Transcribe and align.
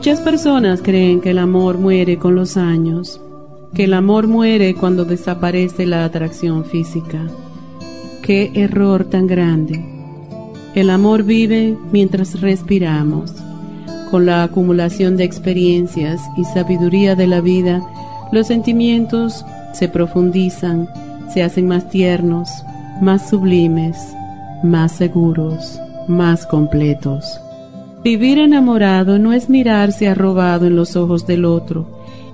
Muchas 0.00 0.22
personas 0.22 0.80
creen 0.80 1.20
que 1.20 1.28
el 1.32 1.38
amor 1.38 1.76
muere 1.76 2.16
con 2.16 2.34
los 2.34 2.56
años, 2.56 3.20
que 3.74 3.84
el 3.84 3.92
amor 3.92 4.28
muere 4.28 4.74
cuando 4.74 5.04
desaparece 5.04 5.84
la 5.84 6.06
atracción 6.06 6.64
física. 6.64 7.26
Qué 8.22 8.50
error 8.54 9.04
tan 9.04 9.26
grande. 9.26 9.84
El 10.74 10.88
amor 10.88 11.24
vive 11.24 11.76
mientras 11.92 12.40
respiramos. 12.40 13.34
Con 14.10 14.24
la 14.24 14.42
acumulación 14.42 15.18
de 15.18 15.24
experiencias 15.24 16.22
y 16.38 16.44
sabiduría 16.44 17.14
de 17.14 17.26
la 17.26 17.42
vida, 17.42 17.82
los 18.32 18.46
sentimientos 18.46 19.44
se 19.74 19.86
profundizan, 19.86 20.88
se 21.30 21.42
hacen 21.42 21.68
más 21.68 21.90
tiernos, 21.90 22.48
más 23.02 23.28
sublimes, 23.28 23.98
más 24.62 24.92
seguros, 24.92 25.78
más 26.08 26.46
completos. 26.46 27.38
Vivir 28.02 28.38
enamorado 28.38 29.18
no 29.18 29.34
es 29.34 29.50
mirarse 29.50 30.08
arrobado 30.08 30.66
en 30.66 30.74
los 30.74 30.96
ojos 30.96 31.26
del 31.26 31.44
otro, 31.44 31.86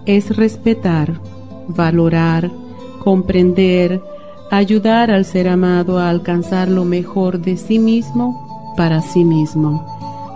es 0.07 0.37
respetar, 0.37 1.15
valorar, 1.67 2.53
comprender, 3.03 4.01
ayudar 4.53 5.11
al 5.11 5.25
ser 5.25 5.49
amado 5.49 5.99
a 5.99 6.09
alcanzar 6.09 6.69
lo 6.69 6.85
mejor 6.85 7.41
de 7.41 7.57
sí 7.57 7.81
mismo 7.81 8.75
para 8.77 9.03
sí 9.03 9.25
mismo. 9.25 9.85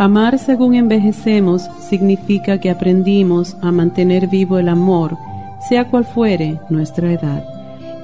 Amar 0.00 0.38
según 0.40 0.74
envejecemos 0.74 1.62
significa 1.78 2.58
que 2.58 2.70
aprendimos 2.70 3.56
a 3.62 3.70
mantener 3.70 4.26
vivo 4.26 4.58
el 4.58 4.68
amor, 4.68 5.16
sea 5.68 5.88
cual 5.90 6.06
fuere 6.06 6.58
nuestra 6.70 7.12
edad. 7.12 7.44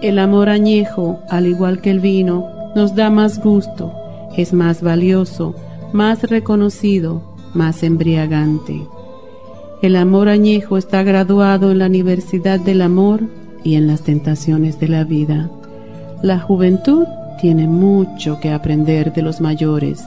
El 0.00 0.20
amor 0.20 0.48
añejo, 0.48 1.18
al 1.28 1.46
igual 1.46 1.80
que 1.80 1.90
el 1.90 1.98
vino, 1.98 2.46
nos 2.76 2.94
da 2.94 3.10
más 3.10 3.42
gusto, 3.42 3.92
es 4.36 4.52
más 4.52 4.82
valioso, 4.82 5.56
más 5.92 6.22
reconocido, 6.24 7.22
más 7.54 7.82
embriagante. 7.82 8.86
El 9.82 9.96
amor 9.96 10.28
añejo 10.28 10.78
está 10.78 11.02
graduado 11.02 11.70
en 11.70 11.78
la 11.78 11.86
Universidad 11.86 12.58
del 12.58 12.82
Amor 12.82 13.22
y 13.62 13.74
en 13.74 13.86
las 13.86 14.02
tentaciones 14.02 14.80
de 14.80 14.88
la 14.88 15.04
vida. 15.04 15.50
La 16.22 16.38
juventud 16.40 17.04
tiene 17.40 17.66
mucho 17.66 18.40
que 18.40 18.50
aprender 18.50 19.12
de 19.12 19.22
los 19.22 19.40
mayores, 19.40 20.02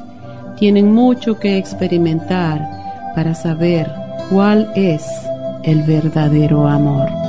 tienen 0.57 0.91
mucho 0.91 1.39
que 1.39 1.57
experimentar 1.57 2.67
para 3.15 3.35
saber 3.35 3.91
cuál 4.29 4.71
es 4.75 5.05
el 5.63 5.83
verdadero 5.83 6.67
amor. 6.67 7.28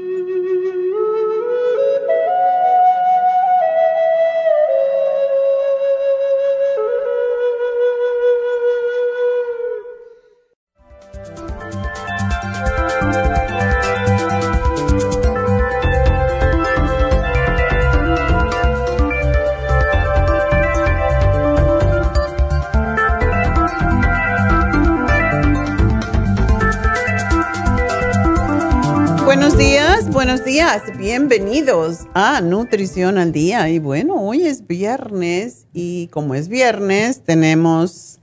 818-841-1422. 30.71 30.97
bienvenidos 30.97 32.07
a 32.13 32.39
Nutrición 32.39 33.17
al 33.17 33.33
Día. 33.33 33.67
Y 33.67 33.79
bueno, 33.79 34.15
hoy 34.15 34.47
es 34.47 34.67
viernes 34.67 35.65
y 35.73 36.07
como 36.07 36.33
es 36.33 36.47
viernes 36.47 37.23
tenemos 37.23 38.19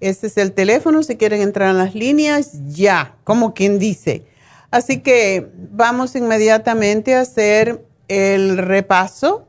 Este 0.00 0.26
es 0.26 0.36
el 0.38 0.52
teléfono 0.52 1.02
si 1.02 1.16
quieren 1.16 1.42
entrar 1.42 1.70
en 1.70 1.78
las 1.78 1.94
líneas, 1.94 2.52
ya, 2.68 3.16
como 3.24 3.54
quien 3.54 3.78
dice. 3.78 4.24
Así 4.70 5.00
que 5.00 5.50
vamos 5.70 6.14
inmediatamente 6.16 7.14
a 7.14 7.20
hacer 7.20 7.84
el 8.08 8.58
repaso. 8.58 9.46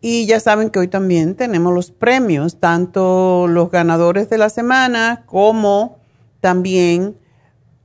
Y 0.00 0.26
ya 0.26 0.38
saben 0.38 0.70
que 0.70 0.78
hoy 0.78 0.86
también 0.88 1.34
tenemos 1.34 1.74
los 1.74 1.90
premios, 1.90 2.60
tanto 2.60 3.48
los 3.48 3.70
ganadores 3.70 4.30
de 4.30 4.38
la 4.38 4.50
semana 4.50 5.24
como 5.26 5.98
también 6.40 7.16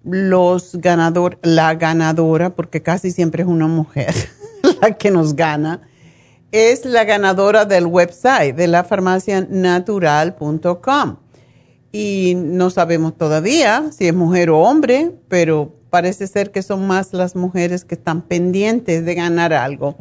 los 0.04 0.76
ganador, 0.76 1.38
la 1.44 1.76
ganadora, 1.76 2.56
porque 2.56 2.82
casi 2.82 3.12
siempre 3.12 3.44
es 3.44 3.50
una 3.50 3.68
mujer 3.68 4.16
la 4.82 4.98
que 4.98 5.12
nos 5.12 5.36
gana, 5.36 5.82
es 6.52 6.86
la 6.86 7.04
ganadora 7.06 7.66
del 7.66 7.86
website 7.86 8.56
de 8.56 8.68
la 8.68 8.84
farmacianatural.com. 8.84 11.18
Y 11.94 12.34
no 12.36 12.70
sabemos 12.70 13.18
todavía 13.18 13.92
si 13.92 14.08
es 14.08 14.14
mujer 14.14 14.50
o 14.50 14.60
hombre, 14.60 15.12
pero 15.28 15.76
parece 15.90 16.28
ser 16.28 16.52
que 16.52 16.64
son 16.64 16.88
más 16.88 17.14
las 17.14 17.36
mujeres 17.36 17.86
que 17.86 17.96
están 17.96 18.22
pendientes 18.22 19.06
de 19.06 19.16
ganar 19.16 19.54
algo. 19.54 19.98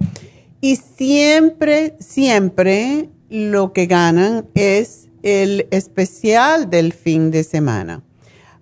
Y 0.61 0.77
siempre, 0.77 1.97
siempre 1.99 3.09
lo 3.29 3.73
que 3.73 3.87
ganan 3.87 4.47
es 4.55 5.09
el 5.23 5.67
especial 5.71 6.71
del 6.71 6.93
fin 6.93 7.31
de 7.31 7.45
semana. 7.45 8.03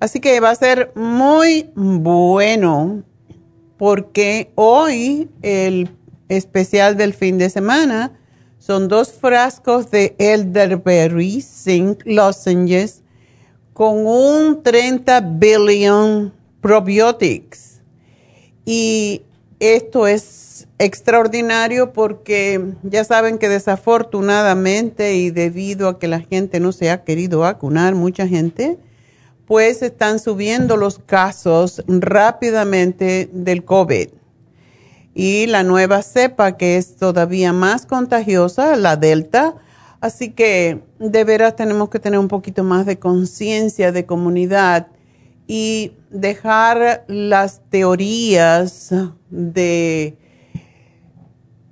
Así 0.00 0.20
que 0.20 0.38
va 0.40 0.50
a 0.50 0.54
ser 0.54 0.92
muy 0.94 1.70
bueno 1.74 3.02
porque 3.76 4.52
hoy 4.54 5.28
el 5.42 5.90
especial 6.28 6.96
del 6.96 7.14
fin 7.14 7.38
de 7.38 7.50
semana 7.50 8.12
son 8.58 8.88
dos 8.88 9.12
frascos 9.12 9.90
de 9.90 10.14
elderberry 10.18 11.40
zinc 11.40 12.02
lozenges 12.04 13.02
con 13.72 14.06
un 14.06 14.62
30 14.62 15.20
billion 15.20 16.32
probiotics. 16.60 17.80
Y 18.64 19.22
esto 19.60 20.06
es 20.06 20.68
extraordinario 20.78 21.92
porque 21.92 22.74
ya 22.82 23.04
saben 23.04 23.38
que 23.38 23.48
desafortunadamente 23.48 25.16
y 25.16 25.30
debido 25.30 25.88
a 25.88 25.98
que 25.98 26.08
la 26.08 26.20
gente 26.20 26.60
no 26.60 26.72
se 26.72 26.90
ha 26.90 27.04
querido 27.04 27.40
vacunar, 27.40 27.94
mucha 27.94 28.28
gente, 28.28 28.78
pues 29.48 29.80
están 29.82 30.18
subiendo 30.18 30.76
los 30.76 30.98
casos 30.98 31.82
rápidamente 31.88 33.30
del 33.32 33.64
COVID. 33.64 34.10
Y 35.14 35.46
la 35.46 35.62
nueva 35.62 36.02
cepa 36.02 36.58
que 36.58 36.76
es 36.76 36.96
todavía 36.96 37.54
más 37.54 37.86
contagiosa, 37.86 38.76
la 38.76 38.96
Delta, 38.96 39.54
así 40.02 40.30
que 40.30 40.82
de 40.98 41.24
veras 41.24 41.56
tenemos 41.56 41.88
que 41.88 41.98
tener 41.98 42.20
un 42.20 42.28
poquito 42.28 42.62
más 42.62 42.84
de 42.84 42.98
conciencia 42.98 43.90
de 43.90 44.04
comunidad 44.04 44.88
y 45.46 45.92
dejar 46.10 47.04
las 47.08 47.62
teorías 47.70 48.92
de 49.30 50.18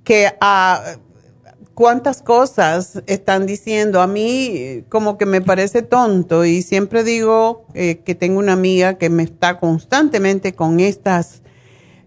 que 0.03 0.33
a 0.41 0.97
cuántas 1.77 2.23
cosas 2.23 3.03
están 3.05 3.45
diciendo. 3.45 4.01
A 4.01 4.07
mí 4.07 4.83
como 4.89 5.19
que 5.19 5.27
me 5.27 5.41
parece 5.41 5.83
tonto 5.83 6.43
y 6.43 6.63
siempre 6.63 7.03
digo 7.03 7.67
eh, 7.75 7.99
que 8.03 8.15
tengo 8.15 8.39
una 8.39 8.53
amiga 8.53 8.97
que 8.97 9.11
me 9.11 9.21
está 9.21 9.59
constantemente 9.59 10.53
con 10.53 10.79
estas 10.79 11.43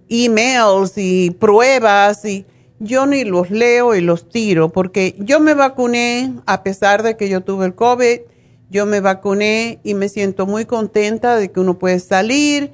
emails 0.08 0.94
y 0.96 1.30
pruebas 1.30 2.24
y 2.24 2.46
yo 2.80 3.06
ni 3.06 3.22
los 3.22 3.52
leo 3.52 3.94
y 3.94 4.00
los 4.00 4.28
tiro 4.28 4.70
porque 4.70 5.14
yo 5.20 5.38
me 5.38 5.54
vacuné 5.54 6.32
a 6.46 6.64
pesar 6.64 7.04
de 7.04 7.16
que 7.16 7.28
yo 7.28 7.42
tuve 7.42 7.66
el 7.66 7.76
COVID, 7.76 8.22
yo 8.70 8.86
me 8.86 8.98
vacuné 8.98 9.78
y 9.84 9.94
me 9.94 10.08
siento 10.08 10.46
muy 10.46 10.64
contenta 10.64 11.36
de 11.36 11.52
que 11.52 11.60
uno 11.60 11.78
puede 11.78 12.00
salir, 12.00 12.72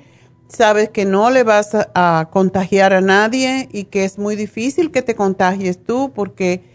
sabes 0.49 0.89
que 0.89 1.05
no 1.05 1.29
le 1.29 1.43
vas 1.43 1.75
a, 1.75 1.91
a 1.93 2.31
contagiar 2.31 2.95
a 2.95 3.03
nadie 3.03 3.69
y 3.71 3.85
que 3.85 4.07
es 4.07 4.17
muy 4.17 4.35
difícil 4.35 4.91
que 4.91 5.03
te 5.03 5.15
contagies 5.15 5.85
tú 5.85 6.11
porque 6.15 6.75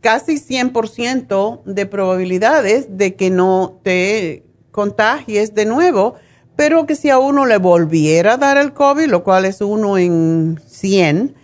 casi 0.00 0.36
100% 0.36 1.64
de 1.64 1.86
probabilidades 1.86 2.96
de 2.96 3.16
que 3.16 3.30
no 3.30 3.80
te 3.82 4.44
contagies 4.70 5.54
de 5.54 5.66
nuevo, 5.66 6.14
pero 6.56 6.86
que 6.86 6.96
si 6.96 7.10
a 7.10 7.18
uno 7.18 7.46
le 7.46 7.58
volviera 7.58 8.34
a 8.34 8.36
dar 8.36 8.58
el 8.58 8.72
COVID, 8.72 9.06
lo 9.06 9.24
cual 9.24 9.44
es 9.44 9.60
uno 9.60 9.98
en 9.98 10.60
100, 10.66 11.34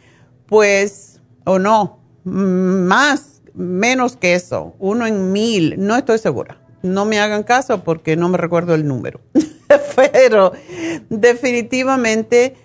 pues, 0.47 1.21
o 1.45 1.59
no, 1.59 2.01
más, 2.25 3.43
menos 3.55 4.17
que 4.17 4.35
eso, 4.35 4.75
uno 4.79 5.07
en 5.07 5.33
mil, 5.33 5.75
no 5.79 5.97
estoy 5.97 6.19
segura. 6.19 6.59
No 6.83 7.05
me 7.07 7.19
hagan 7.19 7.45
caso 7.45 7.83
porque 7.83 8.17
no 8.17 8.29
me 8.29 8.39
recuerdo 8.39 8.75
el 8.75 8.87
número. 8.87 9.21
pero 9.97 10.53
definitivamente, 11.09 12.57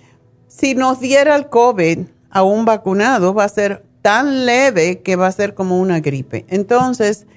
si 0.47 0.75
nos 0.75 0.99
diera 0.99 1.35
el 1.35 1.49
COVID 1.49 1.99
a 2.29 2.43
un 2.43 2.65
vacunado, 2.65 3.33
va 3.33 3.45
a 3.45 3.49
ser 3.49 3.85
tan 4.01 4.45
leve 4.45 5.01
que 5.01 5.15
va 5.15 5.27
a 5.27 5.31
ser 5.31 5.53
como 5.53 5.79
una 5.79 5.99
gripe. 5.99 6.45
Entonces, 6.49 7.27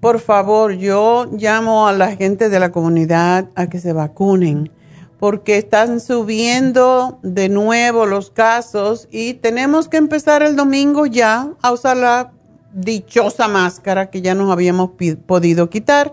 por 0.00 0.20
favor, 0.20 0.72
yo 0.72 1.26
llamo 1.32 1.88
a 1.88 1.92
la 1.92 2.14
gente 2.16 2.48
de 2.48 2.60
la 2.60 2.70
comunidad 2.70 3.48
a 3.54 3.68
que 3.68 3.80
se 3.80 3.92
vacunen 3.92 4.70
porque 5.18 5.56
están 5.56 6.00
subiendo 6.00 7.18
de 7.22 7.48
nuevo 7.48 8.06
los 8.06 8.30
casos 8.30 9.08
y 9.10 9.34
tenemos 9.34 9.88
que 9.88 9.96
empezar 9.96 10.42
el 10.42 10.56
domingo 10.56 11.06
ya 11.06 11.48
a 11.62 11.72
usar 11.72 11.96
la 11.96 12.32
dichosa 12.72 13.48
máscara 13.48 14.10
que 14.10 14.20
ya 14.20 14.34
nos 14.34 14.50
habíamos 14.50 14.90
podido 15.26 15.70
quitar 15.70 16.12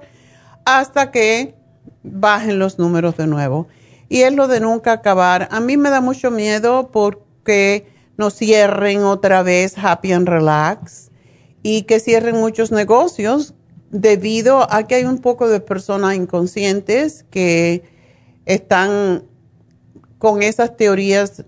hasta 0.64 1.12
que 1.12 1.56
bajen 2.04 2.60
los 2.60 2.80
números 2.80 3.18
de 3.18 3.28
nuevo. 3.28 3.68
Y 4.08 4.22
es 4.22 4.34
lo 4.34 4.48
de 4.48 4.60
nunca 4.60 4.94
acabar. 4.94 5.50
A 5.52 5.60
mí 5.60 5.76
me 5.76 5.90
da 5.90 6.00
mucho 6.00 6.32
miedo 6.32 6.90
porque 6.92 7.93
no 8.18 8.30
cierren 8.30 9.04
otra 9.04 9.44
vez 9.44 9.78
Happy 9.78 10.12
and 10.12 10.28
Relax 10.28 11.12
y 11.62 11.84
que 11.84 12.00
cierren 12.00 12.38
muchos 12.38 12.72
negocios 12.72 13.54
debido 13.90 14.72
a 14.72 14.84
que 14.84 14.96
hay 14.96 15.06
un 15.06 15.20
poco 15.20 15.48
de 15.48 15.60
personas 15.60 16.16
inconscientes 16.16 17.26
que 17.30 17.84
están 18.46 19.24
con 20.18 20.42
esas 20.42 20.76
teorías 20.78 21.44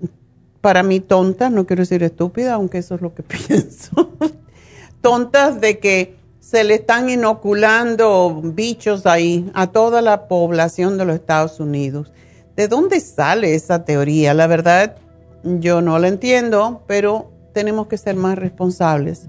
para 0.62 0.84
mí 0.84 1.00
tontas, 1.00 1.52
no 1.52 1.66
quiero 1.66 1.82
decir 1.82 2.02
estúpidas, 2.04 2.54
aunque 2.54 2.80
eso 2.80 2.96
es 2.96 3.02
lo 3.02 3.14
que 3.14 3.24
pienso, 3.48 4.12
tontas 5.02 5.62
de 5.62 5.80
que 5.80 6.16
se 6.40 6.64
le 6.64 6.76
están 6.76 7.10
inoculando 7.10 8.42
bichos 8.44 9.06
ahí 9.06 9.50
a 9.54 9.68
toda 9.68 10.02
la 10.02 10.28
población 10.28 10.98
de 10.98 11.06
los 11.06 11.16
Estados 11.16 11.60
Unidos. 11.60 12.12
¿De 12.56 12.68
dónde 12.68 13.00
sale 13.00 13.56
esa 13.56 13.84
teoría? 13.84 14.34
La 14.34 14.46
verdad, 14.46 14.96
yo 15.46 15.82
no 15.82 16.00
lo 16.00 16.08
entiendo, 16.08 16.84
pero 16.88 17.32
tenemos 17.54 17.88
que 17.88 17.98
ser 17.98 18.16
más 18.16 18.38
responsables. 18.38 19.28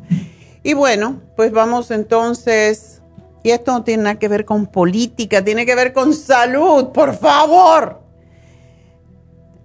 Y 0.62 0.74
bueno, 0.74 1.20
pues 1.36 1.52
vamos 1.52 1.90
entonces, 1.90 3.02
y 3.44 3.50
esto 3.50 3.72
no 3.72 3.84
tiene 3.84 4.02
nada 4.04 4.18
que 4.18 4.28
ver 4.28 4.44
con 4.44 4.66
política, 4.66 5.44
tiene 5.44 5.64
que 5.64 5.74
ver 5.74 5.92
con 5.92 6.12
salud, 6.12 6.88
por 6.88 7.14
favor. 7.14 8.00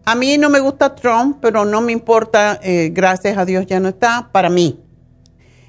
A 0.06 0.16
mí 0.16 0.38
no 0.38 0.50
me 0.50 0.60
gusta 0.60 0.94
Trump, 0.94 1.38
pero 1.42 1.66
no 1.66 1.82
me 1.82 1.92
importa, 1.92 2.60
eh, 2.62 2.92
gracias 2.94 3.38
a 3.38 3.46
Dios 3.46 3.66
ya 3.66 3.80
no 3.80 3.90
está, 3.90 4.30
para 4.32 4.50
mí. 4.50 4.80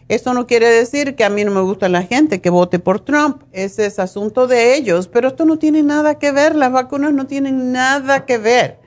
Eso 0.09 0.35
no 0.35 0.47
quiere 0.47 0.69
decir 0.69 1.15
que 1.15 1.25
a 1.25 1.31
mí 1.31 1.45
no 1.45 1.53
me 1.53 1.61
gusta 1.61 1.89
la 1.89 2.03
gente 2.03 2.41
que 2.41 2.51
vote 2.51 2.79
por 2.79 3.01
Trump, 3.01 3.45
ese 3.53 3.87
es 3.87 3.99
asunto 3.99 4.47
de 4.47 4.75
ellos, 4.75 5.09
pero 5.09 5.29
esto 5.29 5.47
no 5.47 5.59
tiene 5.59 5.83
nada 5.83 6.19
que 6.19 6.33
ver, 6.33 6.57
las 6.57 6.73
vacunas 6.73 7.15
no 7.15 7.27
tienen 7.27 7.73
nada 7.73 8.27
que 8.27 8.37
ver 8.37 8.82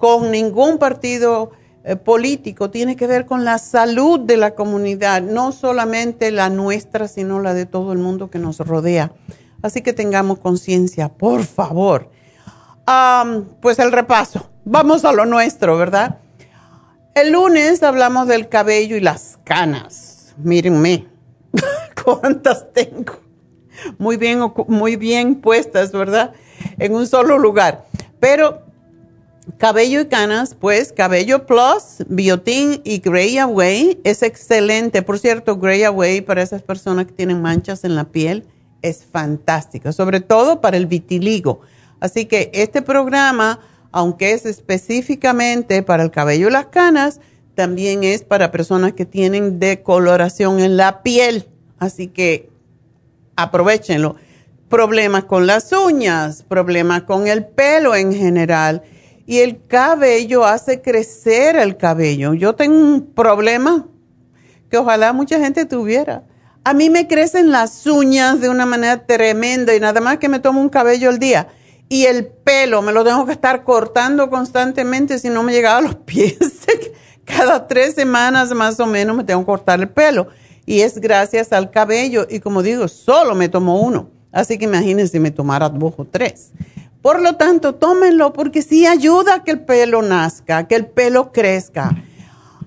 con 0.00 0.30
ningún 0.30 0.78
partido 0.78 1.50
eh, 1.84 1.94
político, 1.94 2.70
tiene 2.70 2.96
que 2.96 3.06
ver 3.06 3.26
con 3.26 3.44
la 3.44 3.58
salud 3.58 4.18
de 4.18 4.38
la 4.38 4.54
comunidad, 4.54 5.20
no 5.20 5.52
solamente 5.52 6.30
la 6.30 6.48
nuestra, 6.48 7.06
sino 7.06 7.38
la 7.38 7.52
de 7.52 7.66
todo 7.66 7.92
el 7.92 7.98
mundo 7.98 8.30
que 8.30 8.38
nos 8.38 8.58
rodea. 8.58 9.12
Así 9.60 9.82
que 9.82 9.92
tengamos 9.92 10.38
conciencia, 10.38 11.10
por 11.10 11.44
favor. 11.44 12.10
pues 13.60 13.78
el 13.78 13.92
repaso, 13.92 14.48
vamos 14.64 15.04
a 15.04 15.12
lo 15.12 15.26
nuestro, 15.26 15.76
¿verdad? 15.76 16.18
El 17.14 17.32
lunes 17.32 17.82
hablamos 17.82 18.26
del 18.26 18.48
cabello 18.48 18.96
y 18.96 19.00
las 19.00 19.38
canas. 19.44 20.34
Mírenme, 20.38 21.08
cuántas 22.04 22.72
tengo. 22.72 23.20
Muy 23.98 24.16
bien, 24.16 24.40
muy 24.66 24.96
bien 24.96 25.34
puestas, 25.34 25.92
¿verdad? 25.92 26.32
En 26.78 26.94
un 26.94 27.06
solo 27.06 27.38
lugar. 27.38 27.84
Pero 28.18 28.69
Cabello 29.56 30.00
y 30.02 30.06
canas, 30.06 30.54
pues 30.54 30.92
Cabello 30.92 31.46
Plus, 31.46 32.04
Biotin 32.08 32.82
y 32.84 32.98
Grey 32.98 33.38
Away 33.38 34.00
es 34.04 34.22
excelente. 34.22 35.02
Por 35.02 35.18
cierto, 35.18 35.56
Grey 35.56 35.82
Away 35.82 36.20
para 36.20 36.42
esas 36.42 36.62
personas 36.62 37.06
que 37.06 37.12
tienen 37.12 37.40
manchas 37.40 37.84
en 37.84 37.96
la 37.96 38.04
piel 38.04 38.44
es 38.82 39.04
fantástico, 39.04 39.92
sobre 39.92 40.20
todo 40.20 40.60
para 40.60 40.76
el 40.76 40.86
vitiligo. 40.86 41.60
Así 42.00 42.26
que 42.26 42.50
este 42.52 42.82
programa, 42.82 43.60
aunque 43.92 44.32
es 44.32 44.44
específicamente 44.46 45.82
para 45.82 46.02
el 46.02 46.10
cabello 46.10 46.48
y 46.48 46.52
las 46.52 46.66
canas, 46.66 47.20
también 47.54 48.04
es 48.04 48.22
para 48.22 48.50
personas 48.50 48.92
que 48.92 49.06
tienen 49.06 49.58
decoloración 49.58 50.60
en 50.60 50.76
la 50.76 51.02
piel. 51.02 51.46
Así 51.78 52.08
que 52.08 52.50
aprovechenlo. 53.36 54.16
Problemas 54.68 55.24
con 55.24 55.46
las 55.46 55.72
uñas, 55.72 56.44
problemas 56.46 57.02
con 57.02 57.26
el 57.26 57.44
pelo 57.44 57.96
en 57.96 58.14
general 58.14 58.82
y 59.30 59.38
el 59.38 59.64
cabello 59.68 60.44
hace 60.44 60.82
crecer 60.82 61.54
el 61.54 61.76
cabello. 61.76 62.34
Yo 62.34 62.56
tengo 62.56 62.76
un 62.76 63.12
problema 63.14 63.86
que 64.68 64.76
ojalá 64.76 65.12
mucha 65.12 65.38
gente 65.38 65.66
tuviera. 65.66 66.24
A 66.64 66.74
mí 66.74 66.90
me 66.90 67.06
crecen 67.06 67.52
las 67.52 67.86
uñas 67.86 68.40
de 68.40 68.48
una 68.48 68.66
manera 68.66 69.06
tremenda 69.06 69.72
y 69.72 69.78
nada 69.78 70.00
más 70.00 70.18
que 70.18 70.28
me 70.28 70.40
tomo 70.40 70.60
un 70.60 70.68
cabello 70.68 71.08
al 71.08 71.20
día. 71.20 71.46
Y 71.88 72.06
el 72.06 72.26
pelo 72.26 72.82
me 72.82 72.90
lo 72.90 73.04
tengo 73.04 73.24
que 73.24 73.30
estar 73.30 73.62
cortando 73.62 74.28
constantemente 74.30 75.16
si 75.20 75.30
no 75.30 75.44
me 75.44 75.52
llegaba 75.52 75.78
a 75.78 75.82
los 75.82 75.94
pies. 76.04 76.36
cada 77.24 77.68
tres 77.68 77.94
semanas 77.94 78.50
más 78.50 78.80
o 78.80 78.86
menos 78.86 79.16
me 79.16 79.22
tengo 79.22 79.42
que 79.42 79.46
cortar 79.46 79.78
el 79.78 79.90
pelo. 79.90 80.26
Y 80.66 80.80
es 80.80 81.00
gracias 81.00 81.52
al 81.52 81.70
cabello. 81.70 82.26
Y 82.28 82.40
como 82.40 82.64
digo, 82.64 82.88
solo 82.88 83.36
me 83.36 83.48
tomo 83.48 83.80
uno. 83.80 84.10
Así 84.32 84.58
que 84.58 84.64
imagínense 84.64 85.12
si 85.12 85.20
me 85.20 85.30
tomara 85.30 85.68
dos 85.68 85.94
o 85.98 86.04
tres. 86.04 86.50
Por 87.02 87.22
lo 87.22 87.36
tanto, 87.36 87.74
tómenlo 87.74 88.32
porque 88.32 88.60
sí 88.62 88.86
ayuda 88.86 89.36
a 89.36 89.44
que 89.44 89.52
el 89.52 89.60
pelo 89.60 90.02
nazca, 90.02 90.68
que 90.68 90.74
el 90.74 90.86
pelo 90.86 91.32
crezca. 91.32 91.96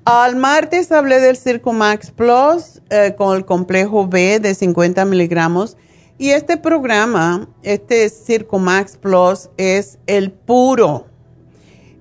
Al 0.06 0.36
martes 0.36 0.92
hablé 0.92 1.20
del 1.20 1.38
Circo 1.38 1.72
Max 1.72 2.12
Plus 2.12 2.82
eh, 2.90 3.14
con 3.16 3.38
el 3.38 3.46
complejo 3.46 4.08
B 4.08 4.40
de 4.40 4.56
50 4.56 5.06
miligramos. 5.06 5.78
Y 6.18 6.32
este 6.32 6.58
programa, 6.58 7.48
este 7.62 8.10
Circo 8.10 8.60
Max 8.60 8.98
Plus, 8.98 9.50
es 9.58 10.00
el 10.08 10.32
puro. 10.32 11.06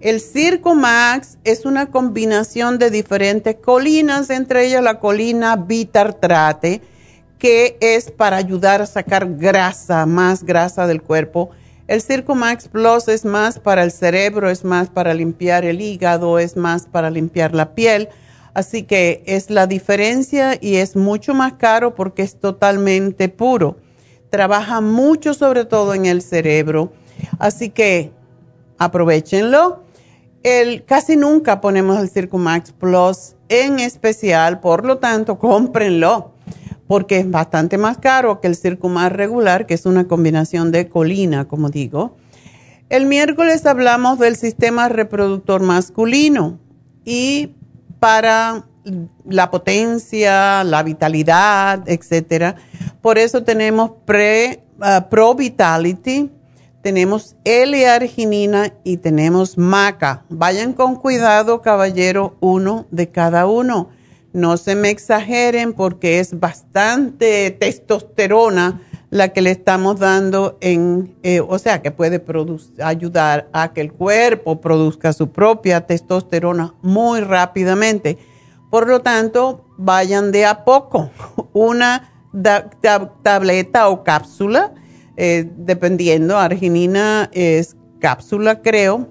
El 0.01 0.21
Circo 0.21 0.75
Max 0.75 1.39
es 1.45 1.65
una 1.65 1.91
combinación 1.91 2.79
de 2.79 2.91
diferentes 2.91 3.57
colinas, 3.57 4.31
entre 4.31 4.67
ellas 4.67 4.83
la 4.83 4.99
colina 4.99 5.57
Bitartrate, 5.57 6.83
que 7.39 7.77
es 7.81 8.11
para 8.11 8.37
ayudar 8.37 8.83
a 8.83 8.87
sacar 8.87 9.37
grasa, 9.37 10.07
más 10.07 10.43
grasa 10.45 10.87
del 10.87 11.03
cuerpo 11.03 11.51
el 11.89 12.01
Circo 12.01 12.35
Max 12.35 12.69
Plus 12.69 13.09
es 13.09 13.25
más 13.25 13.59
para 13.59 13.83
el 13.83 13.91
cerebro, 13.91 14.49
es 14.49 14.65
más 14.65 14.89
para 14.89 15.15
limpiar 15.15 15.65
el 15.65 15.81
hígado, 15.81 16.39
es 16.39 16.57
más 16.57 16.87
para 16.87 17.11
limpiar 17.11 17.55
la 17.55 17.75
piel. 17.75 18.09
Así 18.55 18.83
que 18.83 19.23
es 19.27 19.51
la 19.51 19.67
diferencia 19.67 20.59
y 20.61 20.77
es 20.77 20.95
mucho 20.95 21.35
más 21.35 21.55
caro 21.55 21.95
porque 21.95 22.23
es 22.23 22.39
totalmente 22.39 23.29
puro. 23.29 23.79
Trabaja 24.31 24.81
mucho 24.81 25.35
sobre 25.35 25.65
todo 25.65 25.95
en 25.95 26.07
el 26.07 26.23
cerebro. 26.23 26.93
Así 27.39 27.71
que 27.71 28.13
aprovechenlo. 28.79 29.83
El, 30.43 30.85
casi 30.85 31.17
nunca 31.17 31.61
ponemos 31.61 31.99
el 31.99 32.11
Circo 32.11 32.39
Max 32.39 32.73
Plus 32.73 33.37
en 33.49 33.79
especial, 33.79 34.61
por 34.61 34.85
lo 34.85 34.99
tanto, 34.99 35.39
cómprenlo 35.39 36.33
porque 36.87 37.19
es 37.19 37.31
bastante 37.31 37.79
más 37.79 37.99
caro 37.99 38.41
que 38.41 38.49
el 38.49 38.57
circumar 38.57 39.17
regular, 39.17 39.67
que 39.67 39.75
es 39.75 39.87
una 39.87 40.07
combinación 40.09 40.73
de 40.73 40.89
colina, 40.89 41.47
como 41.47 41.71
digo. 41.71 42.17
El 42.89 43.07
miércoles 43.07 43.65
hablamos 43.65 44.19
del 44.19 44.37
sistema 44.37 44.89
reproductor 44.89 45.63
masculino 45.63 46.59
y 47.05 47.55
para 47.99 48.65
la 49.27 49.51
potencia, 49.51 50.65
la 50.65 50.83
vitalidad, 50.83 51.89
etcétera. 51.89 52.57
Por 53.01 53.19
eso 53.19 53.43
tenemos 53.45 53.93
pre, 54.05 54.65
uh, 54.79 55.09
Pro 55.09 55.35
Vitality, 55.35 56.31
tenemos 56.83 57.37
L-arginina 57.45 58.73
y 58.85 58.97
tenemos 58.97 59.57
maca. 59.57 60.25
Vayan 60.29 60.73
con 60.73 60.97
cuidado, 60.97 61.63
caballero, 61.63 62.37
uno 62.41 62.87
de 62.91 63.09
cada 63.09 63.47
uno 63.47 63.91
no 64.33 64.57
se 64.57 64.75
me 64.75 64.91
exageren 64.91 65.73
porque 65.73 66.21
es 66.21 66.39
bastante 66.39 67.51
testosterona 67.51 68.81
la 69.11 69.29
que 69.29 69.43
le 69.43 69.51
estamos 69.51 69.99
dando 69.99 70.57
en, 70.63 71.15
eh, 71.23 71.41
o 71.41 71.59
sea, 71.59 71.83
que 71.83 71.91
puede 71.91 72.25
ayudar 72.83 73.49
a 73.53 73.75
que 73.75 73.83
el 73.83 73.93
cuerpo 73.93 74.63
produzca 74.63 75.13
su 75.13 75.31
propia 75.31 75.83
testosterona 75.83 76.75
muy 76.81 77.21
rápidamente. 77.21 78.17
Por 78.71 78.89
lo 78.89 79.01
tanto, 79.01 79.67
vayan 79.77 80.33
de 80.33 80.47
a 80.47 80.65
poco. 80.65 81.11
Una 81.53 82.11
tableta 83.23 83.91
o 83.91 84.03
cápsula, 84.03 84.73
eh, 85.19 85.47
dependiendo, 85.59 86.39
arginina 86.39 87.29
es 87.35 87.77
cápsula, 88.01 88.63
creo. 88.63 89.09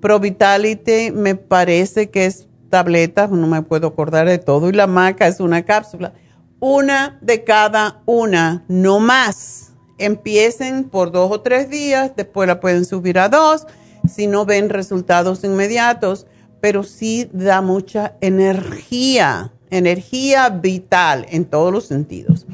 Provitality 0.00 1.10
me 1.10 1.34
parece 1.34 2.08
que 2.10 2.26
es 2.26 2.46
tabletas, 2.70 3.30
no 3.30 3.46
me 3.46 3.62
puedo 3.62 3.88
acordar 3.88 4.26
de 4.26 4.38
todo, 4.38 4.68
y 4.68 4.72
la 4.72 4.86
maca 4.86 5.26
es 5.26 5.40
una 5.40 5.64
cápsula. 5.64 6.12
Una 6.60 7.18
de 7.20 7.44
cada 7.44 8.02
una, 8.06 8.64
no 8.68 9.00
más. 9.00 9.72
Empiecen 9.98 10.84
por 10.84 11.12
dos 11.12 11.30
o 11.30 11.40
tres 11.40 11.68
días, 11.68 12.12
después 12.16 12.46
la 12.46 12.60
pueden 12.60 12.84
subir 12.84 13.18
a 13.18 13.28
dos, 13.28 13.66
si 14.08 14.26
no 14.26 14.46
ven 14.46 14.70
resultados 14.70 15.44
inmediatos, 15.44 16.26
pero 16.60 16.82
sí 16.82 17.28
da 17.32 17.60
mucha 17.60 18.14
energía, 18.20 19.52
energía 19.70 20.48
vital 20.48 21.26
en 21.30 21.44
todos 21.44 21.72
los 21.72 21.86
sentidos. 21.86 22.46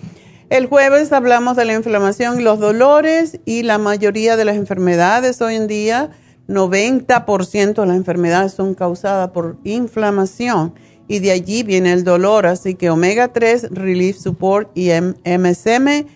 El 0.49 0.67
jueves 0.67 1.13
hablamos 1.13 1.57
de 1.57 1.65
la 1.65 1.75
inflamación 1.75 2.41
y 2.41 2.45
los 2.45 2.61
dolores 2.61 3.41
y 3.45 3.65
la 3.65 3.79
mayoría 3.79 4.37
de 4.37 4.45
las 4.45 4.57
enfermedades 4.57 5.43
hoy 5.43 5.57
en 5.57 5.67
día 5.67 6.11
90% 6.49 7.75
de 7.75 7.87
las 7.87 7.97
enfermedades 7.97 8.53
son 8.53 8.75
causadas 8.75 9.31
por 9.31 9.59
inflamación 9.65 10.75
y 11.09 11.19
de 11.21 11.33
allí 11.33 11.63
viene 11.63 11.93
el 11.93 12.05
dolor. 12.05 12.47
Así 12.47 12.75
que 12.75 12.91
omega 12.91 13.29
3, 13.29 13.69
Relief 13.71 14.19
Support 14.19 14.71
y 14.77 14.91
MSM 14.91 16.07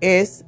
es 0.00 0.44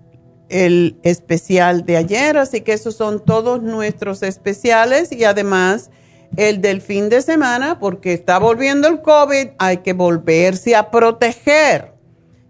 el 0.48 0.96
especial 1.02 1.84
de 1.84 1.96
ayer. 1.96 2.36
Así 2.36 2.62
que 2.62 2.72
esos 2.72 2.96
son 2.96 3.24
todos 3.24 3.62
nuestros 3.62 4.22
especiales 4.22 5.12
y 5.12 5.24
además 5.24 5.90
el 6.36 6.60
del 6.60 6.80
fin 6.80 7.08
de 7.08 7.22
semana 7.22 7.78
porque 7.78 8.12
está 8.12 8.38
volviendo 8.38 8.88
el 8.88 9.00
COVID, 9.00 9.48
hay 9.58 9.78
que 9.78 9.92
volverse 9.94 10.76
a 10.76 10.90
proteger 10.90 11.92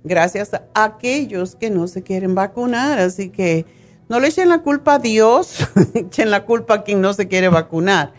gracias 0.04 0.54
a 0.54 0.62
aquellos 0.74 1.54
que 1.54 1.70
no 1.70 1.86
se 1.86 2.02
quieren 2.02 2.34
vacunar. 2.34 2.98
Así 2.98 3.28
que 3.28 3.66
no 4.08 4.20
le 4.20 4.28
echen 4.28 4.48
la 4.48 4.62
culpa 4.62 4.94
a 4.94 4.98
Dios, 4.98 5.68
echen 5.94 6.30
la 6.30 6.44
culpa 6.44 6.74
a 6.74 6.82
quien 6.82 7.00
no 7.00 7.12
se 7.12 7.28
quiere 7.28 7.48
vacunar. 7.48 8.12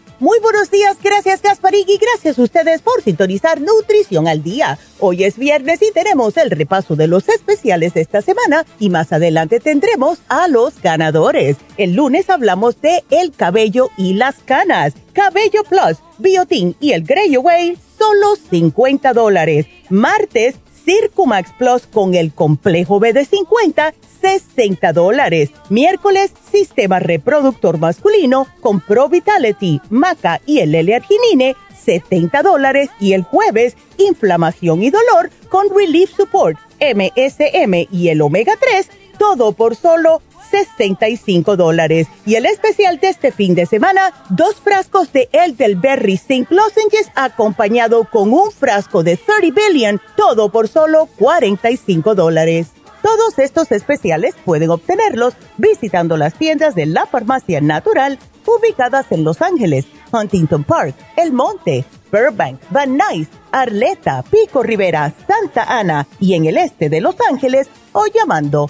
Muy 0.21 0.37
buenos 0.39 0.69
días, 0.69 0.97
gracias 1.03 1.41
Gasparín 1.41 1.85
y 1.87 1.97
gracias 1.97 2.37
a 2.37 2.43
ustedes 2.43 2.83
por 2.83 3.01
sintonizar 3.01 3.59
Nutrición 3.59 4.27
al 4.27 4.43
Día. 4.43 4.77
Hoy 4.99 5.23
es 5.23 5.35
viernes 5.35 5.81
y 5.81 5.91
tenemos 5.91 6.37
el 6.37 6.51
repaso 6.51 6.95
de 6.95 7.07
los 7.07 7.27
especiales 7.27 7.95
de 7.95 8.01
esta 8.01 8.21
semana 8.21 8.63
y 8.77 8.91
más 8.91 9.11
adelante 9.13 9.59
tendremos 9.59 10.19
a 10.29 10.47
los 10.47 10.79
ganadores. 10.79 11.57
El 11.77 11.95
lunes 11.95 12.29
hablamos 12.29 12.79
de 12.81 13.03
el 13.09 13.31
cabello 13.31 13.89
y 13.97 14.13
las 14.13 14.35
canas. 14.45 14.93
Cabello 15.13 15.63
Plus, 15.67 15.97
Biotin 16.19 16.75
y 16.79 16.91
el 16.91 17.01
Grey 17.01 17.33
Away, 17.33 17.79
solo 17.97 18.35
50 18.35 19.13
dólares. 19.13 19.65
Martes, 19.89 20.53
Circumax 20.85 21.51
Plus 21.57 21.87
con 21.87 22.15
el 22.15 22.33
complejo 22.33 22.99
B 22.99 23.13
de 23.13 23.25
50, 23.25 23.93
60 24.21 24.93
dólares. 24.93 25.49
Miércoles, 25.69 26.31
sistema 26.51 26.99
reproductor 26.99 27.77
masculino 27.77 28.47
con 28.61 28.79
Pro 28.79 29.09
Vitality, 29.09 29.81
Maca 29.89 30.41
y 30.45 30.59
el 30.59 30.75
L-Arginine, 30.75 31.55
70 31.83 32.43
dólares. 32.43 32.89
Y 32.99 33.13
el 33.13 33.23
jueves, 33.23 33.75
inflamación 33.97 34.83
y 34.83 34.89
dolor 34.89 35.31
con 35.49 35.67
Relief 35.75 36.11
Support, 36.15 36.57
MSM 36.79 37.87
y 37.91 38.09
el 38.09 38.21
Omega 38.21 38.53
3, 38.59 38.89
todo 39.17 39.51
por 39.51 39.75
solo 39.75 40.21
65 40.51 41.57
dólares. 41.57 42.07
Y 42.25 42.35
el 42.35 42.45
especial 42.45 42.99
de 42.99 43.09
este 43.09 43.31
fin 43.31 43.55
de 43.55 43.65
semana, 43.65 44.13
dos 44.29 44.55
frascos 44.55 45.11
de 45.11 45.29
Elderberry 45.31 46.17
Zinc 46.17 46.51
Lozenges 46.51 47.09
acompañado 47.15 48.03
con 48.03 48.31
un 48.31 48.51
frasco 48.51 49.03
de 49.03 49.17
30 49.17 49.55
Billion, 49.55 50.01
todo 50.15 50.49
por 50.51 50.67
solo 50.67 51.07
45 51.17 52.13
dólares. 52.13 52.67
Todos 53.01 53.39
estos 53.39 53.71
especiales 53.71 54.35
pueden 54.45 54.69
obtenerlos 54.69 55.33
visitando 55.57 56.17
las 56.17 56.35
tiendas 56.35 56.75
de 56.75 56.85
la 56.85 57.07
farmacia 57.07 57.59
natural 57.59 58.19
ubicadas 58.45 59.11
en 59.11 59.23
Los 59.23 59.41
Ángeles, 59.41 59.85
Huntington 60.11 60.63
Park, 60.63 60.95
El 61.15 61.31
Monte, 61.31 61.85
Burbank, 62.11 62.59
Van 62.69 62.97
Nuys, 62.97 63.27
Arleta, 63.51 64.23
Pico 64.23 64.61
Rivera, 64.61 65.13
Santa 65.27 65.63
Ana 65.63 66.07
y 66.19 66.35
en 66.35 66.45
el 66.45 66.57
este 66.57 66.89
de 66.89 67.01
Los 67.01 67.15
Ángeles 67.27 67.69
o 67.93 68.05
llamando 68.07 68.69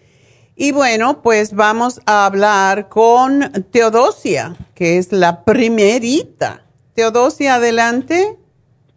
Y 0.55 0.71
bueno, 0.71 1.23
pues 1.23 1.55
vamos 1.55 1.99
a 2.05 2.27
hablar 2.27 2.89
con 2.89 3.39
Teodosia, 3.71 4.55
que 4.75 4.99
es 4.99 5.11
la 5.11 5.45
primerita. 5.45 6.61
Teodosia, 6.93 7.55
adelante. 7.55 8.37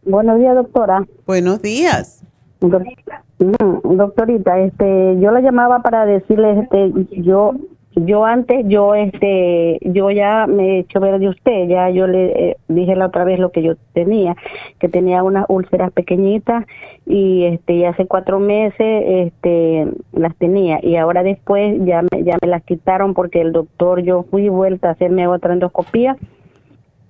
Buenos 0.05 0.39
días, 0.39 0.55
doctora. 0.55 1.07
Buenos 1.25 1.63
días. 1.63 2.23
Doctorita, 3.39 4.61
este, 4.61 5.19
yo 5.21 5.31
la 5.33 5.41
llamaba 5.41 5.81
para 5.81 6.07
decirle, 6.07 6.61
este, 6.61 6.93
yo, 7.11 7.55
yo 7.97 8.25
antes, 8.25 8.65
yo, 8.69 8.95
este, 8.95 9.79
yo 9.83 10.11
ya 10.11 10.47
me 10.47 10.77
he 10.77 10.79
hecho 10.81 11.01
ver 11.01 11.19
de 11.19 11.29
usted, 11.29 11.69
ya 11.69 11.91
yo 11.91 12.07
le 12.07 12.51
eh, 12.51 12.57
dije 12.69 12.95
la 12.95 13.07
otra 13.07 13.25
vez 13.25 13.39
lo 13.41 13.51
que 13.51 13.63
yo 13.63 13.75
tenía, 13.95 14.37
que 14.79 14.89
tenía 14.89 15.25
unas 15.25 15.45
úlceras 15.49 15.91
pequeñitas 15.93 16.65
y, 17.05 17.45
este, 17.45 17.87
hace 17.87 18.07
cuatro 18.07 18.39
meses, 18.39 19.05
este, 19.07 19.89
las 20.13 20.37
tenía 20.37 20.79
y 20.83 20.97
ahora 20.97 21.23
después 21.23 21.85
ya 21.85 22.03
me, 22.03 22.23
ya 22.23 22.37
me 22.41 22.49
las 22.49 22.63
quitaron 22.63 23.13
porque 23.13 23.41
el 23.41 23.53
doctor, 23.53 24.03
yo 24.03 24.23
fui 24.31 24.49
vuelta 24.49 24.89
a 24.89 24.93
hacerme 24.93 25.27
otra 25.27 25.53
endoscopía, 25.53 26.17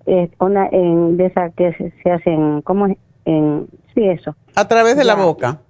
eh, 0.06 0.30
una 0.40 0.66
en, 0.66 1.16
de 1.16 1.26
esas 1.26 1.54
que 1.54 1.74
se, 1.74 1.92
se 2.02 2.10
hacen, 2.10 2.62
¿cómo 2.62 2.86
es? 2.86 2.96
En, 3.24 3.68
sí, 3.94 4.08
eso. 4.08 4.34
A 4.54 4.68
través 4.68 4.96
de 4.96 5.04
la 5.04 5.14
boca. 5.14 5.60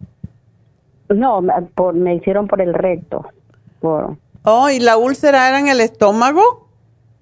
No, 1.09 1.43
por, 1.75 1.95
me 1.95 2.15
hicieron 2.15 2.49
por 2.49 2.61
el 2.61 2.75
recto. 2.75 3.27
Por... 3.81 4.17
Oh, 4.45 4.71
¿y 4.71 4.81
la 4.81 4.97
úlcera 4.97 5.49
era 5.49 5.61
en 5.61 5.69
el 5.69 5.81
estómago? 5.81 6.69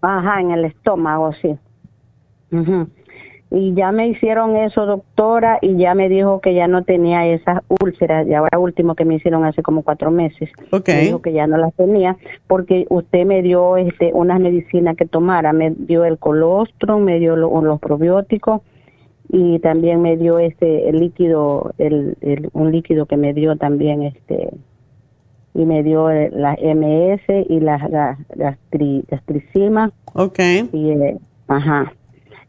Ajá, 0.01 0.41
en 0.41 0.53
el 0.53 0.65
estómago, 0.65 1.33
sí. 1.35 1.59
Y 3.53 3.75
ya 3.75 3.91
me 3.91 4.07
hicieron 4.07 4.57
eso, 4.57 4.87
doctora, 4.87 5.59
y 5.61 5.77
ya 5.77 5.95
me 5.95 6.09
dijo 6.09 6.41
que 6.41 6.55
ya 6.55 6.69
no 6.69 6.85
tenía 6.85 7.27
esas 7.27 7.63
úlceras, 7.83 8.27
y 8.29 8.35
ahora 8.35 8.61
último 8.61 8.95
que 8.95 9.05
me 9.05 9.17
hicieron 9.17 9.45
hace 9.45 9.63
como 9.63 9.83
cuatro 9.83 10.13
meses. 10.13 10.49
Ok. 10.71 10.89
Me 10.89 11.01
dijo 11.01 11.21
que 11.21 11.33
ya 11.33 11.49
no 11.49 11.57
las 11.57 11.75
tenía, 11.75 12.17
porque 12.47 12.87
usted 12.91 13.27
me 13.27 13.43
dio 13.43 13.77
este, 13.77 14.13
unas 14.15 14.39
medicinas 14.39 14.97
que 14.97 15.05
tomara, 15.05 15.53
me 15.53 15.71
dio 15.71 16.05
el 16.05 16.19
colostrum, 16.19 17.03
me 17.03 17.19
dio 17.19 17.35
los 17.35 17.81
probióticos, 17.81 18.63
y 19.33 19.61
también 19.61 20.03
me 20.03 20.17
dio 20.17 20.39
este 20.39 20.89
el 20.89 20.99
líquido 20.99 21.73
el, 21.79 22.17
un 22.53 22.73
líquido 22.73 23.07
que 23.07 23.17
me 23.17 23.33
dio 23.33 23.57
también 23.57 24.03
este 24.03 24.51
y 25.55 25.65
me 25.65 25.83
dio 25.83 26.09
la 26.11 26.53
MS 26.53 27.23
y 27.49 27.59
la, 27.61 27.77
la 27.89 28.19
gastri, 28.37 29.05
gastricima. 29.09 29.91
Okay 30.15 30.69
y 30.73 30.91
eh, 30.91 31.17
ajá. 31.49 31.93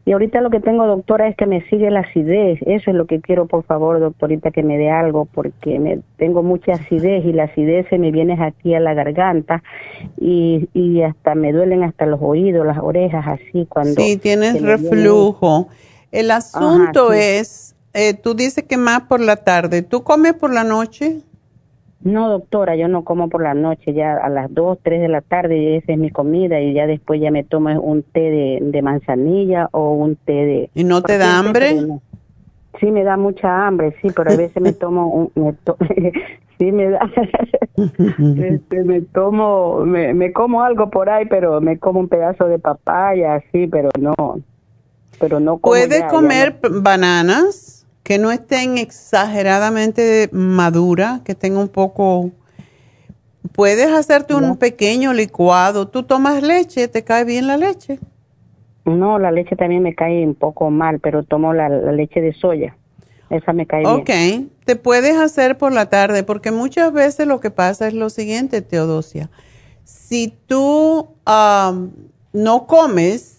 Y 0.04 0.12
ahorita 0.12 0.40
lo 0.40 0.50
que 0.50 0.58
tengo 0.58 0.84
doctora 0.86 1.28
es 1.28 1.36
que 1.36 1.46
me 1.46 1.62
sigue 1.68 1.88
la 1.90 2.00
acidez. 2.00 2.58
Eso 2.62 2.90
es 2.90 2.96
lo 2.96 3.06
que 3.06 3.20
quiero 3.20 3.46
por 3.46 3.62
favor 3.62 4.00
doctorita 4.00 4.50
que 4.50 4.64
me 4.64 4.76
dé 4.76 4.90
algo 4.90 5.26
porque 5.26 5.78
me 5.78 6.00
tengo 6.16 6.42
mucha 6.42 6.72
acidez 6.72 7.24
y 7.24 7.32
la 7.32 7.44
acidez 7.44 7.86
se 7.88 7.98
me 7.98 8.10
viene 8.10 8.36
aquí 8.40 8.74
a 8.74 8.80
la 8.80 8.94
garganta 8.94 9.62
y, 10.20 10.68
y 10.74 11.02
hasta 11.02 11.36
me 11.36 11.52
duelen 11.52 11.84
hasta 11.84 12.06
los 12.06 12.20
oídos 12.20 12.66
las 12.66 12.78
orejas 12.78 13.24
así 13.26 13.66
cuando 13.68 14.00
sí 14.00 14.16
tienes 14.16 14.60
reflujo 14.60 15.68
el 16.12 16.30
asunto 16.30 17.12
es, 17.12 17.74
eh, 17.94 18.14
tú 18.14 18.34
dices 18.34 18.64
que 18.64 18.76
más 18.76 19.02
por 19.02 19.20
la 19.20 19.36
tarde. 19.36 19.82
¿Tú 19.82 20.04
comes 20.04 20.34
por 20.34 20.52
la 20.52 20.62
noche? 20.62 21.20
No, 22.04 22.28
doctora, 22.28 22.74
yo 22.76 22.88
no 22.88 23.04
como 23.04 23.28
por 23.28 23.42
la 23.42 23.54
noche, 23.54 23.92
ya 23.94 24.16
a 24.16 24.28
las 24.28 24.52
2, 24.52 24.78
3 24.82 25.02
de 25.02 25.08
la 25.08 25.20
tarde 25.20 25.76
esa 25.76 25.92
es 25.92 25.98
mi 25.98 26.10
comida 26.10 26.60
y 26.60 26.74
ya 26.74 26.86
después 26.86 27.20
ya 27.20 27.30
me 27.30 27.44
tomo 27.44 27.70
un 27.80 28.02
té 28.02 28.60
de, 28.60 28.82
manzanilla 28.82 29.68
o 29.72 29.92
un 29.92 30.16
té 30.16 30.32
de... 30.32 30.70
¿Y 30.74 30.84
no 30.84 31.02
te 31.02 31.16
da 31.16 31.38
hambre? 31.38 31.76
sí 32.80 32.90
me 32.90 33.04
da 33.04 33.16
mucha 33.16 33.66
hambre, 33.66 33.94
sí, 34.02 34.08
pero 34.14 34.32
a 34.32 34.36
veces 34.36 34.60
me 34.60 34.72
tomo, 34.72 35.06
un, 35.06 35.30
me 35.36 36.12
sí 36.58 36.72
me 36.72 36.90
da, 36.90 37.08
este, 38.44 38.82
me 38.84 39.02
tomo, 39.02 39.84
me, 39.84 40.12
me 40.12 40.32
como 40.32 40.62
algo 40.62 40.90
por 40.90 41.08
ahí, 41.08 41.26
pero 41.26 41.60
me 41.60 41.78
como 41.78 42.00
un 42.00 42.08
pedazo 42.08 42.46
de 42.46 42.58
papaya, 42.58 43.40
sí, 43.52 43.68
pero 43.68 43.90
no, 44.00 44.40
pero 45.22 45.38
no 45.38 45.58
como 45.58 45.70
Puedes 45.70 46.02
comer 46.10 46.58
bananas 46.68 47.86
que 48.02 48.18
no 48.18 48.32
estén 48.32 48.76
exageradamente 48.76 50.28
maduras, 50.32 51.20
que 51.20 51.30
estén 51.30 51.56
un 51.56 51.68
poco... 51.68 52.32
Puedes 53.52 53.92
hacerte 53.92 54.34
un 54.34 54.56
pequeño 54.56 55.12
licuado. 55.12 55.86
¿Tú 55.86 56.02
tomas 56.02 56.42
leche? 56.42 56.88
¿Te 56.88 57.04
cae 57.04 57.24
bien 57.24 57.46
la 57.46 57.56
leche? 57.56 58.00
No, 58.84 59.20
la 59.20 59.30
leche 59.30 59.54
también 59.54 59.84
me 59.84 59.94
cae 59.94 60.26
un 60.26 60.34
poco 60.34 60.70
mal, 60.70 60.98
pero 60.98 61.22
tomo 61.22 61.54
la, 61.54 61.68
leche 61.68 62.20
de 62.20 62.32
soya. 62.32 62.74
Esa 63.30 63.52
me 63.52 63.64
cae 63.66 63.82
bien. 63.82 63.92
Ok, 63.92 64.50
te 64.64 64.74
puedes 64.74 65.16
hacer 65.16 65.56
por 65.56 65.70
la 65.72 65.88
tarde, 65.88 66.24
porque 66.24 66.50
muchas 66.50 66.92
veces 66.92 67.28
lo 67.28 67.38
que 67.38 67.52
pasa 67.52 67.86
es 67.86 67.94
lo 67.94 68.10
siguiente, 68.10 68.60
Teodosia. 68.60 69.30
Si 69.84 70.34
tú 70.46 71.10
no 72.32 72.66
comes, 72.66 73.31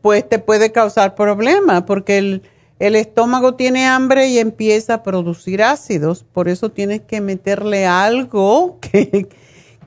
pues 0.00 0.28
te 0.28 0.38
puede 0.38 0.72
causar 0.72 1.14
problemas, 1.14 1.82
porque 1.82 2.18
el, 2.18 2.42
el 2.78 2.94
estómago 2.94 3.54
tiene 3.54 3.86
hambre 3.86 4.28
y 4.28 4.38
empieza 4.38 4.94
a 4.94 5.02
producir 5.02 5.62
ácidos. 5.62 6.24
Por 6.24 6.48
eso 6.48 6.70
tienes 6.70 7.00
que 7.02 7.20
meterle 7.20 7.86
algo 7.86 8.78
que, 8.80 9.28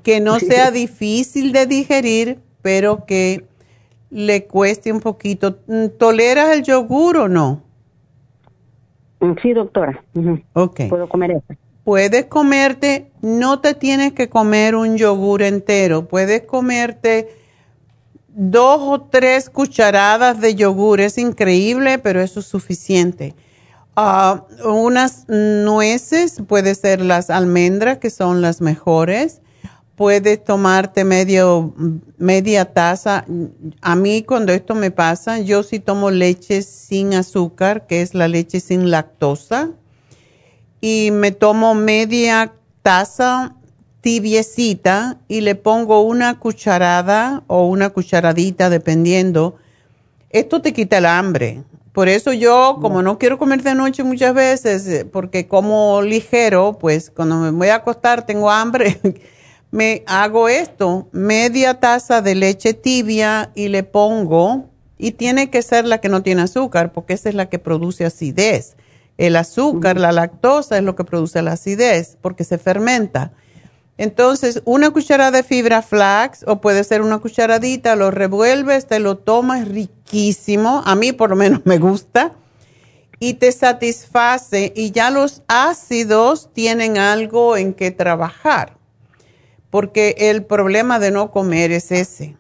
que 0.03 0.19
no 0.19 0.39
sea 0.39 0.71
difícil 0.71 1.51
de 1.51 1.65
digerir, 1.65 2.39
pero 2.61 3.05
que 3.05 3.45
le 4.09 4.45
cueste 4.45 4.91
un 4.91 4.99
poquito. 4.99 5.55
¿Toleras 5.97 6.55
el 6.55 6.63
yogur 6.63 7.17
o 7.17 7.27
no? 7.27 7.63
Mm, 9.21 9.33
sí, 9.41 9.53
doctora. 9.53 10.03
Ok. 10.53 10.81
Puedo 10.89 11.07
comer 11.07 11.31
eso. 11.31 11.55
Puedes 11.83 12.25
comerte, 12.25 13.11
no 13.21 13.59
te 13.59 13.73
tienes 13.73 14.13
que 14.13 14.29
comer 14.29 14.75
un 14.75 14.97
yogur 14.97 15.41
entero, 15.41 16.07
puedes 16.07 16.43
comerte 16.43 17.40
dos 18.33 18.79
o 18.81 19.01
tres 19.01 19.49
cucharadas 19.49 20.39
de 20.41 20.55
yogur, 20.55 21.01
es 21.01 21.17
increíble, 21.17 21.99
pero 21.99 22.21
eso 22.21 22.39
es 22.39 22.45
suficiente. 22.45 23.35
Ah, 23.95 24.45
unas 24.65 25.25
nueces, 25.27 26.41
puede 26.47 26.75
ser 26.75 27.01
las 27.01 27.29
almendras, 27.29 27.97
que 27.97 28.09
son 28.09 28.41
las 28.41 28.61
mejores 28.61 29.41
puedes 30.01 30.43
tomarte 30.43 31.03
medio, 31.03 31.75
media 32.17 32.65
taza. 32.65 33.23
A 33.81 33.95
mí 33.95 34.23
cuando 34.23 34.51
esto 34.51 34.73
me 34.73 34.89
pasa, 34.89 35.37
yo 35.37 35.61
sí 35.61 35.79
tomo 35.79 36.09
leche 36.09 36.63
sin 36.63 37.13
azúcar, 37.13 37.85
que 37.85 38.01
es 38.01 38.15
la 38.15 38.27
leche 38.27 38.59
sin 38.61 38.89
lactosa, 38.89 39.69
y 40.81 41.11
me 41.11 41.31
tomo 41.31 41.75
media 41.75 42.51
taza 42.81 43.55
tibiecita 44.01 45.19
y 45.27 45.41
le 45.41 45.55
pongo 45.55 46.01
una 46.01 46.39
cucharada 46.39 47.43
o 47.47 47.67
una 47.67 47.89
cucharadita, 47.89 48.69
dependiendo. 48.69 49.55
Esto 50.29 50.61
te 50.61 50.73
quita 50.73 50.97
el 50.97 51.05
hambre. 51.05 51.63
Por 51.93 52.07
eso 52.07 52.33
yo, 52.33 52.77
como 52.81 53.01
no 53.01 53.17
quiero 53.17 53.37
comer 53.37 53.63
de 53.63 53.75
noche 53.75 54.03
muchas 54.03 54.33
veces, 54.33 54.87
eh, 54.87 55.05
porque 55.05 55.47
como 55.47 56.01
ligero, 56.01 56.77
pues 56.79 57.09
cuando 57.09 57.37
me 57.37 57.51
voy 57.51 57.67
a 57.67 57.75
acostar 57.75 58.25
tengo 58.25 58.49
hambre 58.49 58.99
me 59.71 60.03
hago 60.05 60.49
esto, 60.49 61.07
media 61.11 61.79
taza 61.79 62.21
de 62.21 62.35
leche 62.35 62.73
tibia 62.73 63.51
y 63.55 63.69
le 63.69 63.83
pongo, 63.83 64.69
y 64.97 65.13
tiene 65.13 65.49
que 65.49 65.61
ser 65.61 65.85
la 65.85 65.99
que 65.99 66.09
no 66.09 66.21
tiene 66.21 66.43
azúcar, 66.43 66.91
porque 66.91 67.13
esa 67.13 67.29
es 67.29 67.35
la 67.35 67.49
que 67.49 67.57
produce 67.57 68.05
acidez. 68.05 68.75
El 69.17 69.35
azúcar, 69.35 69.99
la 69.99 70.11
lactosa 70.11 70.77
es 70.77 70.83
lo 70.83 70.95
que 70.95 71.03
produce 71.03 71.41
la 71.41 71.53
acidez, 71.53 72.17
porque 72.21 72.43
se 72.43 72.57
fermenta. 72.57 73.31
Entonces, 73.97 74.61
una 74.65 74.89
cucharada 74.89 75.31
de 75.31 75.43
fibra 75.43 75.81
flax, 75.81 76.43
o 76.47 76.59
puede 76.61 76.83
ser 76.83 77.01
una 77.01 77.19
cucharadita, 77.19 77.95
lo 77.95 78.09
revuelves, 78.09 78.87
te 78.87 78.99
lo 78.99 79.17
tomas, 79.17 79.67
riquísimo. 79.67 80.81
A 80.85 80.95
mí 80.95 81.11
por 81.11 81.29
lo 81.29 81.35
menos 81.35 81.61
me 81.65 81.77
gusta. 81.77 82.33
Y 83.19 83.35
te 83.35 83.51
satisface. 83.51 84.73
Y 84.75 84.91
ya 84.91 85.11
los 85.11 85.43
ácidos 85.47 86.49
tienen 86.53 86.97
algo 86.97 87.55
en 87.57 87.73
que 87.73 87.91
trabajar 87.91 88.81
porque 89.71 90.15
el 90.17 90.43
problema 90.43 90.99
de 90.99 91.09
no 91.09 91.31
comer 91.31 91.71
es 91.71 91.91
ese. 91.91 92.37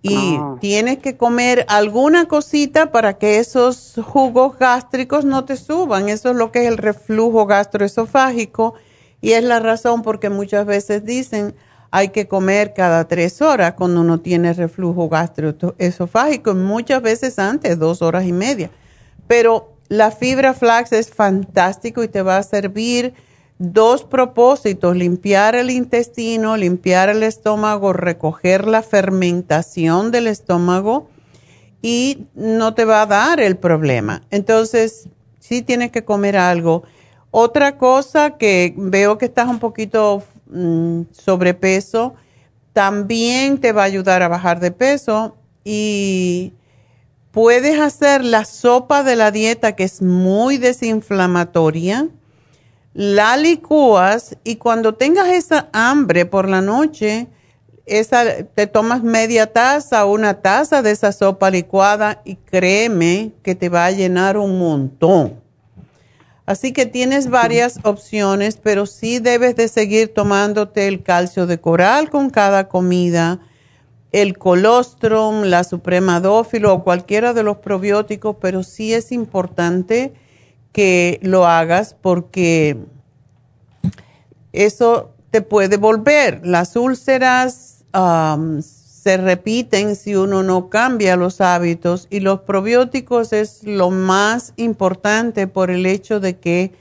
Y 0.00 0.36
ah. 0.38 0.56
tienes 0.60 0.98
que 0.98 1.16
comer 1.16 1.66
alguna 1.68 2.26
cosita 2.26 2.90
para 2.90 3.18
que 3.18 3.38
esos 3.38 3.94
jugos 4.02 4.58
gástricos 4.58 5.24
no 5.24 5.44
te 5.44 5.56
suban. 5.56 6.08
Eso 6.08 6.30
es 6.30 6.36
lo 6.36 6.50
que 6.50 6.62
es 6.62 6.68
el 6.68 6.78
reflujo 6.78 7.46
gastroesofágico 7.46 8.74
y 9.20 9.32
es 9.32 9.44
la 9.44 9.60
razón 9.60 10.02
porque 10.02 10.30
muchas 10.30 10.66
veces 10.66 11.04
dicen 11.04 11.54
hay 11.90 12.08
que 12.10 12.28
comer 12.28 12.74
cada 12.74 13.08
tres 13.08 13.40
horas 13.40 13.74
cuando 13.74 14.02
uno 14.02 14.20
tiene 14.20 14.52
reflujo 14.52 15.08
gastroesofágico, 15.08 16.54
muchas 16.54 17.00
veces 17.02 17.38
antes, 17.38 17.78
dos 17.78 18.02
horas 18.02 18.26
y 18.26 18.32
media. 18.32 18.70
Pero 19.26 19.72
la 19.88 20.10
fibra 20.10 20.52
flax 20.52 20.92
es 20.92 21.10
fantástico 21.10 22.02
y 22.02 22.08
te 22.08 22.22
va 22.22 22.36
a 22.36 22.42
servir 22.42 23.14
dos 23.58 24.04
propósitos, 24.04 24.96
limpiar 24.96 25.56
el 25.56 25.70
intestino, 25.70 26.56
limpiar 26.56 27.08
el 27.08 27.22
estómago, 27.22 27.92
recoger 27.92 28.66
la 28.66 28.82
fermentación 28.82 30.10
del 30.10 30.26
estómago 30.26 31.08
y 31.82 32.26
no 32.34 32.74
te 32.74 32.84
va 32.84 33.02
a 33.02 33.06
dar 33.06 33.40
el 33.40 33.56
problema. 33.56 34.22
Entonces, 34.30 35.08
sí 35.40 35.62
tienes 35.62 35.90
que 35.90 36.04
comer 36.04 36.36
algo. 36.36 36.84
Otra 37.30 37.76
cosa 37.76 38.38
que 38.38 38.74
veo 38.76 39.18
que 39.18 39.26
estás 39.26 39.48
un 39.48 39.58
poquito 39.58 40.22
mm, 40.50 41.02
sobrepeso, 41.12 42.14
también 42.72 43.58
te 43.58 43.72
va 43.72 43.82
a 43.82 43.86
ayudar 43.86 44.22
a 44.22 44.28
bajar 44.28 44.60
de 44.60 44.70
peso 44.70 45.36
y 45.64 46.52
puedes 47.30 47.78
hacer 47.80 48.24
la 48.24 48.44
sopa 48.44 49.02
de 49.02 49.16
la 49.16 49.30
dieta 49.30 49.76
que 49.76 49.84
es 49.84 50.00
muy 50.00 50.58
desinflamatoria 50.58 52.08
la 52.98 53.36
licúas 53.36 54.36
y 54.42 54.56
cuando 54.56 54.94
tengas 54.94 55.28
esa 55.28 55.68
hambre 55.72 56.26
por 56.26 56.48
la 56.48 56.60
noche, 56.60 57.28
esa, 57.86 58.42
te 58.42 58.66
tomas 58.66 59.04
media 59.04 59.52
taza 59.52 60.04
o 60.04 60.12
una 60.12 60.42
taza 60.42 60.82
de 60.82 60.90
esa 60.90 61.12
sopa 61.12 61.48
licuada 61.48 62.20
y 62.24 62.34
créeme 62.34 63.30
que 63.44 63.54
te 63.54 63.68
va 63.68 63.86
a 63.86 63.92
llenar 63.92 64.36
un 64.36 64.58
montón. 64.58 65.40
Así 66.48 66.72
que 66.72 66.86
tienes 66.86 67.28
varias 67.28 67.78
opciones, 67.84 68.56
pero 68.56 68.86
sí 68.86 69.18
debes 69.18 69.54
de 69.54 69.68
seguir 69.68 70.14
tomándote 70.14 70.88
el 70.88 71.02
calcio 71.02 71.46
de 71.46 71.60
coral 71.60 72.08
con 72.08 72.30
cada 72.30 72.68
comida, 72.68 73.40
el 74.12 74.38
colostrum, 74.38 75.42
la 75.42 75.62
supremadófilo 75.62 76.72
o 76.72 76.84
cualquiera 76.84 77.34
de 77.34 77.42
los 77.42 77.58
probióticos, 77.58 78.36
pero 78.40 78.62
sí 78.62 78.94
es 78.94 79.12
importante 79.12 80.14
que 80.72 81.20
lo 81.20 81.46
hagas 81.46 81.94
porque 82.00 82.78
eso 84.54 85.12
te 85.30 85.42
puede 85.42 85.76
volver. 85.76 86.40
Las 86.46 86.76
úlceras 86.76 87.84
se 89.02 89.16
repiten 89.16 89.94
si 89.94 90.16
uno 90.16 90.42
no 90.42 90.68
cambia 90.70 91.16
los 91.16 91.40
hábitos 91.40 92.08
y 92.10 92.20
los 92.20 92.40
probióticos 92.40 93.32
es 93.32 93.62
lo 93.62 93.90
más 93.90 94.54
importante 94.56 95.46
por 95.46 95.70
el 95.70 95.86
hecho 95.86 96.18
de 96.18 96.38
que 96.38 96.72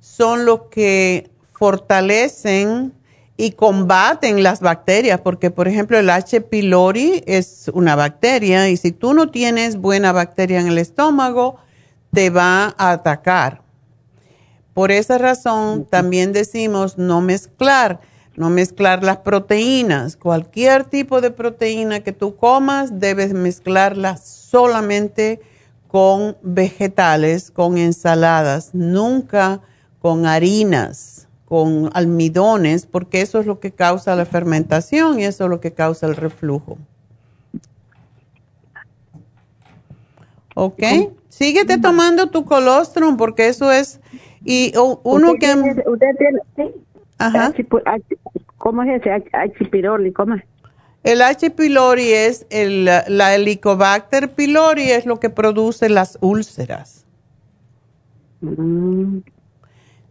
son 0.00 0.44
los 0.44 0.62
que 0.70 1.30
fortalecen 1.52 2.92
y 3.36 3.52
combaten 3.52 4.42
las 4.42 4.60
bacterias, 4.60 5.20
porque 5.20 5.50
por 5.50 5.66
ejemplo 5.66 5.98
el 5.98 6.10
H. 6.10 6.42
pylori 6.42 7.24
es 7.26 7.68
una 7.74 7.96
bacteria 7.96 8.68
y 8.68 8.76
si 8.76 8.92
tú 8.92 9.12
no 9.12 9.30
tienes 9.30 9.76
buena 9.78 10.12
bacteria 10.12 10.60
en 10.60 10.68
el 10.68 10.78
estómago, 10.78 11.56
te 12.12 12.30
va 12.30 12.74
a 12.78 12.92
atacar. 12.92 13.62
Por 14.74 14.92
esa 14.92 15.18
razón 15.18 15.86
también 15.86 16.32
decimos 16.32 16.98
no 16.98 17.20
mezclar, 17.20 18.00
no 18.38 18.50
mezclar 18.50 19.02
las 19.02 19.18
proteínas. 19.18 20.16
Cualquier 20.16 20.84
tipo 20.84 21.20
de 21.20 21.30
proteína 21.30 22.00
que 22.00 22.12
tú 22.12 22.36
comas, 22.36 23.00
debes 23.00 23.32
mezclarla 23.32 24.16
solamente 24.16 25.40
con 25.88 26.36
vegetales, 26.42 27.50
con 27.50 27.78
ensaladas, 27.78 28.74
nunca 28.74 29.60
con 29.98 30.26
harinas, 30.26 31.26
con 31.46 31.90
almidones, 31.94 32.86
porque 32.86 33.22
eso 33.22 33.40
es 33.40 33.46
lo 33.46 33.58
que 33.58 33.72
causa 33.72 34.14
la 34.14 34.26
fermentación 34.26 35.18
y 35.18 35.24
eso 35.24 35.44
es 35.44 35.50
lo 35.50 35.60
que 35.60 35.72
causa 35.72 36.06
el 36.06 36.14
reflujo. 36.14 36.78
¿Ok? 40.54 40.82
Síguete 41.28 41.78
tomando 41.78 42.28
tu 42.28 42.44
colostrum 42.44 43.16
porque 43.16 43.48
eso 43.48 43.72
es... 43.72 44.00
Y 44.44 44.72
uno 44.76 45.34
que... 45.34 45.52
usted 45.86 46.16
tiene, 46.16 46.40
sí. 46.56 46.74
Ajá. 47.18 47.52
¿Cómo 48.56 48.82
es 48.82 49.00
ese? 49.00 49.24
Achipiroli, 49.32 50.12
¿cómo 50.12 50.34
es? 50.34 50.42
El 51.04 51.22
H. 51.22 51.50
pylori 51.50 52.12
es 52.12 52.46
el, 52.50 52.84
la 52.84 53.34
Helicobacter 53.34 54.30
pylori 54.30 54.90
es 54.90 55.06
lo 55.06 55.20
que 55.20 55.30
produce 55.30 55.88
las 55.88 56.18
úlceras. 56.20 57.06
Mm, 58.40 59.18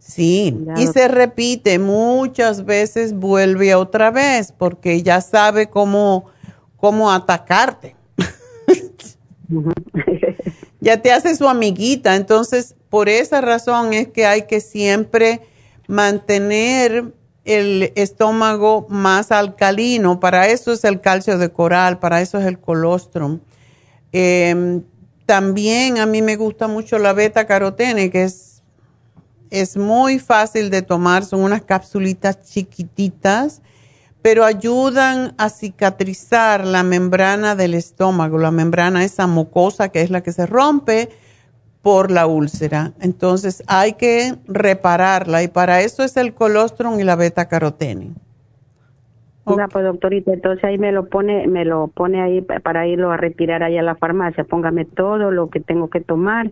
Sí, 0.08 0.56
y 0.78 0.86
se 0.86 1.06
repite 1.06 1.78
muchas 1.78 2.64
veces, 2.64 3.12
vuelve 3.12 3.74
otra 3.74 4.10
vez, 4.10 4.54
porque 4.56 5.02
ya 5.02 5.20
sabe 5.20 5.68
cómo, 5.68 6.30
cómo 6.78 7.12
atacarte. 7.12 7.94
ya 10.80 11.02
te 11.02 11.12
hace 11.12 11.36
su 11.36 11.46
amiguita, 11.46 12.16
entonces 12.16 12.74
por 12.88 13.10
esa 13.10 13.42
razón 13.42 13.92
es 13.92 14.08
que 14.08 14.24
hay 14.24 14.46
que 14.46 14.60
siempre 14.60 15.42
mantener 15.88 17.12
el 17.44 17.92
estómago 17.96 18.86
más 18.90 19.32
alcalino, 19.32 20.20
para 20.20 20.48
eso 20.48 20.72
es 20.72 20.84
el 20.84 21.00
calcio 21.00 21.38
de 21.38 21.50
coral, 21.50 21.98
para 21.98 22.20
eso 22.20 22.38
es 22.38 22.44
el 22.44 22.60
colostrum. 22.60 23.40
Em, 24.12 24.82
también 25.24 25.98
a 25.98 26.06
mí 26.06 26.22
me 26.22 26.36
gusta 26.36 26.68
mucho 26.68 26.98
la 26.98 27.14
beta 27.14 27.46
carotene, 27.46 28.10
que 28.10 28.24
es, 28.24 28.62
es 29.50 29.78
muy 29.78 30.18
fácil 30.18 30.68
de 30.68 30.82
tomar, 30.82 31.24
son 31.24 31.40
unas 31.40 31.62
capsulitas 31.62 32.42
chiquititas, 32.42 33.62
pero 34.20 34.44
ayudan 34.44 35.34
a 35.38 35.48
cicatrizar 35.48 36.66
la 36.66 36.82
membrana 36.82 37.54
del 37.54 37.72
estómago, 37.72 38.36
la 38.36 38.50
membrana 38.50 39.04
esa 39.04 39.26
mucosa 39.26 39.88
que 39.88 40.02
es 40.02 40.10
la 40.10 40.22
que 40.22 40.32
se 40.32 40.44
rompe 40.44 41.08
por 41.88 42.10
la 42.10 42.26
úlcera. 42.26 42.92
Entonces 43.00 43.62
hay 43.66 43.94
que 43.94 44.34
repararla 44.46 45.42
y 45.42 45.48
para 45.48 45.80
eso 45.80 46.02
es 46.02 46.18
el 46.18 46.34
colostrum 46.34 47.00
y 47.00 47.02
la 47.02 47.16
beta 47.16 47.48
carotene. 47.48 48.10
Oiga, 49.44 49.68
pues 49.68 49.86
doctorita, 49.86 50.34
entonces 50.34 50.62
ahí 50.64 50.76
me 50.76 50.92
lo 50.92 51.06
pone, 51.06 51.46
me 51.46 51.64
lo 51.64 51.88
pone 51.88 52.20
ahí 52.20 52.42
pa- 52.42 52.60
para 52.60 52.86
irlo 52.86 53.10
a 53.10 53.16
retirar 53.16 53.62
ahí 53.62 53.78
a 53.78 53.82
la 53.82 53.94
farmacia. 53.94 54.44
Póngame 54.44 54.84
todo 54.84 55.30
lo 55.30 55.48
que 55.48 55.60
tengo 55.60 55.88
que 55.88 56.02
tomar 56.02 56.50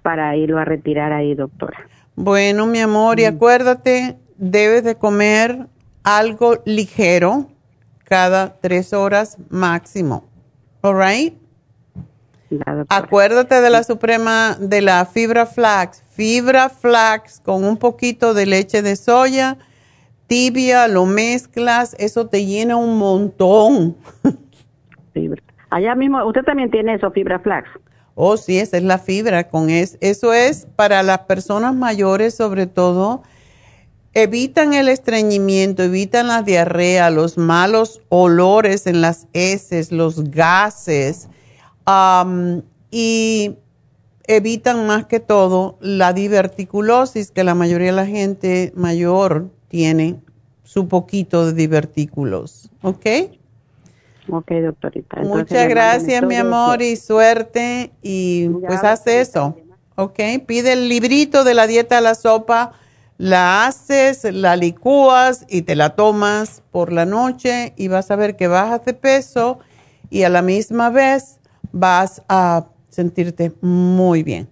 para 0.00 0.34
irlo 0.34 0.56
a 0.56 0.64
retirar 0.64 1.12
ahí, 1.12 1.34
doctora. 1.34 1.76
Bueno, 2.16 2.64
mi 2.64 2.78
amor, 2.80 3.20
y 3.20 3.26
acuérdate, 3.26 4.16
debes 4.38 4.82
de 4.82 4.94
comer 4.94 5.66
algo 6.04 6.62
ligero 6.64 7.48
cada 8.04 8.54
tres 8.62 8.94
horas 8.94 9.36
máximo. 9.50 10.24
¿All 10.80 10.96
right? 10.96 11.34
Acuérdate 12.88 13.60
de 13.60 13.70
la 13.70 13.84
suprema, 13.84 14.56
de 14.58 14.80
la 14.80 15.06
fibra 15.06 15.46
flax. 15.46 16.02
Fibra 16.10 16.68
flax 16.68 17.40
con 17.40 17.64
un 17.64 17.76
poquito 17.76 18.34
de 18.34 18.46
leche 18.46 18.82
de 18.82 18.96
soya, 18.96 19.56
tibia, 20.26 20.88
lo 20.88 21.06
mezclas, 21.06 21.94
eso 21.98 22.26
te 22.26 22.44
llena 22.44 22.76
un 22.76 22.98
montón. 22.98 23.96
Fibra. 25.14 25.42
Allá 25.70 25.94
mismo, 25.94 26.24
usted 26.26 26.42
también 26.42 26.70
tiene 26.70 26.94
eso, 26.94 27.10
fibra 27.12 27.38
flax. 27.38 27.68
Oh, 28.16 28.36
sí, 28.36 28.58
esa 28.58 28.76
es 28.76 28.82
la 28.82 28.98
fibra. 28.98 29.48
Con 29.48 29.70
es, 29.70 29.96
eso 30.00 30.32
es 30.32 30.66
para 30.76 31.02
las 31.04 31.20
personas 31.20 31.74
mayores, 31.74 32.34
sobre 32.34 32.66
todo. 32.66 33.22
Evitan 34.12 34.74
el 34.74 34.88
estreñimiento, 34.88 35.84
evitan 35.84 36.26
la 36.26 36.42
diarrea, 36.42 37.10
los 37.10 37.38
malos 37.38 38.02
olores 38.08 38.88
en 38.88 39.00
las 39.00 39.28
heces, 39.32 39.92
los 39.92 40.30
gases 40.30 41.28
y 42.90 43.56
evitan 44.26 44.86
más 44.86 45.06
que 45.06 45.20
todo 45.20 45.76
la 45.80 46.12
diverticulosis, 46.12 47.30
que 47.30 47.44
la 47.44 47.54
mayoría 47.54 47.88
de 47.88 47.96
la 47.96 48.06
gente 48.06 48.72
mayor 48.76 49.50
tiene 49.68 50.20
su 50.62 50.86
poquito 50.86 51.46
de 51.46 51.52
divertículos. 51.52 52.70
¿Ok? 52.82 53.06
Ok, 54.28 54.52
doctorita. 54.62 55.16
Entonces, 55.20 55.50
Muchas 55.50 55.68
gracias, 55.68 56.22
mi 56.22 56.36
amor, 56.36 56.80
y 56.82 56.94
suerte. 56.94 57.90
Y 58.02 58.44
Ya, 58.44 58.68
pues 58.68 58.84
haz 58.84 59.06
eso, 59.08 59.56
¿ok? 59.96 60.20
Pide 60.46 60.74
el 60.74 60.88
librito 60.88 61.42
de 61.42 61.54
la 61.54 61.66
dieta 61.66 61.96
de 61.96 62.02
la 62.02 62.14
sopa, 62.14 62.72
la 63.18 63.66
haces, 63.66 64.22
la 64.32 64.54
licúas 64.54 65.44
y 65.48 65.62
te 65.62 65.74
la 65.74 65.96
tomas 65.96 66.62
por 66.70 66.92
la 66.92 67.04
noche 67.04 67.72
y 67.76 67.88
vas 67.88 68.10
a 68.12 68.16
ver 68.16 68.36
que 68.36 68.46
bajas 68.46 68.84
de 68.84 68.94
peso 68.94 69.58
y 70.08 70.22
a 70.22 70.28
la 70.28 70.42
misma 70.42 70.90
vez 70.90 71.39
vas 71.72 72.22
a 72.28 72.66
sentirte 72.88 73.52
muy 73.60 74.22
bien. 74.22 74.48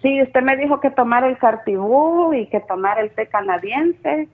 Sí, 0.07 0.23
usted 0.23 0.41
me 0.43 0.57
dijo 0.57 0.79
que 0.79 0.93
tomar 0.93 1.25
el 1.25 1.37
cartibú 1.37 2.33
y 2.33 2.47
que 2.47 2.61
tomar 2.61 3.01
el 3.01 3.11
té 3.11 3.27
canadiense 3.27 4.29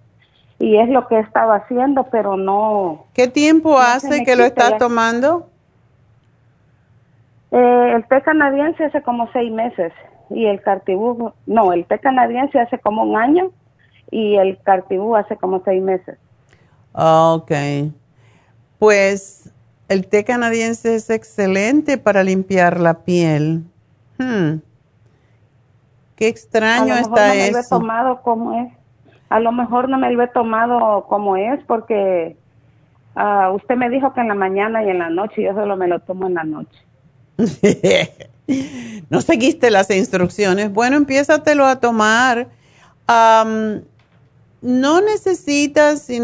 y 0.58 0.76
es 0.76 0.87
lo 0.90 1.08
que 1.08 1.14
he 1.14 1.20
estado 1.20 1.52
haciendo, 1.52 2.08
pero 2.11 2.37
no. 2.37 3.06
¿Qué 3.14 3.26
tiempo 3.26 3.70
No 3.70 3.78
hace 3.78 4.22
que 4.22 4.37
lo 4.37 4.46
ya. 4.48 4.76
tomando? 4.76 5.48
Eh, 7.52 7.92
el 7.94 8.06
té 8.06 8.20
canadiense 8.20 8.85
hace 8.85 9.00
como 9.00 9.32
seis 9.32 9.50
meses 9.50 9.94
y 10.28 10.44
el 10.44 10.61
cartibú, 10.61 11.32
no, 11.46 11.72
el 11.72 11.87
té 11.87 11.98
canadiense 12.00 12.61
hace 12.61 12.78
como 12.78 13.04
un 13.04 13.16
año 13.16 13.50
y 14.11 14.37
el 14.37 14.58
cartibú 14.58 15.16
hace 15.16 15.38
como 15.38 15.62
seis 15.64 15.82
meses. 15.82 16.18
Ok. 16.92 17.50
Pues 18.78 19.50
el 19.88 20.06
té 20.06 20.22
canadiense 20.24 20.96
es 20.96 21.08
excelente 21.08 21.96
para 21.96 22.22
limpiar 22.22 22.78
la 22.78 23.04
piel. 23.04 23.62
Hmm. 24.18 24.58
Qué 26.22 26.28
extraño 26.28 26.94
a 26.94 27.00
lo 27.00 27.08
mejor 27.08 27.18
está 27.18 27.26
no 27.26 27.35
me 27.35 27.50
lo 27.50 27.56
he 27.56 27.61
eso. 27.61 27.78
tomado 27.80 28.22
como 28.22 28.52
es. 28.61 28.72
A 29.28 29.40
lo 29.40 29.50
mejor 29.50 29.88
no 29.88 29.98
me 29.98 30.08
lo 30.12 30.22
he 30.22 30.28
tomado 30.28 31.04
como 31.08 31.37
es 31.37 31.58
porque 31.66 32.37
ah, 33.16 33.50
usted 33.52 33.74
me 33.74 33.90
dijo 33.90 34.14
que 34.14 34.20
en 34.20 34.28
la 34.28 34.37
mañana 34.37 34.85
y 34.85 34.90
en 34.90 35.00
la 35.00 35.11
noche, 35.11 35.42
yo 35.42 35.52
solo 35.52 35.76
me 35.76 35.88
lo 35.88 35.98
tomo 35.98 36.28
en 36.28 36.35
la 36.35 36.44
noche. 36.44 36.78
no 39.11 39.20
seguiste 39.20 39.72
las 39.72 39.90
instrucciones. 39.90 40.72
Bueno, 40.72 40.96
empiézatelo 40.96 41.66
a 41.66 41.80
tomar. 41.80 42.46
No 44.61 45.00
necesitas, 45.00 46.02
si, 46.02 46.20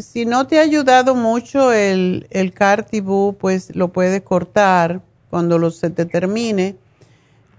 si 0.00 0.26
no 0.26 0.46
te 0.46 0.60
ha 0.60 0.62
ayudado 0.62 1.16
mucho 1.16 1.72
el, 1.72 2.28
el 2.30 2.52
Cartibú, 2.52 3.36
pues 3.36 3.74
lo 3.74 3.88
puedes 3.88 4.22
cortar 4.22 5.00
cuando 5.28 5.58
lo, 5.58 5.72
se 5.72 5.90
te 5.90 6.04
termine. 6.04 6.76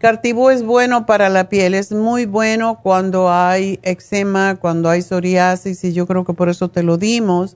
Cartibú 0.01 0.49
es 0.49 0.65
bueno 0.65 1.05
para 1.05 1.29
la 1.29 1.47
piel, 1.47 1.75
es 1.75 1.91
muy 1.91 2.25
bueno 2.25 2.79
cuando 2.81 3.31
hay 3.31 3.79
eczema, 3.83 4.55
cuando 4.55 4.89
hay 4.89 5.03
psoriasis, 5.03 5.83
y 5.83 5.93
yo 5.93 6.07
creo 6.07 6.25
que 6.25 6.33
por 6.33 6.49
eso 6.49 6.69
te 6.69 6.81
lo 6.81 6.97
dimos. 6.97 7.55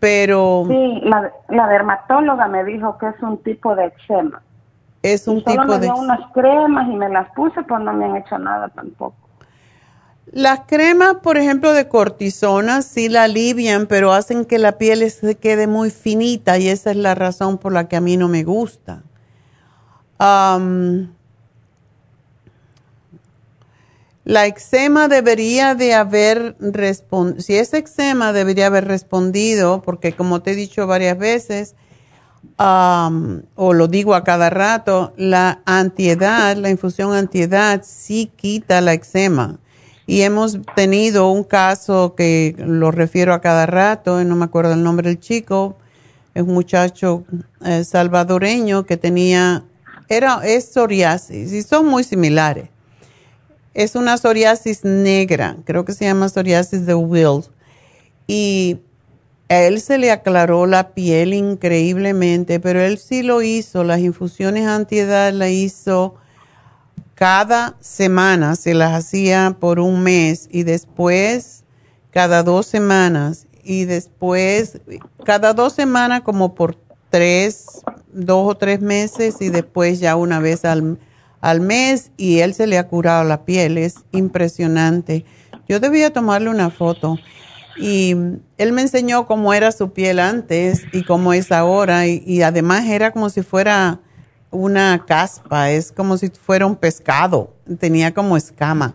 Pero 0.00 0.64
Sí, 0.66 1.00
la, 1.04 1.30
la 1.50 1.68
dermatóloga 1.68 2.48
me 2.48 2.64
dijo 2.64 2.96
que 2.96 3.08
es 3.08 3.22
un 3.22 3.36
tipo 3.42 3.74
de 3.76 3.84
eczema. 3.86 4.40
Es 5.02 5.28
un 5.28 5.44
Solo 5.44 5.62
tipo 5.62 5.64
me 5.66 5.78
de... 5.78 5.86
dio 5.86 5.96
unas 5.96 6.20
cremas 6.32 6.88
y 6.88 6.96
me 6.96 7.10
las 7.10 7.28
puse, 7.32 7.62
pues 7.62 7.82
no 7.82 7.92
me 7.92 8.06
han 8.06 8.16
hecho 8.16 8.38
nada 8.38 8.68
tampoco. 8.70 9.16
Las 10.32 10.60
cremas, 10.60 11.16
por 11.22 11.36
ejemplo, 11.36 11.74
de 11.74 11.88
cortisona, 11.88 12.80
sí 12.80 13.10
la 13.10 13.24
alivian, 13.24 13.86
pero 13.86 14.12
hacen 14.14 14.46
que 14.46 14.58
la 14.58 14.72
piel 14.78 15.10
se 15.10 15.36
quede 15.36 15.66
muy 15.66 15.90
finita 15.90 16.56
y 16.58 16.68
esa 16.68 16.92
es 16.92 16.96
la 16.96 17.14
razón 17.14 17.58
por 17.58 17.72
la 17.74 17.88
que 17.88 17.96
a 17.96 18.00
mí 18.00 18.16
no 18.16 18.28
me 18.28 18.42
gusta. 18.44 19.02
Am, 20.18 21.17
la 24.28 24.44
eczema 24.44 25.08
debería 25.08 25.74
de 25.74 25.94
haber 25.94 26.54
respondido, 26.60 27.40
si 27.40 27.56
es 27.56 27.72
eczema 27.72 28.34
debería 28.34 28.66
haber 28.66 28.86
respondido, 28.86 29.80
porque 29.80 30.12
como 30.12 30.42
te 30.42 30.50
he 30.50 30.54
dicho 30.54 30.86
varias 30.86 31.16
veces, 31.16 31.74
am, 32.58 33.44
o 33.54 33.72
lo 33.72 33.88
digo 33.88 34.14
a 34.14 34.24
cada 34.24 34.50
rato, 34.50 35.14
la 35.16 35.62
antiedad, 35.64 36.58
la 36.58 36.68
infusión 36.68 37.14
antiedad 37.14 37.80
sí 37.86 38.30
quita 38.36 38.82
la 38.82 38.92
eczema. 38.92 39.60
Y 40.06 40.20
hemos 40.20 40.58
tenido 40.76 41.30
un 41.30 41.42
caso 41.42 42.14
que 42.14 42.54
lo 42.58 42.90
refiero 42.90 43.32
a 43.32 43.40
cada 43.40 43.64
rato, 43.64 44.20
y 44.20 44.26
no 44.26 44.36
me 44.36 44.44
acuerdo 44.44 44.74
el 44.74 44.82
nombre 44.82 45.08
del 45.08 45.20
chico, 45.20 45.78
es 46.34 46.42
un 46.42 46.52
muchacho 46.52 47.24
eh, 47.64 47.82
salvadoreño 47.82 48.84
que 48.84 48.98
tenía, 48.98 49.64
era, 50.10 50.42
es 50.44 50.66
psoriasis, 50.70 51.50
y 51.50 51.62
son 51.62 51.86
muy 51.86 52.04
similares. 52.04 52.68
Es 53.78 53.94
una 53.94 54.16
psoriasis 54.16 54.82
negra, 54.82 55.56
creo 55.64 55.84
que 55.84 55.92
se 55.92 56.04
llama 56.04 56.28
psoriasis 56.28 56.84
de 56.84 56.96
Will. 56.96 57.44
Y 58.26 58.78
a 59.48 59.60
él 59.60 59.80
se 59.80 59.98
le 59.98 60.10
aclaró 60.10 60.66
la 60.66 60.94
piel 60.94 61.32
increíblemente, 61.32 62.58
pero 62.58 62.80
él 62.80 62.98
sí 62.98 63.22
lo 63.22 63.40
hizo, 63.40 63.84
las 63.84 64.00
infusiones 64.00 64.66
antiedad 64.66 65.32
las 65.32 65.50
hizo 65.50 66.16
cada 67.14 67.76
semana, 67.78 68.56
se 68.56 68.74
las 68.74 68.94
hacía 68.94 69.56
por 69.60 69.78
un 69.78 70.02
mes 70.02 70.48
y 70.50 70.64
después 70.64 71.62
cada 72.10 72.42
dos 72.42 72.66
semanas 72.66 73.46
y 73.62 73.84
después 73.84 74.80
cada 75.22 75.54
dos 75.54 75.72
semanas 75.72 76.22
como 76.22 76.56
por 76.56 76.76
tres, 77.10 77.82
dos 78.12 78.50
o 78.50 78.56
tres 78.56 78.80
meses 78.80 79.36
y 79.38 79.50
después 79.50 80.00
ya 80.00 80.16
una 80.16 80.40
vez 80.40 80.64
al, 80.64 80.98
al 81.40 81.60
mes 81.60 82.10
y 82.16 82.40
él 82.40 82.54
se 82.54 82.66
le 82.66 82.78
ha 82.78 82.88
curado 82.88 83.24
la 83.24 83.44
piel, 83.44 83.78
es 83.78 84.04
impresionante. 84.12 85.24
Yo 85.68 85.80
debía 85.80 86.12
tomarle 86.12 86.50
una 86.50 86.70
foto 86.70 87.18
y 87.76 88.16
él 88.56 88.72
me 88.72 88.82
enseñó 88.82 89.26
cómo 89.26 89.54
era 89.54 89.70
su 89.72 89.92
piel 89.92 90.18
antes 90.18 90.84
y 90.92 91.04
cómo 91.04 91.32
es 91.32 91.52
ahora 91.52 92.06
y, 92.06 92.22
y 92.26 92.42
además 92.42 92.86
era 92.86 93.12
como 93.12 93.28
si 93.30 93.42
fuera 93.42 94.00
una 94.50 95.04
caspa, 95.06 95.70
es 95.70 95.92
como 95.92 96.16
si 96.16 96.30
fuera 96.30 96.66
un 96.66 96.76
pescado, 96.76 97.52
tenía 97.78 98.14
como 98.14 98.36
escama. 98.36 98.94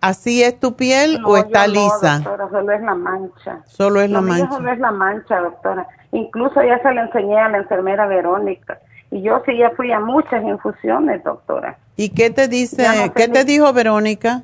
¿Así 0.00 0.42
es 0.42 0.58
tu 0.60 0.76
piel 0.76 1.20
No, 1.20 1.28
o 1.28 1.36
yo 1.36 1.42
está 1.42 1.66
no, 1.66 1.72
lisa? 1.72 2.18
doctora, 2.18 2.48
solo 2.50 2.72
es 2.72 2.82
la 2.82 2.94
mancha. 2.94 3.62
Solo 3.66 4.00
es 4.00 4.10
la 4.10 4.20
mancha. 4.20 4.48
Solo 4.48 4.72
es 4.72 4.78
la 4.78 4.92
mancha, 4.92 5.40
doctora. 5.40 5.88
Incluso 6.12 6.62
ya 6.62 6.80
se 6.82 6.92
le 6.92 7.00
enseñé 7.00 7.38
a 7.38 7.48
la 7.48 7.58
enfermera 7.58 8.06
Verónica. 8.06 8.78
Y 9.10 9.22
yo 9.22 9.42
sí 9.46 9.56
ya 9.56 9.70
fui 9.70 9.90
a 9.92 10.00
muchas 10.00 10.42
infusiones, 10.44 11.22
doctora. 11.24 11.78
¿Y 11.96 12.10
qué 12.10 12.30
te 12.30 12.46
dice, 12.48 12.82
no 12.82 13.12
qué 13.14 13.28
te 13.28 13.44
dijo 13.44 13.72
Verónica? 13.72 14.42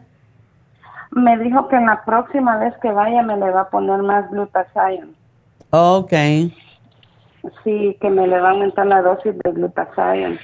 Me 1.10 1.38
dijo 1.38 1.68
que 1.68 1.76
en 1.76 1.86
la 1.86 2.04
próxima 2.04 2.56
vez 2.58 2.74
que 2.82 2.90
vaya 2.90 3.22
me 3.22 3.36
le 3.36 3.50
va 3.50 3.62
a 3.62 3.68
poner 3.70 4.02
más 4.02 4.28
glutathione. 4.30 5.12
Ok, 5.70 6.12
Sí, 7.62 7.96
que 8.00 8.08
me 8.08 8.26
le 8.26 8.40
va 8.40 8.48
a 8.48 8.52
aumentar 8.52 8.86
la 8.86 9.02
dosis 9.02 9.34
de 9.44 9.52
glutathione. 9.52 10.38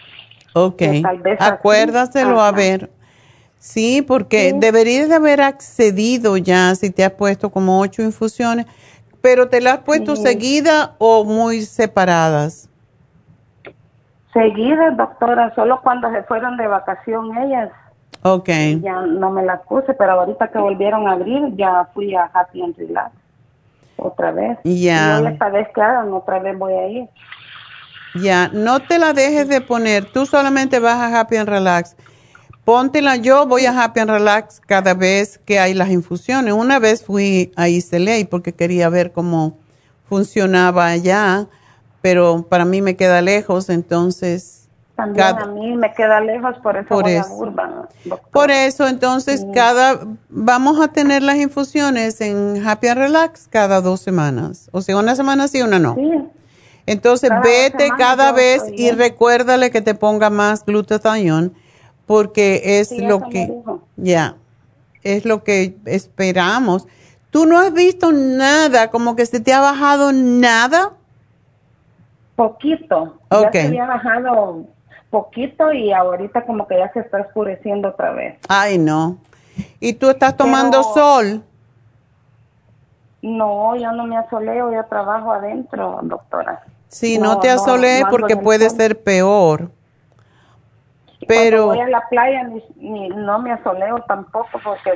ok. 0.55 0.79
Vez 1.23 1.41
así- 1.41 1.51
Acuérdaselo 1.53 2.41
a 2.41 2.53
ver. 2.53 2.91
Sí, 3.59 4.03
porque 4.03 4.51
Sí. 4.51 4.57
deberías 4.59 5.09
de 5.09 5.15
haber 5.17 5.41
accedido 5.43 6.37
ya 6.39 6.75
si 6.75 6.91
te 6.91 7.05
has 7.05 7.13
puesto 7.13 7.51
como 7.51 7.79
ocho 7.81 8.03
infusiones, 8.03 8.67
pero 9.21 9.49
¿te 9.49 9.61
las 9.61 9.75
has 9.75 9.81
puesto 9.81 10.17
Sí. 10.17 10.23
seguida 10.23 10.95
o 10.99 11.25
muy 11.25 11.63
separadas? 11.63 12.70
Seguidas, 14.33 14.97
doctora, 14.97 15.53
solo 15.55 15.81
cuando 15.83 16.11
se 16.11 16.23
fueron 16.25 16.57
de 16.57 16.67
vacación 16.67 17.37
ellas, 17.39 17.71
Ok, 18.23 18.49
ya 18.83 19.01
no 19.07 19.31
me 19.31 19.43
las 19.43 19.61
puse, 19.63 19.95
pero 19.95 20.13
ahorita 20.13 20.49
que 20.49 20.59
volvieron 20.59 21.09
a 21.09 21.13
abrir, 21.13 21.57
ya 21.57 21.89
fui 21.95 22.15
a 22.15 22.25
Happy 22.25 22.63
and 22.63 22.77
Relax 22.77 23.13
otra 23.97 24.31
vez. 24.31 24.59
Ya. 24.65 25.21
Hoy 25.21 25.33
esta 25.33 25.49
vez 25.49 25.69
que 25.75 25.81
hagan, 25.81 26.13
otra 26.13 26.39
vez 26.39 26.59
voy 26.59 26.73
a 26.73 26.89
ir. 26.89 27.09
ya, 28.15 28.49
no 28.53 28.81
te 28.81 28.99
la 28.99 29.15
dejes 29.15 29.49
de 29.49 29.61
poner, 29.61 30.05
tú 30.05 30.27
solamente 30.27 30.81
vas 30.81 30.97
a 30.97 31.21
Happy 31.21 31.37
and 31.37 31.49
Relax. 31.49 31.97
Póntela, 32.65 33.17
yo 33.17 33.47
voy 33.47 33.65
a 33.65 33.83
Happy 33.83 34.01
and 34.01 34.11
Relax 34.11 34.61
cada 34.61 34.93
vez 34.93 35.39
que 35.39 35.59
hay 35.59 35.73
las 35.73 35.89
infusiones. 35.89 36.53
Una 36.53 36.79
vez 36.79 37.05
fui 37.05 37.53
a 37.57 37.69
Iseley 37.69 38.25
porque 38.25 38.53
quería 38.53 38.91
ver 38.91 39.13
cómo 39.13 39.57
funcionaba 40.05 40.87
allá, 40.87 41.47
pero 42.03 42.47
para 42.49 42.65
mí 42.65 42.83
me 42.83 42.97
queda 42.97 43.21
lejos, 43.23 43.69
entonces... 43.69 44.57
También 44.97 45.27
cada- 45.29 45.43
a 45.45 45.47
mí 45.47 45.75
me 45.77 45.95
queda 45.95 46.21
lejos, 46.21 46.57
por 46.63 46.77
eso 46.77 46.89
Por 46.89 47.05
voy 47.05 47.13
eso. 47.13 47.27
a 47.29 47.37
Urban. 47.37 47.75
Por 48.33 48.51
eso, 48.51 48.87
entonces, 48.87 49.47
cada, 49.55 49.99
vamos 50.29 50.79
a 50.79 50.89
tener 50.89 51.23
las 51.23 51.37
infusiones 51.37 52.21
en 52.21 52.63
Happy 52.67 52.89
and 52.89 52.99
Relax 53.01 53.49
cada 53.49 53.81
dos 53.81 54.01
semanas. 54.01 54.69
O 54.73 54.83
sea, 54.83 54.99
una 54.99 55.17
semana 55.17 55.49
sí, 55.49 55.63
una 55.63 55.79
no. 55.79 55.95
Sí, 55.95 56.11
Entonces, 56.85 57.31
Cada 57.31 57.41
vete 57.41 57.89
cada 57.97 58.33
vez 58.33 58.63
y 58.77 58.91
recuérdale 58.91 59.71
que 59.71 59.81
te 59.81 59.95
ponga 59.95 60.29
más 60.29 60.67
glutathione, 60.67 61.51
porque 62.05 62.61
es 62.81 62.89
Sí, 62.89 62.99
lo 63.01 63.21
que, 63.29 63.55
ya, 63.97 64.37
es 65.03 65.25
lo 65.25 65.45
que 65.45 65.77
esperamos. 65.87 66.87
¿Tú 67.31 67.47
no 67.47 67.59
has 67.59 67.73
visto 67.73 68.13
nada, 68.13 68.91
como 68.91 69.17
que 69.17 69.25
se 69.25 69.41
te 69.41 69.53
ha 69.55 69.61
bajado 69.61 70.13
nada? 70.13 70.93
Poquito. 72.41 73.19
Ok. 73.29 73.43
Ya 73.43 73.53
se 73.53 73.67
había 73.67 73.87
bajado 73.87 74.65
poquito 75.11 75.73
y 75.73 75.93
ahorita 75.93 76.47
como 76.47 76.67
que 76.67 76.79
ya 76.79 76.91
se 76.93 77.01
está 77.01 77.21
oscureciendo 77.21 77.89
otra 77.91 78.13
vez. 78.13 78.39
Ay, 78.49 78.79
no. 78.79 79.19
¿Y 79.79 79.93
tú 79.93 80.09
estás 80.09 80.35
tomando 80.39 80.79
Pero- 80.81 80.95
sol? 80.95 81.45
No, 83.23 83.77
yo 83.77 83.93
no 83.93 84.07
me 84.07 84.17
asoleo, 84.17 84.73
yo 84.73 84.83
trabajo 84.87 85.33
adentro, 85.33 85.99
doctora. 86.03 86.63
Sí, 86.89 87.19
no, 87.19 87.39
te 87.41 87.51
asolees 87.51 88.05
no 88.05 88.11
porque 88.11 88.37
puede 88.39 88.71
ser 88.71 89.03
peor. 89.03 89.69
Cuando 89.69 91.27
Pero, 91.29 91.67
voy 91.67 91.81
a 91.81 91.89
la 91.89 92.09
playa 92.09 92.45
ni, 92.45 92.65
ni- 92.77 93.09
no 93.11 93.39
me 93.41 93.53
asoleo 93.53 93.99
tampoco 94.09 94.59
porque 94.65 94.93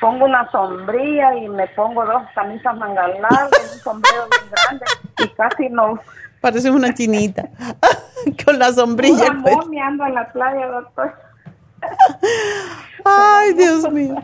pongo 0.00 0.24
una 0.24 0.50
sombrilla 0.50 1.36
y 1.36 1.48
me 1.48 1.68
pongo 1.68 2.04
dos 2.04 2.22
camisas 2.34 2.76
mangas 2.76 3.08
largas, 3.20 3.72
un 3.74 3.78
sombrero 3.80 4.24
bien 4.30 4.50
grande 4.50 4.84
y 5.24 5.28
casi 5.36 5.68
no. 5.68 6.00
Pareces 6.44 6.70
una 6.70 6.92
chinita 6.92 7.48
con 8.44 8.58
la 8.58 8.70
sombrilla. 8.70 9.30
Una 9.30 9.42
pues. 9.42 9.56
en 9.72 10.14
la 10.14 10.30
playa, 10.30 10.66
doctor. 10.66 11.14
Ay, 13.02 13.54
Dios 13.54 13.90
mío. 13.90 14.16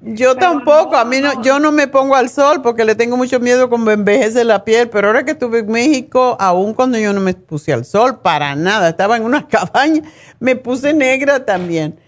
Yo 0.00 0.34
tampoco, 0.34 0.96
a 0.96 1.04
mí 1.04 1.20
no, 1.20 1.40
yo 1.42 1.60
no 1.60 1.70
me 1.70 1.86
pongo 1.86 2.16
al 2.16 2.28
sol 2.28 2.60
porque 2.60 2.84
le 2.84 2.96
tengo 2.96 3.16
mucho 3.16 3.38
miedo 3.38 3.70
como 3.70 3.92
envejece 3.92 4.42
la 4.42 4.64
piel, 4.64 4.90
pero 4.90 5.06
ahora 5.06 5.24
que 5.24 5.30
estuve 5.30 5.60
en 5.60 5.70
México, 5.70 6.36
aún 6.40 6.74
cuando 6.74 6.98
yo 6.98 7.12
no 7.12 7.20
me 7.20 7.34
puse 7.34 7.72
al 7.72 7.84
sol, 7.84 8.18
para 8.18 8.56
nada, 8.56 8.88
estaba 8.88 9.16
en 9.16 9.22
una 9.22 9.46
cabaña, 9.48 10.02
me 10.40 10.56
puse 10.56 10.92
negra 10.92 11.44
también. 11.44 12.00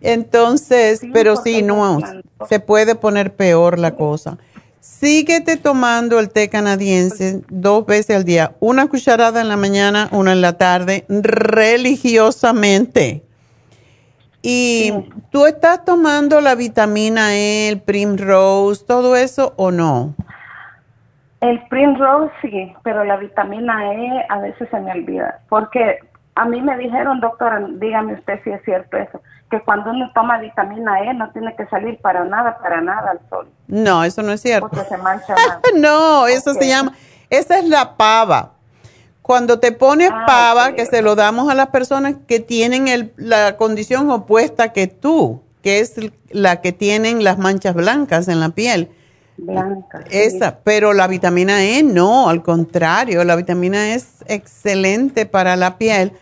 Entonces, 0.00 1.00
Sí, 1.00 1.10
pero 1.12 1.36
sí, 1.36 1.62
no, 1.62 1.98
se 2.48 2.60
puede 2.60 2.94
poner 2.94 3.34
peor 3.36 3.78
la 3.78 3.94
cosa. 3.94 4.38
Síguete 4.84 5.56
tomando 5.56 6.20
el 6.20 6.28
té 6.28 6.50
canadiense 6.50 7.40
dos 7.48 7.86
veces 7.86 8.16
al 8.16 8.24
día, 8.24 8.52
una 8.60 8.86
cucharada 8.86 9.40
en 9.40 9.48
la 9.48 9.56
mañana, 9.56 10.10
una 10.12 10.32
en 10.32 10.42
la 10.42 10.58
tarde, 10.58 11.06
religiosamente. 11.08 13.22
¿Y 14.42 14.92
tú 15.30 15.46
estás 15.46 15.86
tomando 15.86 16.42
la 16.42 16.54
vitamina 16.54 17.34
E, 17.34 17.70
el 17.70 17.80
Primrose, 17.80 18.84
todo 18.84 19.16
eso 19.16 19.54
o 19.56 19.70
no? 19.70 20.14
El 21.40 21.66
Primrose 21.68 22.30
sí, 22.42 22.70
pero 22.82 23.04
la 23.04 23.16
vitamina 23.16 23.90
E 23.90 24.26
a 24.28 24.38
veces 24.40 24.68
se 24.70 24.78
me 24.80 24.92
olvida. 24.92 25.40
Porque 25.48 26.00
a 26.34 26.44
mí 26.44 26.60
me 26.60 26.76
dijeron, 26.76 27.20
doctora, 27.20 27.66
dígame 27.78 28.12
usted 28.12 28.38
si 28.44 28.50
es 28.50 28.62
cierto 28.64 28.98
eso, 28.98 29.22
que 29.50 29.60
cuando 29.62 29.90
uno 29.90 30.10
toma 30.14 30.38
vitamina 30.38 31.00
E 31.02 31.14
no 31.14 31.30
tiene 31.30 31.54
que 31.56 31.66
salir 31.66 31.98
para 32.00 32.24
nada, 32.24 32.58
para 32.58 32.80
nada 32.80 33.10
al 33.12 33.20
sol, 33.28 33.48
No, 33.68 34.02
eso 34.04 34.22
no 34.22 34.32
es 34.32 34.40
cierto. 34.40 34.68
porque 34.68 34.84
se 34.88 34.96
mancha 34.98 35.34
más. 35.34 35.58
no, 35.76 36.26
eso 36.26 36.54
se 36.54 36.66
llama, 36.68 36.92
esa 37.30 37.58
es 37.58 37.68
la 37.68 37.96
pava. 37.96 38.52
Cuando 39.22 39.58
te 39.58 39.72
pones 39.72 40.10
Ah, 40.12 40.24
pava, 40.26 40.72
que 40.72 40.84
se 40.86 41.00
lo 41.02 41.14
damos 41.14 41.48
a 41.50 41.54
las 41.54 41.68
personas 41.68 42.14
que 42.26 42.40
tienen 42.40 42.88
el- 42.88 43.12
la 43.16 43.56
condición 43.56 44.10
opuesta 44.10 44.72
que 44.72 44.86
tú, 44.86 45.40
que 45.62 45.78
es 45.80 45.94
la 46.30 46.60
que 46.60 46.72
tienen 46.72 47.24
las 47.24 47.38
manchas 47.38 47.74
blancas 47.74 48.28
en 48.28 48.40
la 48.40 48.50
piel. 48.50 48.90
Blanca. 49.36 50.00
sí. 50.02 50.18
Esa, 50.18 50.58
pero 50.62 50.92
la 50.92 51.06
vitamina 51.06 51.62
E 51.64 51.82
no, 51.82 52.28
al 52.28 52.42
contrario, 52.42 53.24
la 53.24 53.34
vitamina 53.34 53.88
E 53.88 53.94
es 53.94 54.22
excelente 54.26 55.26
para 55.26 55.56
la 55.56 55.78
piel 55.78 56.12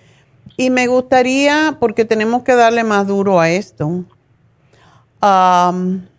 Y 0.56 0.70
me 0.70 0.86
gustaría, 0.86 1.76
porque 1.80 2.04
tenemos 2.04 2.42
que 2.42 2.54
darle 2.54 2.84
más 2.84 3.06
duro 3.06 3.40
a 3.40 3.48
esto. 3.50 4.04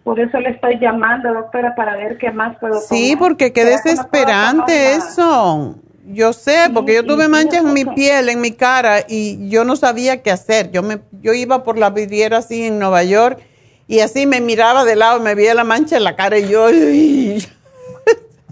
Por 0.04 0.20
eso 0.20 0.40
le 0.40 0.50
estoy 0.50 0.80
llamando, 0.80 1.34
doctora, 1.34 1.76
para 1.76 1.96
ver 1.96 2.18
qué 2.18 2.32
más 2.32 2.58
puedo 2.58 2.80
Sí, 2.80 3.16
porque 3.18 3.54
qué 3.54 3.66
desesperante 3.66 4.94
eso. 4.94 5.76
Yo 6.06 6.34
sé, 6.34 6.70
porque 6.74 6.96
yo 6.96 7.06
tuve 7.06 7.30
manchas 7.30 7.64
en 7.64 7.74
mi 7.74 7.86
piel, 7.86 8.28
en 8.28 8.42
mi 8.42 8.52
cara, 8.52 9.06
y 9.08 9.50
yo 9.50 9.64
no 9.64 9.78
sabía 9.78 10.22
qué 10.22 10.32
hacer. 10.32 10.72
Yo 10.72 10.84
me, 10.84 11.00
yo 11.22 11.34
iba 11.34 11.64
por 11.64 11.78
la 11.78 11.90
vidriera 11.90 12.40
así 12.40 12.66
en 12.66 12.80
Nueva 12.80 13.04
York 13.04 13.40
y 13.88 14.00
así 14.00 14.26
me 14.26 14.42
miraba 14.42 14.86
de 14.86 14.96
lado 14.96 15.20
y 15.20 15.22
me 15.22 15.36
veía 15.36 15.54
la 15.54 15.64
mancha 15.64 15.98
en 15.98 16.04
la 16.04 16.16
cara 16.16 16.38
y 16.40 16.48
yo 16.48 16.68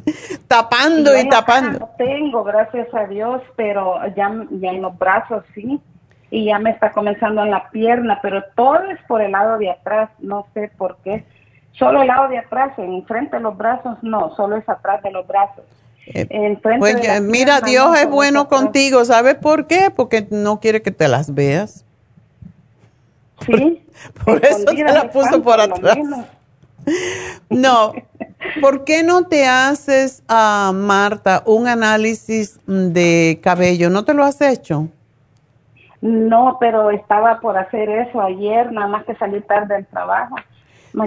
tapando 0.48 1.18
y, 1.18 1.28
tapando. 1.30 1.80
No 1.80 1.90
tengo, 1.98 2.44
gracias 2.44 2.94
a 2.94 3.06
Dios, 3.06 3.42
pero 3.56 4.00
ya, 4.16 4.32
ya 4.52 4.70
en 4.70 4.82
los 4.82 4.98
brazos 4.98 5.44
sí, 5.54 5.80
y 6.30 6.46
ya 6.46 6.60
me 6.60 6.72
está 6.72 6.92
comenzando 6.92 7.44
en 7.44 7.52
la 7.52 7.70
pierna, 7.70 8.20
pero 8.22 8.44
todo 8.56 8.84
es 8.90 9.00
por 9.08 9.22
el 9.22 9.32
lado 9.32 9.58
de 9.58 9.70
atrás, 9.70 10.10
no 10.20 10.48
sé 10.54 10.72
por 10.78 10.98
qué. 11.04 11.26
Solo 11.74 12.02
el 12.02 12.08
lado 12.08 12.28
de 12.30 12.38
atrás, 12.38 12.78
en 12.78 13.06
frente 13.06 13.38
de 13.38 13.44
los 13.44 13.58
brazos, 13.58 13.98
no, 14.02 14.36
solo 14.36 14.58
es 14.58 14.68
atrás 14.68 15.02
de 15.04 15.12
los 15.12 15.28
brazos. 15.28 15.64
Eh, 16.08 16.58
pues 16.62 17.22
mira, 17.22 17.62
Dios 17.62 17.98
es 17.98 18.10
bueno 18.10 18.48
contigo, 18.48 19.06
¿sabes 19.06 19.36
por 19.36 19.68
qué? 19.68 19.92
Porque 19.96 20.28
no 20.30 20.60
quiere 20.60 20.82
que 20.82 20.92
te 20.92 21.08
las 21.08 21.34
veas. 21.34 21.86
Sí. 23.46 23.86
Por, 24.26 24.44
eso 24.44 24.66
te 24.66 24.84
la 24.84 25.12
puso 25.12 25.44
por 25.44 25.60
atrás. 25.60 25.98
No, 27.50 27.94
¿por 28.62 28.84
qué 28.84 29.04
no 29.04 29.26
te 29.28 29.46
haces, 29.46 30.24
a 30.28 30.72
Marta, 30.74 31.44
un 31.46 31.68
análisis 31.68 32.60
de 32.66 33.40
cabello? 33.44 33.90
¿No 33.90 34.06
te 34.06 34.14
lo 34.14 34.24
has 34.24 34.42
hecho? 34.42 34.88
No, 36.02 36.58
pero 36.60 36.90
estaba 36.90 37.40
por 37.40 37.58
hacer 37.58 37.90
eso 37.90 38.22
ayer, 38.22 38.72
nada 38.72 38.88
más 38.88 39.06
que 39.06 39.16
salí 39.16 39.42
tarde 39.42 39.76
del 39.76 39.86
trabajo. 39.86 40.36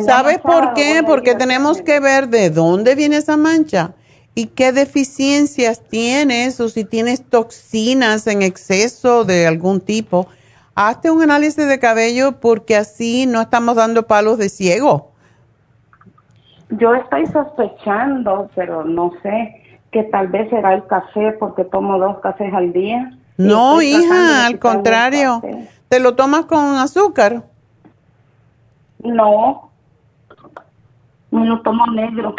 ¿Sabes 0.00 0.38
por 0.38 0.74
qué? 0.74 1.02
Porque 1.04 1.34
tenemos 1.34 1.82
que 1.82 2.00
ver 2.00 2.28
de 2.28 2.50
dónde 2.50 2.94
viene 2.94 3.16
esa 3.16 3.36
mancha 3.36 3.92
y 4.34 4.46
qué 4.46 4.72
deficiencias 4.72 5.82
tienes 5.82 6.60
o 6.60 6.68
si 6.68 6.84
tienes 6.84 7.24
toxinas 7.28 8.26
en 8.26 8.42
exceso 8.42 9.24
de 9.24 9.46
algún 9.46 9.80
tipo. 9.80 10.26
Hazte 10.74 11.10
un 11.10 11.22
análisis 11.22 11.66
de 11.66 11.78
cabello 11.78 12.40
porque 12.40 12.76
así 12.76 13.26
no 13.26 13.40
estamos 13.40 13.76
dando 13.76 14.06
palos 14.06 14.38
de 14.38 14.48
ciego. 14.48 15.12
Yo 16.78 16.94
estoy 16.94 17.26
sospechando, 17.26 18.50
pero 18.54 18.84
no 18.84 19.12
sé, 19.22 19.80
que 19.92 20.02
tal 20.04 20.28
vez 20.28 20.50
será 20.50 20.74
el 20.74 20.86
café 20.86 21.32
porque 21.38 21.64
tomo 21.64 21.98
dos 21.98 22.18
cafés 22.20 22.52
al 22.52 22.72
día. 22.72 23.16
No, 23.36 23.80
hija, 23.82 24.46
al 24.46 24.58
contrario. 24.58 25.42
¿Te 25.88 26.00
lo 26.00 26.14
tomas 26.16 26.46
con 26.46 26.76
azúcar? 26.76 27.44
No, 28.98 29.70
me 31.30 31.44
lo 31.46 31.60
tomo 31.62 31.86
negro. 31.88 32.34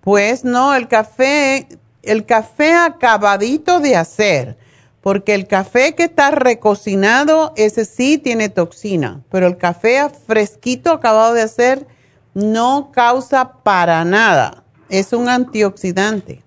Pues 0.00 0.44
no, 0.44 0.74
el 0.74 0.86
café, 0.86 1.66
el 2.02 2.26
café 2.26 2.74
acabadito 2.74 3.80
de 3.80 3.96
hacer, 3.96 4.56
porque 5.00 5.34
el 5.34 5.48
café 5.48 5.94
que 5.94 6.04
está 6.04 6.30
recocinado, 6.30 7.52
ese 7.56 7.84
sí 7.84 8.18
tiene 8.18 8.48
toxina, 8.48 9.22
pero 9.30 9.46
el 9.46 9.56
café 9.56 10.08
fresquito 10.08 10.92
acabado 10.92 11.34
de 11.34 11.42
hacer 11.42 11.86
no 12.36 12.90
causa 12.92 13.50
para 13.62 14.04
nada, 14.04 14.62
es 14.90 15.14
un 15.14 15.26
antioxidante. 15.26 16.42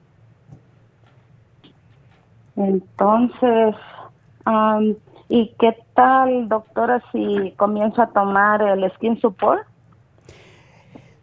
Entonces, 2.55 3.75
¿y 5.29 5.47
qué 5.59 5.75
tal, 5.95 6.47
doctora, 6.47 7.01
si 7.11 7.55
comienzo 7.57 8.03
a 8.03 8.07
tomar 8.07 8.61
el 8.61 8.87
Skin 8.91 9.19
Support? 9.19 9.63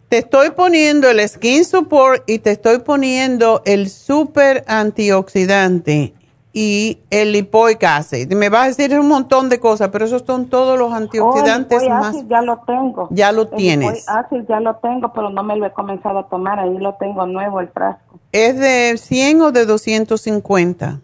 Te 0.08 0.18
estoy 0.18 0.50
poniendo 0.50 1.08
el 1.08 1.20
Skin 1.28 1.64
Support 1.64 2.28
y 2.28 2.40
te 2.40 2.50
estoy 2.50 2.80
poniendo 2.80 3.62
el 3.66 3.88
super 3.88 4.64
antioxidante 4.66 6.12
y 6.58 7.00
el 7.10 7.32
lipoic 7.32 7.84
acid. 7.84 8.32
Me 8.32 8.48
vas 8.48 8.62
a 8.62 8.66
decir 8.68 8.98
un 8.98 9.08
montón 9.08 9.50
de 9.50 9.60
cosas, 9.60 9.90
pero 9.90 10.06
esos 10.06 10.24
son 10.26 10.46
todos 10.46 10.78
los 10.78 10.90
antioxidantes 10.90 11.82
oh, 11.82 11.90
más. 11.90 12.16
Acid 12.16 12.26
ya 12.28 12.40
lo 12.40 12.56
tengo. 12.66 13.08
Ya 13.10 13.30
lo 13.30 13.46
tienes. 13.48 14.08
Acid 14.08 14.44
ya 14.48 14.58
lo 14.60 14.76
tengo, 14.76 15.12
pero 15.12 15.28
no 15.28 15.42
me 15.42 15.54
lo 15.54 15.66
he 15.66 15.72
comenzado 15.74 16.20
a 16.20 16.28
tomar. 16.30 16.58
Ahí 16.58 16.78
lo 16.78 16.94
tengo 16.94 17.26
nuevo 17.26 17.60
el 17.60 17.68
frasco. 17.68 18.18
¿Es 18.32 18.58
de 18.58 18.96
100 18.96 19.42
o 19.42 19.52
de 19.52 19.66
250? 19.66 20.98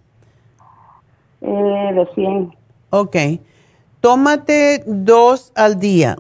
Eh, 1.43 1.47
de 1.47 2.09
100. 2.15 2.57
Ok. 2.89 3.17
Tómate 4.01 4.85
dos 4.87 5.53
al 5.55 5.79
día 5.79 6.17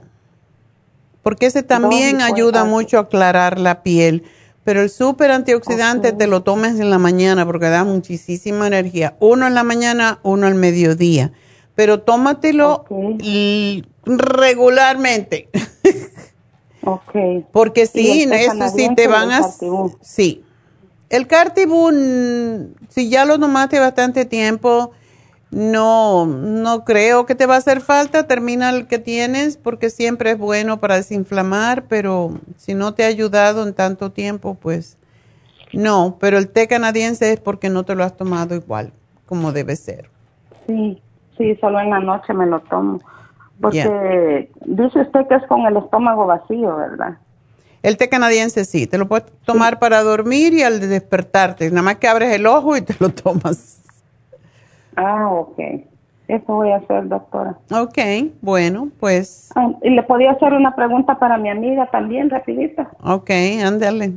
porque 1.22 1.46
ese 1.46 1.62
también 1.62 2.20
ayuda 2.20 2.64
mucho 2.64 2.98
a 2.98 3.02
aclarar 3.02 3.58
la 3.58 3.82
piel. 3.82 4.24
Pero 4.64 4.82
el 4.82 4.90
súper 4.90 5.30
antioxidante 5.32 6.12
te 6.12 6.26
lo 6.26 6.42
tomes 6.42 6.78
en 6.78 6.90
la 6.90 6.98
mañana 6.98 7.44
porque 7.44 7.68
da 7.68 7.84
muchísima 7.84 8.66
energía. 8.68 9.16
Uno 9.18 9.46
en 9.46 9.54
la 9.54 9.64
mañana, 9.64 10.20
uno 10.22 10.46
al 10.46 10.54
mediodía. 10.54 11.32
Pero 11.74 12.02
tómatelo 12.02 12.84
regularmente. 14.04 15.48
ok. 16.84 17.46
Porque 17.50 17.86
sí, 17.86 18.28
eso 18.30 18.68
sí 18.76 18.88
te 18.94 19.08
van 19.08 19.32
a... 19.32 19.42
Sí. 20.00 20.44
El 21.08 21.26
Cartibú, 21.26 21.90
si 22.88 23.08
ya 23.08 23.24
lo 23.24 23.38
tomaste 23.38 23.78
bastante 23.78 24.24
tiempo, 24.24 24.92
no, 25.52 26.24
no 26.24 26.84
creo 26.84 27.26
que 27.26 27.34
te 27.34 27.44
va 27.44 27.56
a 27.56 27.58
hacer 27.58 27.82
falta. 27.82 28.26
Termina 28.26 28.70
el 28.70 28.86
que 28.86 28.98
tienes 28.98 29.58
porque 29.58 29.90
siempre 29.90 30.32
es 30.32 30.38
bueno 30.38 30.80
para 30.80 30.96
desinflamar, 30.96 31.84
pero 31.84 32.40
si 32.56 32.74
no 32.74 32.94
te 32.94 33.04
ha 33.04 33.08
ayudado 33.08 33.62
en 33.62 33.74
tanto 33.74 34.10
tiempo, 34.10 34.54
pues 34.54 34.96
no. 35.74 36.16
Pero 36.18 36.38
el 36.38 36.48
té 36.48 36.68
canadiense 36.68 37.32
es 37.34 37.38
porque 37.38 37.68
no 37.68 37.84
te 37.84 37.94
lo 37.94 38.02
has 38.02 38.16
tomado 38.16 38.54
igual 38.54 38.92
como 39.26 39.52
debe 39.52 39.76
ser. 39.76 40.08
Sí, 40.66 41.02
sí, 41.36 41.54
solo 41.56 41.80
en 41.80 41.90
la 41.90 42.00
noche 42.00 42.32
me 42.32 42.46
lo 42.46 42.60
tomo. 42.60 43.00
Porque 43.60 44.50
dice 44.64 45.02
usted 45.02 45.28
que 45.28 45.34
es 45.34 45.46
con 45.48 45.66
el 45.66 45.76
estómago 45.76 46.26
vacío, 46.26 46.76
¿verdad? 46.76 47.18
El 47.82 47.98
té 47.98 48.08
canadiense 48.08 48.64
sí, 48.64 48.86
te 48.86 48.96
lo 48.96 49.06
puedes 49.06 49.30
tomar 49.44 49.78
para 49.78 50.02
dormir 50.02 50.54
y 50.54 50.62
al 50.62 50.80
despertarte. 50.80 51.68
Nada 51.70 51.82
más 51.82 51.96
que 51.96 52.08
abres 52.08 52.32
el 52.32 52.46
ojo 52.46 52.74
y 52.76 52.80
te 52.80 52.94
lo 52.98 53.10
tomas. 53.10 53.81
Ah, 54.96 55.28
ok. 55.30 55.58
Eso 56.28 56.44
voy 56.46 56.70
a 56.70 56.76
hacer, 56.76 57.08
doctora. 57.08 57.58
Ok, 57.70 57.98
bueno, 58.40 58.88
pues. 59.00 59.50
Ah, 59.54 59.70
y 59.82 59.90
le 59.90 60.02
podía 60.02 60.32
hacer 60.32 60.52
una 60.52 60.74
pregunta 60.74 61.18
para 61.18 61.36
mi 61.36 61.50
amiga 61.50 61.86
también, 61.90 62.30
rapidito. 62.30 62.86
Ok, 63.04 63.30
ándale. 63.64 64.12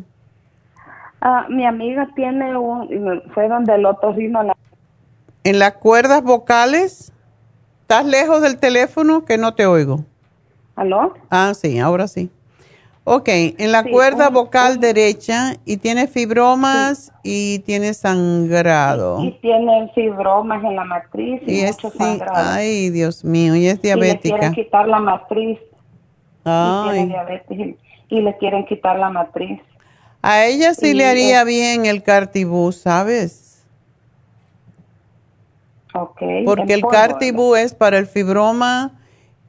Ah, 1.22 1.48
mi 1.50 1.66
amiga 1.66 2.08
tiene 2.16 2.56
un, 2.56 3.24
fue 3.34 3.48
donde 3.48 3.74
el 3.76 3.86
otorrino 3.86 4.44
la... 4.44 4.56
¿En 5.44 5.60
las 5.60 5.74
cuerdas 5.74 6.24
vocales? 6.24 7.12
¿Estás 7.82 8.06
lejos 8.06 8.42
del 8.42 8.58
teléfono 8.58 9.26
que 9.26 9.38
no 9.38 9.54
te 9.54 9.66
oigo? 9.66 10.06
¿Aló? 10.76 11.14
Ah, 11.30 11.54
sí, 11.54 11.80
ahora 11.80 12.08
sí. 12.08 12.30
Ok, 13.08 13.30
en 13.30 13.72
la 13.72 13.84
cuerda 13.84 14.32
vocal 14.32 14.80
derecha 14.80 15.58
y 15.64 15.78
tiene 15.78 16.08
fibromas 16.08 17.14
y 17.22 17.60
tiene 17.60 17.94
sangrado. 17.94 19.24
Y, 19.24 19.32
tiene 19.34 19.92
fibromas 19.94 20.64
en 20.64 20.76
la 20.76 20.86
matriz 20.86 21.40
y, 21.46 21.62
mucho 21.66 21.92
sangrado. 21.92 22.34
Ay, 22.36 22.90
Dios 22.90 23.24
mío, 23.24 23.56
y 23.56 23.68
es 23.68 23.80
diabética. 23.80 24.28
Y 24.28 24.32
le 24.32 24.40
quieren 24.40 24.54
quitar 24.54 24.88
la 24.88 24.98
matriz. 24.98 25.60
Ay. 26.46 26.88
Y 26.88 26.94
tiene 26.94 27.06
diabetes 27.06 27.78
y, 28.10 28.22
le 28.22 28.38
quieren 28.38 28.66
quitar 28.66 28.98
la 28.98 29.12
matriz. 29.12 29.62
A 30.24 30.46
ella 30.46 30.74
sí 30.74 30.96
le 30.96 31.06
haría 31.06 31.44
bien 31.44 31.86
el 31.86 32.02
cartibú, 32.02 32.72
¿sabes? 32.72 33.64
Ok. 35.94 36.24
Porque 36.44 36.74
el 36.74 36.82
cartibú 36.82 37.56
es 37.56 37.76
para 37.76 38.00
el 38.00 38.08
fibroma 38.08 38.94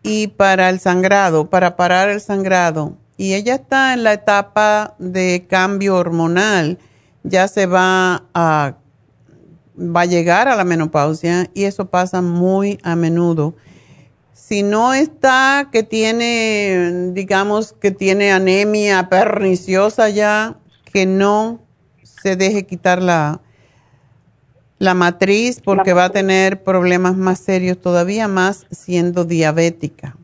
y 0.02 0.26
para 0.26 0.68
el 0.68 0.78
sangrado, 0.78 1.48
para 1.48 1.74
parar 1.74 2.10
el 2.10 2.20
sangrado 2.20 2.98
y 3.16 3.34
ella 3.34 3.54
está 3.54 3.94
en 3.94 4.02
la 4.02 4.12
etapa 4.12 4.94
de 4.98 5.46
cambio 5.48 5.96
hormonal, 5.96 6.78
ya 7.22 7.48
se 7.48 7.66
va 7.66 8.24
a, 8.34 8.74
va 9.78 10.00
a 10.02 10.06
llegar 10.06 10.48
a 10.48 10.56
la 10.56 10.64
menopausia 10.64 11.50
y 11.54 11.64
eso 11.64 11.86
pasa 11.88 12.20
muy 12.20 12.78
a 12.82 12.94
menudo. 12.94 13.54
Si 14.32 14.62
no 14.62 14.94
está 14.94 15.70
que 15.72 15.82
tiene, 15.82 17.10
digamos, 17.12 17.72
que 17.72 17.90
tiene 17.90 18.32
anemia 18.32 19.08
perniciosa 19.08 20.08
ya, 20.10 20.56
que 20.92 21.06
no 21.06 21.60
se 22.02 22.36
deje 22.36 22.66
quitar 22.66 23.02
la, 23.02 23.40
la 24.78 24.94
matriz 24.94 25.60
porque 25.64 25.94
va 25.94 26.04
a 26.04 26.10
tener 26.10 26.62
problemas 26.62 27.16
más 27.16 27.40
serios 27.40 27.80
todavía 27.80 28.28
más 28.28 28.66
siendo 28.70 29.24
diabética. 29.24 30.16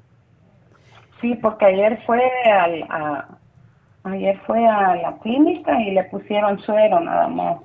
Sí, 1.22 1.34
porque 1.36 1.64
ayer 1.64 1.98
fue 2.04 2.20
al, 2.52 2.82
a, 2.90 3.28
ayer 4.04 4.38
fue 4.46 4.66
a 4.66 4.96
la 4.96 5.16
clínica 5.22 5.80
y 5.80 5.92
le 5.92 6.04
pusieron 6.04 6.58
suero 6.60 7.00
nada 7.00 7.28
más. 7.28 7.56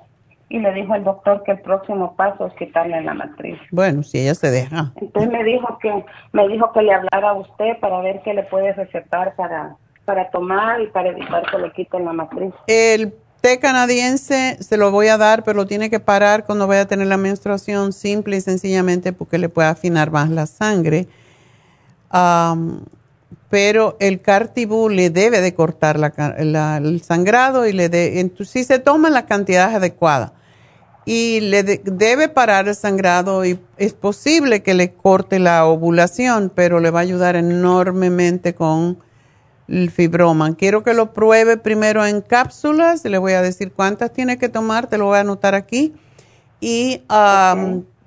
y 0.48 0.58
le 0.60 0.72
dijo 0.72 0.94
el 0.94 1.04
doctor 1.04 1.42
que 1.42 1.52
el 1.52 1.60
próximo 1.60 2.16
paso 2.16 2.46
es 2.46 2.54
quitarle 2.54 3.02
la 3.02 3.12
matriz. 3.12 3.58
Bueno, 3.70 4.02
si 4.02 4.20
ella 4.20 4.34
se 4.34 4.50
deja. 4.50 4.92
Entonces 4.96 5.30
me 5.30 5.44
dijo 5.44 5.78
que 5.78 5.92
me 6.32 6.48
dijo 6.48 6.72
que 6.72 6.82
le 6.82 6.94
hablara 6.94 7.30
a 7.30 7.34
usted 7.34 7.78
para 7.80 8.00
ver 8.00 8.22
qué 8.24 8.32
le 8.32 8.44
puede 8.44 8.72
recetar 8.72 9.34
para 9.36 9.76
para 10.06 10.30
tomar 10.30 10.80
y 10.80 10.86
para 10.86 11.10
evitar 11.10 11.42
que 11.50 11.58
le 11.58 11.70
quiten 11.72 12.06
la 12.06 12.14
matriz. 12.14 12.54
El 12.66 13.12
té 13.42 13.58
canadiense 13.58 14.56
se 14.58 14.78
lo 14.78 14.90
voy 14.90 15.08
a 15.08 15.18
dar, 15.18 15.44
pero 15.44 15.58
lo 15.58 15.66
tiene 15.66 15.90
que 15.90 16.00
parar 16.00 16.46
cuando 16.46 16.66
vaya 16.66 16.82
a 16.82 16.86
tener 16.86 17.08
la 17.08 17.18
menstruación, 17.18 17.92
simple 17.92 18.38
y 18.38 18.40
sencillamente 18.40 19.12
porque 19.12 19.36
le 19.36 19.50
puede 19.50 19.68
afinar 19.68 20.10
más 20.10 20.30
la 20.30 20.46
sangre. 20.46 21.08
Pero 23.50 23.96
el 24.00 24.20
cartibú 24.20 24.88
le 24.88 25.10
debe 25.10 25.40
de 25.40 25.54
cortar 25.54 25.96
el 26.36 27.02
sangrado 27.02 27.66
y 27.66 27.72
le 27.72 27.88
de, 27.88 28.30
si 28.44 28.64
se 28.64 28.78
toma 28.78 29.10
la 29.10 29.26
cantidad 29.26 29.74
adecuada 29.74 30.34
y 31.06 31.40
le 31.40 31.62
debe 31.62 32.28
parar 32.28 32.68
el 32.68 32.74
sangrado 32.74 33.42
y 33.46 33.58
es 33.78 33.94
posible 33.94 34.62
que 34.62 34.74
le 34.74 34.92
corte 34.92 35.38
la 35.38 35.64
ovulación, 35.64 36.52
pero 36.54 36.80
le 36.80 36.90
va 36.90 36.98
a 36.98 37.02
ayudar 37.02 37.34
enormemente 37.34 38.54
con 38.54 38.98
el 39.68 39.90
fibroma. 39.90 40.54
Quiero 40.54 40.82
que 40.82 40.92
lo 40.92 41.14
pruebe 41.14 41.56
primero 41.56 42.04
en 42.04 42.20
cápsulas, 42.20 43.02
le 43.06 43.16
voy 43.16 43.32
a 43.32 43.40
decir 43.40 43.72
cuántas 43.72 44.12
tiene 44.12 44.36
que 44.36 44.50
tomar, 44.50 44.88
te 44.88 44.98
lo 44.98 45.06
voy 45.06 45.16
a 45.16 45.20
anotar 45.20 45.54
aquí. 45.54 45.94
Y 46.60 47.02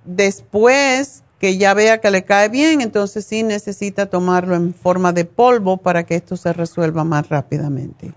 después 0.06 1.24
que 1.42 1.58
ya 1.58 1.74
vea 1.74 2.00
que 2.00 2.12
le 2.12 2.24
cae 2.24 2.50
bien, 2.50 2.82
entonces 2.82 3.26
sí 3.26 3.42
necesita 3.42 4.06
tomarlo 4.06 4.54
en 4.54 4.76
forma 4.76 5.12
de 5.12 5.26
polvo 5.26 5.78
para 5.78 6.04
que 6.04 6.14
esto 6.14 6.38
se 6.38 6.54
resuelva 6.54 7.04
más 7.04 7.30
rápidamente. 7.30 8.12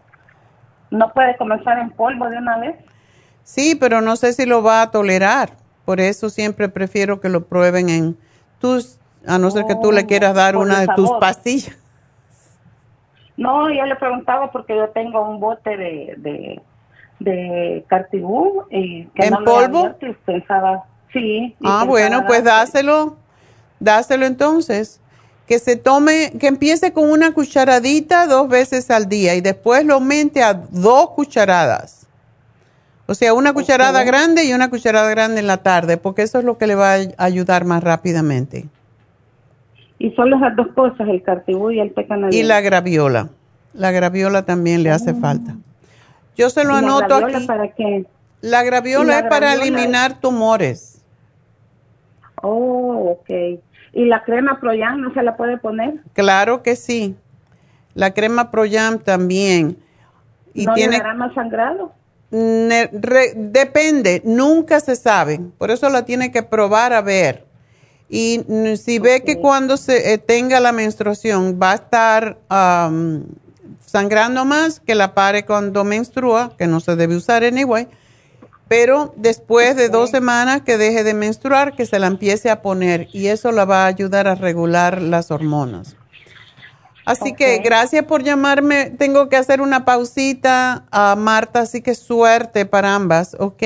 ¿No 0.91 1.11
puede 1.11 1.35
comenzar 1.39 1.79
en 1.79 1.91
polvo 1.93 2.29
de 2.29 2.37
una 2.37 2.59
vez? 2.59 2.77
Sí, 3.43 3.77
pero 3.81 4.03
no 4.03 4.16
sé 4.16 4.35
si 4.35 4.45
lo 4.45 4.62
va 4.62 4.83
a 4.83 4.91
tolerar. 4.91 5.53
Por 5.87 6.01
eso 6.01 6.29
siempre 6.29 6.68
prefiero 6.68 7.18
que 7.18 7.31
lo 7.31 7.47
prueben 7.47 7.89
en 7.89 8.18
tus, 8.61 9.01
a 9.27 9.39
no 9.39 9.51
ser 9.51 9.64
que 9.64 9.75
tú 9.77 9.91
le 9.91 10.03
oh, 10.03 10.07
quieras 10.07 10.35
dar 10.35 10.59
una 10.59 10.81
de 10.81 10.89
tus 10.95 11.11
pastillas. 11.12 11.79
No, 13.39 13.70
yo 13.70 13.87
le 13.87 13.97
preguntaba 13.97 14.53
porque 14.53 14.77
yo 14.77 14.91
tengo 14.91 15.27
un 15.27 15.41
bote 15.41 15.79
de, 15.79 16.14
de, 16.18 16.61
de 17.20 17.85
cartibú 17.89 18.66
y 18.70 19.07
que 19.07 19.29
¿En 19.29 19.35
polvo? 19.45 19.97
pensaba, 20.27 20.85
sí. 21.15 21.57
Ah, 21.65 21.85
bueno, 21.87 22.25
pues 22.27 22.45
dáselo, 22.45 23.17
dáselo 23.81 24.27
entonces. 24.27 25.01
Que 25.47 25.59
se 25.59 25.77
tome, 25.77 26.33
que 26.39 26.49
empiece 26.49 26.93
con 26.93 27.11
una 27.11 27.33
cucharadita 27.33 28.27
dos 28.27 28.49
veces 28.49 28.91
al 28.91 29.09
día 29.09 29.35
y 29.35 29.41
después 29.41 29.85
lo 29.85 29.95
aumente 29.95 30.43
a 30.43 30.55
dos 30.55 31.11
cucharadas 31.11 32.05
o 33.07 33.15
sea, 33.15 33.35
una 33.35 33.53
cucharada 33.53 34.03
grande 34.05 34.45
y 34.45 34.53
una 34.55 34.71
cucharada 34.71 35.11
grande 35.11 35.41
en 35.41 35.47
la 35.47 35.59
tarde, 35.59 35.99
porque 35.99 36.23
eso 36.23 36.39
es 36.39 36.45
lo 36.45 36.57
que 36.57 36.67
le 36.67 36.75
va 36.75 36.95
a 36.95 37.07
ayudar 37.19 37.65
más 37.65 37.85
rápidamente. 37.85 38.67
Y 39.99 40.11
son 40.12 40.31
las 40.31 40.57
dos 40.57 40.69
cosas, 40.75 41.09
el 41.09 41.23
cartibú 41.23 41.71
y 41.71 41.81
el 41.81 41.93
té 41.93 42.07
Y 42.31 42.43
la 42.43 42.61
graviola. 42.61 43.29
La 43.75 43.91
graviola 43.91 44.45
también 44.45 44.83
le 44.83 44.91
hace 44.91 45.11
ah. 45.11 45.17
falta. 45.21 45.55
Yo 46.37 46.49
se 46.51 46.65
lo 46.65 46.75
anoto 46.75 47.21
la 47.21 47.27
aquí. 47.27 47.47
para 47.47 47.69
qué? 47.73 48.07
La 48.41 48.62
graviola 48.62 49.19
es 49.21 49.25
para 49.25 49.55
eliminar 49.55 50.21
tumores. 50.21 50.93
Oh, 52.45 53.18
ok. 53.18 53.61
¿Y 53.95 54.05
la 54.05 54.22
crema 54.22 54.61
Proyam 54.61 55.01
no 55.01 55.14
se 55.14 55.22
la 55.22 55.36
puede 55.36 55.57
poner? 55.57 55.95
Claro 56.12 56.62
que 56.62 56.76
sí. 56.76 57.16
La 57.95 58.12
crema 58.12 58.51
Proyam 58.51 58.99
también. 58.99 59.78
Y 60.53 60.66
¿No 60.66 60.74
tiene... 60.74 61.03
más 61.14 61.34
sangrado? 61.34 61.92
depende, 62.30 64.20
nunca 64.24 64.80
se 64.80 64.97
sabe. 64.97 65.40
Por 65.57 65.70
eso 65.70 65.88
la 65.88 66.05
tiene 66.05 66.32
que 66.32 66.42
probar 66.42 66.92
a 66.92 67.01
ver. 67.01 67.45
Y 68.09 68.45
si 68.76 68.99
ve 68.99 69.22
que 69.24 69.38
cuando 69.38 69.76
se 69.76 70.12
eh, 70.12 70.18
tenga 70.18 70.59
la 70.59 70.72
menstruación 70.72 71.61
va 71.62 71.72
a 71.72 71.74
estar 71.74 72.38
sangrando 73.86 74.45
más, 74.45 74.80
que 74.80 74.97
la 74.97 75.14
pare 75.14 75.45
cuando 75.45 75.84
menstrua, 75.84 76.53
que 76.59 76.66
no 76.66 76.80
se 76.80 76.97
debe 76.97 77.16
usar 77.16 77.45
anyway. 77.45 77.86
Pero 78.69 79.12
después 79.17 79.77
de 79.77 79.89
dos 79.89 80.11
semanas 80.11 80.62
que 80.62 80.79
deje 80.79 81.05
de 81.05 81.15
menstruar, 81.15 81.77
que 81.77 81.87
se 81.87 81.99
la 81.99 82.07
empiece 82.07 82.51
a 82.51 82.62
poner 82.62 83.09
y 83.12 83.27
eso 83.27 83.53
la 83.53 83.65
va 83.65 83.85
a 83.85 83.87
ayudar 83.87 84.27
a 84.27 84.35
regular 84.35 85.03
las 85.03 85.31
hormonas. 85.31 85.97
Así 87.05 87.35
que 87.35 87.59
gracias 87.59 88.05
por 88.05 88.23
llamarme. 88.23 88.87
Tengo 88.91 89.29
que 89.29 89.37
hacer 89.37 89.61
una 89.61 89.85
pausita 89.85 90.85
a 90.91 91.15
Marta, 91.17 91.61
así 91.61 91.83
que 91.83 91.95
suerte 91.95 92.65
para 92.65 92.95
ambas, 92.95 93.37
¿ok? 93.39 93.62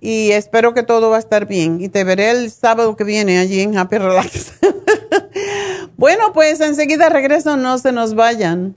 Y 0.00 0.30
espero 0.32 0.74
que 0.74 0.82
todo 0.82 1.10
va 1.10 1.16
a 1.16 1.20
estar 1.20 1.46
bien. 1.46 1.80
Y 1.80 1.88
te 1.88 2.04
veré 2.04 2.30
el 2.30 2.50
sábado 2.50 2.94
que 2.96 3.04
viene 3.04 3.38
allí 3.38 3.62
en 3.62 3.76
Happy 3.76 3.96
Relax. 3.96 4.52
bueno, 5.96 6.32
pues 6.34 6.60
enseguida 6.60 7.08
regreso, 7.08 7.56
no 7.56 7.78
se 7.78 7.92
nos 7.92 8.14
vayan. 8.14 8.76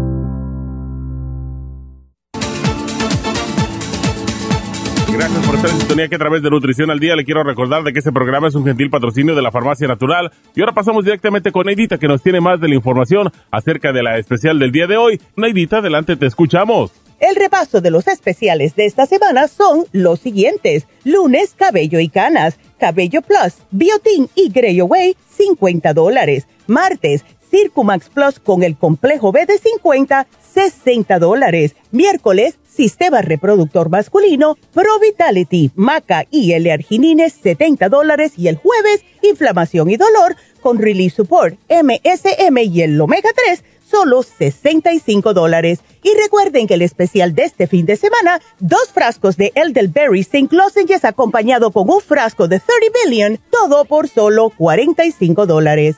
Gracias 5.21 5.45
por 5.45 5.53
estar 5.53 5.69
en 5.69 5.77
sintonía 5.77 6.07
que 6.07 6.15
a 6.15 6.17
través 6.17 6.41
de 6.41 6.49
Nutrición 6.49 6.89
al 6.89 6.99
Día 6.99 7.15
le 7.15 7.23
quiero 7.23 7.43
recordar 7.43 7.83
de 7.83 7.93
que 7.93 7.99
este 7.99 8.11
programa 8.11 8.47
es 8.47 8.55
un 8.55 8.65
gentil 8.65 8.89
patrocinio 8.89 9.35
de 9.35 9.43
la 9.43 9.51
Farmacia 9.51 9.87
Natural. 9.87 10.31
Y 10.55 10.61
ahora 10.61 10.73
pasamos 10.73 11.05
directamente 11.05 11.51
con 11.51 11.67
Neidita 11.67 11.99
que 11.99 12.07
nos 12.07 12.23
tiene 12.23 12.41
más 12.41 12.59
de 12.59 12.67
la 12.67 12.73
información 12.73 13.31
acerca 13.51 13.93
de 13.93 14.01
la 14.01 14.17
especial 14.17 14.57
del 14.57 14.71
día 14.71 14.87
de 14.87 14.97
hoy. 14.97 15.21
Neidita, 15.35 15.77
adelante, 15.77 16.15
te 16.15 16.25
escuchamos. 16.25 16.91
El 17.19 17.35
repaso 17.35 17.81
de 17.81 17.91
los 17.91 18.07
especiales 18.07 18.75
de 18.75 18.87
esta 18.87 19.05
semana 19.05 19.47
son 19.47 19.85
los 19.91 20.19
siguientes. 20.19 20.87
Lunes, 21.03 21.53
cabello 21.55 21.99
y 21.99 22.09
canas, 22.09 22.57
cabello 22.79 23.21
plus, 23.21 23.57
biotin 23.69 24.27
y 24.33 24.49
Grey 24.49 24.79
Away, 24.79 25.15
50 25.29 25.93
dólares. 25.93 26.47
Martes, 26.65 27.23
Circumax 27.51 28.09
Plus 28.09 28.39
con 28.39 28.63
el 28.63 28.75
complejo 28.75 29.31
B 29.31 29.45
de 29.45 29.59
50, 29.59 30.25
60 30.51 31.19
dólares. 31.19 31.75
Miércoles, 31.91 32.57
sistema 32.73 33.21
reproductor 33.21 33.89
masculino, 33.89 34.57
Pro 34.73 34.99
Vitality, 34.99 35.71
Maca 35.75 36.25
y 36.31 36.53
L-Arginine, 36.53 37.29
70 37.29 37.89
dólares. 37.89 38.33
Y 38.37 38.47
el 38.47 38.57
jueves, 38.57 39.03
inflamación 39.21 39.89
y 39.89 39.97
dolor 39.97 40.35
con 40.61 40.79
Relief 40.79 41.15
Support, 41.15 41.57
MSM 41.69 42.57
y 42.57 42.81
el 42.81 42.99
Omega 42.99 43.29
3, 43.35 43.63
solo 43.89 44.23
65 44.23 45.33
dólares. 45.33 45.79
Y 46.03 46.13
recuerden 46.15 46.67
que 46.67 46.75
el 46.75 46.81
especial 46.81 47.35
de 47.35 47.43
este 47.43 47.67
fin 47.67 47.85
de 47.85 47.97
semana, 47.97 48.41
dos 48.59 48.89
frascos 48.93 49.37
de 49.37 49.51
Elderberry 49.55 50.21
St. 50.21 50.47
Lozenges 50.51 51.05
acompañado 51.05 51.71
con 51.71 51.89
un 51.89 52.01
frasco 52.01 52.47
de 52.47 52.59
30 52.59 52.71
Billion, 53.05 53.39
todo 53.49 53.85
por 53.85 54.07
solo 54.07 54.49
45 54.57 55.45
dólares. 55.45 55.97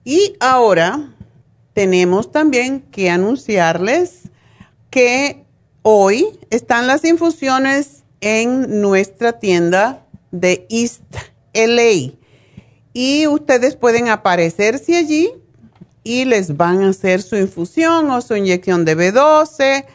Y 0.06 0.38
ahora 0.40 1.14
tenemos 1.74 2.32
también 2.32 2.86
que 2.90 3.10
anunciarles 3.10 4.30
que 4.92 5.44
hoy 5.82 6.40
están 6.52 6.88
las 6.88 7.04
infusiones 7.04 8.04
en 8.22 8.80
nuestra 8.80 9.40
tienda 9.40 10.06
de 10.32 10.66
East 10.70 11.04
LA 11.54 12.23
y 12.94 13.28
ustedes 13.28 13.76
pueden 13.76 14.08
aparecerse 14.10 14.96
allí 14.96 15.32
y 16.04 16.26
les 16.26 16.58
van 16.58 16.84
a 16.84 16.90
hacer 16.90 17.22
su 17.22 17.36
infusión 17.36 18.10
o 18.12 18.22
su 18.22 18.36
inyección 18.36 18.86
de 18.86 18.98
B12, 18.98 19.86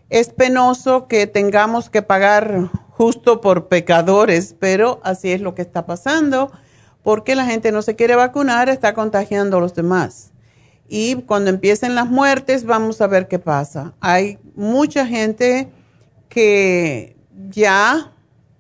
es 0.10 0.30
penoso 0.30 1.08
que 1.08 1.28
tengamos 1.28 1.90
que 1.90 2.02
pagar 2.02 2.70
justo 2.92 3.42
por 3.42 3.68
pecadores, 3.68 4.56
pero 4.60 5.00
así 5.04 5.32
es 5.32 5.42
lo 5.42 5.54
que 5.54 5.62
está 5.62 5.86
pasando, 5.86 6.52
porque 7.04 7.36
la 7.36 7.46
gente 7.46 7.72
no 7.72 7.82
se 7.82 7.96
quiere 7.96 8.16
vacunar, 8.16 8.70
está 8.70 8.94
contagiando 8.94 9.58
a 9.58 9.62
los 9.62 9.76
demás. 9.76 10.32
Y 10.90 11.16
cuando 11.24 11.50
empiecen 11.50 11.96
las 11.96 12.08
muertes, 12.08 12.66
vamos 12.66 13.02
a 13.02 13.08
ver 13.08 13.28
qué 13.28 13.40
pasa. 13.40 13.94
Hay 14.00 14.40
mucha 14.56 15.06
gente 15.06 15.70
que 16.30 17.18
ya, 17.50 18.12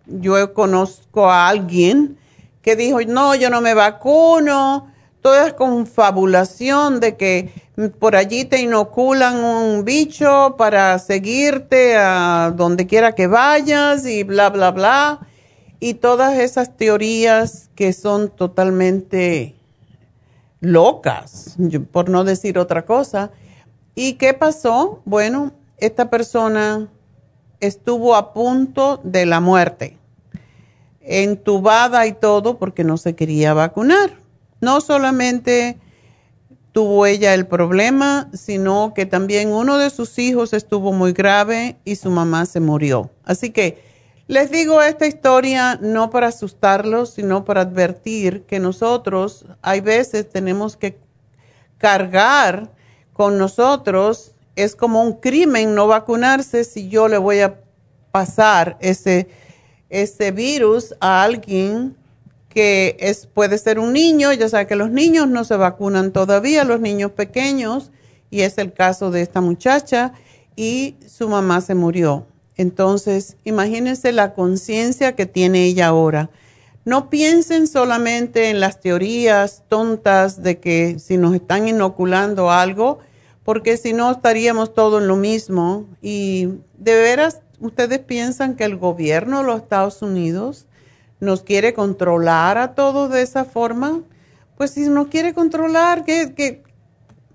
yo 0.05 0.53
conozco 0.53 1.29
a 1.29 1.47
alguien 1.47 2.17
que 2.61 2.75
dijo, 2.75 2.99
no, 3.07 3.33
yo 3.35 3.49
no 3.49 3.61
me 3.61 3.73
vacuno, 3.73 4.91
toda 5.28 5.57
confabulación 5.57 7.01
de 7.01 7.17
que 7.17 7.49
por 7.99 8.15
allí 8.15 8.45
te 8.45 8.61
inoculan 8.61 9.43
un 9.43 9.84
bicho 9.84 10.55
para 10.57 10.97
seguirte 10.99 11.97
a 11.97 12.53
donde 12.55 12.88
quiera 12.88 13.13
que 13.13 13.28
vayas 13.28 14.05
y 14.05 14.23
bla, 14.23 14.49
bla, 14.49 14.71
bla. 14.71 15.28
Y 15.82 15.95
todas 15.95 16.39
esas 16.39 16.78
teorías 16.78 17.69
que 17.75 17.91
son 17.91 18.30
totalmente 18.30 19.53
locas, 20.61 21.57
por 21.91 22.07
no 22.07 22.23
decir 22.23 22.57
otra 22.57 22.86
cosa. 22.86 23.32
¿Y 23.95 24.13
qué 24.13 24.34
pasó? 24.34 25.01
Bueno, 25.03 25.51
esta 25.78 26.09
persona 26.09 26.88
estuvo 27.59 28.15
a 28.15 28.32
punto 28.34 29.01
de 29.03 29.25
la 29.25 29.41
muerte, 29.41 29.97
entubada 31.01 32.07
y 32.07 32.13
todo 32.13 32.57
porque 32.57 32.86
no 32.86 32.95
se 32.95 33.13
quería 33.13 33.53
vacunar. 33.53 34.26
No 34.61 34.81
solamente 34.81 35.77
tuvo 36.71 37.05
ella 37.05 37.33
el 37.33 37.47
problema, 37.47 38.29
sino 38.33 38.93
que 38.93 39.05
también 39.05 39.51
uno 39.51 39.77
de 39.77 39.89
sus 39.89 40.19
hijos 40.19 40.53
estuvo 40.53 40.93
muy 40.93 41.11
grave 41.11 41.77
y 41.85 41.95
su 41.95 42.11
mamá 42.11 42.45
se 42.45 42.59
murió. 42.59 43.09
Así 43.23 43.49
que 43.49 43.81
les 44.27 44.51
digo 44.51 44.81
esta 44.81 45.07
historia 45.07 45.79
no 45.81 46.09
para 46.09 46.27
asustarlos, 46.27 47.11
sino 47.11 47.45
para 47.45 47.61
advertir 47.61 48.43
que 48.43 48.59
nosotros 48.59 49.45
hay 49.61 49.81
veces 49.81 50.29
tenemos 50.29 50.75
que 50.75 50.99
cargar 51.77 52.69
con 53.13 53.37
nosotros. 53.37 54.33
Es 54.55 54.75
como 54.75 55.01
un 55.01 55.13
crimen 55.13 55.73
no 55.73 55.87
vacunarse 55.87 56.63
si 56.63 56.89
yo 56.89 57.07
le 57.07 57.17
voy 57.17 57.39
a 57.39 57.59
pasar 58.11 58.77
ese, 58.81 59.29
ese 59.89 60.31
virus 60.31 60.93
a 60.99 61.23
alguien 61.23 61.95
que 62.57 62.97
es, 62.99 63.27
puede 63.27 63.59
ser 63.59 63.77
un 63.77 63.93
niño, 63.93 64.33
ya 64.33 64.49
sabe 64.49 64.65
que 64.65 64.75
los 64.75 64.89
niños 64.89 65.27
no 65.27 65.43
se 65.43 65.55
vacunan 65.55 66.11
todavía, 66.11 66.63
los 66.63 66.79
niños 66.79 67.11
pequeños, 67.11 67.91
y 68.31 68.41
es 68.41 68.57
el 68.57 68.73
caso 68.73 69.11
de 69.11 69.21
esta 69.21 69.41
muchacha, 69.41 70.13
y 70.55 70.95
su 71.07 71.29
mamá 71.29 71.61
se 71.61 71.75
murió. 71.75 72.25
Entonces, 72.55 73.37
imagínense 73.43 74.11
la 74.11 74.33
conciencia 74.33 75.15
que 75.15 75.27
tiene 75.27 75.65
ella 75.65 75.85
ahora. 75.85 76.31
No 76.83 77.11
piensen 77.11 77.67
solamente 77.67 78.49
en 78.49 78.59
las 78.59 78.79
teorías 78.79 79.61
tontas 79.69 80.41
de 80.41 80.57
que 80.57 80.97
si 80.97 81.17
nos 81.17 81.35
están 81.35 81.67
inoculando 81.67 82.49
algo, 82.49 82.97
porque 83.43 83.77
si 83.77 83.93
no 83.93 84.09
estaríamos 84.09 84.73
todos 84.73 84.99
en 85.03 85.07
lo 85.07 85.15
mismo. 85.15 85.85
Y 86.01 86.47
de 86.79 86.95
veras, 86.95 87.41
ustedes 87.59 87.99
piensan 87.99 88.55
que 88.55 88.63
el 88.63 88.77
gobierno 88.77 89.41
de 89.41 89.43
los 89.43 89.57
Estados 89.57 90.01
Unidos 90.01 90.65
nos 91.20 91.43
quiere 91.43 91.74
controlar 91.74 92.57
a 92.57 92.76
todos 92.76 93.11
de 93.11 93.22
esa 93.22 93.45
forma, 93.45 94.01
pues 94.55 94.72
si 94.72 94.88
nos 94.89 95.07
quiere 95.07 95.34
controlar, 95.34 96.03
que, 96.05 96.63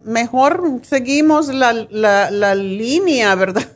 mejor 0.05 0.81
seguimos 0.83 1.49
la, 1.49 1.73
la, 1.73 2.55
línea, 2.55 3.35
¿verdad? 3.37 3.69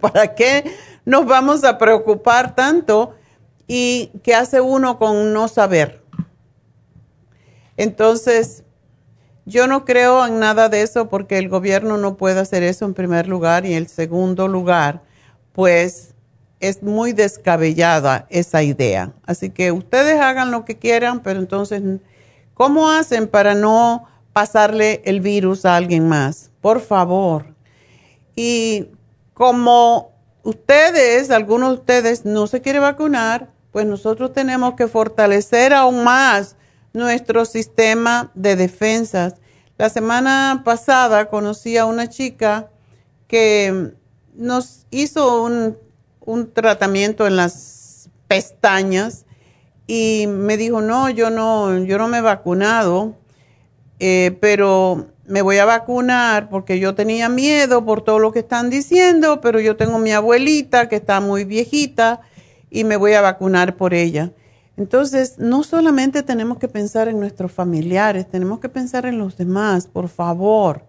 ¿Para 0.00 0.34
qué 0.34 0.64
nos 1.04 1.26
vamos 1.26 1.64
a 1.64 1.78
preocupar 1.78 2.54
tanto 2.54 3.14
y 3.66 4.10
qué 4.22 4.34
hace 4.34 4.60
uno 4.60 4.98
con 4.98 5.32
no 5.32 5.48
saber. 5.48 6.02
Entonces, 7.76 8.64
yo 9.44 9.66
no 9.66 9.84
creo 9.84 10.26
en 10.26 10.40
nada 10.40 10.68
de 10.68 10.82
eso 10.82 11.08
porque 11.08 11.38
el 11.38 11.48
gobierno 11.48 11.98
no 11.98 12.16
puede 12.16 12.40
hacer 12.40 12.62
eso 12.62 12.84
en 12.84 12.94
primer 12.94 13.28
lugar 13.28 13.66
y 13.66 13.74
en 13.74 13.88
segundo 13.88 14.48
lugar, 14.48 15.02
pues 15.52 16.15
es 16.60 16.82
muy 16.82 17.12
descabellada 17.12 18.26
esa 18.30 18.62
idea. 18.62 19.12
Así 19.26 19.50
que 19.50 19.72
ustedes 19.72 20.20
hagan 20.20 20.50
lo 20.50 20.64
que 20.64 20.78
quieran, 20.78 21.20
pero 21.20 21.38
entonces, 21.38 21.82
¿cómo 22.54 22.90
hacen 22.90 23.28
para 23.28 23.54
no 23.54 24.06
pasarle 24.32 25.02
el 25.04 25.20
virus 25.20 25.64
a 25.64 25.76
alguien 25.76 26.08
más? 26.08 26.50
Por 26.60 26.80
favor. 26.80 27.54
Y 28.34 28.88
como 29.34 30.12
ustedes, 30.42 31.30
algunos 31.30 31.70
de 31.70 31.74
ustedes 31.76 32.24
no 32.24 32.46
se 32.46 32.60
quieren 32.60 32.82
vacunar, 32.82 33.50
pues 33.72 33.86
nosotros 33.86 34.32
tenemos 34.32 34.74
que 34.74 34.88
fortalecer 34.88 35.74
aún 35.74 36.04
más 36.04 36.56
nuestro 36.92 37.44
sistema 37.44 38.30
de 38.34 38.56
defensas. 38.56 39.34
La 39.76 39.90
semana 39.90 40.62
pasada 40.64 41.28
conocí 41.28 41.76
a 41.76 41.84
una 41.84 42.08
chica 42.08 42.70
que 43.26 43.92
nos 44.34 44.86
hizo 44.90 45.42
un, 45.42 45.76
tratamiento 46.52 47.26
en 47.26 47.36
las 47.36 48.08
pestañas 48.28 49.24
y 49.86 50.26
me 50.28 50.56
dijo, 50.56 50.80
no, 50.80 51.08
yo 51.10 51.30
no, 51.30 51.78
yo 51.84 51.98
no 51.98 52.08
me 52.08 52.18
he 52.18 52.22
vacunado, 52.22 53.14
eh, 53.98 54.36
pero 54.40 55.06
me 55.26 55.42
voy 55.42 55.58
a 55.58 55.64
vacunar 55.64 56.48
porque 56.48 56.78
yo 56.78 56.94
tenía 56.94 57.28
miedo 57.28 57.84
por 57.84 58.02
todo 58.02 58.18
lo 58.18 58.32
que 58.32 58.40
están 58.40 58.70
diciendo, 58.70 59.40
pero 59.40 59.60
yo 59.60 59.76
tengo 59.76 59.98
mi 59.98 60.12
abuelita 60.12 60.88
que 60.88 60.96
está 60.96 61.20
muy 61.20 61.44
viejita 61.44 62.20
y 62.70 62.84
me 62.84 62.96
voy 62.96 63.14
a 63.14 63.20
vacunar 63.20 63.76
por 63.76 63.94
ella. 63.94 64.32
Entonces, 64.76 65.38
no 65.38 65.62
solamente 65.62 66.22
tenemos 66.22 66.58
que 66.58 66.68
pensar 66.68 67.08
en 67.08 67.18
nuestros 67.18 67.50
familiares, 67.50 68.28
tenemos 68.28 68.60
que 68.60 68.68
pensar 68.68 69.06
en 69.06 69.18
los 69.18 69.36
demás, 69.36 69.86
por 69.86 70.08
favor. 70.08 70.84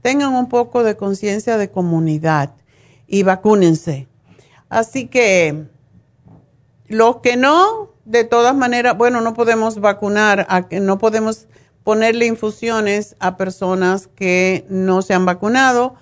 Tengan 0.00 0.34
un 0.34 0.48
poco 0.48 0.84
de 0.84 0.96
conciencia 0.96 1.56
de 1.56 1.70
comunidad 1.70 2.54
y 3.06 3.24
vacúnense. 3.24 4.08
Así 4.72 5.06
que 5.06 5.66
los 6.86 7.18
que 7.18 7.36
no, 7.36 7.90
de 8.06 8.24
todas 8.24 8.56
maneras, 8.56 8.96
bueno, 8.96 9.20
no 9.20 9.34
podemos 9.34 9.80
vacunar, 9.80 10.46
no 10.70 10.96
podemos 10.96 11.46
ponerle 11.84 12.24
infusiones 12.24 13.14
a 13.18 13.36
personas 13.36 14.06
que 14.06 14.64
no 14.70 15.02
se 15.02 15.12
han 15.12 15.26
vacunado. 15.26 15.96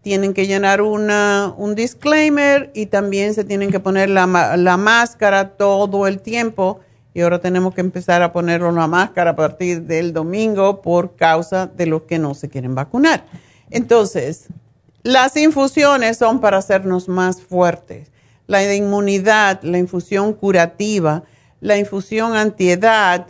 Tienen 0.00 0.32
que 0.32 0.46
llenar 0.46 0.80
una, 0.80 1.52
un 1.56 1.74
disclaimer 1.74 2.70
y 2.72 2.86
también 2.86 3.34
se 3.34 3.42
tienen 3.42 3.72
que 3.72 3.80
poner 3.80 4.10
la, 4.10 4.56
la 4.56 4.76
máscara 4.76 5.56
todo 5.56 6.06
el 6.06 6.20
tiempo. 6.20 6.78
Y 7.14 7.22
ahora 7.22 7.40
tenemos 7.40 7.74
que 7.74 7.80
empezar 7.80 8.22
a 8.22 8.32
ponerlo 8.32 8.70
la 8.70 8.86
máscara 8.86 9.32
a 9.32 9.36
partir 9.36 9.82
del 9.82 10.12
domingo 10.12 10.82
por 10.82 11.16
causa 11.16 11.66
de 11.66 11.86
los 11.86 12.02
que 12.02 12.20
no 12.20 12.34
se 12.34 12.48
quieren 12.48 12.76
vacunar. 12.76 13.24
Entonces, 13.70 14.46
las 15.02 15.36
infusiones 15.36 16.18
son 16.18 16.40
para 16.40 16.58
hacernos 16.58 17.08
más 17.08 17.40
fuertes. 17.40 18.10
La 18.46 18.74
inmunidad, 18.74 19.60
la 19.62 19.78
infusión 19.78 20.32
curativa, 20.32 21.24
la 21.60 21.76
infusión 21.76 22.34
antiedad, 22.34 23.26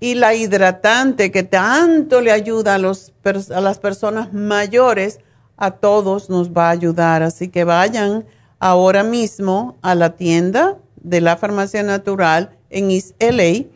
y 0.00 0.14
la 0.14 0.34
hidratante 0.34 1.30
que 1.30 1.42
tanto 1.42 2.22
le 2.22 2.32
ayuda 2.32 2.74
a, 2.74 2.76
a 2.76 3.60
las 3.60 3.78
personas 3.78 4.32
mayores, 4.32 5.20
a 5.58 5.72
todos 5.72 6.30
nos 6.30 6.50
va 6.50 6.68
a 6.68 6.70
ayudar. 6.70 7.22
Así 7.22 7.48
que 7.48 7.64
vayan 7.64 8.24
ahora 8.58 9.04
mismo 9.04 9.78
a 9.82 9.94
la 9.94 10.16
tienda 10.16 10.78
de 10.96 11.20
la 11.20 11.36
farmacia 11.36 11.82
natural 11.82 12.56
en 12.70 12.90
East 12.90 13.14
LA 13.22 13.66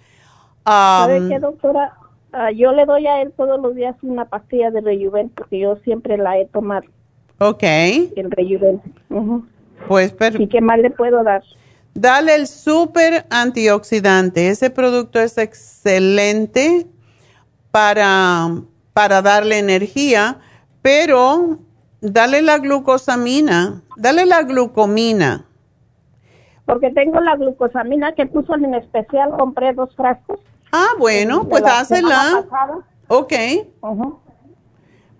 ¿Sabe 0.64 1.28
qué, 1.28 1.38
doctora? 1.38 1.94
Ah, 2.32 2.50
yo 2.50 2.72
le 2.72 2.84
doy 2.84 3.06
a 3.06 3.22
él 3.22 3.32
todos 3.36 3.60
los 3.60 3.74
días 3.74 3.94
una 4.02 4.24
pastilla 4.24 4.70
de 4.70 4.80
Rejuven 4.80 5.28
porque 5.28 5.58
yo 5.58 5.76
siempre 5.84 6.16
la 6.16 6.38
he 6.38 6.46
tomado. 6.46 6.86
Ok. 7.38 7.62
El 7.62 8.30
Rejuven. 8.30 8.82
Pues, 9.86 10.12
pero... 10.12 10.42
¿Y 10.42 10.48
qué 10.48 10.60
más 10.60 10.78
le 10.78 10.90
puedo 10.90 11.22
dar? 11.22 11.42
Dale 11.94 12.34
el 12.34 12.48
super 12.48 13.24
antioxidante. 13.30 14.48
Ese 14.48 14.70
producto 14.70 15.20
es 15.20 15.38
excelente 15.38 16.86
para, 17.70 18.48
para 18.92 19.22
darle 19.22 19.58
energía, 19.58 20.38
pero 20.82 21.58
dale 22.00 22.42
la 22.42 22.58
glucosamina, 22.58 23.82
dale 23.96 24.26
la 24.26 24.42
glucomina. 24.42 25.44
Porque 26.66 26.90
tengo 26.90 27.20
la 27.20 27.36
glucosamina 27.36 28.12
que 28.12 28.26
puso 28.26 28.54
en 28.54 28.74
especial, 28.74 29.30
compré 29.38 29.72
dos 29.72 29.94
frascos. 29.94 30.40
Ah, 30.76 30.88
bueno, 30.98 31.48
pues 31.48 31.62
dásela. 31.62 32.44
Ok. 33.06 33.32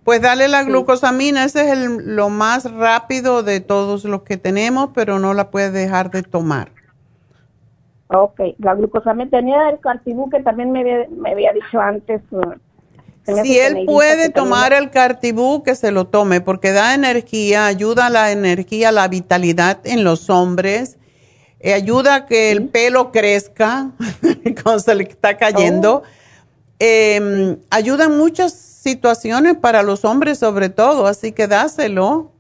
Pues 0.03 0.21
dale 0.21 0.49
la 0.49 0.65
glucosamina, 0.65 1.45
ese 1.45 1.71
es 1.71 1.79
lo 1.79 2.29
más 2.29 2.71
rápido 2.73 3.45
de 3.45 3.61
todos 3.61 4.05
los 4.05 4.23
que 4.23 4.37
tenemos, 4.37 4.91
pero 4.93 5.21
no 5.21 5.33
la 5.33 5.53
puedes 5.53 5.73
dejar 5.73 6.11
de 6.11 6.25
tomar. 6.25 6.73
Ok, 8.09 8.41
la 8.59 8.75
glucosamina 8.75 9.31
tenía 9.31 9.71
el 9.71 9.79
cartibú 9.79 10.29
que 10.29 10.43
también 10.43 10.73
me 10.73 10.81
había, 11.31 11.53
dicho 11.53 11.79
antes. 11.79 12.21
Si 13.45 13.57
él 13.57 13.85
puede 13.87 14.31
tomar 14.31 14.73
el 14.73 14.91
cartibú, 14.91 15.63
que 15.63 15.77
se 15.77 15.93
lo 15.93 16.09
tome, 16.09 16.41
porque 16.41 16.73
da 16.73 16.95
energía, 16.95 17.67
ayuda 17.67 18.07
a 18.07 18.11
la 18.11 18.33
energía, 18.33 18.91
la 18.91 19.07
vitalidad 19.07 19.79
en 19.85 20.03
los 20.03 20.31
hombres, 20.31 20.99
eh, 21.65 21.73
ayuda 21.73 22.15
a 22.15 22.27
que 22.27 22.51
el 22.53 22.69
pelo 22.69 23.11
crezca 23.11 23.91
cuando 24.63 24.79
se 24.81 24.95
le 24.95 25.05
está 25.05 25.37
cayendo. 25.39 26.03
Oh. 26.05 26.09
eh, 26.79 27.57
ayuda 27.71 28.05
en 28.05 28.19
muchas 28.19 28.53
situaciones 28.53 29.57
para 29.57 29.83
los 29.83 30.05
hombres 30.05 30.39
sobre 30.39 30.69
todo, 30.69 31.07
así 31.07 31.33
que 31.33 31.47
dáselo. 31.49 32.31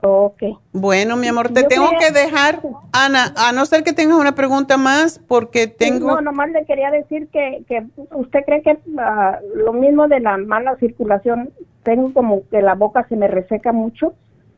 Ok. 0.00 0.42
Bueno, 0.72 1.16
mi 1.16 1.26
amor, 1.28 1.50
te 1.50 1.62
Yo 1.62 1.68
tengo 1.68 1.90
quería- 1.90 1.98
que 2.08 2.12
dejar, 2.12 2.62
Ana, 2.92 3.34
a 3.36 3.52
no 3.52 3.66
ser 3.66 3.82
que 3.82 3.92
tengas 3.92 4.18
una 4.18 4.34
pregunta 4.34 4.76
más, 4.76 5.18
porque 5.18 5.66
tengo... 5.66 6.14
No, 6.14 6.20
nomás 6.20 6.50
le 6.50 6.64
quería 6.64 6.90
decir 6.90 7.28
que, 7.28 7.62
que 7.68 7.84
usted 8.14 8.40
cree 8.46 8.62
que 8.62 8.78
ah, 8.98 9.38
lo 9.54 9.72
mismo 9.74 10.06
de 10.08 10.20
la 10.20 10.38
mala 10.38 10.76
circulación, 10.76 11.50
tengo 11.82 12.12
como 12.14 12.42
que 12.48 12.62
la 12.62 12.74
boca 12.74 13.06
se 13.08 13.16
me 13.16 13.26
reseca 13.28 13.72
mucho. 13.72 14.14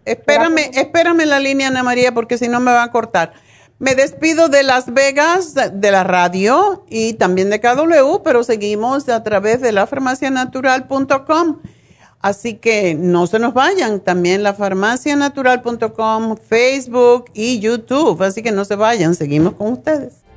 Espérame, 0.09 0.71
espérame 0.75 1.21
en 1.21 1.31
la 1.31 1.39
línea, 1.41 1.69
Ana 1.69 1.83
María, 1.83 2.13
porque 2.15 2.39
si 2.39 2.49
no 2.49 2.61
me 2.61 2.73
va 2.73 2.83
a 2.83 2.91
cortar. 2.91 3.33
Me 3.79 3.95
despido 3.95 4.49
de 4.49 4.65
Las 4.65 4.93
Vegas, 4.93 5.55
de 5.55 5.91
la 5.93 6.03
radio 6.03 6.85
y 6.91 7.13
también 7.13 7.49
de 7.49 7.61
KW, 7.61 8.23
pero 8.25 8.43
seguimos 8.43 9.09
a 9.09 9.23
través 9.23 9.61
de 9.61 9.71
lafarmacianatural.com. 9.71 11.59
Así 12.21 12.55
que 12.55 12.97
no 12.97 13.29
se 13.29 13.39
nos 13.39 13.55
vayan, 13.55 14.01
también 14.01 14.43
lafarmacianatural.com, 14.43 16.37
Facebook 16.37 17.27
y 17.33 17.61
YouTube. 17.61 18.21
Así 18.23 18.43
que 18.43 18.51
no 18.51 18.65
se 18.65 18.75
vayan, 18.75 19.15
seguimos 19.15 19.53
con 19.55 19.75
ustedes. 19.75 20.28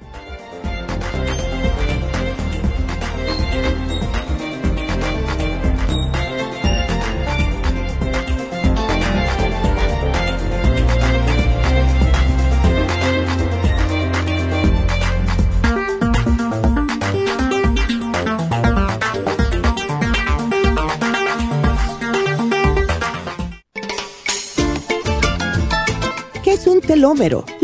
Telómero? 26.92 27.46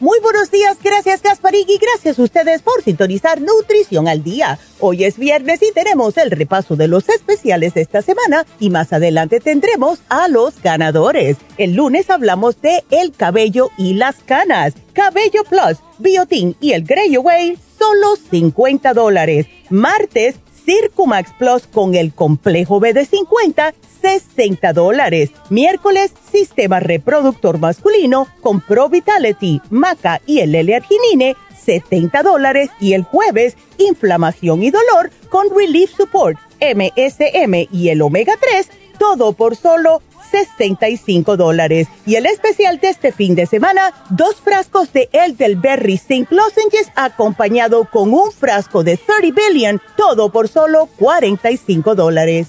Muy 0.00 0.18
buenos 0.20 0.50
días, 0.50 0.78
gracias 0.82 1.20
Gasparín 1.20 1.66
y 1.68 1.76
gracias 1.76 2.18
a 2.18 2.22
ustedes 2.22 2.62
por 2.62 2.82
sintonizar 2.82 3.38
Nutrición 3.38 4.08
al 4.08 4.22
Día. 4.22 4.58
Hoy 4.78 5.04
es 5.04 5.18
viernes 5.18 5.60
y 5.62 5.74
tenemos 5.74 6.16
el 6.16 6.30
repaso 6.30 6.74
de 6.74 6.88
los 6.88 7.10
especiales 7.10 7.74
de 7.74 7.82
esta 7.82 8.00
semana 8.00 8.46
y 8.58 8.70
más 8.70 8.94
adelante 8.94 9.40
tendremos 9.40 9.98
a 10.08 10.28
los 10.28 10.58
ganadores. 10.62 11.36
El 11.58 11.74
lunes 11.74 12.08
hablamos 12.08 12.62
de 12.62 12.82
el 12.90 13.12
cabello 13.12 13.68
y 13.76 13.92
las 13.92 14.16
canas. 14.24 14.72
Cabello 14.94 15.44
Plus, 15.44 15.76
Biotin 15.98 16.56
y 16.62 16.72
el 16.72 16.84
Grey 16.84 17.14
Away, 17.16 17.58
solo 17.78 18.16
50 18.30 18.94
dólares. 18.94 19.48
Martes, 19.68 20.36
Circumax 20.64 21.32
Plus 21.38 21.66
con 21.66 21.94
el 21.94 22.14
complejo 22.14 22.80
B 22.80 22.94
de 22.94 23.04
50, 23.04 23.74
60 24.00 24.72
dólares. 24.72 25.30
Miércoles, 25.48 26.12
sistema 26.30 26.80
reproductor 26.80 27.58
masculino 27.58 28.28
con 28.40 28.60
Pro 28.60 28.88
Vitality, 28.88 29.60
Maca 29.70 30.20
y 30.26 30.40
el 30.40 30.54
L-Arginine, 30.54 31.36
70 31.64 32.22
dólares. 32.22 32.70
Y 32.80 32.94
el 32.94 33.02
jueves, 33.02 33.56
inflamación 33.78 34.62
y 34.62 34.70
dolor 34.70 35.10
con 35.28 35.48
Relief 35.54 35.90
Support, 35.96 36.38
MSM 36.60 37.68
y 37.72 37.88
el 37.88 38.02
Omega 38.02 38.34
3, 38.40 38.68
todo 38.98 39.32
por 39.32 39.56
solo 39.56 40.02
65 40.30 41.36
dólares. 41.36 41.88
Y 42.06 42.14
el 42.16 42.26
especial 42.26 42.78
de 42.78 42.88
este 42.88 43.12
fin 43.12 43.34
de 43.34 43.46
semana, 43.46 43.92
dos 44.10 44.36
frascos 44.36 44.92
de 44.92 45.08
Elderberry 45.12 45.98
Zinc 45.98 46.30
Lozenges 46.30 46.90
acompañado 46.94 47.88
con 47.90 48.12
un 48.12 48.30
frasco 48.32 48.84
de 48.84 48.96
30 48.96 49.40
Billion, 49.48 49.80
todo 49.96 50.30
por 50.30 50.48
solo 50.48 50.88
45 50.98 51.94
dólares. 51.94 52.48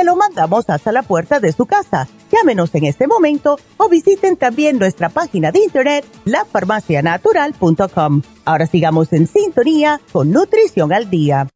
Te 0.00 0.04
lo 0.04 0.16
mandamos 0.16 0.64
hasta 0.70 0.92
la 0.92 1.02
puerta 1.02 1.40
de 1.40 1.52
su 1.52 1.66
casa. 1.66 2.08
Llámenos 2.32 2.74
en 2.74 2.86
este 2.86 3.06
momento 3.06 3.58
o 3.76 3.90
visiten 3.90 4.38
también 4.38 4.78
nuestra 4.78 5.10
página 5.10 5.52
de 5.52 5.58
internet, 5.58 6.06
lafarmacianatural.com. 6.24 8.22
Ahora 8.46 8.66
sigamos 8.66 9.12
en 9.12 9.26
sintonía 9.26 10.00
con 10.10 10.30
Nutrición 10.30 10.94
al 10.94 11.10
Día. 11.10 11.48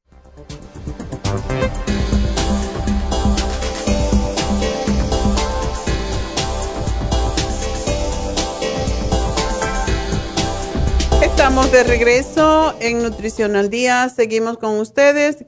Estamos 11.23 11.73
de 11.73 11.83
regreso 11.83 12.75
en 12.81 13.03
Nutrición 13.03 13.57
al 13.57 13.71
Día. 13.71 14.11
Seguimos 14.11 14.59
con 14.59 14.79
ustedes. 14.79 15.47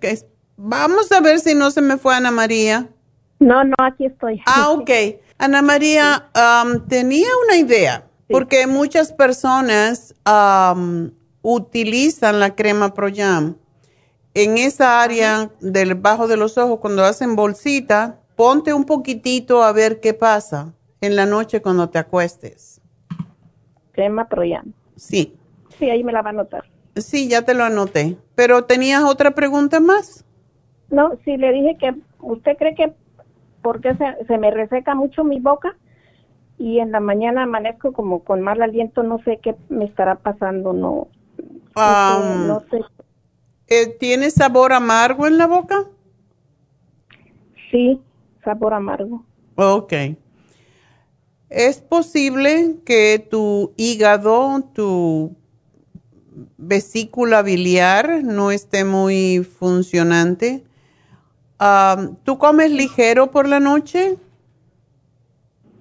Vamos 0.56 1.10
a 1.12 1.20
ver 1.20 1.40
si 1.40 1.54
no 1.54 1.70
se 1.70 1.80
me 1.82 1.96
fue 1.98 2.14
Ana 2.14 2.30
María. 2.30 2.88
No, 3.38 3.62
no, 3.64 3.74
aquí 3.78 4.06
estoy. 4.06 4.40
Ah, 4.46 4.70
ok. 4.72 4.90
Ana 5.38 5.60
María, 5.62 6.28
am, 6.32 6.86
tenía 6.88 7.28
una 7.46 7.56
idea, 7.58 8.06
porque 8.30 8.66
muchas 8.66 9.12
personas 9.12 10.14
am, 10.24 11.12
utilizan 11.42 12.40
la 12.40 12.54
crema 12.54 12.94
Proyam. 12.94 13.56
En 14.32 14.56
esa 14.58 15.02
área 15.02 15.50
del 15.60 15.94
bajo 15.94 16.26
de 16.28 16.36
los 16.36 16.56
ojos, 16.58 16.78
cuando 16.80 17.04
hacen 17.04 17.36
bolsita, 17.36 18.20
ponte 18.36 18.72
un 18.74 18.84
poquitito 18.84 19.62
a 19.62 19.72
ver 19.72 20.00
qué 20.00 20.12
pasa 20.14 20.72
en 21.00 21.16
la 21.16 21.24
noche 21.26 21.60
cuando 21.62 21.88
te 21.90 21.98
acuestes. 21.98 22.80
Crema 23.92 24.28
Troyan. 24.28 24.74
Sí, 24.96 25.34
Sí, 25.78 25.90
ahí 25.90 26.02
me 26.02 26.12
la 26.12 26.22
va 26.22 26.30
a 26.30 26.32
anotar. 26.32 26.64
sí, 26.96 27.28
ya 27.28 27.42
te 27.42 27.52
lo 27.52 27.64
anoté. 27.64 28.16
Pero 28.34 28.64
tenías 28.64 29.04
otra 29.04 29.34
pregunta 29.34 29.80
más. 29.80 30.24
No, 30.90 31.12
sí, 31.24 31.36
le 31.36 31.52
dije 31.52 31.76
que 31.78 31.94
usted 32.20 32.56
cree 32.56 32.74
que 32.74 32.92
porque 33.62 33.94
se, 33.96 34.24
se 34.26 34.38
me 34.38 34.50
reseca 34.50 34.94
mucho 34.94 35.24
mi 35.24 35.40
boca 35.40 35.76
y 36.58 36.78
en 36.78 36.92
la 36.92 37.00
mañana 37.00 37.42
amanezco 37.42 37.92
como 37.92 38.22
con 38.22 38.40
mal 38.40 38.62
aliento, 38.62 39.02
no 39.02 39.18
sé 39.24 39.38
qué 39.42 39.56
me 39.68 39.84
estará 39.84 40.16
pasando, 40.16 40.72
no, 40.72 41.08
no 41.76 42.60
sé. 42.70 42.80
eh, 43.68 43.86
¿Tiene 43.98 44.30
sabor 44.30 44.72
amargo 44.72 45.26
en 45.26 45.38
la 45.38 45.46
boca? 45.46 45.84
Sí, 47.70 48.00
sabor 48.44 48.74
amargo. 48.74 49.24
Ok. 49.56 49.92
Es 51.48 51.78
posible 51.80 52.76
que 52.84 53.24
tu 53.30 53.72
hígado, 53.76 54.62
tu 54.74 55.36
vesícula 56.56 57.42
biliar 57.42 58.22
no 58.24 58.50
esté 58.50 58.84
muy 58.84 59.44
funcionante. 59.44 60.65
¿Tú 62.24 62.38
comes 62.38 62.70
ligero 62.70 63.30
por 63.30 63.48
la 63.48 63.60
noche? 63.60 64.18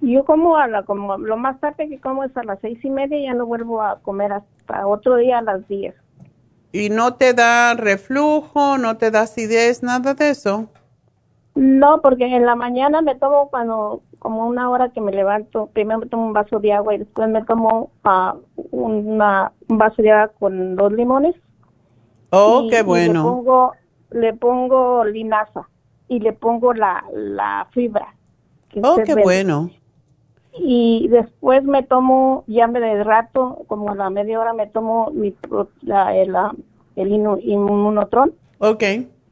Yo 0.00 0.24
como 0.24 0.56
a 0.56 0.68
la, 0.68 0.84
como 0.84 1.16
lo 1.18 1.36
más 1.36 1.58
tarde 1.60 1.88
que 1.88 2.00
como 2.00 2.24
es 2.24 2.36
a 2.36 2.44
las 2.44 2.60
seis 2.60 2.78
y 2.84 2.90
media 2.90 3.18
y 3.18 3.24
ya 3.24 3.34
no 3.34 3.46
vuelvo 3.46 3.82
a 3.82 3.98
comer 4.00 4.32
hasta 4.32 4.86
otro 4.86 5.16
día 5.16 5.38
a 5.38 5.42
las 5.42 5.66
diez. 5.68 5.94
¿Y 6.72 6.90
no 6.90 7.14
te 7.14 7.32
da 7.32 7.74
reflujo, 7.74 8.78
no 8.78 8.96
te 8.98 9.10
da 9.10 9.22
acidez, 9.22 9.82
nada 9.82 10.14
de 10.14 10.30
eso? 10.30 10.68
No, 11.54 12.02
porque 12.02 12.26
en 12.26 12.44
la 12.44 12.54
mañana 12.54 13.00
me 13.00 13.14
tomo 13.14 13.48
cuando, 13.48 14.02
como 14.18 14.46
una 14.46 14.68
hora 14.68 14.90
que 14.90 15.00
me 15.00 15.10
levanto, 15.10 15.70
primero 15.72 16.00
me 16.00 16.06
tomo 16.06 16.26
un 16.26 16.32
vaso 16.34 16.60
de 16.60 16.74
agua 16.74 16.94
y 16.94 16.98
después 16.98 17.30
me 17.30 17.42
tomo 17.44 17.90
uh, 18.04 18.32
una, 18.70 19.52
un 19.68 19.78
vaso 19.78 20.02
de 20.02 20.12
agua 20.12 20.34
con 20.38 20.76
dos 20.76 20.92
limones. 20.92 21.34
Oh, 22.30 22.66
qué 22.68 22.82
bueno. 22.82 23.22
le 23.22 23.28
pongo, 23.30 23.72
le 24.10 24.34
pongo 24.34 25.04
linaza 25.04 25.68
y 26.08 26.20
le 26.20 26.32
pongo 26.32 26.72
la, 26.72 27.04
la 27.12 27.66
fibra. 27.72 28.14
Oh, 28.82 28.96
qué 29.04 29.14
bueno. 29.14 29.70
Y 30.58 31.08
después 31.08 31.64
me 31.64 31.82
tomo, 31.82 32.44
ya 32.46 32.66
me 32.66 32.80
de 32.80 33.04
rato, 33.04 33.64
como 33.66 33.90
a 33.90 33.94
la 33.94 34.10
media 34.10 34.40
hora 34.40 34.52
me 34.52 34.66
tomo 34.66 35.10
mi, 35.12 35.34
la, 35.82 36.16
el, 36.16 36.34
el 36.96 37.12
inmunotron. 37.12 38.32
Ok. 38.58 38.82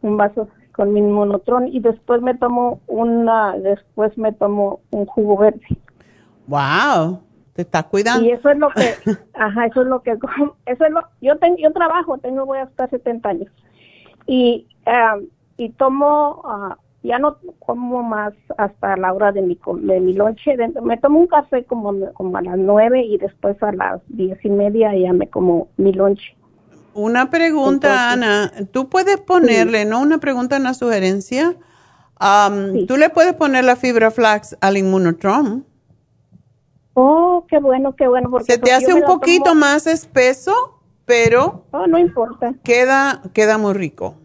Un 0.02 0.16
vaso 0.16 0.48
con 0.72 0.92
mi 0.92 1.00
inmunotron 1.00 1.68
y 1.68 1.80
después 1.80 2.20
me 2.20 2.34
tomo 2.34 2.80
una, 2.88 3.56
después 3.56 4.16
me 4.18 4.32
tomo 4.32 4.80
un 4.90 5.06
jugo 5.06 5.38
verde. 5.38 5.66
Wow, 6.46 7.20
te 7.54 7.62
estás 7.62 7.84
cuidando. 7.84 8.26
Y 8.26 8.32
eso 8.32 8.50
es 8.50 8.58
lo 8.58 8.68
que, 8.70 8.94
ajá, 9.34 9.66
eso 9.66 9.82
es 9.82 9.86
lo 9.86 10.02
que, 10.02 10.10
eso 10.66 10.84
es 10.84 10.90
lo, 10.90 11.02
yo 11.22 11.38
tengo, 11.38 11.56
yo 11.58 11.72
trabajo, 11.72 12.18
tengo, 12.18 12.44
voy 12.44 12.58
hasta 12.58 12.88
70 12.88 13.28
años. 13.28 13.52
Y, 14.26 14.66
y 15.56 15.68
tomo, 15.70 16.42
uh, 16.44 16.74
ya 17.02 17.18
no 17.18 17.36
como 17.58 18.02
más 18.02 18.32
hasta 18.56 18.96
la 18.96 19.12
hora 19.12 19.32
de 19.32 19.42
mi, 19.42 19.58
de 19.80 20.00
mi 20.00 20.14
lonche, 20.14 20.56
me 20.82 20.96
tomo 20.96 21.20
un 21.20 21.26
café 21.26 21.64
como, 21.64 21.94
como 22.12 22.36
a 22.36 22.42
las 22.42 22.58
nueve 22.58 23.02
y 23.02 23.18
después 23.18 23.62
a 23.62 23.72
las 23.72 24.00
diez 24.08 24.42
y 24.44 24.50
media 24.50 24.94
ya 24.96 25.12
me 25.12 25.28
como 25.28 25.68
mi 25.76 25.92
lonche. 25.92 26.36
Una 26.94 27.28
pregunta, 27.28 28.12
Ana. 28.12 28.52
Tú 28.70 28.88
puedes 28.88 29.18
ponerle, 29.20 29.84
no 29.84 30.00
una 30.00 30.18
pregunta, 30.18 30.56
una 30.58 30.74
sugerencia. 30.74 31.56
Tú 32.86 32.96
le 32.96 33.10
puedes 33.10 33.34
poner 33.34 33.64
la 33.64 33.76
fibra 33.76 34.10
flax 34.10 34.56
al 34.60 34.76
inmunotron. 34.76 35.66
Oh, 36.94 37.44
qué 37.48 37.58
bueno, 37.58 37.96
qué 37.96 38.06
bueno. 38.06 38.30
Se 38.46 38.58
te 38.58 38.72
hace 38.72 38.94
un 38.94 39.02
poquito 39.02 39.56
más 39.56 39.88
espeso, 39.88 40.73
pero. 41.04 41.64
Oh, 41.70 41.86
no 41.86 41.98
importa. 41.98 42.54
Queda, 42.62 43.22
queda 43.32 43.58
muy 43.58 43.74
rico. 43.74 44.16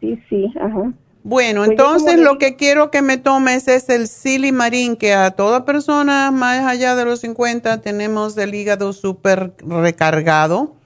Sí, 0.00 0.20
sí, 0.28 0.52
ajá. 0.60 0.92
Bueno, 1.22 1.62
pues 1.62 1.70
entonces 1.70 2.20
lo 2.20 2.38
que 2.38 2.54
quiero 2.54 2.92
que 2.92 3.02
me 3.02 3.16
tomes 3.16 3.66
es 3.66 3.88
el 3.88 4.06
silimarín, 4.06 4.96
que 4.96 5.12
a 5.12 5.32
toda 5.32 5.64
persona 5.64 6.30
más 6.30 6.64
allá 6.64 6.94
de 6.94 7.04
los 7.04 7.20
50 7.20 7.80
tenemos 7.80 8.36
el 8.38 8.54
hígado 8.54 8.92
súper 8.92 9.52
recargado. 9.58 10.76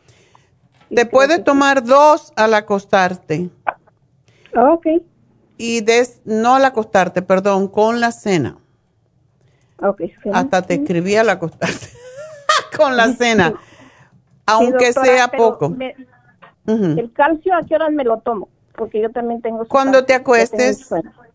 Te 0.95 1.05
puedes 1.05 1.45
tomar 1.45 1.85
dos 1.85 2.33
al 2.37 2.55
acostarte. 2.55 3.51
Ok. 4.57 4.87
Y 5.59 5.83
des, 5.83 6.23
no 6.25 6.55
al 6.55 6.65
acostarte, 6.65 7.21
perdón, 7.21 7.69
con 7.69 8.01
la 8.01 8.11
cena. 8.11 8.57
Ok. 9.83 10.03
Hasta 10.33 10.63
te 10.63 10.75
escribí 10.75 11.17
al 11.17 11.29
acostarte. 11.29 11.89
con 12.79 12.97
la 12.97 13.13
cena. 13.13 13.55
Aunque 14.51 14.93
sea 14.93 15.29
poco. 15.29 15.75
El 16.67 17.13
calcio, 17.13 17.55
¿a 17.55 17.63
qué 17.67 17.75
horas 17.75 17.93
me 17.93 18.05
lo 18.05 18.19
tomo? 18.19 18.49
Porque 18.77 19.01
yo 19.01 19.11
también 19.11 19.43
tengo... 19.43 19.67
Cuando 19.67 20.05
te 20.05 20.15
acuestes, 20.15 20.89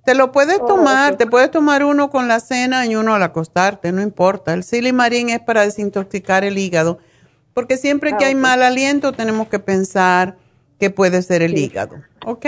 te 0.03 0.15
lo 0.15 0.31
puedes 0.31 0.59
oh, 0.61 0.65
tomar. 0.65 1.15
Te 1.15 1.27
puedes 1.27 1.51
tomar 1.51 1.83
uno 1.83 2.09
con 2.09 2.27
la 2.27 2.39
cena 2.39 2.85
y 2.85 2.95
uno 2.95 3.15
al 3.15 3.23
acostarte, 3.23 3.91
no 3.91 4.01
importa. 4.01 4.53
El 4.53 4.63
silimarín 4.63 5.29
es 5.29 5.41
para 5.41 5.61
desintoxicar 5.61 6.43
el 6.43 6.57
hígado 6.57 6.99
porque 7.55 7.77
siempre 7.77 8.17
que 8.17 8.25
ah, 8.25 8.27
hay 8.27 8.35
mal 8.35 8.61
aliento 8.61 9.13
tenemos 9.13 9.47
que 9.47 9.59
pensar 9.59 10.35
que 10.77 10.89
puede 10.89 11.21
ser 11.21 11.41
el 11.41 11.57
hígado. 11.57 11.95
¿Ok? 12.25 12.45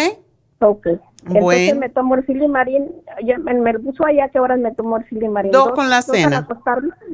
Ok. 0.60 0.88
Entonces 1.26 1.78
me 1.78 1.90
tomo 1.90 2.16
el 2.16 2.26
silimarín, 2.26 2.92
me 3.24 3.74
lo 3.74 3.82
puso 3.82 4.06
allá 4.06 4.28
que 4.28 4.40
horas 4.40 4.60
me 4.60 4.74
tomo 4.76 4.98
el 4.98 5.08
silimarín. 5.08 5.52
Dos, 5.54 5.72
con 5.72 5.90
la 5.90 6.02
cena. 6.02 6.46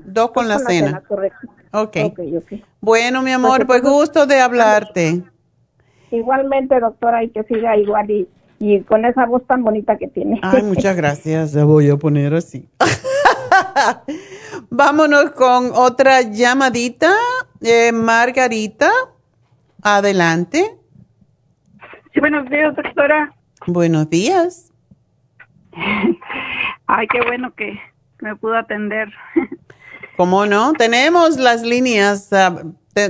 Dos, 0.06 0.32
con, 0.32 0.48
la, 0.48 0.58
cena. 0.58 1.04
correcto. 1.08 1.48
Okay. 1.76 2.06
ok. 2.06 2.54
Bueno, 2.82 3.24
mi 3.24 3.32
amor, 3.32 3.66
pues 3.66 3.82
gusto 3.82 4.28
de 4.28 4.40
hablarte. 4.40 5.24
Igualmente, 6.12 6.80
doctora, 6.80 7.24
y 7.24 7.30
que 7.30 7.42
siga 7.46 7.76
igual 7.76 8.12
y, 8.12 8.28
y 8.60 8.82
con 8.82 9.04
esa 9.06 9.26
voz 9.26 9.44
tan 9.48 9.64
bonita 9.64 9.98
que 9.98 10.08
tiene. 10.08 10.40
Ay, 10.44 10.62
muchas 10.62 10.96
gracias. 10.98 11.56
La 11.56 11.64
voy 11.64 11.90
a 11.90 11.98
poner 11.98 12.36
así. 12.36 12.70
Vámonos 14.70 15.32
con 15.32 15.72
otra 15.74 16.22
llamadita. 16.22 17.12
Eh, 17.60 17.92
Margarita, 17.92 18.92
adelante. 19.82 20.78
Sí, 22.14 22.20
buenos 22.20 22.48
días, 22.52 22.76
doctora. 22.76 23.34
Buenos 23.66 24.08
días. 24.12 24.72
Ay, 26.86 27.08
qué 27.08 27.20
bueno 27.26 27.52
que 27.56 27.80
me 28.22 28.36
pudo 28.36 28.58
atender. 28.58 29.12
¿Cómo 30.16 30.46
no? 30.46 30.74
Tenemos 30.74 31.38
las 31.38 31.64
líneas, 31.64 32.30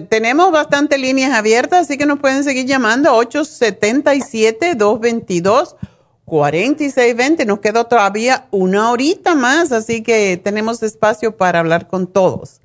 tenemos 0.10 0.51
bastante 0.51 0.97
líneas 0.97 1.34
abiertas, 1.34 1.82
así 1.82 1.97
que 1.97 2.06
nos 2.06 2.20
pueden 2.20 2.43
seguir 2.43 2.66
llamando 2.66 3.14
877 3.14 4.76
222 4.76 5.76
4620. 6.26 7.45
Nos 7.45 7.60
quedó 7.60 7.86
todavía 7.86 8.47
una 8.51 8.91
horita 8.91 9.36
más, 9.36 9.72
así 9.72 10.01
que 10.01 10.39
tenemos 10.41 10.82
espacio 10.82 11.36
para 11.36 11.60
hablar 11.60 11.88
con 11.88 12.08
todos. 12.08 12.62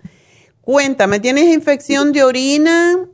Cuéntame, 0.61 1.19
¿tienes 1.19 1.53
infección 1.53 2.13
de 2.13 2.23
orina 2.23 3.09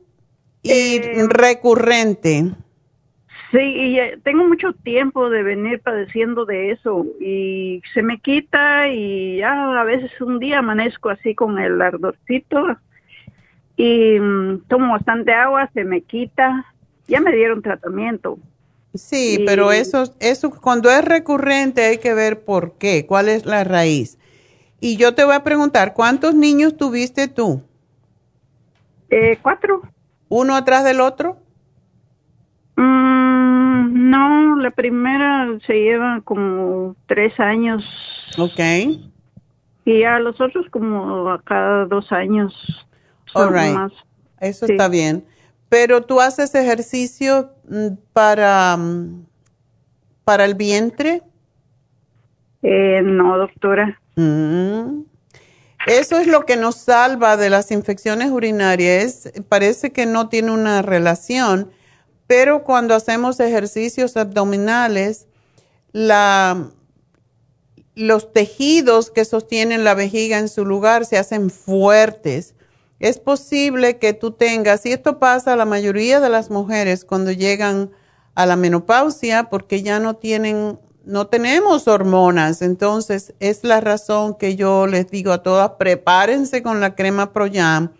y 0.62 0.72
eh, 0.72 1.26
recurrente? 1.28 2.52
Sí, 3.54 3.60
y 3.60 4.00
eh, 4.00 4.18
tengo 4.24 4.48
mucho 4.48 4.72
tiempo 4.72 5.30
de 5.30 5.44
venir 5.44 5.80
padeciendo 5.80 6.44
de 6.44 6.72
eso 6.72 7.06
y 7.20 7.80
se 7.92 8.02
me 8.02 8.18
quita 8.18 8.88
y 8.88 9.36
ya 9.36 9.80
a 9.80 9.84
veces 9.84 10.10
un 10.20 10.40
día 10.40 10.58
amanezco 10.58 11.08
así 11.08 11.36
con 11.36 11.60
el 11.60 11.80
ardorcito 11.80 12.76
y 13.76 14.18
mm, 14.18 14.64
tomo 14.66 14.92
bastante 14.94 15.32
agua, 15.32 15.70
se 15.72 15.84
me 15.84 16.00
quita. 16.00 16.66
Ya 17.06 17.20
me 17.20 17.30
dieron 17.30 17.62
tratamiento. 17.62 18.38
Sí, 18.92 19.44
pero 19.46 19.70
eso, 19.70 20.02
eso 20.18 20.50
cuando 20.50 20.90
es 20.90 21.04
recurrente 21.04 21.84
hay 21.84 21.98
que 21.98 22.12
ver 22.12 22.44
por 22.44 22.72
qué, 22.72 23.06
cuál 23.06 23.28
es 23.28 23.46
la 23.46 23.62
raíz. 23.62 24.18
Y 24.80 24.96
yo 24.96 25.14
te 25.14 25.22
voy 25.22 25.34
a 25.36 25.44
preguntar, 25.44 25.94
¿cuántos 25.94 26.34
niños 26.34 26.76
tuviste 26.76 27.28
tú? 27.28 27.62
Eh, 29.10 29.38
cuatro. 29.40 29.82
¿Uno 30.28 30.56
atrás 30.56 30.82
del 30.82 31.00
otro? 31.00 31.38
Mm, 32.76 33.23
no, 33.94 34.56
la 34.56 34.72
primera 34.72 35.46
se 35.68 35.74
lleva 35.74 36.20
como 36.24 36.96
tres 37.06 37.38
años. 37.38 37.84
Ok. 38.36 38.58
Y 39.84 40.02
a 40.02 40.18
los 40.18 40.40
otros 40.40 40.66
como 40.70 41.30
a 41.30 41.40
cada 41.42 41.84
dos 41.86 42.10
años. 42.10 42.52
All 43.34 43.52
right. 43.52 43.92
Eso 44.40 44.66
está 44.66 44.88
bien. 44.88 45.24
Pero 45.68 46.02
tú 46.02 46.20
haces 46.20 46.52
ejercicio 46.56 47.52
mm, 47.68 47.94
para, 48.12 48.76
mm, 48.76 49.26
para 50.24 50.44
el 50.44 50.56
vientre? 50.56 51.22
Eh, 52.62 53.00
no, 53.00 53.38
doctora. 53.38 54.00
Mm. 54.16 55.02
Eso 55.86 56.18
es 56.18 56.26
lo 56.26 56.46
que 56.46 56.56
nos 56.56 56.74
salva 56.74 57.36
de 57.36 57.48
las 57.48 57.70
infecciones 57.70 58.32
urinarias. 58.32 59.30
Parece 59.48 59.92
que 59.92 60.04
no 60.04 60.28
tiene 60.28 60.50
una 60.50 60.82
relación, 60.82 61.70
pero 62.26 62.64
cuando 62.64 62.94
hacemos 62.94 63.40
ejercicios 63.40 64.16
abdominales, 64.16 65.26
los 67.94 68.32
tejidos 68.32 69.10
que 69.10 69.24
sostienen 69.24 69.84
la 69.84 69.94
vejiga 69.94 70.38
en 70.38 70.48
su 70.48 70.64
lugar 70.64 71.06
se 71.06 71.18
hacen 71.18 71.50
fuertes 71.50 72.54
es 73.04 73.18
posible 73.18 73.98
que 73.98 74.12
tú 74.14 74.30
tengas, 74.30 74.86
y 74.86 74.92
esto 74.92 75.18
pasa 75.18 75.52
a 75.52 75.56
la 75.56 75.66
mayoría 75.66 76.20
de 76.20 76.30
las 76.30 76.50
mujeres 76.50 77.04
cuando 77.04 77.32
llegan 77.32 77.90
a 78.34 78.46
la 78.46 78.56
menopausia 78.56 79.50
porque 79.50 79.82
ya 79.82 80.00
no 80.00 80.16
tienen, 80.16 80.78
no 81.04 81.26
tenemos 81.26 81.86
hormonas. 81.86 82.62
Entonces, 82.62 83.34
es 83.40 83.62
la 83.62 83.80
razón 83.80 84.34
que 84.38 84.56
yo 84.56 84.86
les 84.86 85.10
digo 85.10 85.32
a 85.32 85.42
todas, 85.42 85.72
prepárense 85.72 86.62
con 86.62 86.80
la 86.80 86.94
crema 86.94 87.32
Proyam 87.32 87.92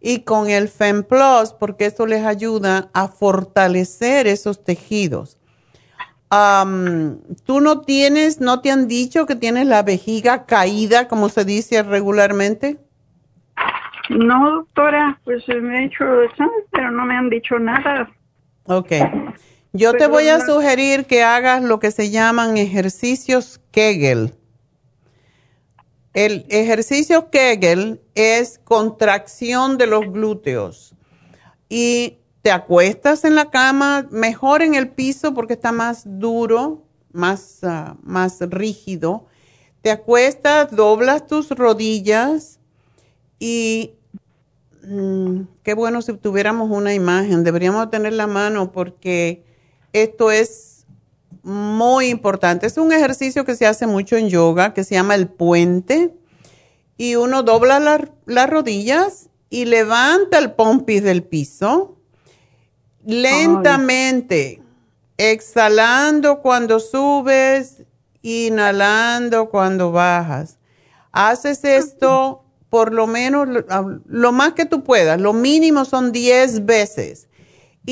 y 0.00 0.20
con 0.20 0.48
el 0.48 0.68
FemPlus 0.68 1.52
porque 1.58 1.86
esto 1.86 2.06
les 2.06 2.24
ayuda 2.24 2.90
a 2.94 3.08
fortalecer 3.08 4.26
esos 4.26 4.64
tejidos. 4.64 5.38
Am, 6.30 7.18
¿Tú 7.44 7.60
no 7.60 7.80
tienes, 7.80 8.40
no 8.40 8.60
te 8.60 8.70
han 8.70 8.86
dicho 8.86 9.26
que 9.26 9.34
tienes 9.34 9.66
la 9.66 9.82
vejiga 9.82 10.46
caída, 10.46 11.08
como 11.08 11.28
se 11.28 11.44
dice 11.44 11.82
regularmente? 11.82 12.78
No, 14.10 14.50
doctora, 14.50 15.20
pues 15.24 15.46
me 15.48 15.80
he 15.80 15.86
hecho 15.86 16.22
exámenes, 16.22 16.64
pero 16.70 16.90
no 16.90 17.04
me 17.04 17.16
han 17.16 17.30
dicho 17.30 17.58
nada. 17.58 18.10
Ok. 18.64 18.92
Yo 19.72 19.92
te 19.92 20.08
voy 20.08 20.28
a 20.28 20.40
sugerir 20.40 21.04
que 21.06 21.22
hagas 21.22 21.62
lo 21.62 21.78
que 21.78 21.92
se 21.92 22.10
llaman 22.10 22.56
ejercicios 22.56 23.60
Kegel. 23.70 24.34
El 26.12 26.46
ejercicio 26.48 27.30
Kegel 27.30 28.00
es 28.14 28.58
contracción 28.58 29.78
de 29.78 29.86
los 29.86 30.12
glúteos. 30.12 30.94
Y 31.68 32.18
te 32.42 32.50
acuestas 32.50 33.24
en 33.24 33.34
la 33.34 33.50
cama, 33.50 34.08
mejor 34.10 34.62
en 34.62 34.74
el 34.74 34.90
piso 34.90 35.34
porque 35.34 35.54
está 35.54 35.72
más 35.72 36.02
duro, 36.04 36.84
más, 37.12 37.62
ah, 37.62 37.96
más 38.02 38.40
rígido. 38.40 39.26
Te 39.82 39.90
acuestas, 39.90 40.74
doblas 40.74 41.26
tus 41.26 41.50
rodillas 41.50 42.58
y 43.38 43.94
Mm, 44.82 45.42
qué 45.62 45.74
bueno 45.74 46.00
si 46.02 46.14
tuviéramos 46.14 46.70
una 46.70 46.94
imagen. 46.94 47.44
Deberíamos 47.44 47.90
tener 47.90 48.12
la 48.12 48.26
mano 48.26 48.72
porque 48.72 49.44
esto 49.92 50.30
es 50.30 50.69
muy 51.42 52.06
importante. 52.08 52.66
Es 52.66 52.76
un 52.76 52.92
ejercicio 52.92 53.44
que 53.44 53.56
se 53.56 53.66
hace 53.66 53.86
mucho 53.86 54.16
en 54.16 54.28
yoga, 54.28 54.74
que 54.74 54.84
se 54.84 54.94
llama 54.94 55.14
el 55.14 55.28
puente. 55.28 56.14
Y 56.96 57.16
uno 57.16 57.42
dobla 57.42 57.80
la- 57.80 58.10
las 58.26 58.50
rodillas 58.50 59.30
y 59.48 59.64
levanta 59.64 60.38
el 60.38 60.52
pompis 60.52 61.02
del 61.02 61.22
piso 61.22 61.96
lentamente, 63.04 64.62
exhalando 65.16 66.40
cuando 66.40 66.80
subes, 66.80 67.82
inhalando 68.22 69.48
cuando 69.50 69.92
bajas. 69.92 70.58
Haces 71.12 71.64
esto 71.64 72.44
por 72.68 72.92
lo 72.92 73.06
menos 73.06 73.48
lo, 73.48 73.64
lo 74.06 74.32
más 74.32 74.52
que 74.52 74.64
tú 74.64 74.84
puedas, 74.84 75.20
lo 75.20 75.32
mínimo 75.32 75.84
son 75.84 76.12
10 76.12 76.64
veces. 76.66 77.26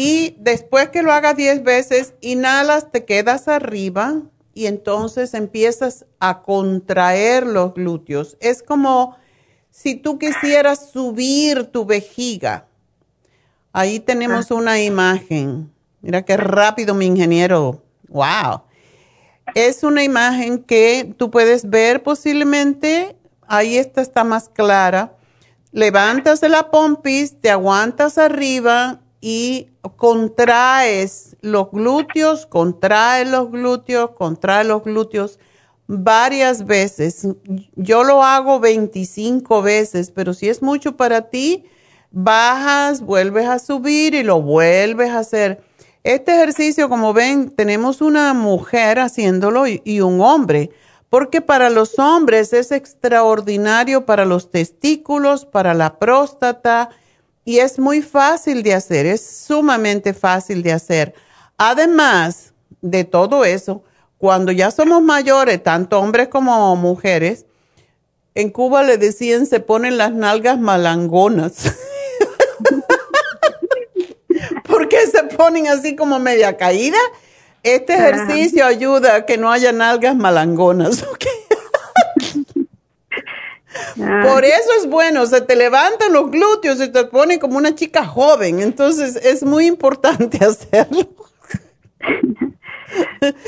Y 0.00 0.36
después 0.38 0.90
que 0.90 1.02
lo 1.02 1.12
hagas 1.12 1.34
10 1.34 1.64
veces, 1.64 2.14
inhalas, 2.20 2.92
te 2.92 3.04
quedas 3.04 3.48
arriba 3.48 4.22
y 4.54 4.66
entonces 4.66 5.34
empiezas 5.34 6.06
a 6.20 6.42
contraer 6.42 7.44
los 7.44 7.74
glúteos. 7.74 8.36
Es 8.38 8.62
como 8.62 9.16
si 9.70 9.96
tú 9.96 10.16
quisieras 10.16 10.90
subir 10.92 11.64
tu 11.72 11.84
vejiga. 11.84 12.68
Ahí 13.72 13.98
tenemos 13.98 14.52
una 14.52 14.80
imagen. 14.80 15.68
Mira 16.00 16.24
qué 16.24 16.36
rápido 16.36 16.94
mi 16.94 17.06
ingeniero. 17.06 17.82
Wow. 18.06 18.62
Es 19.56 19.82
una 19.82 20.04
imagen 20.04 20.62
que 20.62 21.12
tú 21.18 21.28
puedes 21.28 21.68
ver 21.68 22.04
posiblemente. 22.04 23.16
Ahí 23.48 23.76
esta 23.76 24.00
está 24.00 24.22
más 24.22 24.48
clara. 24.48 25.16
Levantas 25.72 26.40
de 26.40 26.50
la 26.50 26.70
pompis, 26.70 27.40
te 27.40 27.50
aguantas 27.50 28.16
arriba 28.16 29.00
y 29.20 29.70
contraes 29.96 31.36
los 31.40 31.70
glúteos, 31.70 32.46
contraes 32.46 33.28
los 33.28 33.50
glúteos, 33.50 34.10
contraes 34.10 34.66
los 34.66 34.84
glúteos 34.84 35.38
varias 35.86 36.66
veces. 36.66 37.26
Yo 37.74 38.04
lo 38.04 38.22
hago 38.22 38.60
25 38.60 39.62
veces, 39.62 40.10
pero 40.10 40.34
si 40.34 40.48
es 40.48 40.62
mucho 40.62 40.96
para 40.96 41.30
ti, 41.30 41.64
bajas, 42.10 43.00
vuelves 43.00 43.46
a 43.46 43.58
subir 43.58 44.14
y 44.14 44.22
lo 44.22 44.40
vuelves 44.40 45.10
a 45.10 45.20
hacer. 45.20 45.62
Este 46.04 46.34
ejercicio, 46.34 46.88
como 46.88 47.12
ven, 47.12 47.50
tenemos 47.50 48.00
una 48.00 48.32
mujer 48.34 49.00
haciéndolo 49.00 49.64
y 49.66 50.00
un 50.00 50.20
hombre, 50.20 50.70
porque 51.10 51.40
para 51.40 51.70
los 51.70 51.98
hombres 51.98 52.52
es 52.52 52.70
extraordinario 52.70 54.06
para 54.06 54.24
los 54.24 54.50
testículos, 54.50 55.44
para 55.44 55.74
la 55.74 55.98
próstata 55.98 56.90
y 57.48 57.60
es 57.60 57.78
muy 57.78 58.02
fácil 58.02 58.62
de 58.62 58.74
hacer, 58.74 59.06
es 59.06 59.24
sumamente 59.24 60.12
fácil 60.12 60.62
de 60.62 60.70
hacer. 60.70 61.14
Además 61.56 62.52
de 62.82 63.04
todo 63.04 63.46
eso, 63.46 63.82
cuando 64.18 64.52
ya 64.52 64.70
somos 64.70 65.00
mayores, 65.00 65.62
tanto 65.62 65.98
hombres 65.98 66.28
como 66.28 66.76
mujeres, 66.76 67.46
en 68.34 68.50
Cuba 68.50 68.82
le 68.82 68.98
decían 68.98 69.46
se 69.46 69.60
ponen 69.60 69.96
las 69.96 70.12
nalgas 70.12 70.60
malangonas. 70.60 71.54
¿Por 74.64 74.90
qué 74.90 75.06
se 75.06 75.22
ponen 75.22 75.68
así 75.68 75.96
como 75.96 76.18
media 76.18 76.58
caída? 76.58 76.98
Este 77.62 77.94
ejercicio 77.94 78.66
ayuda 78.66 79.14
a 79.14 79.24
que 79.24 79.38
no 79.38 79.50
haya 79.50 79.72
nalgas 79.72 80.16
malangonas. 80.16 81.02
¿ok? 81.10 81.24
Ah, 84.00 84.22
Por 84.26 84.44
eso 84.44 84.70
es 84.78 84.86
bueno, 84.88 85.26
se 85.26 85.40
te 85.40 85.56
levantan 85.56 86.12
los 86.12 86.30
glúteos 86.30 86.80
y 86.80 86.88
te 86.88 87.04
pone 87.04 87.38
como 87.38 87.58
una 87.58 87.74
chica 87.74 88.04
joven. 88.06 88.60
Entonces 88.60 89.16
es 89.16 89.42
muy 89.42 89.66
importante 89.66 90.38
hacerlo. 90.44 91.08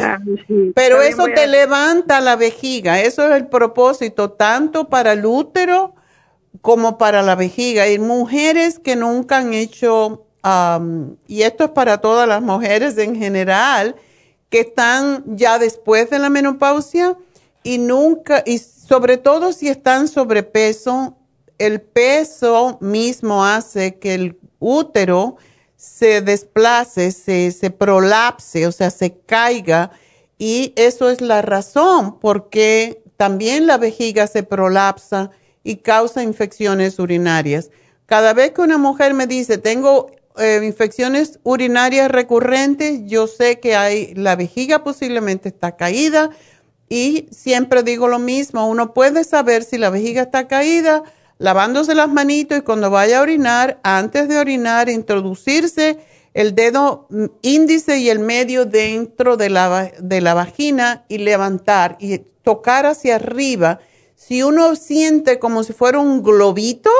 ah, 0.00 0.18
sí. 0.46 0.72
Pero 0.74 0.96
También 0.96 1.12
eso 1.12 1.24
te 1.34 1.42
a- 1.44 1.46
levanta 1.46 2.20
la 2.20 2.36
vejiga, 2.36 3.00
eso 3.00 3.26
es 3.28 3.36
el 3.36 3.48
propósito, 3.48 4.30
tanto 4.32 4.88
para 4.88 5.12
el 5.12 5.24
útero 5.26 5.94
como 6.60 6.98
para 6.98 7.22
la 7.22 7.34
vejiga. 7.36 7.88
Y 7.88 7.98
mujeres 7.98 8.78
que 8.78 8.96
nunca 8.96 9.38
han 9.38 9.54
hecho, 9.54 10.26
am, 10.42 11.16
y 11.26 11.42
esto 11.42 11.64
es 11.64 11.70
para 11.70 11.98
todas 11.98 12.28
las 12.28 12.42
mujeres 12.42 12.98
en 12.98 13.16
general, 13.16 13.96
que 14.48 14.60
están 14.60 15.24
ya 15.26 15.58
después 15.58 16.10
de 16.10 16.18
la 16.18 16.28
menopausia 16.28 17.16
y 17.62 17.78
nunca, 17.78 18.42
y 18.46 18.58
sobre 18.90 19.18
todo 19.18 19.52
si 19.52 19.68
están 19.68 20.08
sobrepeso, 20.08 21.16
el 21.58 21.80
peso 21.80 22.76
mismo 22.80 23.44
hace 23.44 24.00
que 24.00 24.14
el 24.14 24.40
útero 24.58 25.36
se 25.76 26.22
desplace, 26.22 27.12
se, 27.12 27.52
se 27.52 27.70
prolapse, 27.70 28.66
o 28.66 28.72
sea, 28.72 28.90
se 28.90 29.16
caiga. 29.16 29.92
Y 30.38 30.72
eso 30.74 31.08
es 31.08 31.20
la 31.20 31.40
razón 31.40 32.18
porque 32.18 33.04
también 33.16 33.68
la 33.68 33.78
vejiga 33.78 34.26
se 34.26 34.42
prolapsa 34.42 35.30
y 35.62 35.76
causa 35.76 36.24
infecciones 36.24 36.98
urinarias. 36.98 37.70
Cada 38.06 38.32
vez 38.32 38.50
que 38.50 38.62
una 38.62 38.76
mujer 38.76 39.14
me 39.14 39.28
dice, 39.28 39.58
tengo 39.58 40.10
eh, 40.36 40.62
infecciones 40.64 41.38
urinarias 41.44 42.10
recurrentes, 42.10 43.02
yo 43.04 43.28
sé 43.28 43.60
que 43.60 43.76
hay, 43.76 44.14
la 44.14 44.34
vejiga 44.34 44.82
posiblemente 44.82 45.48
está 45.48 45.76
caída 45.76 46.30
y 46.90 47.28
siempre 47.30 47.82
digo 47.82 48.08
lo 48.08 48.18
mismo, 48.18 48.68
uno 48.68 48.92
puede 48.92 49.24
saber 49.24 49.64
si 49.64 49.78
la 49.78 49.88
vejiga 49.88 50.22
está 50.22 50.46
caída 50.46 51.04
lavándose 51.38 51.94
las 51.94 52.10
manitos 52.10 52.58
y 52.58 52.60
cuando 52.60 52.90
vaya 52.90 53.18
a 53.18 53.22
orinar, 53.22 53.80
antes 53.82 54.28
de 54.28 54.38
orinar, 54.38 54.90
introducirse 54.90 55.98
el 56.34 56.54
dedo 56.54 57.06
mm, 57.08 57.24
índice 57.40 57.98
y 57.98 58.10
el 58.10 58.18
medio 58.18 58.66
dentro 58.66 59.38
de 59.38 59.48
la, 59.48 59.90
de 59.98 60.20
la 60.20 60.34
vagina 60.34 61.06
y 61.08 61.18
levantar 61.18 61.96
y 61.98 62.18
tocar 62.42 62.84
hacia 62.84 63.16
arriba. 63.16 63.80
Si 64.16 64.42
uno 64.42 64.76
siente 64.76 65.38
como 65.38 65.62
si 65.64 65.72
fuera 65.72 65.98
un 65.98 66.22
globito, 66.22 66.90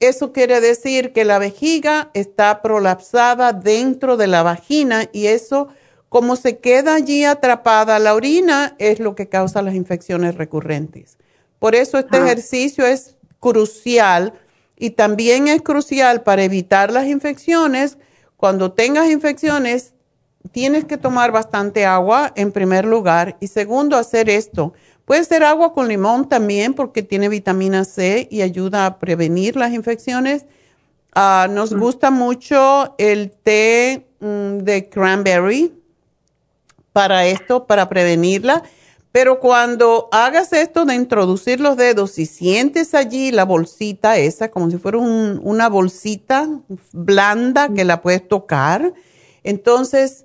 eso 0.00 0.32
quiere 0.32 0.60
decir 0.60 1.12
que 1.12 1.24
la 1.24 1.38
vejiga 1.38 2.10
está 2.12 2.60
prolapsada 2.60 3.52
dentro 3.52 4.16
de 4.18 4.26
la 4.26 4.42
vagina 4.42 5.08
y 5.12 5.28
eso, 5.28 5.68
como 6.12 6.36
se 6.36 6.58
queda 6.58 6.94
allí 6.94 7.24
atrapada 7.24 7.98
la 7.98 8.14
orina, 8.14 8.76
es 8.78 9.00
lo 9.00 9.14
que 9.14 9.30
causa 9.30 9.62
las 9.62 9.74
infecciones 9.74 10.34
recurrentes. 10.34 11.16
Por 11.58 11.74
eso 11.74 11.96
este 11.98 12.18
Ah. 12.18 12.26
ejercicio 12.26 12.84
es 12.84 13.16
crucial 13.40 14.34
y 14.76 14.90
también 14.90 15.48
es 15.48 15.62
crucial 15.62 16.22
para 16.22 16.44
evitar 16.44 16.92
las 16.92 17.06
infecciones. 17.06 17.96
Cuando 18.36 18.72
tengas 18.72 19.10
infecciones, 19.10 19.94
tienes 20.50 20.84
que 20.84 20.98
tomar 20.98 21.32
bastante 21.32 21.86
agua 21.86 22.30
en 22.36 22.52
primer 22.52 22.84
lugar 22.84 23.38
y 23.40 23.46
segundo, 23.46 23.96
hacer 23.96 24.28
esto. 24.28 24.74
Puede 25.06 25.24
ser 25.24 25.44
agua 25.44 25.72
con 25.72 25.88
limón 25.88 26.28
también 26.28 26.74
porque 26.74 27.02
tiene 27.02 27.30
vitamina 27.30 27.86
C 27.86 28.28
y 28.30 28.42
ayuda 28.42 28.84
a 28.84 28.98
prevenir 28.98 29.56
las 29.56 29.72
infecciones. 29.72 30.44
Ah, 31.14 31.48
nos 31.50 31.72
gusta 31.72 32.10
mucho 32.10 32.94
el 32.98 33.30
té 33.30 34.06
mm, 34.20 34.58
de 34.58 34.90
cranberry 34.90 35.72
para 36.92 37.26
esto, 37.26 37.66
para 37.66 37.88
prevenirla. 37.88 38.62
Pero 39.12 39.40
cuando 39.40 40.08
hagas 40.10 40.52
esto 40.54 40.86
de 40.86 40.94
introducir 40.94 41.60
los 41.60 41.76
dedos 41.76 42.18
y 42.18 42.24
sientes 42.24 42.94
allí 42.94 43.30
la 43.30 43.44
bolsita 43.44 44.16
esa, 44.16 44.50
como 44.50 44.70
si 44.70 44.78
fuera 44.78 44.96
un- 44.98 45.40
una 45.44 45.68
bolsita 45.68 46.48
blanda 46.92 47.68
que 47.68 47.84
la 47.84 48.00
puedes 48.00 48.26
tocar, 48.26 48.94
entonces 49.44 50.24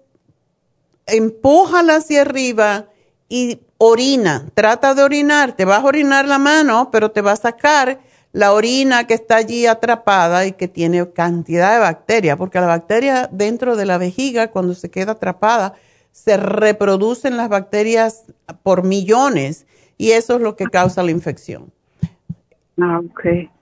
empújala 1.06 1.98
hacia 1.98 2.22
arriba 2.22 2.88
y 3.30 3.60
orina. 3.78 4.46
Trata 4.54 4.94
de 4.94 5.04
orinar. 5.04 5.56
Te 5.56 5.66
vas 5.66 5.84
a 5.84 5.88
orinar 5.88 6.26
la 6.26 6.40
mano, 6.40 6.90
pero 6.92 7.12
te 7.12 7.22
va 7.22 7.34
a 7.34 7.38
sacar 7.38 8.00
la 8.32 8.54
orina 8.54 9.08
que 9.08 9.14
está 9.16 9.38
allí 9.38 9.66
atrapada 9.66 10.46
y 10.46 10.52
que 10.54 10.68
tiene 10.68 11.12
cantidad 11.12 11.74
de 11.74 11.80
bacterias, 11.80 12.38
porque 12.38 12.60
la 12.60 12.68
bacteria 12.68 13.30
dentro 13.32 13.76
de 13.76 13.86
la 13.86 13.98
vejiga, 13.98 14.52
cuando 14.52 14.76
se 14.76 14.90
queda 14.90 15.14
atrapada, 15.14 15.74
se 16.18 16.36
reproducen 16.36 17.38
las 17.38 17.48
bacterias 17.48 18.24
por 18.64 18.84
millones 18.84 19.68
y 20.00 20.12
eso 20.12 20.36
es 20.36 20.42
lo 20.42 20.56
que 20.56 20.66
causa 20.66 21.04
la 21.04 21.12
infección. 21.12 21.72
Ah. 22.82 23.02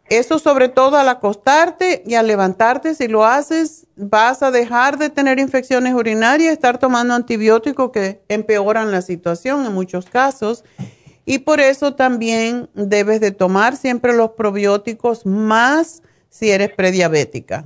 Eso 0.08 0.40
sobre 0.40 0.70
todo 0.70 0.96
al 0.96 1.10
acostarte 1.10 2.02
y 2.06 2.16
al 2.16 2.28
levantarte, 2.28 2.96
si 2.96 3.10
lo 3.10 3.26
haces, 3.26 3.88
vas 3.98 4.42
a 4.42 4.52
dejar 4.52 4.98
de 4.98 5.10
tener 5.10 5.38
infecciones 5.38 5.94
urinarias, 5.94 6.54
estar 6.54 6.78
tomando 6.78 7.14
antibióticos 7.14 7.92
que 7.92 8.22
empeoran 8.30 8.90
la 8.90 9.02
situación 9.02 9.66
en 9.66 9.74
muchos 9.74 10.06
casos. 10.06 10.64
Y 11.26 11.40
por 11.40 11.60
eso 11.60 11.96
también 11.96 12.70
debes 12.74 13.20
de 13.20 13.32
tomar 13.32 13.76
siempre 13.76 14.16
los 14.16 14.32
probióticos 14.32 15.26
más 15.26 16.04
si 16.30 16.52
eres 16.52 16.72
prediabética. 16.72 17.66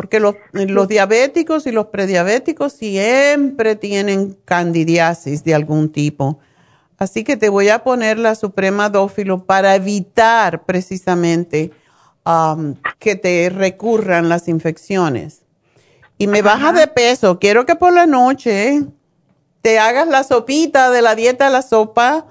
Porque 0.00 0.18
los, 0.18 0.34
los 0.52 0.88
diabéticos 0.88 1.66
y 1.66 1.72
los 1.72 1.88
prediabéticos 1.88 2.72
siempre 2.72 3.76
tienen 3.76 4.34
candidiasis 4.46 5.44
de 5.44 5.54
algún 5.54 5.92
tipo. 5.92 6.38
Así 6.96 7.22
que 7.22 7.36
te 7.36 7.50
voy 7.50 7.68
a 7.68 7.84
poner 7.84 8.18
la 8.18 8.34
Suprema 8.34 8.88
Dófilo 8.88 9.44
para 9.44 9.74
evitar 9.74 10.64
precisamente 10.64 11.70
um, 12.24 12.76
que 12.98 13.14
te 13.14 13.50
recurran 13.50 14.30
las 14.30 14.48
infecciones. 14.48 15.42
Y 16.16 16.28
me 16.28 16.40
baja 16.40 16.72
de 16.72 16.86
peso. 16.86 17.38
Quiero 17.38 17.66
que 17.66 17.76
por 17.76 17.92
la 17.92 18.06
noche 18.06 18.82
te 19.60 19.78
hagas 19.78 20.08
la 20.08 20.24
sopita 20.24 20.90
de 20.90 21.02
la 21.02 21.14
dieta 21.14 21.44
de 21.44 21.50
la 21.50 21.60
sopa 21.60 22.24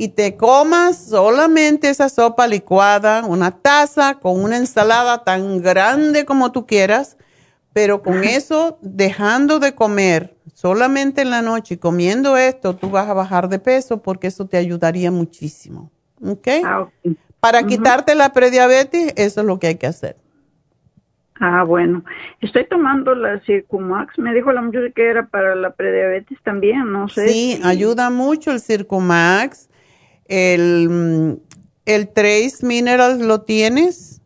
y 0.00 0.10
te 0.10 0.36
comas 0.36 0.96
solamente 0.96 1.90
esa 1.90 2.08
sopa 2.08 2.46
licuada, 2.46 3.24
una 3.26 3.50
taza 3.50 4.14
con 4.20 4.40
una 4.40 4.56
ensalada 4.56 5.24
tan 5.24 5.60
grande 5.60 6.24
como 6.24 6.52
tú 6.52 6.66
quieras, 6.66 7.18
pero 7.72 8.00
con 8.00 8.22
eso 8.24 8.78
dejando 8.80 9.58
de 9.58 9.74
comer 9.74 10.36
solamente 10.54 11.22
en 11.22 11.30
la 11.30 11.42
noche 11.42 11.74
y 11.74 11.78
comiendo 11.78 12.36
esto, 12.36 12.76
tú 12.76 12.90
vas 12.90 13.08
a 13.08 13.12
bajar 13.12 13.48
de 13.48 13.58
peso 13.58 14.00
porque 14.00 14.28
eso 14.28 14.46
te 14.46 14.56
ayudaría 14.56 15.10
muchísimo. 15.10 15.90
¿Ok? 16.24 16.46
Ah, 16.64 16.86
Para 17.40 17.64
quitarte 17.64 18.14
la 18.14 18.32
prediabetes, 18.32 19.12
eso 19.16 19.40
es 19.40 19.46
lo 19.48 19.58
que 19.58 19.66
hay 19.66 19.74
que 19.78 19.88
hacer. 19.88 20.16
Ah, 21.40 21.64
bueno. 21.64 22.04
Estoy 22.40 22.66
tomando 22.68 23.16
la 23.16 23.40
Circumax. 23.40 24.16
Me 24.18 24.32
dijo 24.32 24.52
la 24.52 24.62
muchacha 24.62 24.92
que 24.94 25.08
era 25.08 25.26
para 25.26 25.56
la 25.56 25.70
prediabetes 25.70 26.38
también, 26.44 26.92
no 26.92 27.08
sé. 27.08 27.28
Sí, 27.28 27.60
ayuda 27.64 28.10
mucho 28.10 28.52
el 28.52 28.60
Circumax. 28.60 29.67
El, 30.28 30.88
mm, 30.88 31.32
el 31.86 32.08
Trace 32.12 32.64
Minerals 32.64 33.20
lo 33.20 33.42
tienes. 33.42 34.22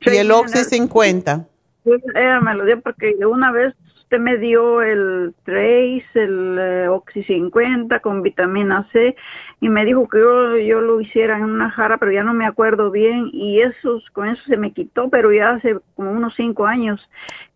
y 0.00 0.16
el 0.16 0.30
Oxy 0.30 0.62
50. 0.62 1.48
Ella 1.84 2.40
me 2.40 2.54
lo 2.54 2.64
dio 2.64 2.80
porque 2.80 3.14
una 3.26 3.50
vez 3.50 3.74
usted 3.96 4.18
me 4.20 4.38
dio 4.38 4.82
el 4.82 5.34
Trace, 5.44 6.06
el 6.14 6.58
eh, 6.60 6.88
Oxy 6.88 7.24
50 7.24 7.98
con 8.00 8.22
vitamina 8.22 8.88
C 8.92 9.16
y 9.60 9.68
me 9.70 9.84
dijo 9.86 10.06
que 10.08 10.18
yo, 10.18 10.56
yo 10.58 10.80
lo 10.82 11.00
hiciera 11.00 11.38
en 11.38 11.44
una 11.44 11.70
jara, 11.70 11.96
pero 11.96 12.12
ya 12.12 12.22
no 12.22 12.34
me 12.34 12.44
acuerdo 12.46 12.90
bien 12.90 13.30
y 13.32 13.62
eso, 13.62 14.00
con 14.12 14.28
eso 14.28 14.42
se 14.46 14.56
me 14.58 14.72
quitó, 14.72 15.08
pero 15.08 15.32
ya 15.32 15.50
hace 15.50 15.78
como 15.94 16.10
unos 16.12 16.34
cinco 16.36 16.66
años 16.66 17.00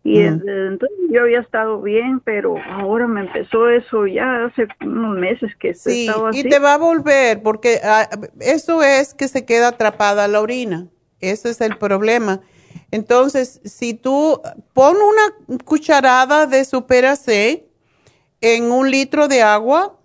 y 0.03 0.17
Mm. 0.19 0.39
desde 0.39 0.67
entonces 0.67 0.97
yo 1.11 1.21
había 1.21 1.39
estado 1.41 1.79
bien, 1.79 2.19
pero 2.21 2.55
ahora 2.71 3.07
me 3.07 3.21
empezó 3.21 3.69
eso 3.69 4.07
ya 4.07 4.45
hace 4.45 4.67
unos 4.83 5.15
meses 5.15 5.55
que 5.57 5.75
Sí, 5.75 6.07
así. 6.09 6.39
y 6.39 6.43
te 6.49 6.57
va 6.57 6.73
a 6.73 6.77
volver 6.77 7.43
porque 7.43 7.79
ah, 7.83 8.09
eso 8.39 8.81
es 8.81 9.13
que 9.13 9.27
se 9.27 9.45
queda 9.45 9.69
atrapada 9.69 10.27
la 10.27 10.41
orina. 10.41 10.87
Ese 11.19 11.51
es 11.51 11.61
el 11.61 11.77
problema. 11.77 12.41
Entonces, 12.89 13.61
si 13.63 13.93
tú 13.93 14.41
pon 14.73 14.97
una 14.97 15.57
cucharada 15.65 16.47
de 16.47 16.65
Supera 16.65 17.15
C 17.15 17.67
en 18.41 18.71
un 18.71 18.89
litro 18.89 19.27
de 19.27 19.43
agua 19.43 19.97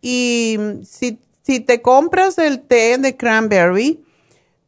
y 0.00 0.56
si, 0.82 1.18
si 1.46 1.60
te 1.60 1.80
compras 1.80 2.38
el 2.38 2.60
té 2.60 2.98
de 2.98 3.16
cranberry, 3.16 4.02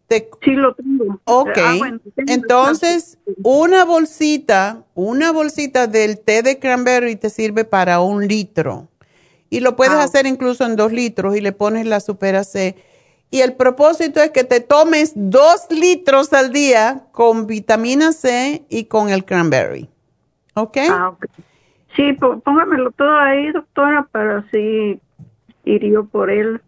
te... 0.07 0.31
Sí, 0.43 0.53
lo 0.53 0.75
tengo. 0.77 1.21
Ok, 1.25 1.59
Ah, 1.59 1.75
bueno, 1.77 1.99
tengo 2.15 2.33
entonces 2.33 3.19
una 3.43 3.85
bolsita, 3.85 4.85
una 4.95 5.33
bolsita 5.33 5.89
del 5.89 6.21
té 6.21 6.43
de 6.45 6.61
cranberry 6.61 7.17
te 7.17 7.31
sirve 7.31 7.65
para 7.65 8.01
un 8.01 8.29
litro. 8.29 8.87
Y 9.51 9.59
lo 9.59 9.75
puedes 9.75 9.95
Ah, 9.97 10.05
hacer 10.05 10.27
incluso 10.27 10.65
en 10.65 10.77
dos 10.77 10.93
litros 10.93 11.37
y 11.37 11.41
le 11.41 11.51
pones 11.51 11.85
la 11.85 11.99
Supera 11.99 12.45
C. 12.45 12.77
Y 13.33 13.41
el 13.41 13.55
propósito 13.55 14.21
es 14.23 14.31
que 14.31 14.45
te 14.45 14.61
tomes 14.61 15.13
dos 15.17 15.67
litros 15.71 16.33
al 16.33 16.53
día 16.53 17.07
con 17.11 17.49
vitamina 17.49 18.13
C 18.13 18.63
y 18.69 18.85
con 18.85 19.09
el 19.11 19.25
cranberry. 19.25 19.89
¿Ok? 20.55 20.77
Ah, 20.89 21.09
ok. 21.09 21.27
Sí, 21.97 22.13
pó- 22.13 22.39
póngamelo 22.39 22.93
todo 22.93 23.19
ahí, 23.19 23.51
doctora, 23.51 24.07
para 24.13 24.39
así 24.39 25.01
ir 25.65 25.85
yo 25.85 26.05
por 26.07 26.31
él 26.31 26.61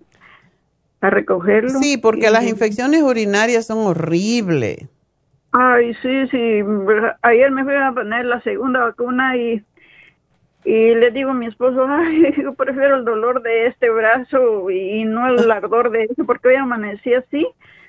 a 1.00 1.10
recogerlo. 1.10 1.70
Sí, 1.80 1.96
porque 1.96 2.26
Y- 2.28 2.30
las 2.30 2.44
infecciones 2.44 3.02
urinarias 3.02 3.66
son 3.66 3.78
horribles. 3.86 4.86
Ay, 5.52 5.94
sí, 6.02 6.28
sí. 6.30 6.60
Ayer 7.22 7.50
me 7.50 7.64
fui 7.64 7.74
a 7.74 7.92
poner 7.92 8.24
la 8.24 8.40
segunda 8.42 8.80
vacuna 8.80 9.36
y, 9.36 9.64
y 10.64 10.94
le 10.94 11.10
digo 11.10 11.30
a 11.30 11.34
mi 11.34 11.46
esposo, 11.46 11.86
ay, 11.88 12.34
yo 12.42 12.54
prefiero 12.54 12.96
el 12.96 13.04
dolor 13.04 13.42
de 13.42 13.66
este 13.66 13.90
brazo 13.90 14.70
y 14.70 15.04
no 15.04 15.26
el 15.28 15.50
ardor 15.50 15.90
de 15.90 16.04
ese, 16.04 16.22
porque 16.24 16.48
hoy 16.48 16.54
amanecí 16.56 17.14
así, 17.14 17.46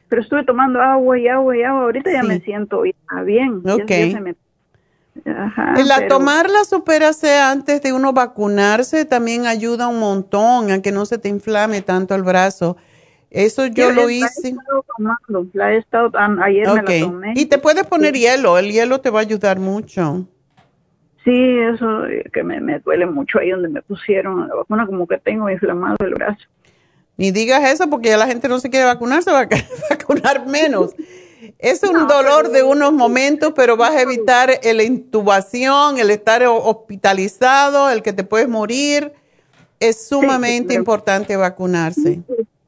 pero 0.10 0.22
estuve 0.22 0.44
tomando 0.44 0.82
agua 0.82 1.20
y 1.20 1.28
agua 1.28 1.56
y 1.58 1.64
agua. 1.64 1.82
Ahorita 1.84 2.12
ya 2.12 2.24
me 2.24 2.40
siento 2.40 2.84
ya 2.86 3.22
bien. 3.24 3.62
ya- 3.64 3.76
Ok. 3.76 3.88
ya 3.90 4.12
se 4.12 4.22
me- 4.22 4.36
Ajá, 5.26 5.74
El 5.78 5.92
a 5.92 5.98
pero- 5.98 6.08
tomar 6.08 6.50
la 6.50 6.64
Supera 6.64 7.12
C 7.12 7.38
antes 7.38 7.82
de 7.82 7.92
uno 7.92 8.14
vacunarse 8.14 9.04
también 9.04 9.46
ayuda 9.46 9.88
un 9.90 10.00
montón 10.00 10.72
a 10.72 10.82
que 10.82 10.94
no 10.94 11.06
se 11.06 11.18
te 11.18 11.28
inflame 11.28 11.82
tanto 11.82 12.16
el 12.16 12.24
brazo. 12.24 12.78
Eso 13.32 13.66
yo 13.68 13.92
lo 13.92 14.04
la 14.06 14.12
he 14.12 14.16
hice. 14.16 14.50
estado 14.50 14.86
tomando, 14.98 15.48
la 15.54 15.74
he 15.74 15.78
estado, 15.78 16.12
ayer 16.44 16.68
me 16.68 16.84
la 16.84 17.00
tomé. 17.08 17.34
Y 17.36 17.46
te 17.46 17.58
puedes 17.58 17.86
poner 17.88 18.14
hielo, 18.14 18.58
el 18.58 18.72
hielo 18.72 19.00
te 19.00 19.10
va 19.10 19.20
a 19.20 19.22
ayudar 19.24 19.58
mucho. 19.58 20.28
Sí, 21.24 21.58
eso 21.74 22.06
eh, 22.08 22.30
que 22.34 22.44
me, 22.44 22.60
me 22.60 22.80
duele 22.80 23.06
mucho 23.06 23.40
ahí 23.40 23.52
donde 23.52 23.70
me 23.70 23.82
pusieron 23.84 24.48
la 24.50 24.56
vacuna, 24.56 24.86
como 24.86 25.08
que 25.08 25.18
tengo 25.18 25.50
inflamado 25.50 25.96
el 26.00 26.14
brazo. 26.16 26.42
Ni 27.16 27.32
digas 27.32 27.64
eso 27.72 27.90
porque 27.90 28.10
ya 28.10 28.18
la 28.18 28.28
gente 28.28 28.48
no 28.50 28.60
se 28.60 28.70
quiere 28.70 28.86
vacunar, 28.86 29.22
se 29.24 29.32
va 29.32 29.42
a 29.42 29.48
vacunar 29.90 30.46
menos. 30.48 30.94
Es 31.60 31.84
un 31.84 32.08
dolor 32.08 32.50
de 32.50 32.64
unos 32.64 32.92
momentos, 32.92 33.54
pero 33.56 33.78
vas 33.78 33.92
a 33.92 34.02
evitar 34.02 34.50
la 34.64 34.84
intubación, 34.84 36.00
el 36.00 36.10
estar 36.10 36.44
ho- 36.44 36.56
hospitalizado, 36.64 37.90
el 37.92 38.02
que 38.02 38.14
te 38.14 38.24
puedes 38.24 38.50
morir. 38.50 39.14
Es 39.80 40.08
sumamente 40.08 40.70
pero- 40.70 40.80
importante 40.82 41.36
vacunarse. 41.36 42.22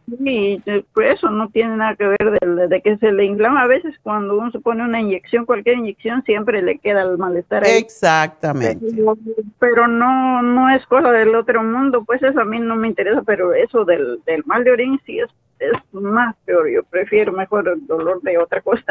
Sí, 0.05 0.61
eh, 0.65 0.84
pues 0.93 1.17
eso 1.17 1.30
no 1.30 1.49
tiene 1.49 1.77
nada 1.77 1.95
que 1.95 2.05
ver 2.05 2.39
de, 2.39 2.67
de 2.67 2.81
que 2.81 2.97
se 2.97 3.11
le 3.11 3.25
inflama. 3.25 3.63
A 3.63 3.67
veces 3.67 3.95
cuando 4.03 4.38
uno 4.38 4.51
se 4.51 4.59
pone 4.59 4.84
una 4.84 4.99
inyección, 4.99 5.45
cualquier 5.45 5.77
inyección, 5.77 6.23
siempre 6.23 6.61
le 6.61 6.77
queda 6.80 7.03
el 7.03 7.17
malestar 7.17 7.63
ahí. 7.63 7.77
Exactamente. 7.77 8.85
Pero, 8.95 9.17
pero 9.59 9.88
no 9.88 10.41
no 10.41 10.69
es 10.69 10.85
cosa 10.88 11.11
del 11.11 11.34
otro 11.35 11.63
mundo, 11.63 12.03
pues 12.05 12.21
eso 12.21 12.41
a 12.41 12.45
mí 12.45 12.59
no 12.59 12.75
me 12.75 12.89
interesa, 12.89 13.21
pero 13.23 13.53
eso 13.53 13.85
del, 13.85 14.21
del 14.25 14.43
mal 14.45 14.63
de 14.63 14.71
orín 14.71 14.99
sí 15.05 15.19
es, 15.19 15.30
es 15.59 15.71
más 15.93 16.35
peor. 16.45 16.69
Yo 16.69 16.84
prefiero 16.84 17.31
mejor 17.31 17.67
el 17.69 17.85
dolor 17.88 18.21
de 18.21 18.38
otra 18.38 18.61
cosa. 18.61 18.84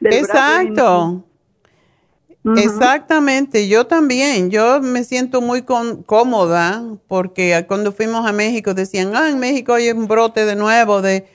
del 0.00 0.24
brazo 0.24 1.24
Exactamente, 2.44 3.68
yo 3.68 3.86
también, 3.86 4.50
yo 4.50 4.80
me 4.80 5.04
siento 5.04 5.40
muy 5.40 5.62
con- 5.62 6.02
cómoda 6.02 6.82
porque 7.06 7.64
cuando 7.68 7.92
fuimos 7.92 8.26
a 8.26 8.32
México 8.32 8.74
decían, 8.74 9.14
ah, 9.14 9.30
en 9.30 9.38
México 9.38 9.74
hay 9.74 9.90
un 9.90 10.08
brote 10.08 10.44
de 10.44 10.56
nuevo 10.56 11.02
de... 11.02 11.28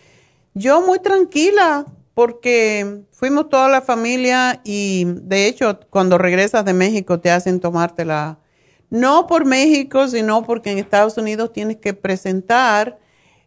Yo 0.53 0.81
muy 0.81 0.99
tranquila 0.99 1.85
porque 2.13 3.03
fuimos 3.11 3.47
toda 3.49 3.69
la 3.69 3.81
familia 3.81 4.59
y 4.65 5.05
de 5.05 5.47
hecho 5.47 5.79
cuando 5.89 6.17
regresas 6.17 6.65
de 6.65 6.73
México 6.73 7.19
te 7.19 7.31
hacen 7.31 7.61
tomártela, 7.61 8.39
no 8.89 9.27
por 9.27 9.45
México, 9.45 10.07
sino 10.07 10.43
porque 10.43 10.71
en 10.71 10.77
Estados 10.77 11.17
Unidos 11.17 11.53
tienes 11.53 11.77
que 11.77 11.93
presentar 11.93 12.99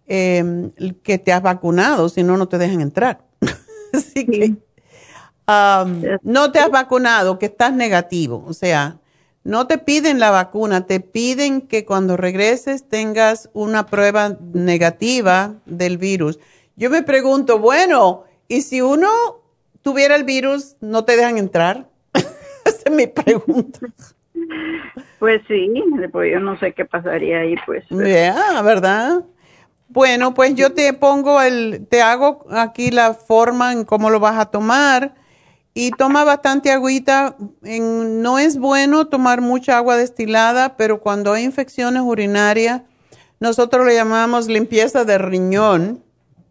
eh, 0.06 0.70
que 1.02 1.18
te 1.18 1.32
has 1.32 1.42
vacunado, 1.42 2.08
si 2.08 2.22
no, 2.22 2.36
no 2.36 2.48
te 2.48 2.58
dejan 2.58 2.80
entrar. 2.80 3.24
Así 3.92 4.24
que... 4.24 4.56
Um, 5.50 6.02
no 6.22 6.52
te 6.52 6.60
has 6.60 6.70
vacunado, 6.70 7.38
que 7.38 7.46
estás 7.46 7.72
negativo. 7.72 8.44
O 8.46 8.52
sea, 8.52 8.98
no 9.42 9.66
te 9.66 9.78
piden 9.78 10.20
la 10.20 10.30
vacuna, 10.30 10.86
te 10.86 11.00
piden 11.00 11.62
que 11.62 11.84
cuando 11.84 12.16
regreses 12.16 12.88
tengas 12.88 13.50
una 13.52 13.86
prueba 13.86 14.36
negativa 14.52 15.54
del 15.66 15.98
virus. 15.98 16.38
Yo 16.76 16.88
me 16.88 17.02
pregunto, 17.02 17.58
bueno, 17.58 18.24
¿y 18.46 18.62
si 18.62 18.80
uno 18.80 19.08
tuviera 19.82 20.14
el 20.14 20.24
virus, 20.24 20.76
no 20.80 21.04
te 21.04 21.16
dejan 21.16 21.38
entrar? 21.38 21.88
Esa 22.64 22.82
es 22.86 22.92
mi 22.92 23.06
pregunta. 23.06 23.80
Pues 25.18 25.42
sí, 25.48 25.70
pues 26.12 26.32
yo 26.32 26.40
no 26.40 26.58
sé 26.58 26.72
qué 26.72 26.84
pasaría 26.84 27.40
ahí, 27.40 27.56
pues. 27.66 27.84
Ya, 27.90 28.62
¿verdad? 28.62 29.24
Bueno, 29.88 30.32
pues 30.32 30.54
yo 30.54 30.72
te 30.72 30.92
pongo 30.92 31.42
el, 31.42 31.86
te 31.90 32.00
hago 32.02 32.46
aquí 32.50 32.90
la 32.90 33.14
forma 33.14 33.72
en 33.72 33.84
cómo 33.84 34.10
lo 34.10 34.20
vas 34.20 34.38
a 34.38 34.46
tomar 34.46 35.19
y 35.80 35.92
toma 35.92 36.24
bastante 36.24 36.70
agüita. 36.70 37.36
no 37.62 38.38
es 38.38 38.58
bueno 38.58 39.06
tomar 39.06 39.40
mucha 39.40 39.78
agua 39.78 39.96
destilada, 39.96 40.76
pero 40.76 41.00
cuando 41.00 41.32
hay 41.32 41.44
infecciones 41.44 42.02
urinarias, 42.02 42.82
nosotros 43.38 43.86
le 43.86 43.94
llamamos 43.94 44.46
limpieza 44.46 45.06
de 45.06 45.16
riñón. 45.16 46.04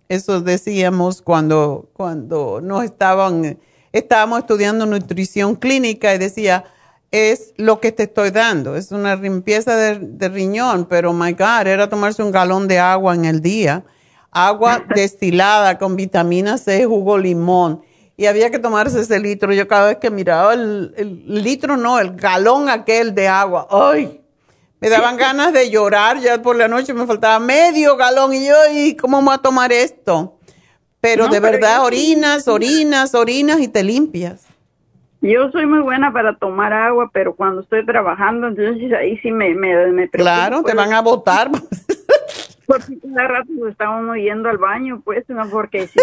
Eso 0.08 0.42
decíamos 0.42 1.22
cuando, 1.22 1.92
cuando 1.94 2.60
nos 2.60 2.84
estaban, 2.84 3.60
estábamos 3.92 4.40
estudiando 4.40 4.88
nutrición 4.88 5.56
clínica 5.56 6.16
y 6.16 6.18
decía, 6.18 6.66
es 7.12 7.54
lo 7.56 7.80
que 7.80 7.92
te 7.92 8.04
estoy 8.04 8.32
dando, 8.32 8.76
es 8.76 8.92
una 8.92 9.16
limpieza 9.16 9.76
de, 9.76 10.00
de 10.00 10.30
riñón, 10.30 10.88
pero 10.90 11.14
my 11.14 11.34
God, 11.34 11.68
era 11.68 11.88
tomarse 11.88 12.24
un 12.24 12.32
galón 12.32 12.68
de 12.68 12.80
agua 12.80 13.14
en 13.14 13.26
el 13.26 13.42
día, 13.42 13.84
agua 14.32 14.84
destilada 14.96 15.78
con 15.78 15.96
vitamina 15.96 16.58
C, 16.58 16.84
jugo 16.86 17.20
limón 17.20 17.88
y 18.20 18.26
había 18.26 18.52
que 18.52 18.60
tomarse 18.60 19.00
ese 19.00 19.18
litro. 19.18 19.54
Yo 19.54 19.66
cada 19.66 19.88
vez 19.88 19.98
que 19.98 20.12
miraba 20.12 20.54
el, 20.54 21.24
litro, 21.26 21.78
no, 21.78 22.00
el 22.00 22.18
galón 22.18 22.68
aquel 22.68 23.16
de 23.16 23.30
agua, 23.30 23.66
¡ay! 23.72 24.20
Me 24.82 24.90
daban 24.90 25.16
ganas 25.18 25.54
de 25.54 25.70
llorar 25.70 26.20
ya 26.20 26.42
por 26.42 26.58
la 26.58 26.68
noche, 26.68 26.94
me 26.94 27.08
faltaba 27.08 27.40
medio 27.40 27.96
galón 27.96 28.34
y 28.34 28.46
yo, 28.46 28.56
¿y 28.74 28.98
cómo 28.98 29.22
voy 29.22 29.36
a 29.36 29.38
tomar 29.38 29.72
esto? 29.72 30.38
Pero 31.00 31.30
de 31.30 31.40
verdad, 31.40 31.86
orinas, 31.86 32.50
orinas, 32.50 33.16
orinas 33.16 33.62
y 33.62 33.70
te 33.70 33.86
limpias. 33.86 34.46
Yo 35.22 35.50
soy 35.52 35.66
muy 35.66 35.80
buena 35.80 36.12
para 36.12 36.36
tomar 36.36 36.74
agua, 36.74 37.10
pero 37.14 37.36
cuando 37.36 37.62
estoy 37.62 37.86
trabajando, 37.86 38.50
entonces 38.50 38.92
ahí 38.92 39.18
sí 39.20 39.32
me, 39.32 39.56
me, 39.56 40.10
Claro, 40.10 40.62
te 40.64 40.74
van 40.74 40.92
a 40.92 41.02
botar. 41.02 41.50
Porque 42.68 43.00
cada 43.00 43.28
rato 43.30 43.68
está 43.70 43.90
uno 43.90 44.16
yendo 44.16 44.50
al 44.50 44.58
baño, 44.58 45.02
pues, 45.04 45.24
no, 45.30 45.50
porque 45.50 45.88
si 45.88 46.00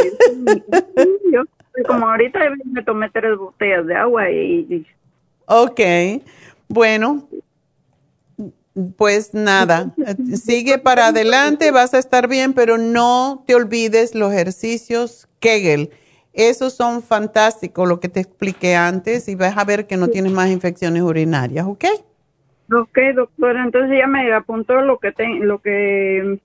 yo 1.30 1.42
como 1.84 2.08
ahorita 2.08 2.40
me 2.64 2.82
tomé 2.82 3.10
tres 3.10 3.36
botellas 3.36 3.86
de 3.86 3.94
agua 3.94 4.30
y... 4.30 4.86
Ok, 5.46 5.80
bueno, 6.68 7.28
pues 8.96 9.32
nada, 9.32 9.94
sigue 10.34 10.78
para 10.78 11.08
adelante, 11.08 11.70
vas 11.70 11.94
a 11.94 11.98
estar 11.98 12.28
bien, 12.28 12.52
pero 12.52 12.78
no 12.78 13.44
te 13.46 13.54
olvides 13.54 14.14
los 14.14 14.32
ejercicios 14.32 15.28
Kegel. 15.40 15.90
Esos 16.32 16.74
son 16.74 17.02
fantásticos, 17.02 17.88
lo 17.88 18.00
que 18.00 18.10
te 18.10 18.20
expliqué 18.20 18.74
antes, 18.74 19.28
y 19.28 19.34
vas 19.34 19.56
a 19.56 19.64
ver 19.64 19.86
que 19.86 19.96
no 19.96 20.08
tienes 20.08 20.32
más 20.32 20.50
infecciones 20.50 21.02
urinarias, 21.02 21.66
¿ok? 21.66 21.84
Ok, 22.70 22.98
doctora, 23.14 23.64
entonces 23.64 23.96
ya 23.98 24.06
me 24.06 24.30
apuntó 24.34 24.80
lo 24.82 24.98
que, 24.98 25.14
lo 25.40 25.60
que 25.60 26.38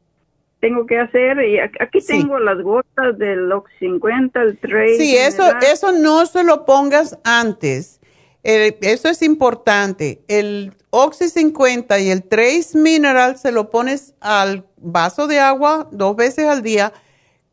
tengo 0.61 0.85
que 0.85 0.97
hacer 0.99 1.43
y 1.43 1.59
aquí 1.59 1.99
tengo 2.05 2.39
las 2.39 2.61
gotas 2.61 3.17
del 3.17 3.51
Ox 3.51 3.69
50, 3.79 4.41
el 4.41 4.57
Trace. 4.59 4.97
Sí, 4.97 5.17
eso, 5.17 5.43
eso 5.59 5.91
no 5.91 6.25
se 6.27 6.43
lo 6.43 6.65
pongas 6.65 7.17
antes. 7.23 7.99
eso 8.43 9.09
es 9.09 9.21
importante. 9.23 10.21
El 10.27 10.73
Oxy 10.91 11.29
50 11.29 11.99
y 11.99 12.11
el 12.11 12.23
Trace 12.23 12.77
Mineral 12.77 13.37
se 13.37 13.51
lo 13.51 13.69
pones 13.69 14.13
al 14.21 14.65
vaso 14.77 15.27
de 15.27 15.39
agua 15.39 15.89
dos 15.91 16.15
veces 16.15 16.47
al 16.47 16.61
día. 16.61 16.93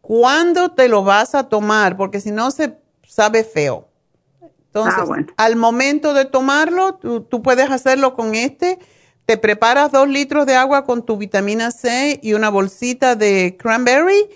¿Cuándo 0.03 0.73
te 0.73 0.89
lo 0.89 1.03
vas 1.03 1.35
a 1.35 1.49
tomar? 1.49 1.97
Porque 1.97 2.21
si 2.21 2.31
no 2.31 2.51
se 2.51 2.77
sabe 3.07 3.43
feo. 3.43 3.89
Entonces, 4.67 4.95
ah, 4.99 5.33
al 5.39 5.57
momento 5.57 6.13
de 6.13 6.27
tomarlo, 6.27 6.97
tú, 6.97 7.23
tú 7.23 7.43
puedes 7.43 7.71
hacerlo 7.71 8.15
con 8.15 8.35
este 8.35 8.79
te 9.29 9.37
preparas 9.37 9.93
dos 9.93 10.09
litros 10.09 10.47
de 10.47 10.55
agua 10.55 10.87
con 10.87 11.05
tu 11.05 11.19
vitamina 11.19 11.71
C 11.71 12.19
y 12.23 12.33
una 12.33 12.49
bolsita 12.49 13.15
de 13.15 13.59
cranberry 13.59 14.27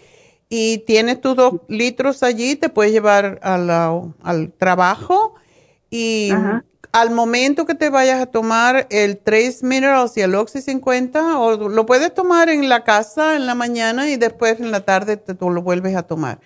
y 0.51 0.85
tienes 0.86 1.19
tus 1.19 1.35
dos 1.35 1.55
litros 1.66 2.23
allí, 2.23 2.56
te 2.56 2.69
puedes 2.69 2.93
llevar 2.93 3.40
al 3.43 4.52
trabajo 4.59 5.35
y 5.89 6.31
al 6.93 7.10
momento 7.10 7.64
que 7.64 7.74
te 7.74 7.89
vayas 7.89 8.20
a 8.20 8.27
tomar 8.27 8.86
el 8.90 9.16
Trace 9.16 9.60
Minerals 9.62 10.14
y 10.19 10.20
el 10.20 10.35
Oxy 10.35 10.60
50, 10.60 11.39
o 11.39 11.70
lo 11.70 11.86
puedes 11.86 12.12
tomar 12.12 12.51
en 12.51 12.69
la 12.69 12.85
casa 12.85 13.35
en 13.35 13.47
la 13.47 13.55
mañana 13.55 14.10
y 14.10 14.19
después 14.19 14.60
en 14.60 14.73
la 14.73 14.82
tarde 14.82 15.16
te, 15.16 15.35
tú 15.35 15.48
lo 15.48 15.62
vuelves 15.62 15.97
a 15.97 16.02
tomar. 16.02 16.39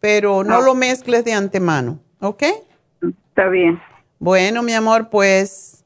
Pero 0.00 0.42
no 0.42 0.56
ah. 0.56 0.62
lo 0.62 0.74
mezcles 0.74 1.24
de 1.24 1.32
antemano, 1.34 2.00
¿ok? 2.18 2.42
Está 3.28 3.48
bien. 3.48 3.80
Bueno, 4.18 4.64
mi 4.64 4.72
amor, 4.72 5.10
pues 5.10 5.83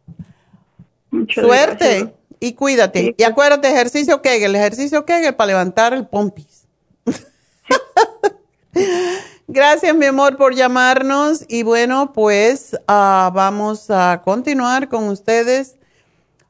Suerte 1.33 2.15
y 2.41 2.53
cuídate. 2.55 3.15
Y 3.17 3.23
acuérdate, 3.23 3.69
ejercicio 3.69 4.23
Kegel, 4.23 4.55
ejercicio 4.55 5.05
Kegel 5.05 5.35
para 5.35 5.49
levantar 5.49 5.93
el 5.93 6.07
pompis. 6.07 6.67
Gracias, 9.49 9.97
mi 9.97 10.07
amor, 10.07 10.37
por 10.37 10.55
llamarnos. 10.55 11.45
Y 11.49 11.63
bueno, 11.63 12.13
pues 12.13 12.77
ah, 12.87 13.31
vamos 13.35 13.91
a 13.91 14.23
continuar 14.25 14.89
con 14.89 15.09
ustedes. 15.09 15.77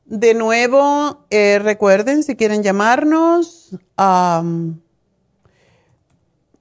De 0.05 0.35
nuevo, 0.35 1.25
eh, 1.31 1.61
recuerden, 1.63 2.23
si 2.23 2.35
quieren 2.35 2.63
llamarnos, 2.63 3.77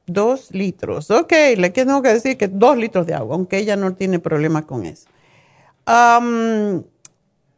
dos 0.06 0.52
litros. 0.52 1.12
Ok, 1.12 1.32
le 1.56 1.70
tengo 1.70 2.02
que 2.02 2.10
decir 2.14 2.38
que 2.38 2.48
dos 2.48 2.78
litros 2.78 3.08
de 3.08 3.14
agua, 3.14 3.36
aunque 3.36 3.58
ella 3.58 3.76
no 3.76 3.96
tiene 3.96 4.20
problema 4.20 4.68
con 4.68 4.86
eso. 4.86 5.08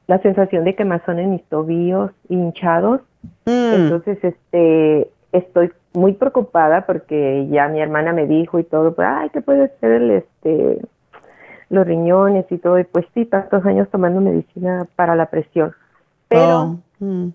la 0.07 0.19
sensación 0.19 0.65
de 0.65 0.75
quemazón 0.75 1.19
en 1.19 1.33
mis 1.33 1.45
tobillos 1.45 2.13
hinchados. 2.29 3.01
Mm. 3.45 3.75
Entonces, 3.75 4.19
este, 4.23 5.11
estoy 5.33 5.73
muy 5.95 6.13
preocupada 6.13 6.87
porque 6.87 7.47
ya 7.51 7.69
mi 7.69 7.81
hermana 7.81 8.13
me 8.13 8.27
dijo 8.27 8.59
y 8.59 8.65
todo, 8.65 8.95
pues, 8.95 9.09
ay, 9.11 9.31
¿qué 9.31 9.41
puede 9.41 9.69
ser 9.81 9.93
el, 9.93 10.11
este, 10.13 10.81
los 11.71 11.87
riñones 11.87 12.47
y 12.51 12.59
todo? 12.59 12.79
Y 12.79 12.85
pues 12.85 13.07
sí, 13.15 13.25
tantos 13.25 13.65
años 13.67 13.89
tomando 13.91 14.21
medicina 14.21 14.87
para 14.95 15.17
la 15.17 15.27
presión. 15.27 15.73
Pero 16.29 16.61
oh, 16.61 16.79
mm. 17.01 17.29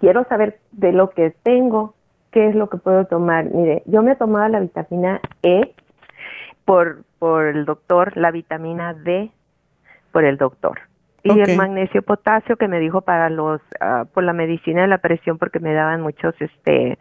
quiero 0.00 0.24
saber 0.24 0.58
de 0.72 0.92
lo 0.92 1.10
que 1.10 1.30
tengo, 1.42 1.94
qué 2.32 2.48
es 2.48 2.54
lo 2.54 2.68
que 2.68 2.78
puedo 2.78 3.04
tomar. 3.04 3.44
Mire, 3.52 3.82
yo 3.86 4.02
me 4.02 4.12
he 4.12 4.16
tomado 4.16 4.48
la 4.48 4.60
vitamina 4.60 5.20
E 5.42 5.74
por, 6.64 7.04
por 7.20 7.46
el 7.46 7.64
doctor, 7.64 8.16
la 8.16 8.32
vitamina 8.32 8.94
D 8.94 9.30
por 10.10 10.24
el 10.24 10.38
doctor 10.38 10.85
y 11.34 11.40
el 11.40 11.56
magnesio 11.56 12.02
potasio 12.02 12.56
que 12.56 12.68
me 12.68 12.78
dijo 12.78 13.00
para 13.00 13.30
los 13.30 13.60
ah, 13.80 14.04
por 14.12 14.24
la 14.24 14.32
medicina 14.32 14.82
de 14.82 14.88
la 14.88 14.98
presión 14.98 15.38
porque 15.38 15.60
me 15.60 15.72
daban 15.72 16.00
muchos 16.00 16.34
este 16.40 16.98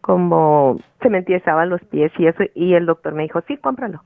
como 0.00 0.80
se 1.02 1.10
me 1.10 1.18
entiezaban 1.18 1.68
los 1.68 1.82
pies 1.84 2.10
y 2.18 2.26
eso 2.26 2.44
y 2.54 2.74
el 2.74 2.86
doctor 2.86 3.14
me 3.14 3.24
dijo 3.24 3.42
sí 3.46 3.56
cómpralo 3.56 4.02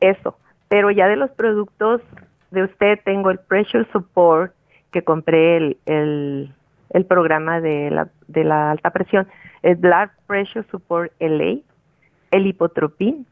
eso 0.00 0.36
pero 0.68 0.90
ya 0.90 1.08
de 1.08 1.16
los 1.16 1.30
productos 1.30 2.02
de 2.50 2.64
usted 2.64 2.98
tengo 3.04 3.30
el 3.30 3.38
pressure 3.38 3.86
support 3.92 4.52
que 4.90 5.02
compré 5.02 5.56
el, 5.56 5.78
el, 5.86 6.54
el 6.90 7.06
programa 7.06 7.60
de 7.60 7.90
la, 7.90 8.08
de 8.28 8.44
la 8.44 8.72
alta 8.72 8.90
presión 8.90 9.26
el 9.62 9.76
blood 9.76 10.10
pressure 10.26 10.66
support 10.70 11.12
LA 11.20 11.60
el 12.30 12.46
hipotropín 12.46 13.26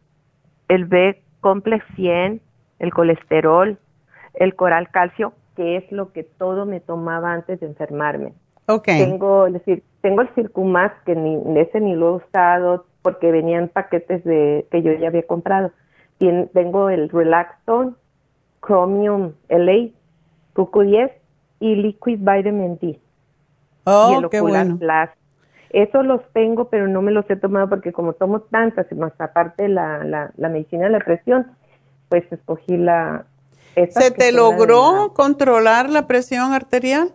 el 0.69 0.87
B 0.87 1.21
complex 1.41 1.85
100 1.97 2.41
el 2.79 2.93
colesterol 2.93 3.79
el 4.35 4.55
coral 4.55 4.91
calcio, 4.91 5.33
que 5.57 5.77
es 5.77 5.91
lo 5.93 6.13
que 6.13 6.23
todo 6.23 6.67
me 6.67 6.81
tomaba 6.81 7.33
antes 7.33 7.61
de 7.61 7.67
enfermarme. 7.67 8.33
Okay. 8.67 9.05
Tengo, 9.05 9.47
es 9.47 9.55
decir, 9.55 9.83
tengo 10.01 10.23
el 10.23 10.29
Circumax, 10.35 10.95
que 11.05 11.15
ni, 11.15 11.61
ese 11.61 11.81
ni 11.81 11.95
lo 11.95 12.09
he 12.09 12.17
usado 12.25 12.87
porque 13.03 13.33
venían 13.33 13.69
paquetes 13.69 14.23
de 14.25 14.67
que 14.71 14.83
yo 14.83 14.93
ya 14.93 15.09
había 15.09 15.27
comprado. 15.27 15.73
tengo 16.19 16.89
el 16.89 17.09
Relaxton, 17.09 17.97
Chromium 18.65 19.33
LA, 19.49 19.89
Cucu 20.55 20.83
10 20.83 21.11
y 21.61 21.75
Liquid 21.75 22.19
Vitamin 22.19 22.79
D. 22.81 23.01
Oh, 23.85 24.11
y 24.13 24.23
el 24.23 24.31
qué 24.31 24.41
bueno. 24.41 24.79
Plus. 24.79 25.11
Esos 25.71 26.05
los 26.05 26.21
tengo, 26.33 26.69
pero 26.69 26.87
no 26.87 27.03
me 27.03 27.13
los 27.13 27.29
he 27.31 27.37
tomado 27.37 27.69
porque 27.69 27.93
como 27.93 28.13
tomo 28.13 28.41
tantas, 28.41 28.91
más 28.93 29.19
aparte 29.19 29.69
la, 29.69 30.05
la, 30.05 30.31
la 30.37 30.49
medicina 30.49 30.85
de 30.85 30.91
la 30.91 31.01
presión, 31.01 31.47
pues 32.09 32.31
escogí 32.31 32.77
la, 32.77 33.25
¿Se 33.75 34.11
te 34.11 34.33
logró 34.33 35.13
controlar 35.15 35.89
la 35.89 36.07
presión 36.07 36.53
arterial? 36.53 37.13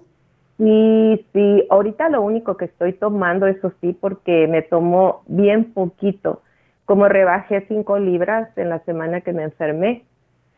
Sí, 0.58 1.26
sí, 1.34 1.64
ahorita 1.70 2.10
lo 2.10 2.22
único 2.22 2.58
que 2.58 2.66
estoy 2.66 2.94
tomando, 2.94 3.46
eso 3.46 3.72
sí, 3.80 3.96
porque 4.00 4.48
me 4.48 4.64
tomó 4.64 5.22
bien 5.28 5.72
poquito. 5.72 6.42
Como 6.86 7.08
rebajé 7.08 7.66
cinco 7.68 8.00
libras 8.00 8.50
en 8.58 8.70
la 8.70 8.80
semana 8.80 9.22
que 9.22 9.34
me 9.34 9.44
enfermé, 9.44 10.04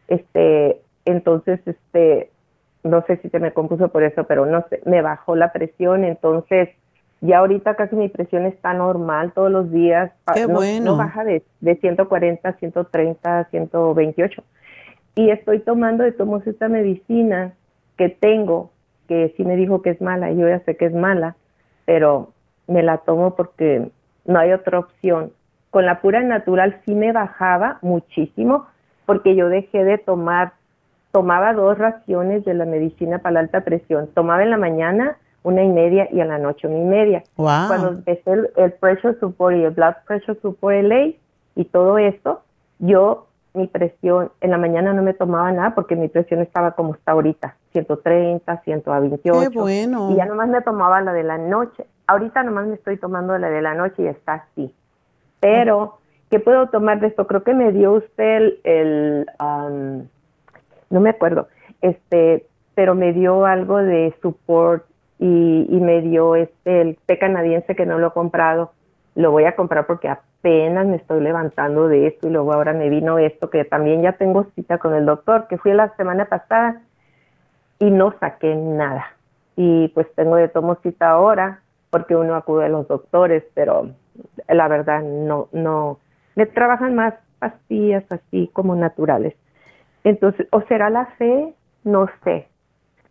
este, 0.07 0.79
entonces, 1.03 1.59
este, 1.65 2.31
no 2.83 3.03
sé 3.07 3.17
si 3.17 3.29
se 3.29 3.39
me 3.39 3.51
compuso 3.51 3.89
por 3.89 4.03
eso, 4.03 4.23
pero 4.23 4.45
no 4.45 4.65
sé, 4.69 4.81
me 4.85 5.01
bajó 5.01 5.35
la 5.35 5.51
presión, 5.51 6.05
entonces 6.05 6.69
ya 7.19 7.39
ahorita 7.39 7.75
casi 7.75 7.97
mi 7.97 8.07
presión 8.07 8.45
está 8.45 8.73
normal 8.73 9.33
todos 9.33 9.51
los 9.51 9.69
días. 9.71 10.11
Qué 10.33 10.47
no, 10.47 10.53
bueno. 10.53 10.91
No 10.91 10.97
baja 10.97 11.25
de, 11.25 11.43
de 11.59 11.75
140, 11.75 12.53
130, 12.53 13.47
128 13.51 14.43
y 15.15 15.29
estoy 15.31 15.59
tomando 15.59 16.03
de 16.03 16.11
tomos 16.11 16.45
esta 16.47 16.67
medicina 16.67 17.53
que 17.97 18.09
tengo, 18.09 18.71
que 19.07 19.33
sí 19.35 19.43
me 19.43 19.55
dijo 19.55 19.81
que 19.81 19.91
es 19.91 20.01
mala, 20.01 20.31
y 20.31 20.37
yo 20.37 20.47
ya 20.47 20.59
sé 20.61 20.77
que 20.77 20.85
es 20.85 20.93
mala, 20.93 21.35
pero 21.85 22.29
me 22.67 22.83
la 22.83 22.99
tomo 22.99 23.35
porque 23.35 23.89
no 24.25 24.39
hay 24.39 24.53
otra 24.53 24.79
opción. 24.79 25.31
Con 25.71 25.85
la 25.85 26.01
pura 26.01 26.21
natural 26.21 26.79
sí 26.85 26.95
me 26.95 27.11
bajaba 27.11 27.79
muchísimo 27.81 28.67
porque 29.05 29.35
yo 29.35 29.49
dejé 29.49 29.83
de 29.83 29.97
tomar, 29.97 30.53
tomaba 31.11 31.53
dos 31.53 31.77
raciones 31.77 32.45
de 32.45 32.53
la 32.53 32.65
medicina 32.65 33.19
para 33.19 33.33
la 33.33 33.39
alta 33.41 33.61
presión. 33.61 34.07
Tomaba 34.13 34.43
en 34.43 34.51
la 34.51 34.57
mañana 34.57 35.17
una 35.43 35.63
y 35.63 35.69
media 35.69 36.07
y 36.11 36.19
en 36.19 36.27
la 36.27 36.37
noche 36.37 36.67
una 36.67 36.77
y 36.77 36.85
media. 36.85 37.23
Cuando 37.35 37.89
empecé 37.89 38.31
el, 38.31 38.49
el, 38.55 38.71
pressure 38.73 39.17
support 39.19 39.55
y 39.55 39.63
el 39.63 39.71
blood 39.71 39.95
pressure 40.05 40.39
support 40.41 40.75
LA 40.83 41.13
y 41.55 41.65
todo 41.65 41.97
esto, 41.97 42.43
yo 42.79 43.28
mi 43.59 43.67
presión, 43.67 44.31
en 44.41 44.51
la 44.51 44.57
mañana 44.57 44.93
no 44.93 45.03
me 45.03 45.13
tomaba 45.13 45.51
nada 45.51 45.75
porque 45.75 45.95
mi 45.95 46.07
presión 46.07 46.41
estaba 46.41 46.71
como 46.71 46.95
está 46.95 47.11
ahorita, 47.11 47.55
130, 47.73 48.61
128. 48.63 49.51
Qué 49.51 49.59
bueno. 49.59 50.11
Y 50.11 50.15
ya 50.15 50.25
nomás 50.25 50.47
me 50.49 50.61
tomaba 50.61 51.01
la 51.01 51.13
de 51.13 51.23
la 51.23 51.37
noche. 51.37 51.85
Ahorita 52.07 52.41
nomás 52.43 52.67
me 52.67 52.75
estoy 52.75 52.97
tomando 52.97 53.37
la 53.37 53.49
de 53.49 53.61
la 53.61 53.75
noche 53.75 54.03
y 54.03 54.07
está 54.07 54.33
así. 54.33 54.73
Pero, 55.39 55.99
¿qué 56.29 56.39
puedo 56.39 56.67
tomar 56.67 56.99
de 56.99 57.07
esto? 57.07 57.27
Creo 57.27 57.43
que 57.43 57.53
me 57.53 57.71
dio 57.71 57.93
usted 57.93 58.53
el, 58.63 59.29
no 60.89 60.99
me 60.99 61.09
acuerdo, 61.09 61.47
este, 61.81 62.47
pero 62.75 62.95
me 62.95 63.13
dio 63.13 63.45
algo 63.45 63.77
de 63.77 64.15
support 64.21 64.85
y, 65.19 65.67
y 65.69 65.79
me 65.79 66.01
dio 66.01 66.35
este, 66.35 66.81
el 66.81 66.97
té 67.05 67.19
canadiense 67.19 67.75
que 67.75 67.85
no 67.85 67.99
lo 67.99 68.07
he 68.07 68.11
comprado. 68.11 68.71
Lo 69.15 69.31
voy 69.31 69.43
a 69.45 69.55
comprar 69.55 69.85
porque 69.85 70.09
apenas 70.39 70.87
me 70.87 70.95
estoy 70.95 71.21
levantando 71.21 71.87
de 71.87 72.07
esto 72.07 72.27
y 72.27 72.31
luego 72.31 72.53
ahora 72.53 72.73
me 72.73 72.89
vino 72.89 73.19
esto 73.19 73.49
que 73.49 73.65
también 73.65 74.01
ya 74.01 74.13
tengo 74.13 74.45
cita 74.55 74.77
con 74.77 74.93
el 74.93 75.05
doctor, 75.05 75.47
que 75.47 75.57
fui 75.57 75.73
la 75.73 75.95
semana 75.95 76.25
pasada 76.25 76.81
y 77.77 77.91
no 77.91 78.13
saqué 78.19 78.55
nada. 78.55 79.05
Y 79.55 79.89
pues 79.89 80.07
tengo 80.15 80.37
de 80.37 80.47
tomo 80.47 80.75
cita 80.75 81.09
ahora 81.09 81.59
porque 81.89 82.15
uno 82.15 82.35
acude 82.35 82.65
a 82.65 82.69
los 82.69 82.87
doctores, 82.87 83.43
pero 83.53 83.89
la 84.47 84.67
verdad 84.67 85.01
no, 85.01 85.49
no, 85.51 85.99
me 86.35 86.45
trabajan 86.45 86.95
más 86.95 87.15
pastillas 87.39 88.05
así 88.09 88.49
como 88.53 88.75
naturales. 88.75 89.35
Entonces, 90.05 90.47
o 90.51 90.61
será 90.61 90.89
la 90.89 91.07
fe, 91.17 91.53
no 91.83 92.07
sé, 92.23 92.47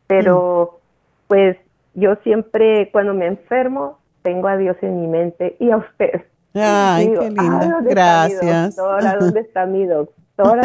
pero 0.06 0.80
pues 1.26 1.58
yo 1.94 2.16
siempre 2.16 2.88
cuando 2.90 3.12
me 3.12 3.26
enfermo 3.26 3.98
tengo 4.22 4.48
a 4.48 4.56
Dios 4.56 4.76
en 4.80 5.00
mi 5.00 5.06
mente 5.06 5.56
y 5.58 5.70
a 5.70 5.76
usted 5.76 6.24
Ay, 6.54 7.12
qué 7.18 7.30
linda. 7.30 7.78
Gracias. 7.82 8.76
doctora, 8.76 9.16
¿dónde 9.20 9.40
está 9.40 9.66
mi 9.66 9.86
doctora? 9.86 10.62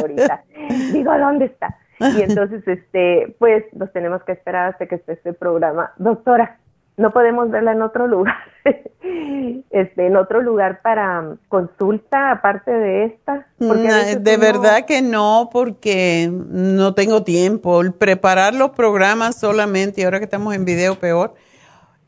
ahorita. 0.00 0.44
Digo, 0.92 1.18
¿dónde 1.18 1.46
está? 1.46 1.76
Y 2.00 2.22
entonces, 2.22 2.66
este, 2.66 3.34
pues, 3.38 3.64
nos 3.72 3.92
tenemos 3.92 4.22
que 4.24 4.32
esperar 4.32 4.70
hasta 4.70 4.86
que 4.86 4.96
esté 4.96 5.12
este 5.12 5.32
programa. 5.32 5.92
Doctora, 5.96 6.58
no 6.96 7.12
podemos 7.12 7.50
verla 7.50 7.72
en 7.72 7.82
otro 7.82 8.06
lugar, 8.06 8.36
este, 9.70 10.06
en 10.06 10.16
otro 10.16 10.42
lugar 10.42 10.82
para 10.82 11.36
consulta 11.48 12.32
aparte 12.32 12.70
de 12.70 13.04
esta. 13.06 13.46
de 13.58 14.36
verdad 14.36 14.84
que 14.84 15.00
no, 15.00 15.48
porque 15.50 16.30
no 16.30 16.94
tengo 16.94 17.22
tiempo. 17.22 17.80
preparar 17.98 18.54
los 18.54 18.70
programas 18.70 19.36
solamente, 19.36 20.00
y 20.00 20.04
ahora 20.04 20.18
que 20.18 20.26
estamos 20.26 20.54
en 20.54 20.64
video 20.64 20.96
peor, 20.96 21.34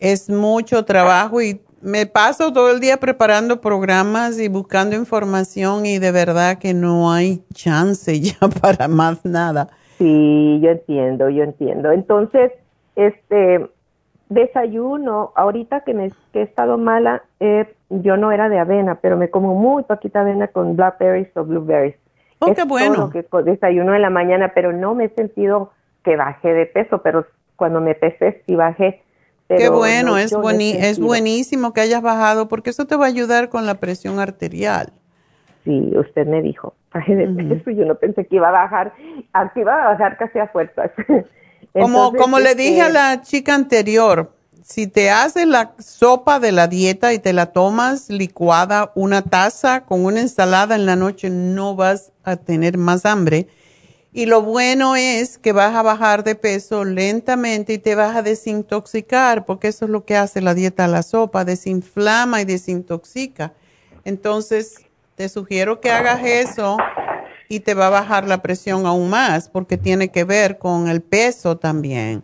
es 0.00 0.28
mucho 0.28 0.84
trabajo 0.84 1.40
y 1.40 1.62
me 1.84 2.06
paso 2.06 2.52
todo 2.52 2.70
el 2.70 2.80
día 2.80 2.96
preparando 2.96 3.60
programas 3.60 4.40
y 4.40 4.48
buscando 4.48 4.96
información 4.96 5.84
y 5.84 5.98
de 5.98 6.12
verdad 6.12 6.58
que 6.58 6.72
no 6.72 7.12
hay 7.12 7.44
chance 7.52 8.20
ya 8.20 8.48
para 8.62 8.88
más 8.88 9.24
nada. 9.24 9.68
Sí, 9.98 10.60
yo 10.62 10.70
entiendo, 10.70 11.28
yo 11.28 11.44
entiendo. 11.44 11.92
Entonces, 11.92 12.52
este 12.96 13.68
desayuno, 14.30 15.32
ahorita 15.36 15.82
que 15.82 15.94
me 15.94 16.10
que 16.32 16.40
he 16.40 16.42
estado 16.42 16.78
mala, 16.78 17.22
eh, 17.38 17.72
yo 17.90 18.16
no 18.16 18.32
era 18.32 18.48
de 18.48 18.58
avena, 18.58 18.96
pero 18.96 19.16
me 19.16 19.30
como 19.30 19.54
muy 19.54 19.82
poquita 19.84 20.22
avena 20.22 20.48
con 20.48 20.76
blackberries 20.76 21.36
o 21.36 21.44
blueberries. 21.44 21.96
Oh, 22.40 22.54
qué 22.54 22.64
bueno. 22.64 23.10
que 23.10 23.24
desayuno 23.44 23.94
en 23.94 24.02
la 24.02 24.10
mañana, 24.10 24.52
pero 24.54 24.72
no 24.72 24.94
me 24.94 25.04
he 25.04 25.08
sentido 25.10 25.70
que 26.02 26.16
bajé 26.16 26.52
de 26.52 26.66
peso, 26.66 27.02
pero 27.02 27.26
cuando 27.56 27.80
me 27.80 27.94
pesé 27.94 28.42
sí 28.46 28.56
bajé. 28.56 29.02
Qué 29.48 29.68
bueno, 29.68 30.16
es, 30.16 30.32
es 30.32 30.98
buenísimo 30.98 31.72
que 31.72 31.82
hayas 31.82 32.02
bajado 32.02 32.48
porque 32.48 32.70
eso 32.70 32.86
te 32.86 32.96
va 32.96 33.04
a 33.04 33.08
ayudar 33.08 33.50
con 33.50 33.66
la 33.66 33.74
presión 33.74 34.18
arterial. 34.18 34.92
Sí, 35.64 35.92
usted 35.96 36.26
me 36.26 36.42
dijo, 36.42 36.74
yo 37.66 37.84
no 37.84 37.94
pensé 37.96 38.26
que 38.26 38.36
iba 38.36 38.48
a 38.48 38.52
bajar, 38.52 38.92
aquí 39.32 39.60
iba 39.60 39.82
a 39.82 39.92
bajar 39.92 40.16
casi 40.16 40.38
a 40.38 40.48
fuerzas. 40.48 40.90
como 41.72 42.12
como 42.12 42.38
le 42.38 42.54
dije 42.54 42.82
a 42.82 42.86
este 42.86 42.94
la 42.94 43.22
chica 43.22 43.54
anterior, 43.54 44.32
si 44.62 44.86
te 44.86 45.10
haces 45.10 45.46
la 45.46 45.72
sopa 45.78 46.40
de 46.40 46.52
la 46.52 46.66
dieta 46.66 47.12
y 47.12 47.18
te 47.18 47.32
la 47.32 47.46
tomas 47.46 48.08
licuada, 48.08 48.92
una 48.94 49.22
taza 49.22 49.84
con 49.84 50.04
una 50.04 50.20
ensalada 50.20 50.74
en 50.74 50.86
la 50.86 50.96
noche, 50.96 51.28
no 51.28 51.76
vas 51.76 52.12
a 52.24 52.36
tener 52.36 52.78
más 52.78 53.04
hambre 53.04 53.48
y 54.16 54.26
lo 54.26 54.42
bueno 54.42 54.94
es 54.94 55.38
que 55.38 55.52
vas 55.52 55.74
a 55.74 55.82
bajar 55.82 56.22
de 56.22 56.36
peso 56.36 56.84
lentamente 56.84 57.72
y 57.72 57.78
te 57.78 57.96
vas 57.96 58.14
a 58.14 58.22
desintoxicar, 58.22 59.44
porque 59.44 59.66
eso 59.66 59.86
es 59.86 59.90
lo 59.90 60.04
que 60.04 60.16
hace 60.16 60.40
la 60.40 60.54
dieta 60.54 60.84
a 60.84 60.88
la 60.88 61.02
sopa, 61.02 61.44
desinflama 61.44 62.40
y 62.40 62.44
desintoxica. 62.44 63.52
Entonces, 64.04 64.86
te 65.16 65.28
sugiero 65.28 65.80
que 65.80 65.90
hagas 65.90 66.24
eso 66.24 66.76
y 67.48 67.58
te 67.58 67.74
va 67.74 67.88
a 67.88 67.90
bajar 67.90 68.28
la 68.28 68.40
presión 68.40 68.86
aún 68.86 69.10
más, 69.10 69.48
porque 69.48 69.76
tiene 69.76 70.08
que 70.08 70.22
ver 70.22 70.58
con 70.58 70.86
el 70.86 71.02
peso 71.02 71.56
también. 71.56 72.22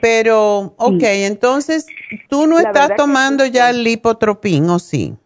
Pero, 0.00 0.74
ok, 0.76 1.02
entonces, 1.02 1.86
¿tú 2.28 2.46
no 2.46 2.60
estás 2.60 2.94
tomando 2.96 3.44
ya 3.46 3.70
el 3.70 3.82
lipotropín 3.82 4.70
o 4.70 4.78
sí? 4.78 5.16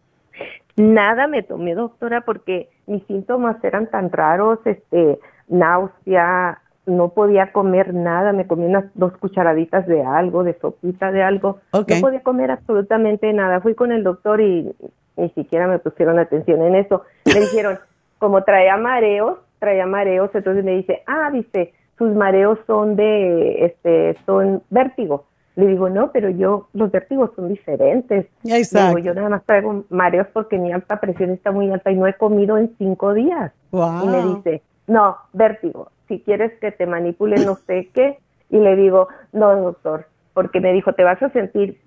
Nada 0.76 1.26
me 1.26 1.42
tomé, 1.42 1.74
doctora, 1.74 2.22
porque 2.22 2.70
mis 2.86 3.04
síntomas 3.06 3.62
eran 3.62 3.90
tan 3.90 4.10
raros, 4.10 4.60
este 4.64 5.18
náusea, 5.48 6.60
no 6.88 7.10
podía 7.10 7.52
comer 7.52 7.92
nada, 7.94 8.32
me 8.32 8.46
comí 8.46 8.64
unas 8.64 8.86
dos 8.94 9.16
cucharaditas 9.18 9.86
de 9.86 10.02
algo, 10.02 10.42
de 10.42 10.58
sopita 10.58 11.12
de 11.12 11.22
algo, 11.22 11.60
no 11.72 11.84
podía 12.00 12.22
comer 12.22 12.50
absolutamente 12.50 13.32
nada. 13.32 13.60
Fui 13.60 13.74
con 13.74 13.92
el 13.92 14.02
doctor 14.02 14.40
y 14.40 14.74
ni 15.16 15.28
siquiera 15.30 15.66
me 15.66 15.78
pusieron 15.78 16.18
atención 16.18 16.62
en 16.62 16.74
eso. 16.76 17.02
Me 17.26 17.40
dijeron, 17.40 17.78
como 18.18 18.42
traía 18.42 18.76
mareos, 18.76 19.38
traía 19.58 19.86
mareos, 19.86 20.30
entonces 20.34 20.64
me 20.64 20.76
dice, 20.76 21.02
ah, 21.06 21.30
dice, 21.32 21.74
sus 21.98 22.14
mareos 22.14 22.58
son 22.66 22.96
de, 22.96 23.66
este, 23.66 24.16
son 24.24 24.62
vértigo. 24.70 25.24
Le 25.56 25.66
digo, 25.66 25.90
no, 25.90 26.12
pero 26.12 26.30
yo, 26.30 26.68
los 26.72 26.92
vértigos 26.92 27.32
son 27.34 27.48
diferentes. 27.48 28.26
Exacto. 28.44 28.96
Digo, 28.96 29.08
yo 29.08 29.14
nada 29.14 29.28
más 29.28 29.44
traigo 29.44 29.84
mareos 29.90 30.28
porque 30.32 30.56
mi 30.56 30.72
alta 30.72 31.00
presión 31.00 31.30
está 31.30 31.50
muy 31.50 31.68
alta 31.72 31.90
y 31.90 31.96
no 31.96 32.06
he 32.06 32.14
comido 32.14 32.56
en 32.56 32.76
cinco 32.78 33.12
días. 33.12 33.52
Wow. 33.72 34.04
Y 34.04 34.06
me 34.06 34.34
dice, 34.34 34.62
no, 34.88 35.16
vértigo, 35.32 35.90
si 36.08 36.20
quieres 36.20 36.52
que 36.60 36.72
te 36.72 36.86
manipule 36.86 37.44
no 37.44 37.54
sé 37.54 37.90
qué. 37.94 38.18
Y 38.50 38.58
le 38.58 38.76
digo, 38.76 39.08
no, 39.32 39.54
doctor, 39.56 40.06
porque 40.32 40.60
me 40.60 40.72
dijo, 40.72 40.94
te 40.94 41.04
vas 41.04 41.22
a 41.22 41.28
sentir 41.28 41.80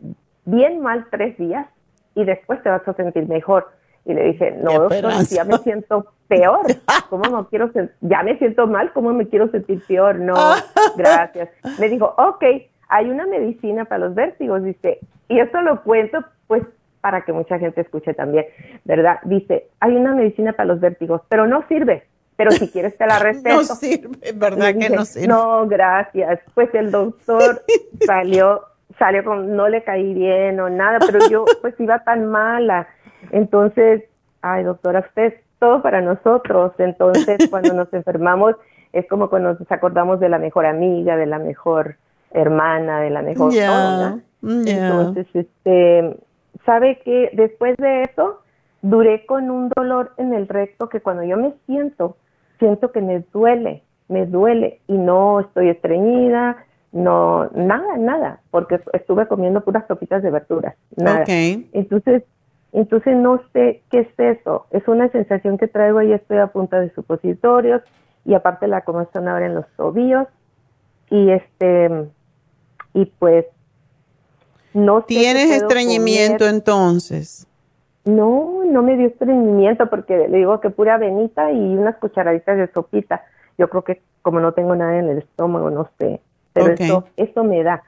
bien 0.45 0.79
mal 0.79 1.07
tres 1.09 1.37
días 1.37 1.67
y 2.13 2.23
después 2.23 2.61
te 2.61 2.69
vas 2.69 2.87
a 2.87 2.93
sentir 2.93 3.27
mejor. 3.27 3.69
Y 4.05 4.13
le 4.13 4.25
dije, 4.25 4.51
no, 4.61 4.87
doctor, 4.87 5.11
si 5.25 5.35
ya 5.35 5.43
me 5.43 5.57
siento 5.57 6.05
peor. 6.27 6.61
¿Cómo 7.09 7.23
no 7.29 7.47
quiero 7.49 7.71
Ya 8.01 8.23
me 8.23 8.37
siento 8.37 8.67
mal, 8.67 8.93
¿cómo 8.93 9.11
me 9.13 9.27
quiero 9.27 9.49
sentir 9.49 9.83
peor? 9.87 10.19
No, 10.19 10.35
gracias. 10.97 11.49
Me 11.79 11.89
dijo, 11.89 12.13
ok, 12.17 12.43
hay 12.89 13.09
una 13.09 13.25
medicina 13.25 13.85
para 13.85 14.05
los 14.05 14.15
vértigos, 14.15 14.63
dice, 14.63 14.99
y 15.27 15.39
esto 15.39 15.61
lo 15.61 15.81
cuento 15.81 16.23
pues 16.47 16.63
para 16.99 17.21
que 17.21 17.33
mucha 17.33 17.57
gente 17.57 17.81
escuche 17.81 18.13
también, 18.13 18.45
¿verdad? 18.85 19.19
Dice, 19.23 19.69
hay 19.79 19.95
una 19.95 20.13
medicina 20.13 20.53
para 20.53 20.67
los 20.67 20.79
vértigos, 20.79 21.21
pero 21.29 21.47
no 21.47 21.65
sirve. 21.67 22.03
Pero 22.43 22.51
si 22.51 22.69
quieres 22.69 22.97
te 22.97 23.05
la 23.05 23.19
receto. 23.19 23.49
No 23.55 23.63
sirve, 23.63 24.31
¿verdad 24.33 24.73
que 24.77 24.89
no 24.89 25.05
sirve? 25.05 25.27
No, 25.27 25.67
gracias. 25.67 26.39
Pues 26.53 26.73
el 26.73 26.91
doctor 26.91 27.61
salió, 28.05 28.61
salió 28.97 29.23
con, 29.23 29.55
no 29.55 29.69
le 29.69 29.83
caí 29.83 30.13
bien 30.13 30.59
o 30.59 30.69
nada, 30.69 30.99
pero 31.05 31.19
yo 31.29 31.45
pues 31.61 31.79
iba 31.79 32.03
tan 32.03 32.25
mala. 32.25 32.87
Entonces, 33.31 34.03
ay 34.41 34.63
doctora, 34.63 35.01
usted 35.01 35.23
es 35.25 35.33
todo 35.59 35.81
para 35.81 36.01
nosotros. 36.01 36.73
Entonces, 36.79 37.37
cuando 37.49 37.73
nos 37.73 37.93
enfermamos, 37.93 38.55
es 38.93 39.07
como 39.07 39.29
cuando 39.29 39.53
nos 39.53 39.71
acordamos 39.71 40.19
de 40.19 40.29
la 40.29 40.39
mejor 40.39 40.65
amiga, 40.65 41.15
de 41.15 41.27
la 41.27 41.37
mejor 41.37 41.97
hermana, 42.31 43.01
de 43.01 43.09
la 43.11 43.21
mejor 43.21 43.53
¿no? 43.53 43.53
ya. 43.53 44.19
Entonces, 44.41 45.27
este, 45.33 46.17
¿sabe 46.65 46.99
que 47.05 47.29
Después 47.33 47.77
de 47.77 48.03
eso, 48.03 48.41
duré 48.81 49.25
con 49.25 49.51
un 49.51 49.69
dolor 49.75 50.13
en 50.17 50.33
el 50.33 50.47
recto 50.47 50.89
que 50.89 51.01
cuando 51.01 51.23
yo 51.23 51.37
me 51.37 51.53
siento, 51.65 52.17
siento 52.61 52.91
que 52.91 53.01
me 53.01 53.25
duele, 53.33 53.83
me 54.07 54.27
duele 54.27 54.79
y 54.87 54.93
no 54.93 55.39
estoy 55.39 55.69
estreñida, 55.69 56.63
no, 56.91 57.49
nada, 57.55 57.97
nada, 57.97 58.41
porque 58.51 58.79
estuve 58.93 59.27
comiendo 59.27 59.61
puras 59.61 59.87
sopitas 59.87 60.21
de 60.21 60.29
verduras, 60.29 60.75
nada. 60.95 61.25
Entonces, 61.27 62.23
entonces 62.71 63.17
no 63.17 63.41
sé 63.51 63.81
qué 63.89 64.01
es 64.01 64.19
eso, 64.19 64.67
es 64.69 64.87
una 64.87 65.09
sensación 65.09 65.57
que 65.57 65.67
traigo 65.67 66.03
y 66.03 66.13
estoy 66.13 66.37
a 66.37 66.47
punta 66.47 66.79
de 66.79 66.93
supositorios 66.93 67.81
y 68.25 68.35
aparte 68.35 68.67
la 68.67 68.81
comezón 68.81 69.27
ahora 69.27 69.47
en 69.47 69.55
los 69.55 69.65
tobillos 69.75 70.27
y 71.09 71.31
este, 71.31 71.89
y 72.93 73.05
pues 73.05 73.45
no 74.73 75.01
sé 75.01 75.07
¿Tienes 75.07 75.51
estreñimiento 75.51 76.45
comer. 76.45 76.53
entonces? 76.53 77.47
No, 78.05 78.63
no 78.65 78.81
me 78.81 78.97
dio 78.97 79.07
estreñimiento 79.07 79.89
porque 79.89 80.27
le 80.27 80.37
digo 80.37 80.59
que 80.59 80.69
pura 80.71 80.95
avenita 80.95 81.51
y 81.51 81.77
unas 81.77 81.97
cucharaditas 81.97 82.57
de 82.57 82.71
sopita. 82.71 83.23
Yo 83.57 83.69
creo 83.69 83.83
que 83.83 84.01
como 84.21 84.39
no 84.39 84.53
tengo 84.53 84.75
nada 84.75 84.97
en 84.97 85.09
el 85.09 85.19
estómago, 85.19 85.69
no 85.69 85.89
sé, 85.99 86.19
pero 86.53 86.73
Ok. 86.73 86.79
eso, 86.79 87.05
eso 87.17 87.43
me 87.43 87.63
da. 87.63 87.83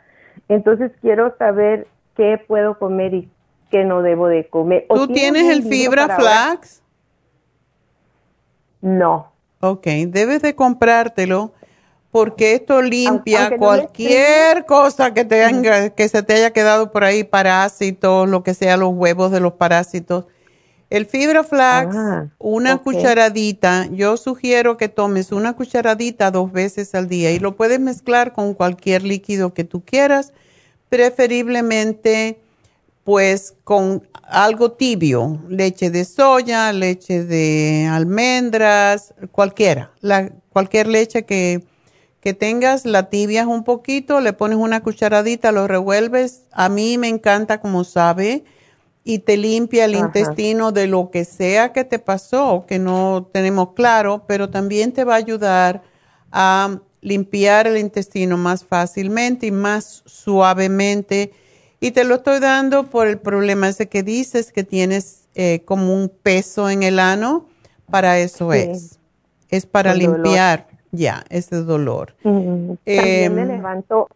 Entonces 0.49 0.91
quiero 1.01 1.35
saber 1.37 1.87
qué 2.15 2.39
puedo 2.47 2.77
comer 2.77 3.13
y 3.13 3.29
qué 3.71 3.83
no 3.83 4.01
debo 4.01 4.27
de 4.27 4.47
comer. 4.47 4.85
¿O 4.89 4.95
¿Tú 4.95 5.07
tiene 5.07 5.39
tienes 5.39 5.57
el 5.57 5.63
fibra 5.63 6.15
flax? 6.15 6.83
No. 8.81 9.31
Ok, 9.61 9.87
debes 10.07 10.41
de 10.41 10.55
comprártelo 10.55 11.53
porque 12.13 12.53
esto 12.53 12.79
limpia 12.83 13.45
aunque 13.45 13.57
cualquier 13.57 14.67
cosa 14.67 15.15
que, 15.15 15.25
tenga, 15.25 15.89
que 15.89 16.07
se 16.07 16.21
te 16.21 16.35
haya 16.35 16.53
quedado 16.53 16.91
por 16.91 17.03
ahí, 17.03 17.23
parásitos, 17.23 18.29
lo 18.29 18.43
que 18.43 18.53
sea, 18.53 18.77
los 18.77 18.93
huevos 18.93 19.31
de 19.31 19.39
los 19.39 19.53
parásitos. 19.53 20.25
El 20.91 21.07
fibra 21.07 21.43
flax, 21.43 21.95
Ah, 21.97 22.27
una 22.37 22.77
cucharadita, 22.77 23.87
yo 23.87 24.15
sugiero 24.17 24.77
que 24.77 24.89
tomes 24.89 25.31
una 25.31 25.53
cucharadita 25.53 26.29
dos 26.29 26.51
veces 26.51 26.93
al 26.93 27.07
día 27.07 27.31
y 27.31 27.39
lo 27.39 27.55
puedes 27.55 27.79
mezclar 27.79 28.31
con 28.31 28.53
cualquier 28.53 29.01
líquido 29.01 29.55
que 29.55 29.63
tú 29.63 29.83
quieras, 29.83 30.33
preferiblemente 30.89 32.37
pues 33.03 33.55
con 33.63 34.07
algo 34.21 34.73
tibio, 34.73 35.41
leche 35.49 35.89
de 35.89 36.05
soya, 36.05 36.71
leche 36.73 37.23
de 37.23 37.87
almendras, 37.91 39.15
cualquiera, 39.31 39.89
la, 39.99 40.29
cualquier 40.51 40.85
leche 40.85 41.25
que, 41.25 41.63
que 42.23 42.33
tengas, 42.33 42.85
la 42.85 43.09
tibias 43.09 43.47
un 43.47 43.65
poquito, 43.65 44.21
le 44.21 44.31
pones 44.31 44.57
una 44.57 44.81
cucharadita, 44.81 45.51
lo 45.51 45.67
revuelves. 45.67 46.43
A 46.53 46.69
mí 46.69 46.97
me 46.97 47.09
encanta 47.09 47.59
como 47.59 47.83
sabe 47.83 48.45
y 49.03 49.19
te 49.19 49.35
limpia 49.35 49.83
el 49.83 49.95
Ajá. 49.95 50.07
intestino 50.07 50.71
de 50.71 50.87
lo 50.87 51.11
que 51.11 51.25
sea 51.25 51.73
que 51.73 51.83
te 51.83 51.99
pasó, 51.99 52.63
que 52.65 52.79
no 52.79 53.29
tenemos 53.33 53.73
claro, 53.73 54.23
pero 54.25 54.49
también 54.49 54.93
te 54.93 55.03
va 55.03 55.15
a 55.15 55.17
ayudar 55.17 55.83
a 56.31 56.79
limpiar 57.01 57.67
el 57.67 57.77
intestino 57.77 58.37
más 58.37 58.63
fácilmente 58.63 59.47
y 59.47 59.51
más 59.51 60.01
suavemente. 60.05 61.33
Y 61.81 61.91
te 61.91 62.05
lo 62.05 62.15
estoy 62.15 62.39
dando 62.39 62.89
por 62.89 63.07
el 63.07 63.19
problema 63.19 63.67
ese 63.67 63.89
que 63.89 64.01
dices 64.01 64.53
que 64.53 64.63
tienes 64.63 65.27
eh, 65.35 65.61
como 65.65 65.93
un 65.93 66.07
peso 66.07 66.69
en 66.69 66.83
el 66.83 66.99
ano. 66.99 67.49
Para 67.89 68.17
eso 68.17 68.53
Sí. 68.53 68.59
es. 68.59 68.99
Es 69.49 69.65
para 69.65 69.91
El 69.91 69.99
limpiar 69.99 70.72
ya 70.93 71.23
ese 71.29 71.57
dolor. 71.63 72.13
Mm, 72.23 72.71
Em, 72.85 72.95
También 72.95 73.35
me 73.35 73.45
levanto, 73.45 74.07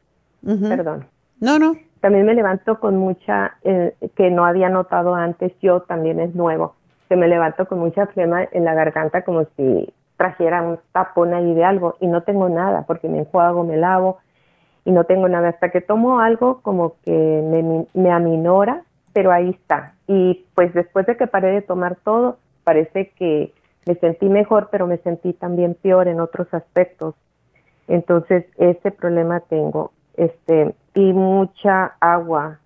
Ujú. 0.43 0.69
perdón. 0.69 1.05
No, 1.41 1.59
no. 1.59 1.75
También 1.99 2.25
me 2.25 2.33
levanto 2.35 2.79
con 2.79 2.95
mucha, 2.97 3.57
eh, 3.63 3.93
que 4.15 4.29
no 4.29 4.45
había 4.45 4.69
notado 4.69 5.15
antes, 5.15 5.51
yo 5.61 5.81
también 5.81 6.19
es 6.19 6.33
nuevo, 6.35 6.75
que 7.09 7.15
me 7.15 7.27
levanto 7.27 7.67
con 7.67 7.79
mucha 7.79 8.05
flema 8.07 8.43
en 8.51 8.63
la 8.63 8.73
garganta 8.75 9.23
como 9.23 9.45
si 9.57 9.91
trajera 10.15 10.61
un 10.61 10.79
tapón 10.93 11.33
ahí 11.33 11.53
de 11.53 11.63
algo 11.65 11.95
y 11.99 12.07
no 12.07 12.21
tengo 12.23 12.49
nada 12.49 12.83
porque 12.87 13.09
me 13.09 13.19
enjuago, 13.19 13.63
me 13.63 13.77
lavo 13.77 14.19
y 14.85 14.91
no 14.91 15.03
tengo 15.03 15.27
nada. 15.27 15.49
Hasta 15.49 15.69
que 15.69 15.81
tomo 15.81 16.19
algo 16.19 16.61
como 16.61 16.95
que 17.03 17.11
me, 17.11 17.85
me 17.93 18.11
aminora, 18.11 18.83
pero 19.13 19.31
ahí 19.31 19.49
está. 19.49 19.93
Y 20.07 20.45
pues 20.55 20.73
después 20.73 21.05
de 21.07 21.17
que 21.17 21.27
paré 21.27 21.51
de 21.51 21.61
tomar 21.61 21.95
todo, 22.03 22.37
parece 22.63 23.09
que 23.17 23.53
me 23.87 23.95
sentí 23.95 24.27
mejor, 24.27 24.67
pero 24.69 24.85
me 24.85 24.97
sentí 24.97 25.33
también 25.33 25.75
peor 25.75 26.07
en 26.07 26.19
otros 26.19 26.53
aspectos. 26.53 27.15
Entonces, 27.87 28.45
ese 28.57 28.91
problema 28.91 29.39
tengo, 29.39 29.91
este, 30.15 30.75
y 30.93 31.13
mucha 31.13 31.93
agua. 32.01 32.59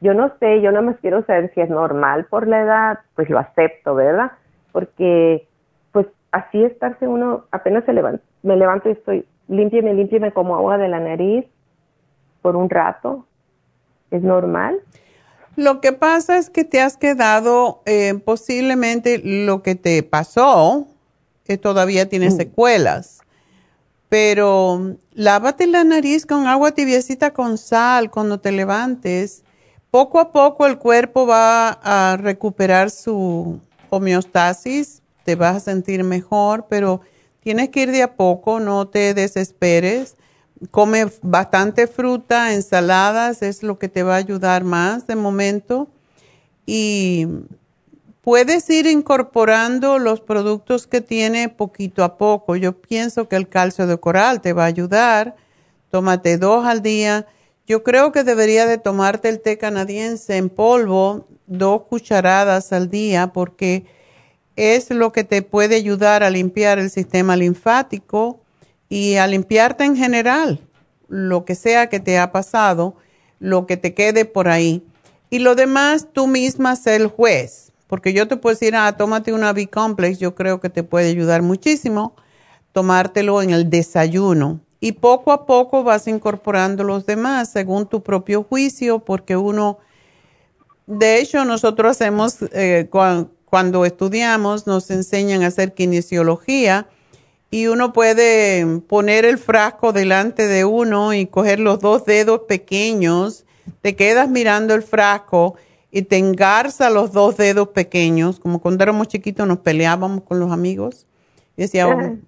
Yo 0.00 0.12
no 0.12 0.30
sé, 0.38 0.60
yo 0.60 0.70
nada 0.70 0.82
más 0.82 0.96
quiero 1.00 1.24
saber 1.24 1.50
si 1.54 1.62
es 1.62 1.70
normal 1.70 2.26
por 2.26 2.46
la 2.46 2.60
edad, 2.60 2.98
pues 3.14 3.30
lo 3.30 3.38
acepto, 3.38 3.94
¿verdad? 3.94 4.32
Porque, 4.72 5.48
pues 5.92 6.06
así 6.30 6.62
estarse 6.62 7.08
uno, 7.08 7.44
apenas 7.50 7.84
se 7.84 7.94
levanta, 7.94 8.22
me 8.42 8.56
levanto 8.56 8.90
y 8.90 8.92
estoy, 8.92 9.26
límpiame, 9.48 9.94
límpiame 9.94 10.32
como 10.32 10.56
agua 10.56 10.76
de 10.76 10.88
la 10.88 11.00
nariz 11.00 11.46
por 12.42 12.54
un 12.54 12.68
rato. 12.68 13.24
¿Es 14.10 14.22
normal? 14.22 14.78
Lo 15.56 15.80
que 15.80 15.92
pasa 15.92 16.36
es 16.36 16.50
que 16.50 16.64
te 16.64 16.82
has 16.82 16.98
quedado, 16.98 17.82
eh, 17.86 18.14
posiblemente 18.22 19.18
lo 19.18 19.62
que 19.62 19.74
te 19.74 20.02
pasó, 20.02 20.86
que 21.44 21.56
todavía 21.56 22.08
tiene 22.08 22.30
secuelas. 22.30 23.20
Pero 24.10 24.78
mm, 24.78 24.90
lávate 25.14 25.66
la 25.66 25.82
nariz 25.82 26.26
con 26.26 26.46
agua 26.46 26.72
tibiecita 26.72 27.32
con 27.32 27.56
sal 27.56 28.10
cuando 28.10 28.38
te 28.38 28.52
levantes. 28.52 29.42
Poco 29.90 30.20
a 30.20 30.30
poco 30.30 30.66
el 30.66 30.78
cuerpo 30.78 31.26
va 31.26 31.70
a 31.82 32.18
recuperar 32.18 32.90
su 32.90 33.58
homeostasis, 33.88 35.00
te 35.24 35.36
vas 35.36 35.56
a 35.56 35.60
sentir 35.60 36.04
mejor, 36.04 36.66
pero 36.68 37.00
tienes 37.40 37.70
que 37.70 37.84
ir 37.84 37.92
de 37.92 38.02
a 38.02 38.14
poco, 38.14 38.60
no 38.60 38.88
te 38.88 39.14
desesperes. 39.14 40.16
Come 40.70 41.06
bastante 41.22 41.86
fruta, 41.86 42.54
ensaladas, 42.54 43.42
es 43.42 43.62
lo 43.62 43.78
que 43.78 43.88
te 43.88 44.02
va 44.02 44.14
a 44.14 44.18
ayudar 44.18 44.64
más 44.64 45.06
de 45.06 45.14
momento. 45.14 45.88
Y 46.64 47.26
puedes 48.22 48.68
ir 48.70 48.86
incorporando 48.86 49.98
los 49.98 50.20
productos 50.20 50.86
que 50.86 51.02
tiene 51.02 51.50
poquito 51.50 52.02
a 52.02 52.16
poco. 52.16 52.56
Yo 52.56 52.72
pienso 52.80 53.28
que 53.28 53.36
el 53.36 53.48
calcio 53.48 53.86
de 53.86 53.98
coral 53.98 54.40
te 54.40 54.54
va 54.54 54.64
a 54.64 54.66
ayudar. 54.66 55.36
Tómate 55.90 56.38
dos 56.38 56.64
al 56.64 56.82
día. 56.82 57.26
Yo 57.66 57.82
creo 57.82 58.10
que 58.10 58.24
debería 58.24 58.66
de 58.66 58.78
tomarte 58.78 59.28
el 59.28 59.40
té 59.40 59.58
canadiense 59.58 60.38
en 60.38 60.48
polvo, 60.48 61.26
dos 61.46 61.82
cucharadas 61.82 62.72
al 62.72 62.88
día, 62.88 63.32
porque 63.32 63.84
es 64.56 64.90
lo 64.90 65.12
que 65.12 65.22
te 65.22 65.42
puede 65.42 65.76
ayudar 65.76 66.22
a 66.22 66.30
limpiar 66.30 66.78
el 66.78 66.90
sistema 66.90 67.36
linfático 67.36 68.40
y 68.88 69.16
a 69.16 69.26
limpiarte 69.26 69.84
en 69.84 69.96
general, 69.96 70.60
lo 71.08 71.44
que 71.44 71.54
sea 71.54 71.88
que 71.88 72.00
te 72.00 72.18
ha 72.18 72.32
pasado, 72.32 72.96
lo 73.38 73.66
que 73.66 73.76
te 73.76 73.94
quede 73.94 74.24
por 74.24 74.48
ahí. 74.48 74.84
Y 75.30 75.40
lo 75.40 75.54
demás, 75.54 76.08
tú 76.12 76.26
misma 76.26 76.76
sé 76.76 76.96
el 76.96 77.08
juez, 77.08 77.72
porque 77.86 78.12
yo 78.12 78.28
te 78.28 78.36
puedo 78.36 78.54
decir, 78.54 78.74
ah, 78.76 78.96
tómate 78.96 79.32
una 79.32 79.52
B-complex, 79.52 80.18
yo 80.18 80.34
creo 80.34 80.60
que 80.60 80.70
te 80.70 80.82
puede 80.82 81.08
ayudar 81.08 81.42
muchísimo, 81.42 82.14
tomártelo 82.72 83.42
en 83.42 83.50
el 83.50 83.70
desayuno 83.70 84.60
y 84.80 84.92
poco 84.92 85.32
a 85.32 85.46
poco 85.46 85.82
vas 85.82 86.06
incorporando 86.06 86.84
los 86.84 87.06
demás 87.06 87.50
según 87.50 87.86
tu 87.86 88.02
propio 88.02 88.44
juicio, 88.44 89.00
porque 89.00 89.36
uno, 89.36 89.78
de 90.86 91.20
hecho 91.20 91.44
nosotros 91.44 91.92
hacemos, 91.92 92.38
eh, 92.52 92.88
cuando 93.44 93.84
estudiamos, 93.84 94.66
nos 94.66 94.90
enseñan 94.90 95.42
a 95.42 95.48
hacer 95.48 95.74
kinesiología 95.74 96.88
y 97.56 97.68
uno 97.68 97.94
puede 97.94 98.80
poner 98.86 99.24
el 99.24 99.38
frasco 99.38 99.94
delante 99.94 100.46
de 100.46 100.66
uno 100.66 101.14
y 101.14 101.24
coger 101.24 101.58
los 101.58 101.80
dos 101.80 102.04
dedos 102.04 102.42
pequeños, 102.46 103.46
te 103.80 103.96
quedas 103.96 104.28
mirando 104.28 104.74
el 104.74 104.82
frasco 104.82 105.54
y 105.90 106.02
te 106.02 106.18
engarza 106.18 106.90
los 106.90 107.12
dos 107.12 107.38
dedos 107.38 107.68
pequeños, 107.68 108.40
como 108.40 108.60
cuando 108.60 108.82
éramos 108.82 109.08
chiquitos 109.08 109.48
nos 109.48 109.60
peleábamos 109.60 110.24
con 110.24 110.38
los 110.38 110.52
amigos. 110.52 111.06
Y 111.56 111.62
decía, 111.62 112.18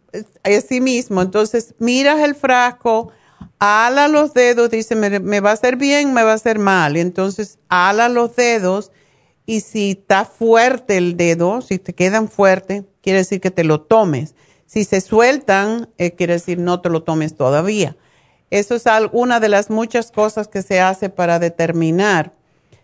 así 0.45 0.81
mismo, 0.81 1.21
entonces 1.21 1.75
miras 1.79 2.21
el 2.21 2.35
frasco, 2.35 3.13
ala 3.59 4.09
los 4.09 4.33
dedos, 4.33 4.71
dice, 4.71 4.97
me, 4.97 5.21
me, 5.21 5.41
va 5.41 5.51
a 5.51 5.53
hacer 5.53 5.77
bien, 5.77 6.15
me 6.15 6.23
va 6.23 6.33
a 6.33 6.37
hacer 6.37 6.59
mal. 6.59 6.97
Y 6.97 7.01
entonces 7.01 7.59
ala 7.69 8.09
los 8.09 8.35
dedos 8.35 8.93
y 9.45 9.61
si 9.61 9.91
está 9.91 10.25
fuerte 10.25 10.97
el 10.97 11.19
dedo, 11.19 11.61
si 11.61 11.79
te 11.79 11.93
quedan 11.93 12.31
fuertes, 12.31 12.85
quiere 13.03 13.19
decir 13.19 13.43
que 13.43 13.51
te 13.51 13.65
lo 13.65 13.83
tomes. 13.83 14.35
Si 14.69 14.85
se 14.85 15.01
sueltan, 15.01 15.89
eh, 15.97 16.11
quiere 16.11 16.35
decir 16.35 16.59
no 16.59 16.83
te 16.83 16.91
lo 16.91 17.03
tomes 17.03 17.35
todavía. 17.35 17.97
Eso 18.51 18.75
es 18.75 18.85
una 19.13 19.41
de 19.41 19.49
las 19.49 19.71
muchas 19.71 20.13
cosas 20.13 20.47
que 20.47 20.61
se 20.61 20.79
hace 20.79 21.09
para 21.09 21.39
determinar 21.39 22.35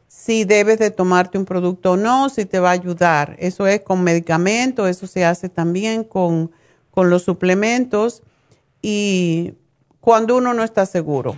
si 0.08 0.44
debes 0.44 0.78
de 0.78 0.90
tomarte 0.90 1.36
un 1.36 1.44
producto 1.44 1.92
o 1.92 1.96
no, 1.98 2.30
si 2.30 2.46
te 2.46 2.58
va 2.58 2.70
a 2.70 2.72
ayudar. 2.72 3.36
Eso 3.38 3.66
es 3.66 3.82
con 3.82 4.02
medicamentos, 4.02 4.88
eso 4.88 5.06
se 5.06 5.26
hace 5.26 5.50
también 5.50 6.04
con, 6.04 6.52
con 6.90 7.10
los 7.10 7.22
suplementos 7.22 8.22
y 8.80 9.52
cuando 10.00 10.36
uno 10.38 10.54
no 10.54 10.64
está 10.64 10.86
seguro. 10.86 11.36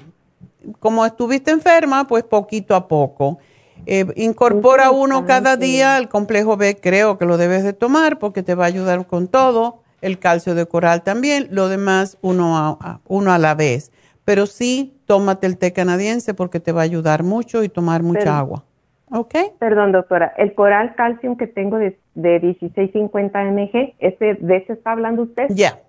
Como 0.78 1.04
estuviste 1.04 1.50
enferma, 1.50 2.06
pues 2.06 2.22
poquito 2.22 2.76
a 2.76 2.86
poco. 2.86 3.38
Eh, 3.84 4.06
incorpora 4.14 4.92
uno 4.92 5.26
cada 5.26 5.56
día 5.56 5.98
el 5.98 6.08
complejo 6.08 6.56
B, 6.56 6.76
creo 6.80 7.18
que 7.18 7.24
lo 7.24 7.36
debes 7.36 7.64
de 7.64 7.72
tomar 7.72 8.20
porque 8.20 8.44
te 8.44 8.54
va 8.54 8.64
a 8.64 8.68
ayudar 8.68 9.08
con 9.08 9.26
todo, 9.26 9.82
el 10.00 10.18
calcio 10.18 10.54
de 10.54 10.66
coral 10.66 11.02
también, 11.02 11.48
lo 11.50 11.68
demás 11.68 12.18
uno 12.22 12.56
a, 12.56 13.00
uno 13.06 13.32
a 13.32 13.38
la 13.38 13.54
vez. 13.54 13.92
Pero 14.24 14.46
sí, 14.46 14.98
tómate 15.06 15.46
el 15.46 15.56
té 15.56 15.72
canadiense 15.72 16.34
porque 16.34 16.60
te 16.60 16.72
va 16.72 16.80
a 16.80 16.84
ayudar 16.84 17.22
mucho 17.22 17.62
y 17.62 17.68
tomar 17.68 18.02
mucha 18.02 18.38
agua. 18.38 18.64
¿Ok? 19.10 19.34
Perdón, 19.58 19.92
doctora. 19.92 20.32
El 20.36 20.54
coral 20.54 20.94
calcium 20.96 21.36
que 21.36 21.46
tengo 21.46 21.78
de, 21.78 21.98
de 22.14 22.40
1650 22.40 23.44
mg, 23.44 23.94
¿ese, 24.00 24.34
¿de 24.34 24.56
ese 24.56 24.72
está 24.72 24.92
hablando 24.92 25.22
usted? 25.22 25.46
Ya. 25.50 25.80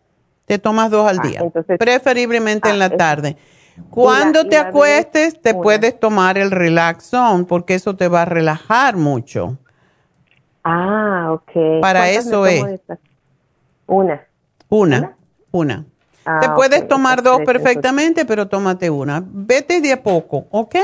Te 0.46 0.60
tomas 0.60 0.92
dos 0.92 1.10
al 1.10 1.20
ah, 1.20 1.28
día. 1.28 1.42
preferiblemente 1.78 2.70
en 2.70 2.80
la 2.80 2.86
ah, 2.86 2.98
tarde. 2.98 3.36
Cuando 3.90 4.48
te 4.48 4.58
acuestes, 4.58 5.42
te 5.42 5.54
puedes 5.54 6.00
tomar 6.00 6.38
el 6.38 6.52
Relaxon 6.52 7.46
porque 7.46 7.76
eso 7.76 7.96
te 7.96 8.08
va 8.08 8.22
a 8.24 8.26
relajar 8.26 8.96
mucho. 8.96 9.58
Ah, 10.64 11.30
ok. 11.32 11.82
Para 11.82 12.10
eso 12.10 12.46
es. 12.46 12.64
Una. 13.88 14.22
Una, 14.70 15.16
una. 15.52 15.86
Ah, 16.26 16.40
te 16.42 16.50
puedes 16.50 16.88
tomar 16.88 17.24
dos 17.24 17.40
perfectamente, 17.46 18.26
pero 18.26 18.48
tómate 18.48 18.90
una. 18.90 19.24
Vete 19.26 19.80
de 19.80 19.94
a 19.94 20.04
poco, 20.04 20.48
¿ok? 20.52 20.76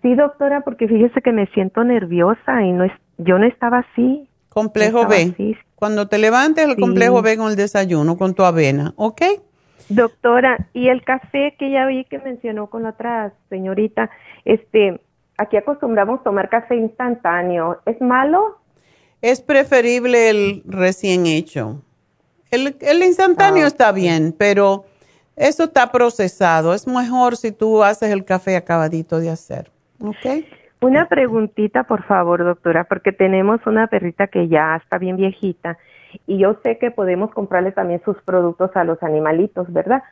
Sí, 0.00 0.14
doctora, 0.14 0.62
porque 0.62 0.88
fíjese 0.88 1.20
que 1.20 1.32
me 1.32 1.46
siento 1.48 1.84
nerviosa 1.84 2.62
y 2.62 2.72
no 2.72 2.84
es, 2.84 2.92
yo 3.18 3.38
no 3.38 3.46
estaba 3.46 3.78
así. 3.78 4.28
Complejo 4.48 5.06
B. 5.06 5.56
Cuando 5.74 6.08
te 6.08 6.18
levantes, 6.18 6.64
el 6.64 6.76
complejo 6.76 7.20
B 7.20 7.36
con 7.36 7.50
el 7.50 7.56
desayuno, 7.56 8.16
con 8.16 8.34
tu 8.34 8.44
avena, 8.44 8.94
¿ok? 8.96 9.22
Doctora, 9.90 10.68
y 10.72 10.88
el 10.88 11.04
café 11.04 11.54
que 11.58 11.70
ya 11.70 11.84
vi 11.86 12.04
que 12.04 12.18
mencionó 12.18 12.68
con 12.68 12.84
la 12.84 12.90
otra 12.90 13.34
señorita, 13.50 14.10
este, 14.46 15.00
aquí 15.36 15.58
acostumbramos 15.58 16.22
tomar 16.22 16.48
café 16.48 16.76
instantáneo, 16.76 17.80
¿es 17.84 18.00
malo? 18.00 18.58
Es 19.24 19.40
preferible 19.40 20.28
el 20.28 20.62
recién 20.66 21.24
hecho. 21.24 21.80
El, 22.50 23.02
instantáneo 23.02 23.64
ah, 23.64 23.68
está 23.68 23.90
bien, 23.90 24.34
pero 24.36 24.84
eso 25.34 25.64
está 25.64 25.90
procesado. 25.90 26.74
Es 26.74 26.86
mejor 26.86 27.38
si 27.38 27.50
tú 27.50 27.82
haces 27.82 28.10
el 28.10 28.26
café 28.26 28.54
acabadito 28.54 29.20
de 29.20 29.30
hacer. 29.30 29.70
¿Ok? 30.02 30.44
Una 30.82 31.08
preguntita, 31.08 31.84
por 31.84 32.02
favor, 32.02 32.44
doctora, 32.44 32.84
porque 32.84 33.12
tenemos 33.12 33.60
una 33.64 33.86
perrita 33.86 34.26
que 34.26 34.48
ya 34.48 34.76
está 34.76 34.98
bien 34.98 35.16
viejita 35.16 35.78
y 36.26 36.36
yo 36.36 36.58
sé 36.62 36.76
que 36.76 36.90
podemos 36.90 37.30
comprarle 37.30 37.72
también 37.72 38.02
sus 38.04 38.20
productos 38.24 38.72
a 38.74 38.84
los 38.84 39.02
animalitos, 39.02 39.72
¿verdad? 39.72 40.02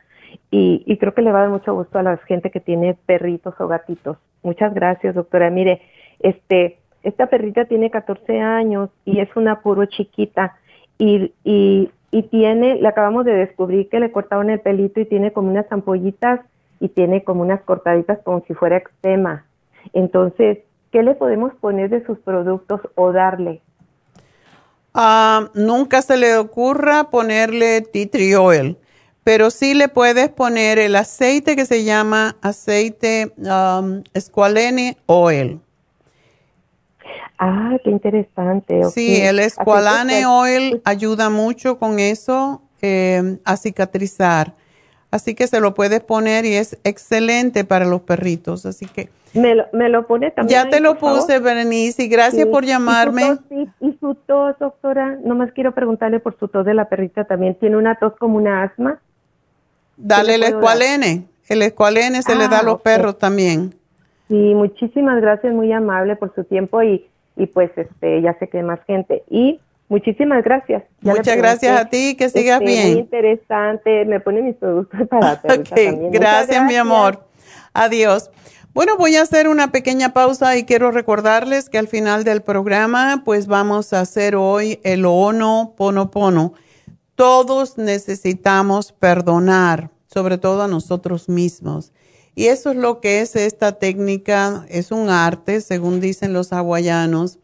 Y, 0.49 0.81
y 0.87 0.97
creo 0.97 1.13
que 1.13 1.21
le 1.21 1.31
va 1.31 1.37
a 1.37 1.41
dar 1.43 1.51
mucho 1.51 1.75
gusto 1.75 1.99
a 1.99 2.03
la 2.03 2.17
gente 2.17 2.49
que 2.49 2.59
tiene 2.59 2.97
perritos 3.05 3.53
o 3.59 3.67
gatitos. 3.67 4.17
Muchas 4.41 4.73
gracias, 4.73 5.13
doctora. 5.13 5.51
Mire, 5.51 5.83
este, 6.17 6.79
esta 7.03 7.27
perrita 7.27 7.65
tiene 7.65 7.91
14 7.91 8.39
años 8.39 8.89
y 9.05 9.19
es 9.19 9.29
una 9.35 9.61
puro 9.61 9.85
chiquita 9.85 10.55
y, 10.97 11.33
y, 11.43 11.91
y 12.11 12.23
tiene, 12.23 12.75
le 12.75 12.87
acabamos 12.87 13.25
de 13.25 13.33
descubrir 13.33 13.89
que 13.89 13.99
le 13.99 14.11
cortaron 14.11 14.49
el 14.49 14.61
pelito 14.61 14.99
y 14.99 15.05
tiene 15.05 15.33
como 15.33 15.49
unas 15.49 15.69
ampollitas 15.71 16.39
y 16.79 16.89
tiene 16.89 17.23
como 17.23 17.41
unas 17.41 17.61
cortaditas 17.61 18.19
como 18.23 18.43
si 18.47 18.53
fuera 18.53 18.77
eczema. 18.77 19.45
Entonces, 19.93 20.59
¿qué 20.91 21.03
le 21.03 21.15
podemos 21.15 21.53
poner 21.55 21.89
de 21.89 22.05
sus 22.05 22.17
productos 22.19 22.81
o 22.95 23.11
darle? 23.11 23.61
Ah, 24.93 25.49
nunca 25.55 26.01
se 26.01 26.17
le 26.17 26.37
ocurra 26.37 27.05
ponerle 27.09 27.81
tea 27.81 28.07
tree 28.09 28.35
oil, 28.35 28.77
pero 29.23 29.49
sí 29.49 29.73
le 29.73 29.87
puedes 29.87 30.29
poner 30.29 30.77
el 30.77 30.95
aceite 30.95 31.55
que 31.55 31.65
se 31.65 31.83
llama 31.83 32.35
aceite 32.41 33.33
um, 33.37 34.03
esqualene 34.13 34.97
oil. 35.07 35.59
Ah, 37.45 37.77
qué 37.83 37.89
interesante. 37.89 38.83
Sí, 38.85 39.19
el 39.21 39.39
esqualane 39.39 40.25
oil 40.25 40.81
ayuda 40.85 41.29
mucho 41.29 41.77
con 41.77 41.99
eso, 41.99 42.61
eh, 42.81 43.37
a 43.43 43.57
cicatrizar. 43.57 44.53
Así 45.11 45.35
que 45.35 45.47
se 45.47 45.59
lo 45.59 45.73
puedes 45.73 45.99
poner 45.99 46.45
y 46.45 46.53
es 46.53 46.77
excelente 46.85 47.65
para 47.65 47.83
los 47.83 47.99
perritos. 48.01 48.65
Así 48.65 48.85
que 48.85 49.09
me 49.33 49.55
lo, 49.55 49.65
me 49.73 49.89
lo 49.89 50.07
pone 50.07 50.31
también. 50.31 50.63
Ya 50.63 50.69
te 50.69 50.79
lo 50.79 50.97
puse, 50.97 51.39
Berenice, 51.39 52.03
y 52.03 52.07
gracias 52.07 52.47
por 52.47 52.63
llamarme. 52.63 53.37
Y 53.81 53.91
su, 53.99 54.15
tos, 54.15 54.57
doctora, 54.57 55.17
nomás 55.25 55.51
quiero 55.51 55.73
preguntarle 55.73 56.21
por 56.21 56.39
su 56.39 56.47
tos 56.47 56.65
de 56.65 56.73
la 56.73 56.87
perrita 56.87 57.25
también. 57.25 57.55
¿Tiene 57.55 57.75
una 57.75 57.95
tos 57.95 58.13
como 58.17 58.37
una 58.37 58.63
asma? 58.63 59.01
Dale 59.97 60.35
el 60.35 60.43
escualene. 60.43 61.25
El 61.49 61.61
escualene 61.61 62.21
se 62.21 62.35
le 62.35 62.47
da 62.47 62.59
a 62.59 62.63
los 62.63 62.75
ah, 62.75 62.83
perros 62.83 63.17
también. 63.17 63.75
Sí, 64.29 64.53
muchísimas 64.55 65.19
gracias, 65.19 65.53
muy 65.53 65.73
amable 65.73 66.15
por 66.15 66.33
su 66.33 66.45
tiempo 66.45 66.81
y, 66.81 67.05
y 67.35 67.47
pues 67.47 67.71
este 67.75 68.21
ya 68.21 68.37
sé 68.39 68.47
que 68.47 68.57
hay 68.57 68.63
más 68.63 68.79
gente. 68.85 69.23
Y 69.29 69.59
muchísimas 69.89 70.43
gracias. 70.43 70.83
Muchas 71.01 71.37
gracias 71.37 71.79
a 71.79 71.89
ti, 71.89 72.15
que 72.15 72.29
sigas 72.29 72.61
este, 72.61 72.71
bien. 72.71 72.91
Muy 72.91 72.99
interesante, 72.99 74.05
me 74.05 74.19
pone 74.19 74.41
mis 74.41 74.55
productos 74.55 75.07
para 75.07 75.41
perrita 75.41 75.75
también. 75.75 76.11
gracias, 76.11 76.63
mi 76.65 76.75
amor. 76.75 77.25
Adiós. 77.73 78.29
Bueno, 78.73 78.97
voy 78.97 79.15
a 79.17 79.21
hacer 79.21 79.47
una 79.47 79.71
pequeña 79.71 80.13
pausa 80.13 80.57
y 80.57 80.63
quiero 80.63 80.89
recordarles 80.89 81.69
que 81.69 81.77
al 81.77 81.87
final 81.87 82.23
del 82.23 82.41
programa, 82.41 83.21
pues 83.23 83.45
vamos 83.45 83.93
a 83.93 83.99
hacer 83.99 84.35
hoy 84.35 84.79
el 84.83 85.05
Ono 85.05 85.75
Pono 85.77 86.09
Pono. 86.09 86.53
Todos 87.13 87.77
necesitamos 87.77 88.91
perdonar, 88.91 89.91
sobre 90.07 90.39
todo 90.39 90.63
a 90.63 90.67
nosotros 90.67 91.29
mismos. 91.29 91.91
Y 92.35 92.47
eso 92.47 92.71
es 92.71 92.77
lo 92.77 92.99
que 92.99 93.21
es 93.21 93.35
esta 93.35 93.73
técnica, 93.73 94.65
es 94.69 94.91
un 94.91 95.09
arte, 95.09 95.61
según 95.61 95.99
dicen 95.99 96.33
los 96.33 96.51
hawaianos, 96.51 97.39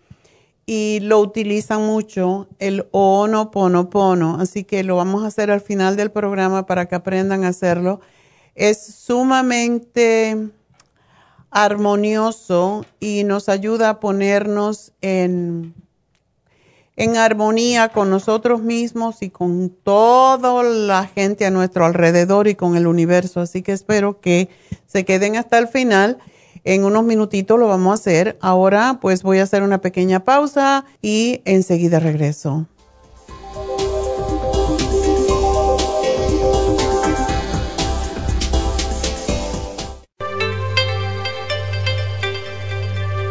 y 0.65 0.99
lo 1.01 1.19
utilizan 1.19 1.85
mucho, 1.85 2.47
el 2.59 2.87
Ono 2.91 3.51
Pono 3.51 3.89
Pono. 3.89 4.37
Así 4.39 4.63
que 4.63 4.83
lo 4.83 4.95
vamos 4.95 5.23
a 5.23 5.27
hacer 5.27 5.51
al 5.51 5.61
final 5.61 5.95
del 5.95 6.11
programa 6.11 6.65
para 6.65 6.87
que 6.87 6.95
aprendan 6.95 7.43
a 7.43 7.49
hacerlo. 7.49 8.01
Es 8.55 8.81
sumamente 8.83 10.51
armonioso 11.51 12.85
y 12.99 13.23
nos 13.23 13.49
ayuda 13.49 13.89
a 13.89 13.99
ponernos 13.99 14.93
en, 15.01 15.73
en 16.99 17.15
armonía 17.15 17.89
con 17.89 18.09
nosotros 18.09 18.61
mismos 18.61 19.21
y 19.21 19.29
con 19.29 19.69
toda 19.69 20.61
la 20.63 21.07
gente 21.07 21.45
a 21.45 21.49
nuestro 21.49 21.85
alrededor 21.85 22.49
y 22.49 22.55
con 22.55 22.75
el 22.75 22.87
universo. 22.87 23.39
Así 23.39 23.61
que 23.61 23.71
espero 23.71 24.19
que 24.19 24.49
se 24.85 25.05
queden 25.05 25.37
hasta 25.37 25.57
el 25.57 25.69
final. 25.69 26.17
En 26.65 26.83
unos 26.83 27.05
minutitos 27.05 27.57
lo 27.57 27.69
vamos 27.69 27.91
a 27.91 27.93
hacer. 27.93 28.37
Ahora 28.41 28.99
pues 29.01 29.23
voy 29.23 29.39
a 29.39 29.43
hacer 29.43 29.63
una 29.63 29.79
pequeña 29.79 30.25
pausa 30.25 30.83
y 31.01 31.41
enseguida 31.45 32.01
regreso. 32.01 32.67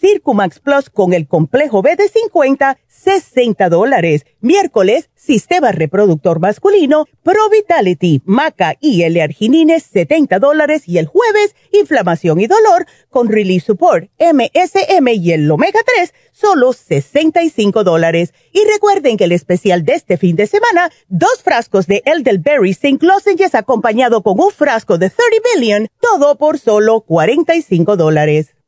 Circumax 0.00 0.60
Plus 0.60 0.90
con 0.90 1.12
el 1.12 1.26
complejo 1.26 1.82
B 1.82 1.96
de 1.96 2.08
50, 2.08 2.78
60 2.86 3.68
dólares. 3.68 4.26
Miércoles, 4.40 5.10
sistema 5.14 5.72
reproductor 5.72 6.38
masculino, 6.40 7.06
Pro 7.22 7.48
Vitality, 7.50 8.22
Maca 8.24 8.76
y 8.80 9.02
L-Arginines, 9.02 9.82
70 9.82 10.38
dólares. 10.38 10.82
Y 10.86 10.98
el 10.98 11.06
jueves, 11.06 11.56
inflamación 11.72 12.40
y 12.40 12.46
dolor 12.46 12.86
con 13.10 13.28
Relief 13.28 13.64
Support, 13.64 14.10
MSM 14.18 15.08
y 15.08 15.32
el 15.32 15.50
Omega 15.50 15.80
3, 15.96 16.14
solo 16.32 16.72
65 16.72 17.82
dólares. 17.82 18.32
Y 18.52 18.60
recuerden 18.72 19.16
que 19.16 19.24
el 19.24 19.32
especial 19.32 19.84
de 19.84 19.94
este 19.94 20.16
fin 20.16 20.36
de 20.36 20.46
semana, 20.46 20.90
dos 21.08 21.42
frascos 21.42 21.86
de 21.86 22.02
Elderberry 22.04 22.70
St. 22.70 23.04
Lozenges 23.04 23.54
acompañado 23.54 24.22
con 24.22 24.38
un 24.38 24.50
frasco 24.50 24.96
de 24.98 25.10
30 25.10 25.28
Billion, 25.54 25.88
todo 26.00 26.36
por 26.36 26.58
solo 26.58 27.00
45 27.00 27.96
dólares. 27.96 28.57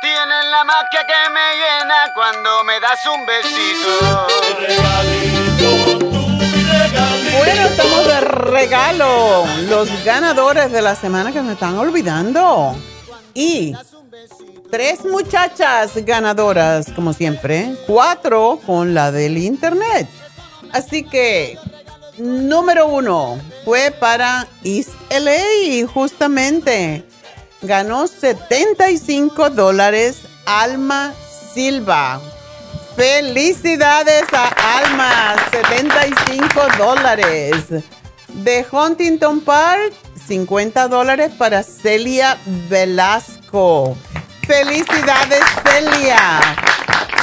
tienes 0.00 0.44
la 0.50 0.64
magia 0.64 1.06
que 1.06 1.30
me 1.32 1.54
llena 1.56 2.12
cuando 2.14 2.64
me 2.64 2.80
das 2.80 3.00
un 3.06 3.26
besito. 3.26 4.26
Bueno, 7.36 7.62
estamos 7.66 8.06
de 8.06 8.20
regalo. 8.20 9.44
Los 9.68 10.04
ganadores 10.04 10.72
de 10.72 10.82
la 10.82 10.94
semana 10.94 11.32
que 11.32 11.42
me 11.42 11.52
están 11.52 11.76
olvidando. 11.78 12.74
Y 13.34 13.74
tres 14.70 15.04
muchachas 15.04 15.92
ganadoras, 16.04 16.86
como 16.94 17.12
siempre. 17.12 17.74
Cuatro 17.86 18.60
con 18.64 18.94
la 18.94 19.10
del 19.10 19.38
internet. 19.38 20.08
Así 20.72 21.02
que 21.02 21.58
número 22.18 22.86
uno 22.86 23.38
fue 23.64 23.90
para 23.90 24.46
East 24.62 24.90
LA, 25.10 25.86
justamente. 25.92 27.04
Ganó 27.64 28.06
75 28.06 29.48
dólares 29.48 30.18
Alma 30.44 31.14
Silva. 31.54 32.20
Felicidades 32.94 34.24
a 34.32 34.48
Alma, 34.78 35.34
75 35.50 36.60
dólares. 36.76 37.82
De 38.28 38.66
Huntington 38.70 39.40
Park, 39.40 39.94
50 40.26 40.88
dólares 40.88 41.32
para 41.38 41.62
Celia 41.62 42.36
Velasco. 42.68 43.96
Felicidades, 44.46 45.42
Celia. 45.64 46.40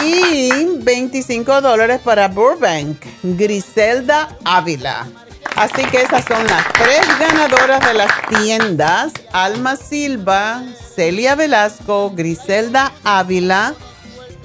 Y 0.04 0.80
25 0.80 1.62
dólares 1.62 2.02
para 2.04 2.28
Burbank, 2.28 2.98
Griselda 3.22 4.36
Ávila. 4.44 5.06
Así 5.62 5.86
que 5.92 6.02
esas 6.02 6.26
son 6.26 6.44
las 6.48 6.74
tres 6.74 7.06
ganadoras 7.20 7.86
de 7.86 7.94
las 7.94 8.12
tiendas. 8.30 9.14
Alma 9.32 9.76
Silva, 9.76 10.64
Celia 10.96 11.36
Velasco, 11.36 12.12
Griselda 12.16 12.92
Ávila. 13.04 13.76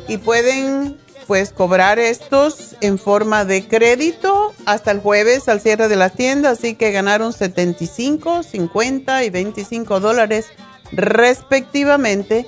Y 0.08 0.18
pueden 0.18 0.98
pues 1.26 1.54
cobrar 1.54 1.98
estos 1.98 2.76
en 2.82 2.98
forma 2.98 3.46
de 3.46 3.66
crédito 3.66 4.52
hasta 4.66 4.90
el 4.90 5.00
jueves 5.00 5.48
al 5.48 5.62
cierre 5.62 5.88
de 5.88 5.96
las 5.96 6.12
tiendas. 6.12 6.58
Así 6.58 6.74
que 6.74 6.92
ganaron 6.92 7.32
75, 7.32 8.42
50 8.42 9.24
y 9.24 9.30
25 9.30 10.00
dólares 10.00 10.48
respectivamente. 10.92 12.46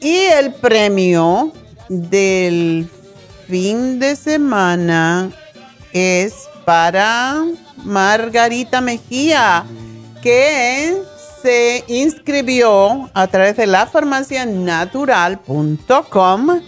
Y 0.00 0.16
el 0.16 0.52
premio 0.52 1.50
del 1.88 2.90
fin 3.48 3.98
de 4.00 4.16
semana 4.16 5.30
es 5.94 6.51
para 6.64 7.44
Margarita 7.84 8.80
Mejía, 8.80 9.64
que 10.22 10.96
se 11.42 11.84
inscribió 11.88 13.10
a 13.12 13.26
través 13.26 13.56
de 13.56 13.66
la 13.66 13.86
farmacianatural.com 13.86 16.60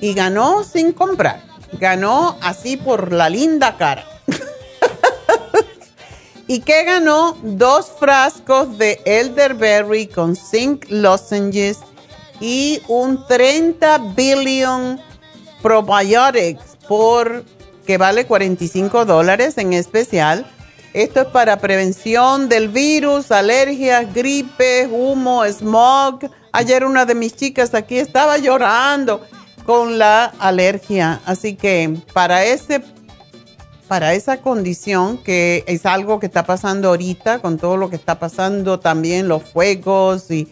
y 0.00 0.14
ganó 0.14 0.64
sin 0.64 0.92
comprar. 0.92 1.44
Ganó 1.78 2.36
así 2.40 2.76
por 2.76 3.12
la 3.12 3.28
linda 3.28 3.76
cara. 3.76 4.04
y 6.46 6.60
que 6.60 6.84
ganó 6.84 7.36
dos 7.42 7.90
frascos 7.98 8.78
de 8.78 9.00
elderberry 9.04 10.06
con 10.06 10.36
zinc 10.36 10.86
lozenges 10.88 11.78
y 12.40 12.80
un 12.88 13.26
30 13.26 13.98
billion 14.14 15.00
probiotics 15.62 16.76
por 16.86 17.44
que 17.86 17.98
vale 17.98 18.26
45 18.26 19.04
dólares 19.04 19.58
en 19.58 19.72
especial. 19.72 20.46
Esto 20.92 21.22
es 21.22 21.26
para 21.26 21.58
prevención 21.58 22.48
del 22.48 22.68
virus, 22.68 23.32
alergias, 23.32 24.12
gripe, 24.14 24.86
humo, 24.90 25.44
smog. 25.44 26.20
Ayer 26.52 26.84
una 26.84 27.04
de 27.04 27.14
mis 27.14 27.34
chicas 27.34 27.74
aquí 27.74 27.98
estaba 27.98 28.38
llorando 28.38 29.20
con 29.66 29.98
la 29.98 30.26
alergia. 30.38 31.20
Así 31.26 31.56
que 31.56 31.98
para 32.12 32.44
ese 32.44 32.82
para 33.88 34.14
esa 34.14 34.38
condición 34.38 35.18
que 35.18 35.62
es 35.66 35.84
algo 35.84 36.18
que 36.18 36.26
está 36.26 36.44
pasando 36.44 36.88
ahorita 36.88 37.40
con 37.40 37.58
todo 37.58 37.76
lo 37.76 37.90
que 37.90 37.96
está 37.96 38.18
pasando 38.18 38.80
también 38.80 39.28
los 39.28 39.42
fuegos 39.42 40.30
y 40.30 40.48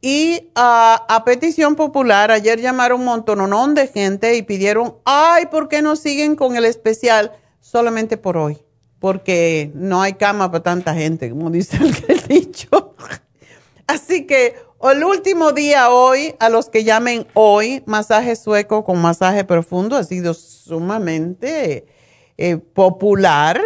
Y 0.00 0.50
ah, 0.54 1.04
a 1.08 1.24
petición 1.24 1.74
popular, 1.74 2.30
ayer 2.30 2.60
llamaron 2.60 3.00
un 3.00 3.06
montononón 3.06 3.74
de 3.74 3.88
gente 3.88 4.36
y 4.36 4.42
pidieron, 4.42 4.94
ay, 5.04 5.46
¿por 5.46 5.68
qué 5.68 5.82
no 5.82 5.96
siguen 5.96 6.36
con 6.36 6.54
el 6.54 6.64
especial? 6.64 7.32
Solamente 7.58 8.16
por 8.16 8.36
hoy, 8.36 8.58
porque 9.00 9.72
no 9.74 10.00
hay 10.00 10.12
cama 10.12 10.48
para 10.48 10.62
tanta 10.62 10.94
gente, 10.94 11.28
como 11.28 11.50
dice 11.50 11.76
el 11.76 12.20
dicho. 12.28 12.94
Así 13.88 14.28
que 14.28 14.54
el 14.90 15.04
último 15.04 15.52
día 15.52 15.90
hoy, 15.90 16.34
a 16.40 16.48
los 16.48 16.68
que 16.68 16.82
llamen 16.82 17.24
hoy, 17.34 17.84
masaje 17.86 18.34
sueco 18.34 18.82
con 18.82 19.00
masaje 19.00 19.44
profundo 19.44 19.94
ha 19.96 20.02
sido 20.02 20.34
sumamente 20.34 21.86
eh, 22.36 22.56
popular 22.56 23.60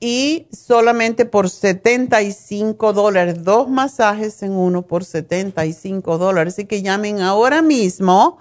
y 0.00 0.48
solamente 0.50 1.26
por 1.26 1.48
75 1.48 2.92
dólares, 2.92 3.44
dos 3.44 3.68
masajes 3.68 4.42
en 4.42 4.50
uno 4.52 4.82
por 4.82 5.04
75 5.04 6.18
dólares. 6.18 6.54
Así 6.54 6.64
que 6.64 6.82
llamen 6.82 7.20
ahora 7.20 7.62
mismo 7.62 8.38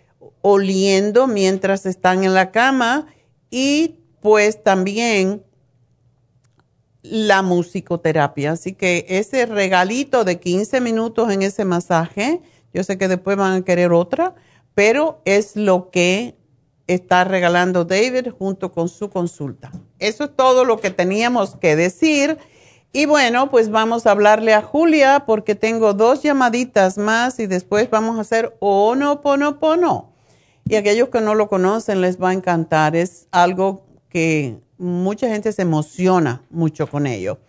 oliendo 0.41 1.27
mientras 1.27 1.85
están 1.85 2.23
en 2.23 2.33
la 2.33 2.51
cama 2.51 3.07
y 3.49 3.99
pues 4.21 4.63
también 4.63 5.43
la 7.01 7.41
musicoterapia. 7.41 8.51
Así 8.51 8.73
que 8.73 9.05
ese 9.09 9.45
regalito 9.45 10.23
de 10.23 10.39
15 10.39 10.81
minutos 10.81 11.31
en 11.31 11.41
ese 11.41 11.65
masaje, 11.65 12.41
yo 12.73 12.83
sé 12.83 12.97
que 12.97 13.07
después 13.07 13.37
van 13.37 13.53
a 13.53 13.65
querer 13.65 13.91
otra, 13.91 14.35
pero 14.73 15.21
es 15.25 15.55
lo 15.55 15.89
que 15.91 16.35
está 16.93 17.23
regalando 17.23 17.85
David 17.85 18.29
junto 18.37 18.71
con 18.71 18.89
su 18.89 19.09
consulta. 19.09 19.71
Eso 19.99 20.25
es 20.25 20.35
todo 20.35 20.65
lo 20.65 20.79
que 20.79 20.89
teníamos 20.89 21.55
que 21.55 21.75
decir. 21.75 22.37
Y 22.91 23.05
bueno, 23.05 23.49
pues 23.49 23.71
vamos 23.71 24.05
a 24.05 24.11
hablarle 24.11 24.53
a 24.53 24.61
Julia 24.61 25.23
porque 25.25 25.55
tengo 25.55 25.93
dos 25.93 26.21
llamaditas 26.21 26.97
más 26.97 27.39
y 27.39 27.47
después 27.47 27.89
vamos 27.89 28.17
a 28.17 28.21
hacer 28.21 28.55
Oponopono. 28.59 30.13
Y 30.65 30.75
aquellos 30.75 31.09
que 31.09 31.21
no 31.21 31.35
lo 31.35 31.49
conocen 31.49 32.01
les 32.01 32.21
va 32.21 32.29
a 32.29 32.33
encantar. 32.33 32.95
Es 32.95 33.27
algo 33.31 33.85
que 34.09 34.57
mucha 34.77 35.27
gente 35.27 35.51
se 35.51 35.63
emociona 35.63 36.43
mucho 36.49 36.87
con 36.87 37.07
ello. 37.07 37.39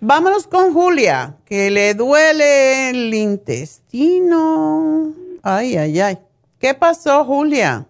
Vámonos 0.00 0.46
con 0.46 0.72
Julia, 0.72 1.36
que 1.44 1.70
le 1.70 1.92
duele 1.92 2.88
el 2.88 3.12
intestino. 3.12 5.12
Ay, 5.42 5.76
ay, 5.76 6.00
ay. 6.00 6.18
¿Qué 6.58 6.72
pasó, 6.72 7.22
Julia? 7.26 7.86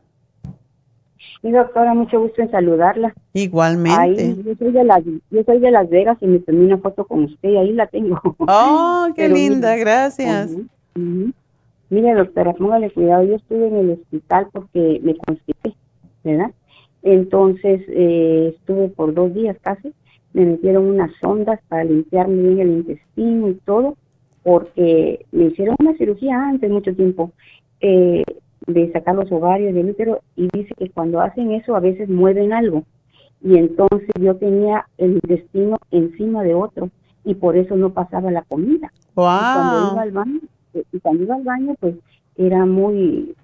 Mi 1.43 1.53
doctora, 1.53 1.95
mucho 1.95 2.21
gusto 2.21 2.43
en 2.43 2.51
saludarla. 2.51 3.15
Igualmente. 3.33 3.99
Ahí, 3.99 4.43
yo, 4.45 4.55
soy 4.57 4.73
de 4.73 4.85
las, 4.85 5.03
yo 5.05 5.43
soy 5.45 5.59
de 5.59 5.71
Las 5.71 5.89
Vegas 5.89 6.19
y 6.21 6.27
me 6.27 6.39
tomé 6.41 6.67
una 6.67 6.79
foto 6.79 7.07
con 7.07 7.25
usted 7.25 7.49
y 7.49 7.57
ahí 7.57 7.73
la 7.73 7.87
tengo. 7.87 8.21
Oh, 8.39 9.07
qué 9.17 9.23
Pero 9.23 9.35
linda, 9.35 9.71
mire, 9.71 9.81
gracias. 9.81 10.57
Mire, 10.95 12.15
doctora, 12.15 12.53
póngale 12.53 12.91
cuidado. 12.91 13.25
Yo 13.25 13.37
estuve 13.37 13.69
en 13.69 13.77
el 13.77 13.91
hospital 13.93 14.49
porque 14.53 15.01
me 15.03 15.17
constipé, 15.17 15.75
¿verdad? 16.25 16.51
Entonces, 17.03 17.83
eh, 17.89 18.55
estuve 18.57 18.89
por 18.89 19.15
dos 19.15 19.33
días 19.33 19.57
casi. 19.63 19.93
Me 20.35 20.45
metieron 20.45 20.85
unas 20.85 21.11
sondas 21.21 21.59
para 21.69 21.85
limpiarme 21.85 22.43
bien 22.43 22.61
el 22.61 22.71
intestino 22.71 23.49
y 23.49 23.55
todo, 23.65 23.97
porque 24.43 25.25
me 25.33 25.47
hicieron 25.47 25.77
una 25.81 25.97
cirugía 25.97 26.37
antes, 26.37 26.71
mucho 26.71 26.95
tiempo, 26.95 27.33
eh, 27.81 28.25
de 28.67 28.93
sacar 28.93 29.15
los 29.15 29.31
ovarios 29.33 29.75
del 29.75 29.91
útero 29.91 30.21
y 30.37 30.49
dice 30.53 30.75
que 30.77 30.91
cuando 30.91 31.21
hacen 31.21 31.53
eso 31.53 31.75
a 31.77 31.81
veces 31.81 32.09
mueven 32.09 32.53
algo. 32.53 32.85
Y 33.43 33.57
entonces 33.57 34.11
yo 34.21 34.37
tenía 34.37 34.87
el 34.99 35.13
intestino 35.13 35.79
encima 35.91 36.43
de 36.43 36.55
otro 36.55 36.91
y 37.25 37.35
por 37.35 37.57
eso 37.57 37.77
no 37.77 37.91
pasaba 37.91 38.31
la 38.31 38.43
comida. 38.43 38.93
Y 39.13 39.15
cuando 39.15 39.93
iba 39.93 40.03
al 40.03 40.13
baño, 40.13 40.41
eh, 40.75 40.85
y 40.93 41.01
cuando 41.01 41.23
iba 41.23 41.35
al 41.35 41.45
baño, 41.45 41.75
pues 41.81 41.95
era 42.37 42.65
muy, 42.67 43.35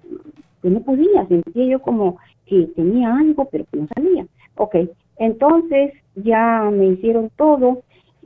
que 0.61 0.69
no 0.69 0.81
podía, 0.81 1.27
sentía 1.27 1.65
yo 1.65 1.81
como 1.81 2.17
que 2.45 2.67
tenía 2.75 3.15
algo, 3.15 3.47
pero 3.51 3.65
que 3.71 3.77
no 3.77 3.87
salía. 3.93 4.25
Ok, 4.55 4.75
entonces 5.17 5.93
ya 6.15 6.69
me 6.71 6.87
hicieron 6.87 7.29
todo 7.35 7.83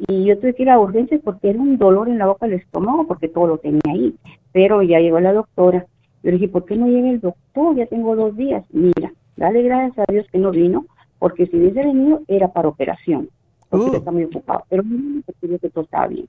y 0.07 0.25
yo 0.25 0.37
tuve 0.39 0.53
que 0.53 0.63
ir 0.63 0.69
a 0.69 0.79
urgencias 0.79 1.21
porque 1.23 1.49
era 1.49 1.59
un 1.59 1.77
dolor 1.77 2.09
en 2.09 2.17
la 2.17 2.25
boca 2.25 2.47
del 2.47 2.59
estómago 2.59 3.07
porque 3.07 3.27
todo 3.27 3.47
lo 3.47 3.57
tenía 3.57 3.81
ahí. 3.89 4.15
Pero 4.51 4.81
ya 4.81 4.99
llegó 4.99 5.19
la 5.19 5.33
doctora. 5.33 5.85
Yo 6.23 6.29
le 6.29 6.37
dije, 6.37 6.47
¿por 6.49 6.65
qué 6.65 6.75
no 6.75 6.87
llega 6.87 7.09
el 7.09 7.19
doctor? 7.19 7.75
Ya 7.75 7.85
tengo 7.87 8.15
dos 8.15 8.35
días. 8.35 8.63
Mira, 8.71 9.11
dale 9.37 9.63
gracias 9.63 10.07
a 10.07 10.11
Dios 10.11 10.27
que 10.31 10.37
no 10.37 10.51
vino, 10.51 10.85
porque 11.19 11.47
si 11.47 11.57
hubiese 11.57 11.83
venido 11.83 12.21
era 12.27 12.49
para 12.49 12.67
operación, 12.67 13.29
porque 13.69 13.87
él 13.87 13.95
está 13.95 14.11
muy 14.11 14.25
ocupado. 14.25 14.63
Pero 14.69 14.83
porque 15.25 15.59
que 15.59 15.69
todo 15.69 15.83
estaba 15.83 16.07
bien. 16.07 16.27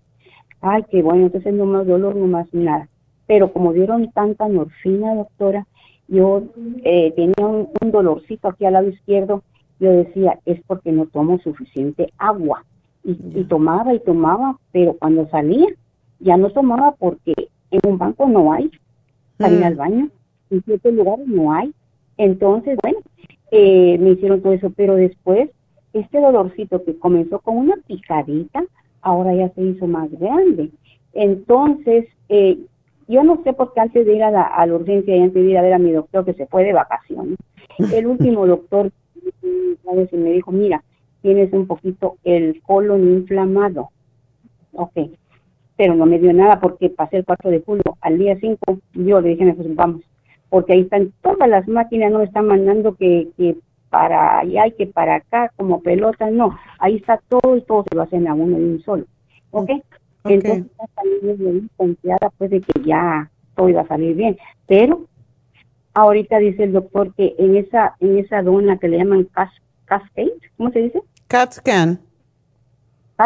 Ay, 0.60 0.85
qué 0.90 1.02
bueno, 1.02 1.27
entonces 1.27 1.52
no 1.52 1.66
más 1.66 1.86
dolor, 1.86 2.16
no 2.16 2.27
más 2.27 2.52
nada. 2.55 2.89
Pero 3.27 3.52
como 3.52 3.73
dieron 3.73 4.10
tanta 4.12 4.48
morfina, 4.48 5.14
doctora, 5.14 5.66
yo 6.09 6.43
eh, 6.85 7.12
tenía 7.12 7.47
un, 7.47 7.69
un 7.81 7.90
dolorcito 7.90 8.48
aquí 8.48 8.64
al 8.64 8.74
lado 8.74 8.89
izquierdo. 8.89 9.43
Yo 9.81 9.90
decía, 9.90 10.39
es 10.47 10.60
porque 10.66 10.93
no 10.93 11.06
tomo 11.06 11.39
suficiente 11.40 12.12
agua. 12.19 12.64
Y, 13.05 13.19
y 13.35 13.44
tomaba 13.44 13.93
y 13.94 14.01
tomaba, 14.01 14.59
pero 14.70 14.94
cuando 14.98 15.28
salía, 15.28 15.66
ya 16.20 16.36
no 16.36 16.51
tomaba 16.51 16.93
porque 16.93 17.35
en 17.70 17.81
un 17.85 17.98
banco 17.98 18.28
no 18.28 18.52
hay. 18.52 18.70
Para 19.43 19.55
ir 19.55 19.64
al 19.64 19.74
baño, 19.74 20.09
en 20.51 20.62
ciertos 20.62 20.93
lugares 20.93 21.27
no 21.27 21.52
hay. 21.52 21.73
Entonces, 22.16 22.78
bueno, 22.82 22.98
eh, 23.51 23.98
me 23.98 24.10
hicieron 24.10 24.40
todo 24.40 24.52
eso, 24.52 24.70
pero 24.74 24.94
después, 24.94 25.51
este 25.93 26.20
dolorcito 26.20 26.85
que 26.85 26.98
comenzó 26.98 27.40
con 27.40 27.56
una 27.56 27.77
picadita, 27.86 28.64
ahora 29.01 29.35
ya 29.35 29.48
se 29.51 29.62
hizo 29.62 29.86
más 29.86 30.10
grande. 30.19 30.70
Entonces, 31.12 32.06
eh, 32.28 32.59
yo 33.09 33.24
no 33.24 33.43
sé 33.44 33.52
por 33.52 33.74
qué 33.74 33.81
antes 33.81 34.06
de 34.06 34.16
ir 34.16 34.23
a 34.23 34.31
la, 34.31 34.43
a 34.43 34.66
la 34.66 34.74
urgencia 34.74 35.16
y 35.16 35.20
antes 35.20 35.43
de 35.43 35.51
ir 35.51 35.59
a 35.59 35.62
ver 35.62 35.74
a 35.74 35.78
mi 35.78 35.93
doctor 35.93 36.24
que 36.24 36.35
se 36.35 36.47
fue 36.47 36.64
de 36.64 36.73
vacaciones, 36.73 37.36
el 37.93 38.06
último 38.06 38.47
doctor 38.47 38.90
me 40.12 40.32
dijo, 40.32 40.52
mira, 40.52 40.82
tienes 41.20 41.52
un 41.52 41.66
poquito 41.66 42.16
el 42.24 42.60
colon 42.62 43.02
inflamado. 43.02 43.90
Ok, 44.73 44.93
pero 45.83 45.97
no 45.97 46.07
me 46.07 46.21
dio 46.21 46.33
nada 46.33 46.61
porque 46.61 46.91
pasé 46.91 47.17
el 47.17 47.25
4 47.25 47.51
de 47.51 47.61
julio. 47.61 47.83
Al 48.03 48.17
día 48.17 48.39
5 48.41 48.79
yo 48.93 49.21
le 49.21 49.31
dije, 49.31 49.53
pues 49.53 49.75
vamos, 49.75 50.03
porque 50.49 50.75
ahí 50.75 50.83
están 50.83 51.13
todas 51.23 51.49
las 51.49 51.67
máquinas, 51.67 52.13
no 52.13 52.23
están 52.23 52.47
mandando 52.47 52.95
que, 52.95 53.31
que 53.37 53.57
para 53.91 54.39
allá 54.39 54.69
y 54.69 54.73
que 54.75 54.87
para 54.87 55.17
acá 55.17 55.51
como 55.57 55.83
pelotas, 55.83 56.31
no, 56.31 56.57
ahí 56.79 56.99
está 56.99 57.21
todo 57.29 57.57
y 57.57 57.63
todo 57.63 57.85
se 57.91 57.97
lo 57.97 58.03
hacen 58.03 58.29
a 58.29 58.35
uno 58.35 58.59
de 58.59 58.65
un 58.65 58.83
solo. 58.85 59.07
¿Ok? 59.51 59.71
Entonces 60.23 60.67
ya 60.79 60.87
salí 60.95 61.37
bien 61.37 61.69
confiada 61.77 62.31
pues 62.39 62.51
de 62.53 62.61
que 62.61 62.81
ya 62.85 63.29
todo 63.57 63.69
iba 63.69 63.81
a 63.81 63.89
salir 63.89 64.15
bien, 64.15 64.39
pero 64.69 65.07
ahorita 65.95 66.39
dice 66.39 66.63
el 66.63 66.75
doctor 66.75 67.13
que 67.17 67.35
en 67.39 67.57
esa 67.57 67.97
en 67.99 68.19
esa 68.19 68.41
dona 68.41 68.79
que 68.79 68.87
le 68.87 68.99
llaman 68.99 69.25
cas, 69.25 69.51
cascade, 69.87 70.31
¿cómo 70.57 70.71
se 70.71 70.79
dice? 70.79 71.03
CAT 71.27 71.55
scan. 71.55 71.99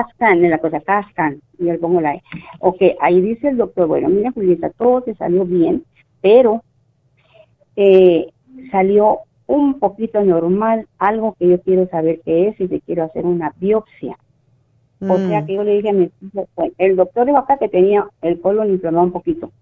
Cascan, 0.04 0.44
es 0.44 0.50
la 0.50 0.58
cosa, 0.58 0.80
Cascan, 0.80 1.40
y 1.58 1.64
le 1.64 1.78
pongo 1.78 2.00
la 2.00 2.14
E. 2.16 2.22
Ok, 2.60 2.82
ahí 3.00 3.20
dice 3.20 3.48
el 3.48 3.56
doctor, 3.56 3.86
bueno, 3.88 4.08
mira 4.08 4.30
Julieta, 4.32 4.70
todo 4.70 5.02
te 5.02 5.14
salió 5.14 5.44
bien, 5.44 5.84
pero 6.20 6.62
eh, 7.76 8.28
salió 8.70 9.20
un 9.46 9.78
poquito 9.78 10.22
normal, 10.24 10.86
algo 10.98 11.34
que 11.38 11.48
yo 11.48 11.60
quiero 11.62 11.88
saber 11.88 12.20
qué 12.24 12.48
es 12.48 12.60
y 12.60 12.68
te 12.68 12.80
quiero 12.80 13.04
hacer 13.04 13.24
una 13.24 13.52
biopsia. 13.56 14.16
O 15.08 15.18
Mm. 15.18 15.28
sea 15.28 15.46
que 15.46 15.54
yo 15.54 15.62
le 15.64 15.76
dije 15.76 15.90
a 15.90 15.92
mi 15.92 16.04
esposo, 16.04 16.48
bueno, 16.56 16.72
el 16.78 16.96
doctor 16.96 17.26
dijo 17.26 17.38
acá 17.38 17.58
que 17.58 17.68
tenía 17.68 18.08
el 18.22 18.40
colon 18.40 18.70
inflamado 18.70 19.06
un 19.06 19.12
poquito, 19.12 19.52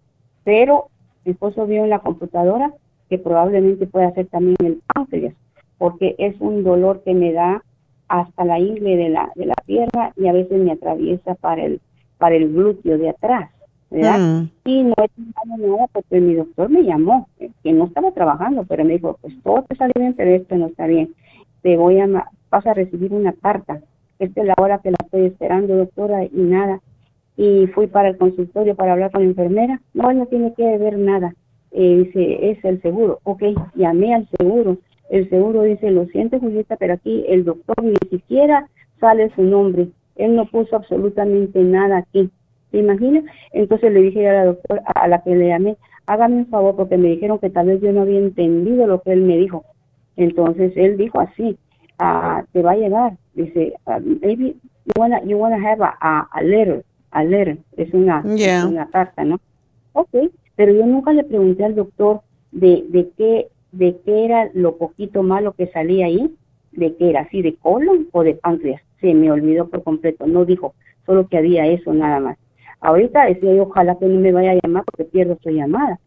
pero 0.45 0.89
Mi 1.25 1.33
esposo 1.33 1.67
vio 1.67 1.85
en 1.85 1.91
la 1.91 2.01
computadora 2.01 2.73
que 3.09 3.19
probablemente 3.19 3.87
pueda 3.87 4.13
ser 4.13 4.27
también 4.27 4.57
el 4.61 4.81
páncreas, 4.95 5.35
porque 5.79 6.15
es 6.19 6.39
un 6.41 6.65
dolor 6.65 7.03
que 7.03 7.15
me 7.15 7.33
da 7.33 7.63
hasta 8.09 8.45
la 8.45 8.59
ingle 8.59 8.97
de 8.97 9.09
la, 9.09 9.31
de 9.35 9.47
la 9.47 9.55
pierna 9.67 10.13
y 10.17 10.29
a 10.29 10.33
veces 10.33 10.59
me 10.61 10.73
atraviesa 10.73 11.35
para 11.37 11.65
el, 11.65 11.81
para 12.19 12.37
el 12.37 12.53
glúteo 12.53 12.99
de 12.99 13.11
atrás, 13.11 13.51
¿verdad? 13.91 14.19
Mm. 14.19 14.51
Y 14.65 14.83
no 14.83 14.95
he 14.99 15.09
tomado 15.09 15.77
nada 15.77 15.87
porque 15.93 16.21
mi 16.21 16.35
doctor 16.35 16.71
me 16.71 16.83
llamó, 16.83 17.29
eh, 17.39 17.51
que 17.63 17.73
no 17.73 17.87
estaba 17.87 18.13
trabajando, 18.13 18.65
pero 18.65 18.85
me 18.85 18.95
dijo, 18.95 19.19
pues 19.21 19.35
todo 19.43 19.63
te 19.63 19.77
salió 19.77 19.95
bien, 19.97 20.15
pero 20.15 20.31
esto 20.31 20.57
no 20.57 20.67
está 20.67 20.87
bien. 20.87 21.15
Te 21.63 21.77
voy 21.77 22.01
a, 22.01 22.09
vas 22.51 22.67
a 22.67 22.75
recibir 22.75 23.13
una 23.13 23.33
carta. 23.33 23.81
Esta 24.19 24.41
es 24.41 24.47
la 24.47 24.55
hora 24.59 24.79
que 24.79 24.91
la 24.91 24.97
estoy 25.05 25.27
esperando, 25.27 25.77
doctora, 25.77 26.25
y 26.25 26.31
nada. 26.35 26.81
Y 27.37 27.67
fui 27.69 27.89
para 27.89 28.09
el 28.11 28.17
consultorio 28.17 28.77
para 28.77 28.93
hablar 28.93 29.11
con 29.11 29.23
la 29.23 29.29
enfermera. 29.29 29.81
No, 29.93 30.13
no 30.13 30.27
tiene 30.27 30.55
que 30.55 30.79
ver 30.79 30.99
nada. 30.99 31.35
Eh, 31.73 32.05
dice, 32.05 32.51
es 32.51 32.65
el 32.65 32.81
seguro. 32.81 33.19
Ok, 33.25 33.43
llamé 33.75 34.15
al 34.15 34.29
seguro. 34.39 34.79
El 35.11 35.29
seguro 35.31 35.63
dice, 35.63 35.91
lo 35.91 36.07
siento, 36.07 36.39
Julieta, 36.41 36.77
pero 36.77 36.95
aquí 36.95 37.25
el 37.29 37.45
doctor 37.45 37.83
ni 37.83 37.97
siquiera 38.11 38.69
sale 39.01 39.31
su 39.35 39.43
nombre. 39.43 39.89
Él 40.17 40.35
no 40.37 40.47
puso 40.47 40.77
absolutamente 40.77 41.61
nada 41.63 41.99
aquí. 41.99 42.31
¿Se 42.71 42.79
imagina? 42.79 43.23
Entonces 43.53 43.93
le 43.93 44.01
dije 44.03 44.29
a 44.29 44.33
la 44.33 44.45
doctora, 44.47 44.83
a 44.95 45.09
la 45.09 45.23
que 45.23 45.35
le 45.35 45.49
llamé, 45.49 45.77
hágame 46.07 46.37
un 46.37 46.47
favor 46.47 46.75
porque 46.77 46.97
me 46.97 47.09
dijeron 47.09 47.39
que 47.39 47.51
tal 47.51 47.67
vez 47.67 47.81
yo 47.81 47.93
no 47.93 48.03
había 48.03 48.19
entendido 48.19 48.87
lo 48.87 49.01
que 49.03 49.13
él 49.13 49.23
me 49.23 49.37
dijo. 49.37 49.65
Entonces 50.17 50.73
él 50.77 50.97
dijo 50.97 51.21
así, 51.21 51.57
ah, 51.99 52.45
te 52.53 52.63
va 52.63 52.73
a 52.73 52.77
llegar, 52.77 53.17
dice, 53.35 53.75
ah, 53.87 54.01
maybe 54.01 54.55
you 54.87 54.93
wanna, 54.99 55.23
you 55.25 55.37
wanna 55.37 55.57
have 55.57 55.83
a, 55.83 55.95
a, 56.01 56.29
a 56.33 56.43
letter, 56.43 56.85
a 57.11 57.25
letter, 57.25 57.59
es 57.77 57.93
una, 57.95 58.23
Yeah. 58.37 58.59
es 58.61 58.65
una 58.65 58.87
carta, 58.91 59.25
¿no? 59.25 59.41
Ok, 59.93 60.15
pero 60.57 60.73
yo 60.73 60.87
nunca 60.87 61.13
le 61.13 61.25
pregunté 61.25 61.65
al 61.65 61.75
doctor 61.75 62.21
de, 62.53 62.85
de 62.89 63.11
qué, 63.17 63.49
de 63.75 63.97
qué 64.05 64.25
era 64.25 64.51
lo 64.55 64.77
poquito 64.77 65.23
malo 65.23 65.53
que 65.53 65.67
salía 65.69 66.07
ahí, 66.07 66.35
de 66.73 66.95
qué 66.97 67.11
era, 67.11 67.23
así 67.23 67.43
de 67.43 67.55
colon 67.57 68.09
o 68.13 68.23
de 68.23 68.35
páncreas. 68.35 68.83
Se 69.01 69.15
me 69.15 69.31
olvidó 69.31 69.69
por 69.69 69.83
completo, 69.83 70.27
no 70.27 70.45
dijo, 70.45 70.75
solo 71.07 71.29
que 71.29 71.39
había 71.39 71.67
eso 71.67 71.93
nada 71.93 72.21
más. 72.21 72.39
Ahorita 72.81 73.27
decía 73.27 73.55
yo, 73.55 73.65
ojalá 73.65 73.97
que 73.99 74.07
no 74.07 74.21
me 74.21 74.33
vaya 74.33 74.53
a 74.53 74.59
llamar 74.63 74.85
porque 74.85 75.05
pierdo 75.05 75.39
su 75.43 75.51
llamada. 75.51 75.99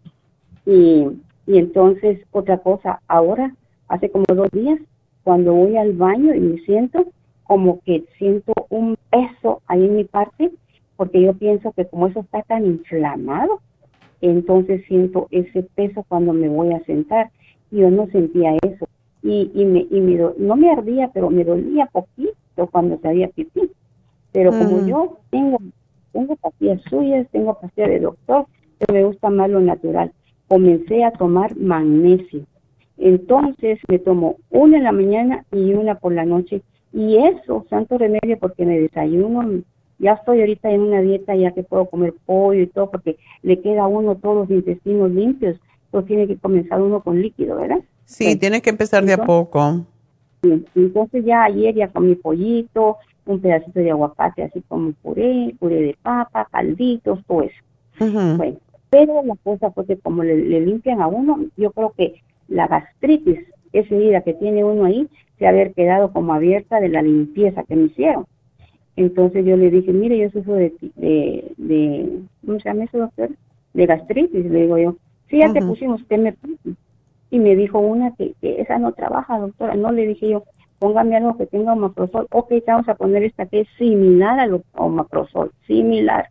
Y, 0.65 1.07
y 1.45 1.57
entonces, 1.57 2.19
otra 2.31 2.59
cosa, 2.59 3.01
ahora, 3.07 3.53
hace 3.87 4.09
como 4.09 4.25
dos 4.27 4.49
días, 4.51 4.79
cuando 5.23 5.53
voy 5.53 5.75
al 5.77 5.93
baño 5.93 6.33
y 6.33 6.39
me 6.39 6.57
siento, 6.59 7.05
como 7.43 7.79
que 7.81 8.05
siento 8.17 8.53
un 8.69 8.97
peso 9.09 9.61
ahí 9.67 9.85
en 9.85 9.95
mi 9.95 10.03
parte, 10.03 10.51
porque 10.95 11.21
yo 11.21 11.33
pienso 11.33 11.71
que 11.73 11.85
como 11.85 12.07
eso 12.07 12.21
está 12.21 12.41
tan 12.43 12.65
inflamado, 12.65 13.61
entonces 14.21 14.83
siento 14.87 15.27
ese 15.31 15.63
peso 15.63 16.05
cuando 16.07 16.33
me 16.33 16.49
voy 16.49 16.73
a 16.73 16.83
sentar. 16.85 17.31
Yo 17.71 17.89
no 17.91 18.07
sentía 18.07 18.55
eso. 18.63 18.87
Y, 19.21 19.51
y, 19.53 19.65
me, 19.65 19.85
y 19.89 19.99
me 20.01 20.17
do- 20.17 20.35
no 20.37 20.55
me 20.55 20.71
ardía, 20.71 21.09
pero 21.13 21.29
me 21.29 21.43
dolía 21.43 21.87
poquito 21.91 22.33
cuando 22.71 22.99
sabía 22.99 23.27
pipí. 23.29 23.71
Pero 24.31 24.57
como 24.57 24.77
Ujú. 24.77 24.87
yo 24.89 25.19
tengo, 25.29 25.57
tengo 26.11 26.35
pastillas 26.37 26.81
suyas, 26.89 27.27
tengo 27.31 27.59
pastillas 27.59 27.89
de 27.89 27.99
doctor, 28.01 28.45
pero 28.77 28.93
me 28.93 29.03
gusta 29.05 29.29
más 29.29 29.49
lo 29.49 29.59
natural. 29.59 30.11
Comencé 30.47 31.03
a 31.03 31.11
tomar 31.11 31.55
magnesio. 31.57 32.45
Entonces 32.97 33.79
me 33.87 33.99
tomo 33.99 34.37
una 34.49 34.77
en 34.77 34.83
la 34.83 34.91
mañana 34.91 35.43
y 35.51 35.73
una 35.73 35.95
por 35.95 36.13
la 36.13 36.25
noche. 36.25 36.61
Y 36.93 37.17
eso, 37.17 37.65
santo 37.69 37.97
remedio, 37.97 38.37
porque 38.39 38.65
me 38.65 38.79
desayuno. 38.79 39.61
Ya 39.99 40.13
estoy 40.13 40.39
ahorita 40.41 40.71
en 40.71 40.81
una 40.81 41.01
dieta 41.01 41.35
ya 41.35 41.51
que 41.51 41.63
puedo 41.63 41.87
comer 41.89 42.13
pollo 42.25 42.61
y 42.61 42.67
todo, 42.67 42.89
porque 42.91 43.17
le 43.41 43.59
queda 43.61 43.83
a 43.83 43.87
uno 43.87 44.15
todos 44.15 44.47
los 44.47 44.49
intestinos 44.51 45.11
limpios. 45.11 45.59
Entonces 45.97 46.07
tiene 46.07 46.27
que 46.27 46.37
comenzar 46.39 46.79
uno 46.81 47.01
con 47.01 47.19
líquido, 47.21 47.57
¿verdad? 47.57 47.79
Sí, 48.05 48.35
tienes 48.35 48.61
que 48.61 48.69
empezar 48.69 49.03
de 49.03 49.13
a 49.13 49.15
Entonces- 49.15 49.25
poco. 49.25 49.85
Entonces 50.75 51.25
ya 51.25 51.43
ayer 51.45 51.73
ya 51.73 51.87
comí 51.87 52.13
pollito, 52.15 52.97
un 53.25 53.41
pedacito 53.41 53.79
de 53.79 53.89
aguacate 53.91 54.43
así 54.43 54.61
como 54.67 54.91
puré, 55.01 55.55
puré 55.59 55.81
de 55.81 55.97
papa, 56.01 56.47
calditos, 56.51 57.19
todo 57.25 57.41
eso. 57.41 57.55
Bueno, 57.99 58.57
pero 58.91 59.23
la 59.23 59.35
cosa 59.43 59.71
fue 59.71 59.85
que 59.87 59.97
como 59.97 60.23
le, 60.23 60.37
le 60.37 60.61
limpian 60.61 61.01
a 61.01 61.07
uno, 61.07 61.45
yo 61.57 61.71
creo 61.71 61.93
que 61.97 62.21
la 62.47 62.67
gastritis, 62.67 63.39
esa 63.73 63.95
herida 63.95 64.21
que 64.21 64.35
tiene 64.35 64.63
uno 64.63 64.85
ahí, 64.85 65.07
se 65.39 65.47
haber 65.47 65.73
quedado 65.73 66.13
como 66.13 66.33
abierta 66.33 66.79
de 66.79 66.89
la 66.89 67.01
limpieza 67.01 67.63
que 67.63 67.75
me 67.75 67.85
hicieron. 67.85 68.25
Entonces 68.95 69.43
yo 69.45 69.57
le 69.57 69.71
dije, 69.71 69.91
mire, 69.91 70.17
yo 70.19 70.29
sufro 70.29 70.53
de, 70.53 70.73
de, 70.95 71.51
de 71.57 72.19
¿cómo 72.45 72.59
se 72.59 72.69
llama 72.69 72.83
eso, 72.85 72.99
doctor? 72.99 73.29
De 73.73 73.85
gastritis, 73.87 74.45
le 74.45 74.61
digo 74.61 74.77
yo. 74.77 74.95
Sí, 75.29 75.39
ya 75.39 75.51
te 75.51 75.61
pusimos, 75.61 76.01
usted 76.01 76.19
me 76.19 76.33
puso. 76.33 76.77
Y 77.29 77.39
me 77.39 77.55
dijo 77.55 77.79
una 77.79 78.15
que, 78.15 78.33
que 78.39 78.61
esa 78.61 78.79
no 78.79 78.93
trabaja, 78.93 79.37
doctora. 79.37 79.75
No, 79.75 79.91
le 79.91 80.07
dije 80.07 80.29
yo, 80.29 80.43
póngame 80.79 81.17
algo 81.17 81.37
que 81.37 81.45
tenga 81.45 81.73
omaprazol. 81.73 82.27
Ok, 82.31 82.53
vamos 82.65 82.87
a 82.87 82.95
poner 82.95 83.23
esta 83.23 83.45
que 83.45 83.61
es 83.61 83.67
similar 83.77 84.39
al 84.39 84.63
omaprazol, 84.73 85.51
similar. 85.65 86.29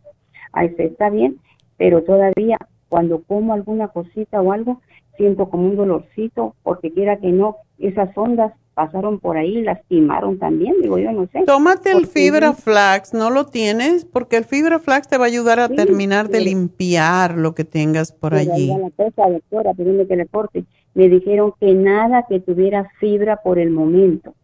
Ahí 0.53 0.73
está 0.77 1.09
bien, 1.09 1.39
pero 1.77 2.03
todavía 2.03 2.57
cuando 2.89 3.21
como 3.23 3.53
alguna 3.53 3.89
cosita 3.89 4.41
o 4.41 4.51
algo, 4.51 4.81
siento 5.17 5.49
como 5.49 5.67
un 5.67 5.75
dolorcito, 5.75 6.55
porque 6.63 6.91
quiera 6.91 7.17
que 7.17 7.31
no, 7.31 7.57
esas 7.77 8.17
ondas 8.17 8.53
pasaron 8.77 9.19
por 9.19 9.37
ahí, 9.37 9.63
lastimaron 9.63 10.37
también, 10.37 10.75
digo 10.83 10.99
yo, 10.99 11.11
no 11.11 11.27
sé. 11.33 11.41
Tómate 11.47 11.91
el 11.93 12.05
fibra 12.05 12.53
flax, 12.53 13.11
¿no 13.11 13.31
lo 13.31 13.47
tienes? 13.47 14.05
Porque 14.05 14.37
el 14.37 14.45
fibra 14.45 14.77
flax 14.77 15.07
te 15.07 15.17
va 15.17 15.23
a 15.25 15.27
ayudar 15.27 15.59
a 15.59 15.67
Sí, 15.67 15.75
terminar 15.75 16.29
de 16.29 16.41
limpiar 16.41 17.35
lo 17.39 17.55
que 17.55 17.63
tengas 17.65 18.11
por 18.11 18.33
Pero 18.35 18.53
allí. 18.53 18.69
va 18.69 18.77
la 18.77 18.91
cosa, 18.91 19.29
doctora, 19.31 19.73
perdóneme 19.73 20.05
que 20.05 20.15
le 20.15 20.27
corte. 20.27 20.63
Me 20.93 21.09
dijeron 21.09 21.53
que 21.59 21.73
nada 21.73 22.27
que 22.29 22.39
tuviera 22.39 22.87
fibra 22.99 23.37
por 23.37 23.57
el 23.57 23.71
momento. 23.71 24.35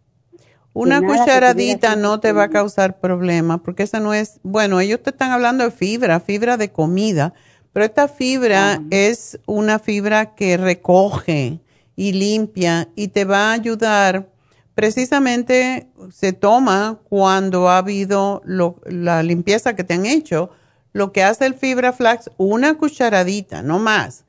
Una 0.74 1.00
cucharadita 1.06 1.96
no 1.96 2.20
te 2.20 2.32
va 2.32 2.46
a 2.46 2.50
causar 2.50 3.00
problema, 3.00 3.62
porque 3.62 3.84
esa 3.84 4.00
no 4.00 4.16
es, 4.16 4.40
bueno, 4.42 4.80
ellos 4.80 5.04
te 5.04 5.12
están 5.12 5.30
hablando 5.30 5.64
de 5.64 5.70
fibra, 5.70 6.20
fibra 6.20 6.58
de 6.58 6.72
comida, 6.72 7.36
pero 7.72 7.86
esta 7.86 8.08
fibra 8.08 8.82
es 8.90 9.40
una 9.46 9.78
fibra 9.78 10.34
que 10.34 10.58
recoge 10.58 11.60
y 11.96 12.14
limpia 12.14 12.90
y 12.96 13.10
te 13.10 13.26
va 13.26 13.50
a 13.50 13.54
ayudar. 13.54 14.30
Precisamente 14.76 15.88
se 16.12 16.34
toma 16.34 17.00
cuando 17.10 17.70
ha 17.70 17.78
habido 17.78 18.42
la 18.46 19.24
limpieza 19.24 19.76
que 19.76 19.84
te 19.84 19.94
han 19.94 20.06
hecho. 20.06 20.50
Lo 20.94 21.12
que 21.12 21.24
hace 21.24 21.46
el 21.46 21.56
fibra 21.56 21.94
flax, 21.94 22.30
una 22.38 22.76
cucharadita, 22.78 23.62
no 23.62 23.80
más 23.80 24.26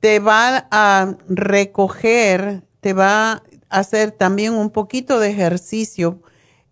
te 0.00 0.18
va 0.18 0.66
a 0.70 1.16
recoger, 1.28 2.62
te 2.80 2.94
va 2.94 3.32
a 3.32 3.42
hacer 3.68 4.10
también 4.10 4.54
un 4.54 4.70
poquito 4.70 5.20
de 5.20 5.28
ejercicio 5.28 6.22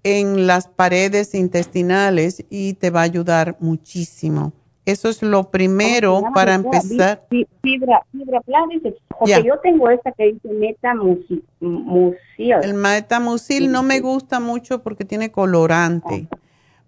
en 0.02 0.46
las 0.46 0.66
paredes 0.66 1.34
intestinales 1.34 2.44
y 2.48 2.74
te 2.74 2.90
va 2.90 3.00
a 3.00 3.04
ayudar 3.04 3.56
muchísimo. 3.60 4.54
Eso 4.88 5.10
es 5.10 5.22
lo 5.22 5.50
primero 5.50 6.14
¿Cómo 6.14 6.18
se 6.18 6.22
llama, 6.22 6.32
pues, 6.32 6.34
para 6.34 6.54
empezar. 6.54 7.26
Fi- 7.28 7.46
Fibra, 7.60 8.02
fibra 8.10 8.40
dice, 8.70 8.94
porque 9.18 9.42
yo 9.44 9.58
tengo 9.58 9.90
esta 9.90 10.12
que 10.12 10.32
dice 10.32 10.48
metamucil. 10.48 11.44
El 11.60 12.72
metamucil 12.72 13.70
no 13.70 13.82
me 13.82 14.00
gusta 14.00 14.40
mucho 14.40 14.82
porque 14.82 15.04
tiene 15.04 15.30
colorante, 15.30 16.26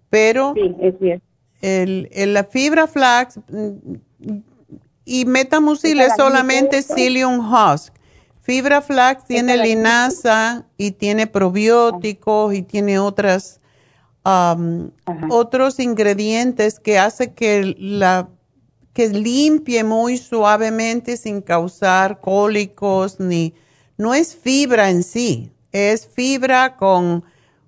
pero 0.09 0.53
Sí, 0.55 0.75
es 0.81 0.95
cierto. 0.97 1.25
el, 1.61 2.09
el- 2.11 2.33
la 2.33 2.43
fibra 2.43 2.87
flax 2.87 3.37
mm, 3.49 4.33
y 5.05 5.25
metamucil 5.25 5.99
es 6.01 6.07
la 6.07 6.15
solamente 6.15 6.81
psyllium 6.81 7.39
husk. 7.53 7.93
Fibra 8.41 8.81
flax 8.81 9.25
tiene 9.25 9.57
linaza 9.57 10.65
y 10.75 10.89
tiene 10.93 11.27
probióticos 11.27 12.55
y 12.55 12.63
tiene 12.63 12.97
otras 12.97 13.60
am, 14.23 14.91
otros 15.29 15.79
ingredientes 15.79 16.79
que 16.79 16.97
hace 16.99 17.33
que 17.33 17.75
la 17.77 18.29
que 18.93 19.07
limpie 19.07 19.83
muy 19.83 20.17
suavemente 20.17 21.15
sin 21.15 21.41
causar 21.41 22.19
cólicos 22.19 23.19
ni 23.19 23.53
no 23.97 24.13
es 24.13 24.35
fibra 24.35 24.89
en 24.89 25.03
sí, 25.03 25.51
es 25.71 26.07
fibra 26.07 26.75
con 26.75 27.23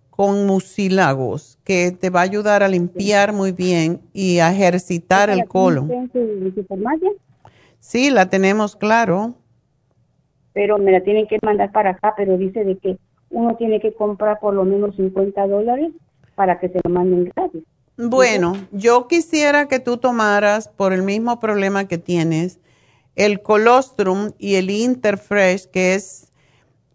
con 0.09 0.45
mucílagos 0.45 1.57
que 1.63 1.91
te 1.91 2.11
va 2.11 2.19
a 2.19 2.23
ayudar 2.23 2.61
a 2.61 2.67
limpiar 2.67 3.33
muy 3.33 3.51
bien 3.51 4.01
y 4.13 4.39
a 4.39 4.51
ejercitar 4.51 5.31
¿Esa 5.31 5.41
el 5.41 5.47
colon. 5.47 5.89
en 5.91 6.11
en 6.13 6.65
farmacia? 6.67 7.09
Sí, 7.79 8.11
la 8.11 8.29
tenemos 8.29 8.75
claro. 8.75 9.33
Pero 10.53 10.77
me 10.77 10.91
la 10.91 11.01
tienen 11.01 11.27
que 11.27 11.39
mandar 11.41 11.71
para 11.71 11.91
acá, 11.91 12.13
pero 12.15 12.37
dice 12.37 12.63
de 12.63 12.77
que 12.77 12.97
uno 13.31 13.55
tiene 13.55 13.79
que 13.79 13.93
comprar 13.93 14.39
por 14.39 14.53
lo 14.53 14.63
menos 14.65 14.95
50 14.95 15.47
dólares 15.47 15.91
para 16.35 16.59
que 16.59 16.69
se 16.69 16.79
lo 16.83 16.89
manden 16.89 17.31
gratis. 17.35 17.63
Bueno, 17.97 18.57
yo 18.71 19.07
quisiera 19.07 19.67
que 19.67 19.79
tú 19.79 19.97
tomaras 19.97 20.67
por 20.67 20.93
el 20.93 21.03
mismo 21.03 21.39
problema 21.39 21.87
que 21.87 21.97
tienes 21.97 22.59
el 23.15 23.41
colostrum 23.41 24.31
y 24.39 24.55
el 24.55 24.69
interfresh, 24.69 25.67
que 25.67 25.93
es 25.93 26.29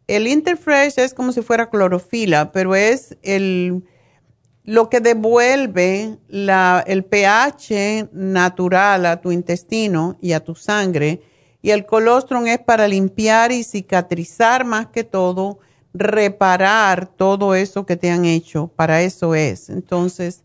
el 0.08 0.26
interfresh 0.26 0.98
es 0.98 1.14
como 1.14 1.32
si 1.32 1.42
fuera 1.42 1.70
clorofila, 1.70 2.50
pero 2.50 2.74
es 2.74 3.16
el 3.22 3.84
lo 4.64 4.90
que 4.90 5.00
devuelve 5.00 6.18
la, 6.28 6.84
el 6.86 7.02
pH 7.02 8.10
natural 8.12 9.06
a 9.06 9.20
tu 9.20 9.32
intestino 9.32 10.18
y 10.20 10.32
a 10.32 10.40
tu 10.40 10.54
sangre. 10.54 11.22
Y 11.62 11.70
el 11.70 11.86
colostrum 11.86 12.46
es 12.46 12.58
para 12.58 12.86
limpiar 12.86 13.50
y 13.50 13.64
cicatrizar 13.64 14.66
más 14.66 14.88
que 14.88 15.04
todo, 15.04 15.58
reparar 15.98 17.06
todo 17.06 17.54
eso 17.54 17.84
que 17.84 17.96
te 17.96 18.10
han 18.10 18.24
hecho. 18.24 18.70
Para 18.74 19.02
eso 19.02 19.34
es. 19.34 19.68
Entonces, 19.68 20.44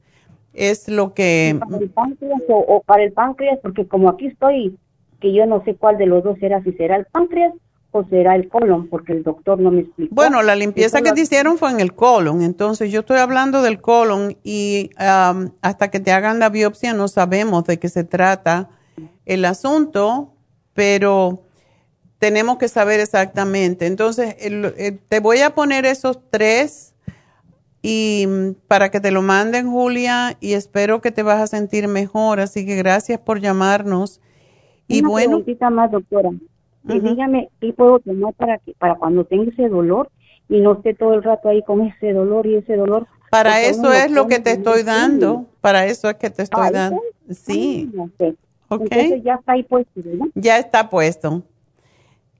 es 0.53 0.87
lo 0.87 1.13
que... 1.13 1.57
Para 1.59 1.77
el 1.77 1.89
páncreas 1.89 2.41
o, 2.49 2.57
o 2.57 2.81
para 2.81 3.03
el 3.03 3.13
páncreas, 3.13 3.59
porque 3.61 3.87
como 3.87 4.09
aquí 4.09 4.27
estoy, 4.27 4.77
que 5.19 5.33
yo 5.33 5.45
no 5.45 5.63
sé 5.63 5.75
cuál 5.75 5.97
de 5.97 6.05
los 6.05 6.23
dos 6.23 6.37
será, 6.39 6.61
si 6.63 6.73
será 6.73 6.97
el 6.97 7.05
páncreas 7.05 7.53
o 7.93 8.03
será 8.05 8.35
el 8.35 8.49
colon, 8.49 8.87
porque 8.89 9.13
el 9.13 9.23
doctor 9.23 9.59
no 9.59 9.71
me 9.71 9.81
explicó. 9.81 10.13
Bueno, 10.13 10.41
la 10.41 10.55
limpieza 10.55 11.01
que 11.01 11.11
te 11.11 11.21
hicieron 11.21 11.57
fue 11.57 11.69
en 11.69 11.79
el 11.79 11.93
colon, 11.93 12.41
entonces 12.41 12.91
yo 12.91 13.01
estoy 13.01 13.19
hablando 13.19 13.61
del 13.61 13.79
colon 13.79 14.35
y 14.43 14.89
um, 14.99 15.51
hasta 15.61 15.91
que 15.91 15.99
te 15.99 16.11
hagan 16.11 16.39
la 16.39 16.49
biopsia 16.49 16.93
no 16.93 17.07
sabemos 17.07 17.65
de 17.65 17.77
qué 17.77 17.89
se 17.89 18.03
trata 18.03 18.69
el 19.25 19.45
asunto, 19.45 20.33
pero 20.73 21.43
tenemos 22.23 22.57
que 22.57 22.69
saber 22.69 23.01
exactamente. 23.01 23.85
Entonces, 23.85 24.37
el- 24.39 24.73
el- 24.77 24.97
te 24.97 25.19
voy 25.19 25.39
a 25.39 25.49
poner 25.49 25.85
esos 25.85 26.21
tres 26.29 26.95
y 27.81 28.25
mm, 28.25 28.53
para 28.69 28.87
que 28.91 29.01
te 29.01 29.11
lo 29.11 29.21
manden, 29.21 29.69
Julia, 29.69 30.37
y 30.39 30.53
espero 30.53 31.01
que 31.01 31.11
te 31.11 31.21
vas 31.21 31.41
a 31.41 31.47
sentir 31.47 31.89
mejor. 31.89 32.39
Así 32.39 32.65
que 32.65 32.77
gracias 32.77 33.19
por 33.19 33.41
llamarnos. 33.41 34.21
Y 34.87 34.99
Una 35.01 35.09
bueno, 35.09 35.29
preguntita 35.31 35.69
más, 35.69 35.91
doctora. 35.91 36.29
Y 36.87 36.97
Ujú. 36.97 37.09
dígame, 37.09 37.49
¿qué 37.59 37.73
puedo 37.73 37.99
tomar 37.99 38.33
para 38.35 38.57
que 38.59 38.73
para 38.79 38.95
cuando 38.95 39.25
tenga 39.25 39.51
ese 39.51 39.67
dolor 39.67 40.09
y 40.47 40.61
no 40.61 40.75
esté 40.75 40.93
todo 40.93 41.15
el 41.15 41.23
rato 41.23 41.49
ahí 41.49 41.61
con 41.63 41.81
ese 41.81 42.13
dolor 42.13 42.47
y 42.47 42.55
ese 42.55 42.77
dolor? 42.77 43.05
Para 43.31 43.59
eso 43.59 43.91
es 43.91 44.09
lo 44.11 44.27
que 44.27 44.39
te 44.39 44.51
y 44.51 44.53
no 44.53 44.59
estoy 44.59 44.83
dando. 44.83 45.45
Para 45.59 45.87
eso 45.87 46.09
es 46.09 46.15
que 46.15 46.29
te 46.29 46.43
estoy 46.43 46.71
dando. 46.71 47.01
Sí. 47.31 47.91
Ah, 47.99 48.03
ok. 48.03 48.35
Ok. 48.69 48.81
Entonces 48.91 49.23
ya 49.25 49.33
está 49.35 49.51
ahí 49.51 49.63
puesto, 49.63 49.91
¿verdad? 49.95 50.27
Ya 50.35 50.57
está 50.57 50.89
puesto. 50.89 51.43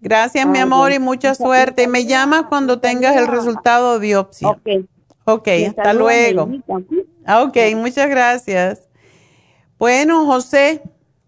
Gracias, 0.04 0.46
mi 0.46 0.60
amor, 0.60 0.92
y 0.92 1.00
mucha 1.00 1.34
suerte. 1.34 1.88
Me 1.88 2.06
llamas 2.06 2.44
cuando 2.50 2.82
tengas 2.82 3.16
el 3.16 3.26
resultado 3.26 3.94
de 3.94 4.00
biopsia. 4.00 4.50
Ok. 4.50 4.68
Ok, 5.24 5.48
hasta 5.70 5.94
luego. 5.94 6.50
Ah, 7.26 7.44
Ok, 7.44 7.56
muchas 7.78 8.10
gracias. 8.10 8.90
Bueno, 9.80 10.26
José, 10.26 10.82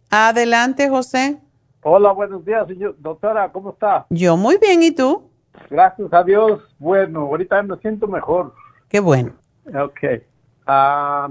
adelante, 0.09 0.89
José. 0.89 1.39
Hola, 1.83 2.11
buenos 2.11 2.43
días, 2.43 2.67
señor. 2.67 2.97
Doctora, 2.99 3.49
¿cómo 3.49 3.69
está? 3.69 4.05
Yo 4.09 4.35
muy 4.35 4.57
bien, 4.57 4.83
¿y 4.83 4.91
tú? 4.91 5.29
Gracias 5.69 6.11
a 6.11 6.23
Dios. 6.23 6.61
Bueno, 6.77 7.21
ahorita 7.21 7.63
me 7.63 7.77
siento 7.77 8.07
mejor. 8.07 8.53
Qué 8.89 8.99
bueno. 8.99 9.31
Ok. 9.73 10.21
Ah, 10.67 11.29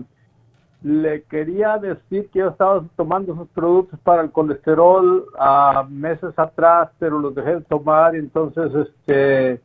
le 0.85 1.23
quería 1.23 1.79
decir 1.79 2.29
que 2.29 2.41
yo 2.41 2.49
estaba 2.49 2.85
tomando 2.95 3.33
esos 3.33 3.49
productos 3.49 3.99
para 4.01 4.21
el 4.21 4.31
colesterol 4.31 5.25
ah, 5.39 5.87
meses 5.89 6.39
atrás, 6.39 6.91
pero 6.99 7.19
los 7.19 7.35
dejé 7.35 7.55
de 7.55 7.61
tomar. 7.63 8.15
Entonces, 8.15 8.71
este, 8.75 9.63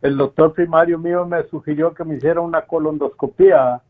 el 0.00 0.16
doctor 0.16 0.54
primario 0.54 0.98
mío 0.98 1.26
me 1.26 1.42
sugirió 1.48 1.92
que 1.92 2.04
me 2.04 2.16
hiciera 2.16 2.40
una 2.40 2.62
colondoscopía. 2.62 3.82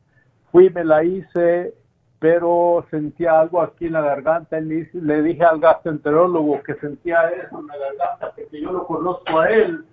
Fui, 0.50 0.70
me 0.70 0.84
la 0.84 1.04
hice, 1.04 1.72
pero 2.18 2.84
sentía 2.90 3.38
algo 3.38 3.62
aquí 3.62 3.86
en 3.86 3.92
la 3.92 4.00
garganta. 4.00 4.58
Y 4.58 4.88
le, 4.92 5.22
dije 5.22 5.44
al 5.44 5.60
gastroenterólogo 5.60 6.64
que 6.64 6.74
sentía 6.74 7.28
eso 7.28 7.60
en 7.60 7.66
la 7.68 7.76
garganta, 7.76 8.32
porque 8.34 8.60
yo 8.60 8.72
lo 8.72 8.88
conozco 8.88 9.38
a 9.38 9.48
él 9.50 9.84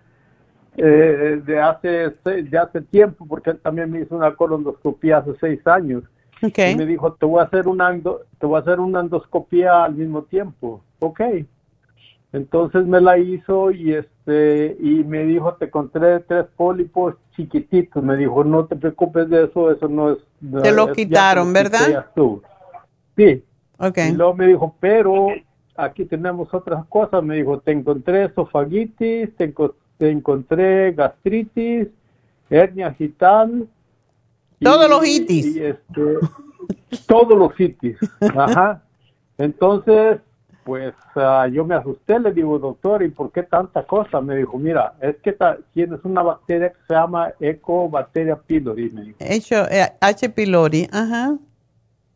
eh, 0.76 1.40
de 1.46 1.60
hace 1.62 2.16
de 2.24 2.58
hace 2.58 2.82
tiempo, 2.82 3.28
porque 3.30 3.52
él 3.52 3.60
también 3.60 3.92
me 3.92 4.02
hizo 4.02 4.16
una 4.16 4.34
colondoscopía 4.36 5.20
hace 5.20 5.36
seis 5.40 5.68
años. 5.68 6.04
Okay. 6.42 6.72
Y 6.74 6.76
me 6.78 6.86
dijo, 6.86 7.14
te 7.14 7.26
voy 7.26 7.40
a 7.42 7.44
hacer 7.44 7.68
una 7.68 7.92
te 8.40 8.46
voy 8.46 8.56
a 8.58 8.62
hacer 8.62 8.80
una 8.80 9.02
endoscopía 9.02 9.84
al 9.84 9.96
mismo 9.96 10.24
tiempo. 10.24 10.82
Ok. 11.00 11.22
Entonces 12.32 12.86
me 12.86 13.02
la 13.02 13.18
hizo 13.18 13.72
y 13.72 13.94
este 13.94 14.78
y 14.80 15.04
me 15.04 15.26
dijo, 15.26 15.56
te 15.56 15.66
encontré 15.66 16.20
tres 16.22 16.46
pólipos 16.56 17.16
chiquititos. 17.36 18.04
Me 18.04 18.16
dijo, 18.16 18.44
no 18.44 18.66
te 18.66 18.76
preocupes 18.76 19.28
de 19.30 19.46
eso, 19.46 19.72
eso 19.72 19.88
no 19.88 20.12
es. 20.12 20.18
Te 20.62 20.72
lo 20.72 20.90
es- 20.90 20.96
quitaron, 20.96 21.48
te 21.54 21.64
¿verdad? 21.64 22.06
estuvo". 22.08 22.42
Sí. 23.18 23.44
Ok. 23.80 23.98
Y 24.10 24.12
luego 24.14 24.36
me 24.36 24.48
dijo, 24.48 24.76
pero 24.80 25.28
aquí 25.76 26.06
tenemos 26.06 26.54
otras 26.54 26.86
cosas. 26.86 27.24
Me 27.24 27.38
dijo, 27.38 27.60
te 27.60 27.72
encontré 27.72 28.26
esofagitis, 28.26 29.36
te, 29.36 29.54
enco- 29.54 29.74
te 29.98 30.12
encontré 30.12 30.92
gastritis, 30.92 31.88
hernia 32.50 32.94
gital. 32.94 33.68
Y- 34.60 34.66
Todos 34.66 34.90
los 34.90 35.08
itis. 35.08 35.56
y, 35.56 35.64
este, 35.64 36.02
todos 37.08 37.38
los 37.38 37.60
itis. 37.60 37.98
Ajá. 38.36 38.82
Entonces, 39.38 40.20
pues 40.64 40.94
ah, 41.16 41.48
yo 41.52 41.66
me 41.66 41.76
asusté, 41.76 42.20
le 42.20 42.32
digo, 42.34 42.60
doctor, 42.60 43.02
¿y 43.04 43.10
por 43.10 43.32
qué 43.32 43.44
tanta 43.44 43.84
cosa? 43.88 44.22
Me 44.22 44.36
dijo, 44.36 44.58
mira, 44.58 44.94
es 45.02 45.16
que 45.24 45.36
tienes 45.74 46.00
una 46.04 46.22
bacteria 46.22 46.70
que 46.70 46.78
se 46.88 46.94
llama 46.94 47.32
Ecobacteria 47.40 48.36
pylori, 48.36 48.90
me 48.92 49.02
dijo. 49.04 49.18
Hecho 49.20 49.66
eh, 49.70 49.92
H. 50.00 50.30
pylori, 50.30 50.88
ajá. 50.92 51.38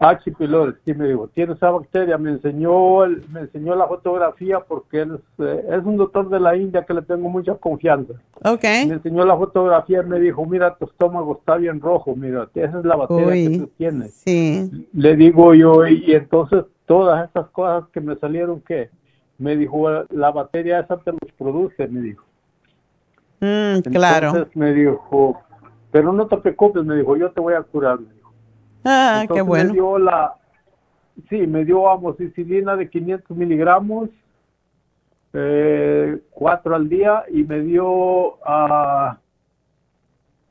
H. 0.03 0.31
pylori, 0.33 0.73
sí 0.85 0.93
me 0.93 1.07
dijo, 1.07 1.27
tiene 1.29 1.53
esa 1.53 1.71
bacteria, 1.71 2.17
me 2.17 2.31
enseñó, 2.31 3.03
el- 3.03 3.23
me 3.29 3.41
enseñó 3.41 3.75
la 3.75 3.87
fotografía 3.87 4.59
porque 4.59 5.01
él 5.01 5.15
es, 5.15 5.45
eh, 5.45 5.65
es 5.69 5.83
un 5.85 5.97
doctor 5.97 6.29
de 6.29 6.39
la 6.39 6.55
India 6.55 6.83
que 6.85 6.93
le 6.93 7.01
tengo 7.01 7.29
mucha 7.29 7.55
confianza. 7.55 8.13
Ok. 8.43 8.63
Me 8.87 8.93
enseñó 8.95 9.25
la 9.25 9.37
fotografía 9.37 10.01
y 10.01 10.05
me 10.09 10.19
dijo, 10.19 10.45
mira, 10.45 10.75
tu 10.75 10.85
estómago 10.85 11.37
está 11.39 11.55
bien 11.57 11.79
rojo, 11.79 12.15
mira, 12.15 12.49
esa 12.53 12.79
es 12.79 12.85
la 12.85 12.95
bacteria 12.95 13.33
que 13.49 13.57
tú 13.57 13.67
tienes. 13.77 14.11
Sí. 14.13 14.69
Le 14.93 15.15
digo 15.15 15.53
yo, 15.53 15.85
y, 15.87 16.03
y 16.05 16.13
entonces 16.13 16.65
todas 16.85 17.25
estas 17.27 17.47
cosas 17.51 17.87
que 17.93 18.01
me 18.01 18.15
salieron, 18.17 18.61
¿qué? 18.61 18.89
Me 19.37 19.55
dijo, 19.55 19.89
la 20.09 20.31
bacteria 20.31 20.79
esa 20.79 20.97
te 20.97 21.11
los 21.11 21.31
produce, 21.37 21.87
me 21.87 22.01
dijo. 22.01 22.23
Mm, 23.39 23.79
claro. 23.91 24.27
Entonces 24.27 24.55
me 24.55 24.73
dijo, 24.73 25.41
pero 25.91 26.13
no 26.13 26.27
te 26.27 26.37
preocupes, 26.37 26.83
me 26.85 26.95
dijo, 26.95 27.15
yo 27.17 27.31
te 27.31 27.41
voy 27.41 27.53
a 27.53 27.61
curar. 27.61 27.99
me 27.99 28.13
dijo. 28.13 28.22
Ah, 28.83 29.25
qué 29.31 29.41
bueno. 29.41 29.69
Me 29.69 29.73
dio 29.73 29.97
la, 29.97 30.35
sí, 31.29 31.47
me 31.47 31.65
dio 31.65 31.89
amoxicilina 31.89 32.75
de 32.75 32.89
500 32.89 33.37
miligramos, 33.37 34.09
eh, 35.33 36.19
cuatro 36.31 36.75
al 36.75 36.89
día, 36.89 37.23
y 37.31 37.43
me 37.43 37.61
dio 37.61 38.37
a 38.45 39.17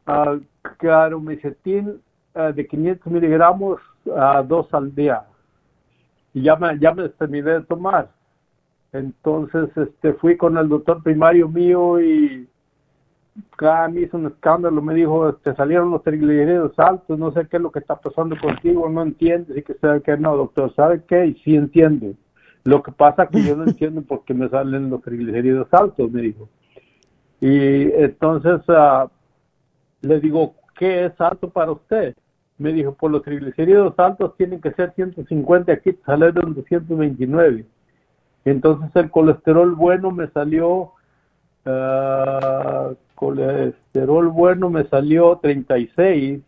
a 0.06 0.38
caromecetin 0.78 2.00
eh, 2.34 2.52
de 2.54 2.66
500 2.66 3.12
miligramos 3.12 3.80
a 4.16 4.42
dos 4.42 4.72
al 4.72 4.94
día. 4.94 5.24
Y 6.34 6.42
ya 6.42 6.56
me, 6.56 6.78
ya 6.78 6.92
me 6.92 7.08
terminé 7.10 7.50
de 7.50 7.60
tomar. 7.62 8.10
Entonces 8.92 9.70
este, 9.76 10.14
fui 10.14 10.36
con 10.36 10.56
el 10.58 10.68
doctor 10.68 11.02
primario 11.02 11.48
mío 11.48 12.00
y 12.00 12.48
cada 13.56 13.88
me 13.88 14.02
hizo 14.02 14.16
un 14.16 14.26
escándalo, 14.26 14.82
me 14.82 14.94
dijo, 14.94 15.34
te 15.36 15.54
salieron 15.54 15.90
los 15.90 16.02
triglicéridos 16.02 16.78
altos, 16.78 17.18
no 17.18 17.32
sé 17.32 17.46
qué 17.48 17.56
es 17.56 17.62
lo 17.62 17.70
que 17.70 17.78
está 17.78 17.96
pasando 17.96 18.36
contigo, 18.38 18.88
no 18.88 19.02
entiendes, 19.02 19.56
y 19.56 19.62
que 19.62 19.74
sabe 19.74 20.02
que 20.02 20.16
no, 20.16 20.36
doctor, 20.36 20.74
¿sabe 20.74 21.02
qué? 21.06 21.26
Y 21.26 21.34
sí 21.42 21.56
entiende. 21.56 22.14
Lo 22.64 22.82
que 22.82 22.92
pasa 22.92 23.26
que 23.26 23.42
yo 23.42 23.56
no 23.56 23.64
entiendo 23.64 24.02
por 24.02 24.24
qué 24.24 24.34
me 24.34 24.48
salen 24.48 24.90
los 24.90 25.02
triglicéridos 25.02 25.68
altos, 25.72 26.10
me 26.10 26.22
dijo. 26.22 26.48
Y 27.40 27.90
entonces 27.92 28.60
ah, 28.68 29.10
le 30.02 30.20
digo, 30.20 30.54
¿qué 30.78 31.06
es 31.06 31.20
alto 31.20 31.50
para 31.50 31.72
usted? 31.72 32.14
Me 32.58 32.72
dijo, 32.72 32.92
por 32.94 33.10
los 33.10 33.22
triglicéridos 33.22 33.98
altos 33.98 34.36
tienen 34.36 34.60
que 34.60 34.72
ser 34.72 34.92
150, 34.94 35.72
aquí 35.72 35.98
salieron 36.06 36.54
229. 36.54 37.64
Entonces 38.44 38.90
el 38.94 39.10
colesterol 39.10 39.74
bueno 39.74 40.12
me 40.12 40.28
salió, 40.28 40.92
ah, 41.66 42.92
colesterol 43.22 44.28
bueno 44.30 44.68
me 44.68 44.84
salió 44.88 45.38
36 45.40 46.40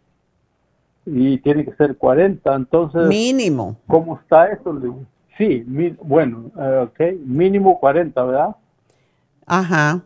y 1.06 1.38
tiene 1.38 1.64
que 1.64 1.72
ser 1.76 1.96
40. 1.96 2.52
Entonces, 2.52 3.06
Mínimo. 3.06 3.76
¿cómo 3.86 4.18
está 4.18 4.48
eso? 4.48 4.76
Sí, 5.38 5.62
mi- 5.68 5.96
bueno, 6.02 6.50
eh, 6.58 6.88
ok, 6.88 7.00
mínimo 7.24 7.78
40, 7.78 8.24
¿verdad? 8.24 8.56
Ajá. 9.46 10.02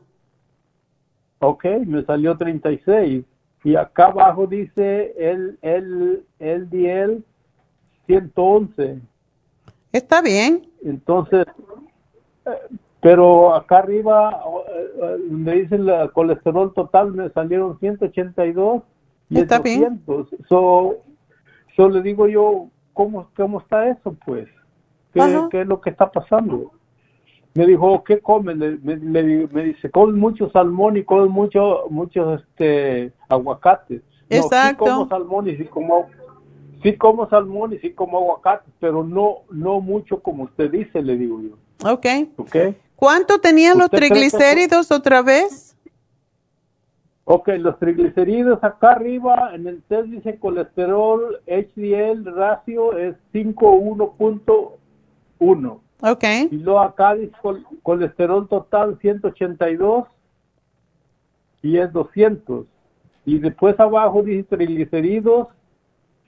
Ok, 1.38 1.64
me 1.86 2.04
salió 2.04 2.36
36. 2.36 3.24
Y 3.64 3.74
acá 3.76 4.06
abajo 4.06 4.46
dice 4.46 5.14
el, 5.16 5.58
el, 5.62 6.24
el 6.38 6.68
DL 6.68 7.22
111. 8.06 9.00
Está 9.92 10.20
bien. 10.20 10.66
Entonces, 10.84 11.46
eh, 12.44 12.50
pero 13.00 13.54
acá 13.54 13.78
arriba, 13.78 14.42
eh, 14.68 14.90
eh, 14.96 15.16
donde 15.30 15.52
dice 15.52 15.74
el 15.76 16.10
colesterol 16.12 16.72
total, 16.74 17.12
me 17.12 17.30
salieron 17.30 17.78
182 17.78 18.82
y 19.30 19.38
Está 19.40 19.56
el 19.56 19.62
bien. 19.62 20.02
200. 20.06 20.28
So, 20.48 20.96
so 21.76 21.88
le 21.88 22.02
digo 22.02 22.26
yo, 22.26 22.68
¿cómo, 22.92 23.28
cómo 23.36 23.60
está 23.60 23.88
eso, 23.88 24.16
pues? 24.24 24.48
¿Qué, 25.14 25.20
qué 25.50 25.60
es 25.62 25.66
lo 25.66 25.80
que 25.80 25.90
está 25.90 26.10
pasando? 26.10 26.72
Me 27.54 27.66
dijo, 27.66 28.04
¿qué 28.04 28.20
come? 28.20 28.54
Le- 28.54 28.78
me, 28.78 28.96
le- 28.96 29.48
me 29.48 29.62
dice, 29.64 29.90
come 29.90 30.12
mucho 30.12 30.50
salmón 30.50 30.96
y 30.96 31.04
come 31.04 31.28
mucho, 31.28 31.84
muchos 31.90 32.40
este, 32.42 33.12
aguacates. 33.28 34.02
Exacto. 34.30 34.84
sí 34.84 34.90
como 34.90 35.08
salmón 35.08 35.48
y 35.48 35.56
sí 35.56 35.64
como, 35.64 36.06
sí 36.82 36.96
como 36.96 37.28
salmón 37.30 37.72
y 37.72 37.78
sí 37.78 37.92
como 37.94 38.18
aguacate, 38.18 38.70
pero 38.78 39.02
no, 39.02 39.38
no 39.50 39.80
mucho 39.80 40.20
como 40.20 40.44
usted 40.44 40.70
dice, 40.70 41.00
le 41.02 41.16
digo 41.16 41.40
yo. 41.40 41.90
Ok. 41.90 42.06
¿Ok? 42.36 42.56
¿Cuánto 42.98 43.38
tenían 43.38 43.78
los 43.78 43.84
¿Usted 43.84 43.98
cree 43.98 44.10
que 44.10 44.26
eso- 44.26 44.36
triglicéridos 44.38 44.90
otra 44.90 45.22
vez? 45.22 45.76
Ok, 47.24 47.48
los 47.58 47.78
triglicéridos 47.78 48.58
acá 48.64 48.90
arriba 48.92 49.54
en 49.54 49.68
el 49.68 49.82
test 49.82 50.06
dice 50.08 50.36
colesterol 50.40 51.38
HDL 51.46 52.24
ratio 52.34 52.98
es 52.98 53.14
51.1. 53.32 55.80
Ok. 56.00 56.24
Y 56.50 56.56
luego 56.56 56.80
acá 56.80 57.14
dice 57.14 57.32
col- 57.40 57.64
colesterol 57.84 58.48
total 58.48 58.98
182 59.00 60.06
y 61.62 61.78
es 61.78 61.92
200. 61.92 62.66
Y 63.24 63.38
después 63.38 63.78
abajo 63.78 64.22
dice 64.24 64.42
triglicéridos 64.44 65.46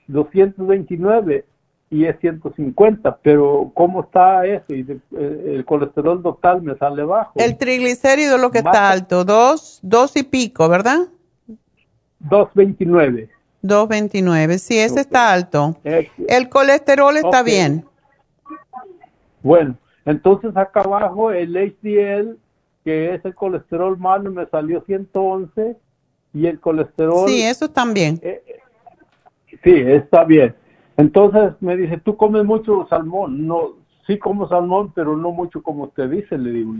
229 0.07 1.43
y 1.91 2.05
es 2.05 2.17
150. 2.19 3.17
Pero 3.21 3.69
¿cómo 3.75 4.01
está 4.01 4.45
eso? 4.47 4.73
Y 4.73 4.79
eh, 4.89 5.53
el 5.55 5.65
colesterol 5.65 6.23
total 6.23 6.63
me 6.63 6.75
sale 6.77 7.03
bajo. 7.03 7.33
El 7.35 7.57
triglicérido 7.57 8.37
lo 8.39 8.49
que 8.49 8.63
Más- 8.63 8.73
está 8.73 8.89
alto, 8.89 9.25
dos, 9.25 9.79
dos 9.83 10.15
y 10.15 10.23
pico, 10.23 10.67
¿verdad? 10.69 10.99
229. 12.19 13.29
229, 13.61 14.57
sí, 14.57 14.79
ese 14.79 15.01
está 15.01 15.31
alto. 15.31 15.75
Eh, 15.83 16.09
El 16.27 16.49
colesterol 16.49 17.15
está 17.17 17.43
bien. 17.43 17.85
Bueno, 19.43 19.75
entonces 20.05 20.55
acá 20.55 20.81
abajo 20.81 21.31
el 21.31 21.55
HDL, 21.55 22.37
que 22.83 23.13
es 23.13 23.25
el 23.25 23.35
colesterol 23.35 23.97
malo, 23.97 24.31
me 24.31 24.45
salió 24.47 24.81
111 24.85 25.75
y 26.33 26.47
el 26.47 26.59
colesterol... 26.59 27.27
Sí, 27.27 27.41
eso 27.41 27.69
también. 27.69 28.19
Sí, 29.63 29.73
está 29.75 30.23
bien. 30.23 30.55
Entonces 31.01 31.53
me 31.61 31.75
dice, 31.75 31.97
tú 31.97 32.15
comes 32.15 32.45
mucho 32.45 32.85
salmón. 32.89 33.47
No, 33.47 33.69
sí 34.05 34.19
como 34.19 34.47
salmón, 34.47 34.91
pero 34.93 35.17
no 35.17 35.31
mucho 35.31 35.63
como 35.63 35.85
usted 35.85 36.09
dice, 36.09 36.37
le 36.37 36.51
digo. 36.51 36.73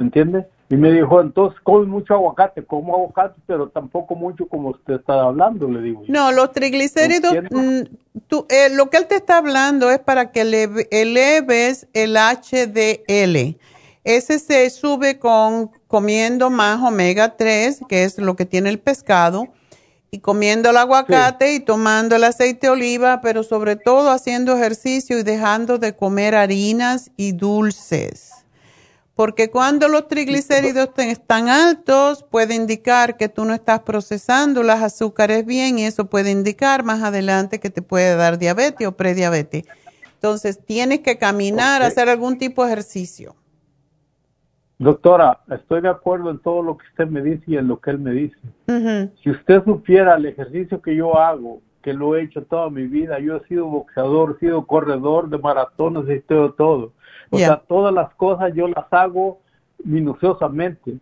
¿Entiende? 0.00 0.46
Y 0.70 0.76
me 0.76 0.92
dijo, 0.92 1.20
entonces 1.20 1.58
come 1.62 1.86
mucho 1.86 2.14
aguacate. 2.14 2.64
Como 2.64 2.94
aguacate, 2.94 3.40
pero 3.46 3.68
tampoco 3.68 4.16
mucho 4.16 4.46
como 4.48 4.70
usted 4.70 4.94
está 4.94 5.22
hablando, 5.22 5.68
le 5.68 5.80
digo. 5.82 6.02
No, 6.08 6.32
los 6.32 6.50
triglicéridos, 6.52 7.36
mm, 7.50 8.20
tú, 8.26 8.44
eh, 8.48 8.68
lo 8.74 8.90
que 8.90 8.96
él 8.96 9.06
te 9.06 9.14
está 9.14 9.38
hablando 9.38 9.88
es 9.90 10.00
para 10.00 10.32
que 10.32 10.42
eleve- 10.42 10.88
eleves 10.90 11.86
el 11.94 12.16
HDL. 12.16 13.56
Ese 14.04 14.38
se 14.40 14.68
sube 14.70 15.18
con 15.18 15.70
comiendo 15.86 16.50
más 16.50 16.80
omega 16.82 17.36
3, 17.36 17.82
que 17.88 18.04
es 18.04 18.18
lo 18.18 18.36
que 18.36 18.46
tiene 18.46 18.68
el 18.70 18.78
pescado, 18.78 19.44
y 20.10 20.20
comiendo 20.20 20.70
el 20.70 20.76
aguacate 20.76 21.54
y 21.54 21.60
tomando 21.60 22.16
el 22.16 22.24
aceite 22.24 22.68
de 22.68 22.72
oliva, 22.72 23.20
pero 23.20 23.42
sobre 23.42 23.76
todo 23.76 24.10
haciendo 24.10 24.56
ejercicio 24.56 25.18
y 25.18 25.22
dejando 25.22 25.78
de 25.78 25.94
comer 25.94 26.34
harinas 26.34 27.10
y 27.16 27.32
dulces. 27.32 28.32
Porque 29.14 29.50
cuando 29.50 29.88
los 29.88 30.06
triglicéridos 30.06 30.90
están 30.96 31.48
altos, 31.48 32.24
puede 32.30 32.54
indicar 32.54 33.16
que 33.16 33.28
tú 33.28 33.44
no 33.44 33.52
estás 33.52 33.80
procesando 33.80 34.62
las 34.62 34.80
azúcares 34.80 35.44
bien 35.44 35.78
y 35.78 35.86
eso 35.86 36.04
puede 36.06 36.30
indicar 36.30 36.84
más 36.84 37.02
adelante 37.02 37.58
que 37.58 37.68
te 37.68 37.82
puede 37.82 38.14
dar 38.14 38.38
diabetes 38.38 38.86
o 38.86 38.92
prediabetes. 38.96 39.64
Entonces, 40.14 40.60
tienes 40.64 41.00
que 41.00 41.18
caminar, 41.18 41.82
hacer 41.82 42.08
algún 42.08 42.38
tipo 42.38 42.64
de 42.64 42.72
ejercicio. 42.72 43.34
Doctora, 44.78 45.40
estoy 45.50 45.80
de 45.80 45.88
acuerdo 45.88 46.30
en 46.30 46.38
todo 46.38 46.62
lo 46.62 46.78
que 46.78 46.86
usted 46.86 47.08
me 47.08 47.20
dice 47.20 47.42
y 47.48 47.56
en 47.56 47.66
lo 47.66 47.80
que 47.80 47.90
él 47.90 47.98
me 47.98 48.12
dice. 48.12 48.38
Si 49.22 49.30
usted 49.30 49.64
supiera 49.64 50.14
el 50.14 50.26
ejercicio 50.26 50.80
que 50.80 50.94
yo 50.94 51.18
hago, 51.18 51.60
que 51.82 51.92
lo 51.92 52.14
he 52.14 52.22
hecho 52.22 52.44
toda 52.44 52.70
mi 52.70 52.86
vida, 52.86 53.18
yo 53.18 53.36
he 53.36 53.46
sido 53.48 53.66
boxeador, 53.66 54.36
he 54.36 54.40
sido 54.40 54.66
corredor 54.66 55.28
de 55.30 55.38
maratones 55.38 56.04
y 56.16 56.20
todo, 56.20 56.52
todo. 56.52 56.92
O 57.30 57.38
sea, 57.38 57.56
todas 57.56 57.92
las 57.92 58.14
cosas 58.14 58.52
yo 58.54 58.68
las 58.68 58.86
hago 58.92 59.40
minuciosamente. 59.82 60.98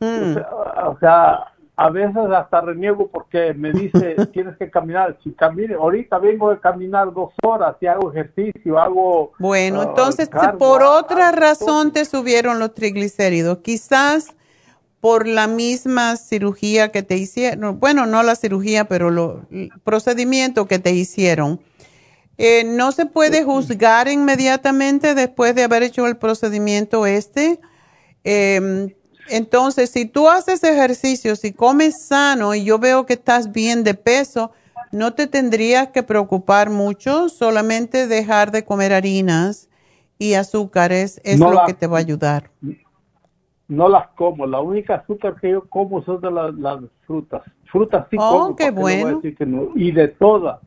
Mm. 0.00 0.04
O, 0.04 0.34
sea, 0.34 0.48
o 0.88 0.98
sea, 0.98 1.53
a 1.76 1.90
veces 1.90 2.16
hasta 2.36 2.60
reniego 2.60 3.08
porque 3.08 3.52
me 3.54 3.72
dice, 3.72 4.14
tienes 4.32 4.56
que 4.56 4.70
caminar. 4.70 5.18
Si 5.24 5.32
camine, 5.32 5.74
ahorita 5.74 6.18
vengo 6.18 6.50
de 6.50 6.60
caminar 6.60 7.12
dos 7.12 7.32
horas 7.44 7.76
y 7.80 7.86
hago 7.86 8.12
ejercicio, 8.12 8.78
hago... 8.78 9.32
Bueno, 9.38 9.80
ah, 9.80 9.84
entonces 9.88 10.28
por 10.58 10.82
hago 10.82 10.98
otra 10.98 11.32
razón 11.32 11.92
te 11.92 12.04
subieron 12.04 12.58
los 12.58 12.74
triglicéridos. 12.74 13.58
Quizás 13.58 14.34
por 15.00 15.26
la 15.26 15.48
misma 15.48 16.16
cirugía 16.16 16.90
que 16.92 17.02
te 17.02 17.16
hicieron, 17.16 17.78
bueno, 17.78 18.06
no 18.06 18.22
la 18.22 18.36
cirugía, 18.36 18.84
pero 18.86 19.10
lo- 19.10 19.42
el 19.50 19.70
procedimiento 19.82 20.66
que 20.66 20.78
te 20.78 20.92
hicieron. 20.92 21.60
Eh, 22.38 22.64
no 22.64 22.90
se 22.90 23.06
puede 23.06 23.44
juzgar 23.44 24.08
inmediatamente 24.08 25.14
después 25.14 25.54
de 25.54 25.64
haber 25.64 25.82
hecho 25.82 26.06
el 26.06 26.16
procedimiento 26.16 27.06
este. 27.06 27.60
Eh, 28.24 28.96
entonces, 29.30 29.90
si 29.90 30.06
tú 30.06 30.28
haces 30.28 30.62
ejercicio, 30.64 31.36
si 31.36 31.52
comes 31.52 32.06
sano 32.06 32.54
y 32.54 32.64
yo 32.64 32.78
veo 32.78 33.06
que 33.06 33.14
estás 33.14 33.52
bien 33.52 33.84
de 33.84 33.94
peso, 33.94 34.52
no 34.92 35.14
te 35.14 35.26
tendrías 35.26 35.88
que 35.88 36.02
preocupar 36.02 36.70
mucho, 36.70 37.28
solamente 37.28 38.06
dejar 38.06 38.50
de 38.52 38.64
comer 38.64 38.92
harinas 38.92 39.68
y 40.18 40.34
azúcares 40.34 41.20
es 41.24 41.40
No 41.40 41.50
lo 41.50 41.56
la- 41.56 41.66
que 41.66 41.74
te 41.74 41.86
va 41.86 41.98
a 41.98 42.00
ayudar. 42.00 42.50
No 43.66 43.88
las 43.88 44.08
como, 44.10 44.46
la 44.46 44.60
única 44.60 44.96
azúcar 44.96 45.36
que 45.40 45.50
yo 45.50 45.66
como 45.68 46.04
son 46.04 46.20
de 46.20 46.30
las, 46.30 46.54
las 46.54 46.80
frutas. 47.06 47.42
Frutas 47.72 48.06
sí 48.10 48.18
Oh, 48.18 48.28
como, 48.28 48.56
qué 48.56 48.66
¿para 48.66 48.72
le 48.72 48.82
voy 48.82 48.92
a 48.92 48.98
bueno. 49.04 49.16
decir 49.16 49.36
que 49.36 49.46
no? 49.46 49.68
Y 49.74 49.90
de 49.90 50.08
todas, 50.08 50.60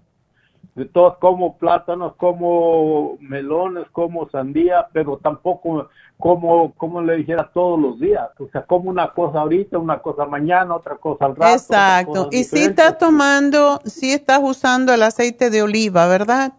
de 0.77 0.85
todas 0.85 1.17
como 1.17 1.57
plátanos, 1.57 2.13
como 2.17 3.17
melones, 3.19 3.85
como 3.91 4.29
sandía, 4.29 4.87
pero 4.93 5.17
tampoco 5.17 5.89
como, 6.19 6.71
como 6.75 7.01
le 7.01 7.15
dijera, 7.17 7.49
todos 7.51 7.79
los 7.79 7.99
días. 7.99 8.29
O 8.39 8.47
sea, 8.49 8.61
como 8.61 8.91
una 8.91 9.11
cosa 9.11 9.39
ahorita, 9.41 9.79
una 9.79 9.99
cosa 9.99 10.25
mañana, 10.25 10.75
otra 10.75 10.95
cosa 10.97 11.25
al 11.25 11.35
rato. 11.35 11.53
Exacto. 11.55 12.29
Y 12.31 12.43
si 12.43 12.59
estás 12.59 12.99
tomando, 12.99 13.81
si 13.85 14.11
estás 14.13 14.39
usando 14.43 14.93
el 14.93 15.01
aceite 15.01 15.49
de 15.49 15.63
oliva, 15.63 16.05
¿verdad? 16.07 16.53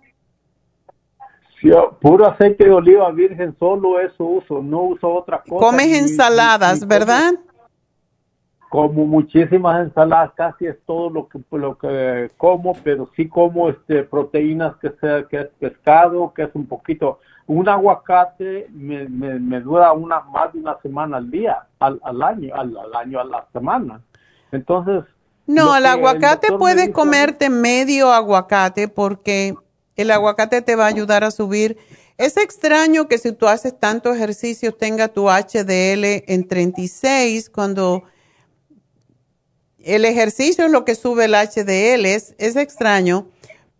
Sí, 1.61 1.71
puro 2.01 2.27
aceite 2.27 2.65
de 2.65 2.73
oliva 2.73 3.11
virgen, 3.13 3.55
solo 3.59 4.01
eso 4.01 4.25
uso, 4.25 4.61
no 4.63 4.83
uso 4.83 5.13
otra 5.13 5.43
cosa. 5.49 5.65
Comes 5.67 5.89
ni- 5.89 5.99
ensaladas, 5.99 6.75
ni- 6.75 6.81
ni 6.81 6.87
¿verdad? 6.87 7.35
Como 8.69 9.07
muchísimas 9.07 9.87
ensaladas, 9.87 10.33
casi 10.35 10.67
es 10.67 10.77
todo 10.87 11.09
lo 11.11 11.29
que 11.29 11.39
lo 11.57 11.79
que 11.79 12.31
como, 12.37 12.75
pero 12.85 13.09
sí 13.17 13.27
como 13.29 13.71
este 13.71 14.03
proteínas 14.03 14.77
que 14.77 14.91
sea 15.01 15.25
que 15.29 15.41
es 15.41 15.49
pescado, 15.59 16.33
que 16.35 16.43
es 16.43 16.51
un 16.55 16.67
poquito 16.67 17.19
un 17.47 17.67
aguacate 17.67 18.69
me, 18.75 19.09
me, 19.09 19.39
me 19.39 19.61
dura 19.61 19.93
una 19.93 20.21
más 20.21 20.53
de 20.53 20.59
una 20.61 20.79
semana 20.83 21.17
al 21.17 21.31
día, 21.31 21.63
al, 21.79 21.99
al 22.05 22.23
año, 22.23 22.55
al, 22.55 22.77
al 22.77 22.95
año 22.95 23.21
a 23.21 23.25
la 23.25 23.47
semana. 23.55 24.03
Entonces, 24.53 25.05
No, 25.47 25.75
el 25.75 25.87
aguacate 25.87 26.53
me 26.53 26.59
puedes 26.59 26.83
dice- 26.89 26.93
comerte 26.93 27.49
medio 27.49 28.13
aguacate 28.13 28.87
porque 28.89 29.55
el 29.97 30.11
aguacate 30.11 30.61
te 30.61 30.77
va 30.77 30.85
a 30.85 30.89
ayudar 30.89 31.25
a 31.25 31.31
subir. 31.31 31.79
Es 32.19 32.37
extraño 32.37 33.09
que 33.09 33.17
si 33.17 33.33
tú 33.33 33.47
haces 33.49 33.79
tanto 33.81 34.13
ejercicio 34.13 34.75
tenga 34.75 35.09
tu 35.09 35.31
HDL 35.31 36.25
en 36.27 36.47
36 36.49 37.49
cuando 37.49 38.03
el 39.95 40.05
ejercicio 40.05 40.65
es 40.67 40.71
lo 40.71 40.85
que 40.85 40.95
sube 40.95 41.25
el 41.27 41.35
HDL. 41.35 42.07
Es, 42.07 42.35
es 42.39 42.57
extraño. 42.57 43.27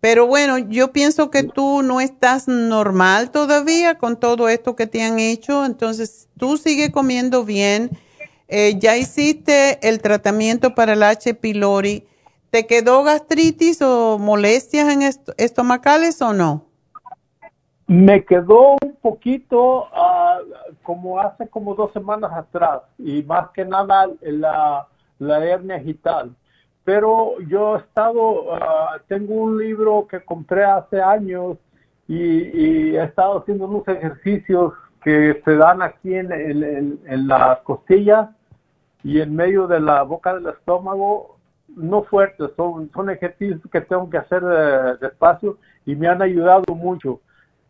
Pero 0.01 0.27
bueno, 0.27 0.59
yo 0.59 0.93
pienso 0.93 1.31
que 1.31 1.43
tú 1.43 1.83
no 1.83 2.01
estás 2.01 2.47
normal 2.47 3.31
todavía 3.31 3.99
con 3.99 4.19
todo 4.19 4.49
esto 4.49 4.77
que 4.77 4.87
te 4.87 5.03
han 5.03 5.19
hecho. 5.19 5.65
Entonces, 5.65 6.29
tú 6.39 6.57
sigue 6.57 6.93
comiendo 6.93 7.45
bien. 7.45 7.91
Eh, 8.47 8.79
ya 8.79 8.97
hiciste 8.97 9.79
el 9.87 10.01
tratamiento 10.01 10.75
para 10.75 10.93
el 10.93 11.03
H. 11.03 11.35
pylori. 11.35 12.07
¿Te 12.51 12.67
quedó 12.67 13.03
gastritis 13.03 13.83
o 13.83 14.19
molestias 14.19 14.89
en 14.93 15.03
est- 15.03 15.29
estomacales 15.37 16.23
o 16.23 16.33
no? 16.33 16.65
Me 17.87 18.25
quedó 18.25 18.77
un 18.83 18.97
poquito 19.03 19.87
ah, 19.95 20.39
como 20.83 21.19
hace 21.21 21.49
como 21.49 21.75
dos 21.75 21.93
semanas 21.93 22.31
atrás 22.35 22.83
y 22.99 23.23
más 23.23 23.49
que 23.55 23.65
nada 23.65 24.09
la, 24.21 24.87
la 25.19 25.45
hernia 25.45 25.77
agital. 25.77 26.35
Pero 26.85 27.39
yo 27.49 27.77
he 27.77 27.79
estado, 27.81 28.55
ah, 28.55 28.99
tengo 29.09 29.35
un 29.35 29.59
libro 29.59 30.07
que 30.09 30.21
compré 30.21 30.65
hace 30.65 31.01
años 31.01 31.59
y, 32.07 32.97
he 32.97 33.03
estado 33.05 33.41
haciendo 33.41 33.67
unos 33.67 33.87
ejercicios 33.89 34.73
que 35.03 35.41
se 35.45 35.57
dan 35.57 35.83
aquí 35.83 36.15
en, 36.15 36.33
en- 36.33 36.63
en- 36.65 36.99
en 37.07 37.29
las 37.29 37.59
costillas 37.61 38.31
y 39.05 39.21
en 39.21 39.37
medio 39.37 39.67
de 39.67 39.81
la 39.81 40.03
boca 40.03 40.35
del 40.35 40.47
estómago, 40.49 41.37
no 41.77 42.03
fuertes, 42.05 42.51
son, 42.57 42.91
son 42.93 43.11
ejercicios 43.11 43.61
que 43.71 43.81
tengo 43.83 44.09
que 44.09 44.19
hacer 44.19 44.43
eh, 44.43 44.97
despacio 45.01 45.59
y 45.85 45.95
me 45.95 46.09
han 46.09 46.23
ayudado 46.23 46.75
mucho 46.75 47.21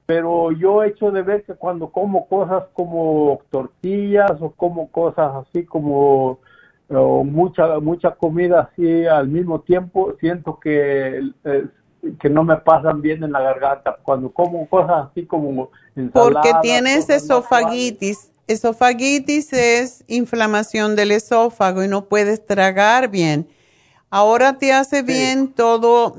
pero 0.09 0.53
yo 0.53 0.83
he 0.83 0.89
hecho 0.89 1.11
de 1.11 1.21
ver 1.21 1.45
que 1.45 1.53
cuando 1.55 1.91
como 1.91 2.27
cosas 2.29 2.65
como 2.73 3.43
tortillas 3.51 4.33
o 4.41 4.53
como 4.53 4.91
cosas 4.91 5.47
así 5.47 5.67
como 5.67 6.39
o 6.91 7.23
mucha 7.25 7.79
mucha 7.81 8.13
comida 8.13 8.71
así 8.73 9.07
al 9.07 9.29
mismo 9.29 9.61
tiempo, 9.61 10.15
siento 10.21 10.59
que 10.59 11.21
eh, 11.45 11.67
que 12.21 12.31
no 12.31 12.45
me 12.45 12.57
pasan 12.57 13.03
bien 13.03 13.23
en 13.25 13.33
la 13.33 13.41
garganta. 13.41 13.97
Cuando 14.03 14.31
como 14.31 14.69
cosas 14.69 15.09
así 15.11 15.27
como 15.27 15.71
ensalada, 15.97 16.13
Porque 16.13 16.53
tienes 16.63 17.09
esofagitis. 17.11 18.31
Esofagitis 18.47 19.53
es 19.53 20.05
inflamación 20.07 20.97
del 20.97 21.13
esófago 21.13 21.83
y 21.83 21.89
no 21.89 22.07
puedes 22.07 22.47
tragar 22.47 23.09
bien. 23.09 23.49
Ahora 24.11 24.59
te 24.59 24.73
hace 24.73 25.03
bien 25.03 25.53
todo. 25.53 26.17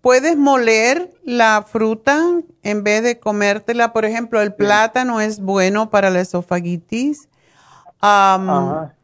Puedes 0.00 0.36
moler 0.36 1.10
la 1.22 1.64
fruta 1.66 2.40
en 2.62 2.82
vez 2.82 3.02
de 3.04 3.20
comértela. 3.20 3.92
Por 3.92 4.04
ejemplo, 4.04 4.40
el 4.40 4.52
plátano 4.52 5.20
es 5.20 5.40
bueno 5.40 5.90
para 5.90 6.10
la 6.10 6.20
esofagitis. 6.20 7.28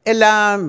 La, 0.04 0.60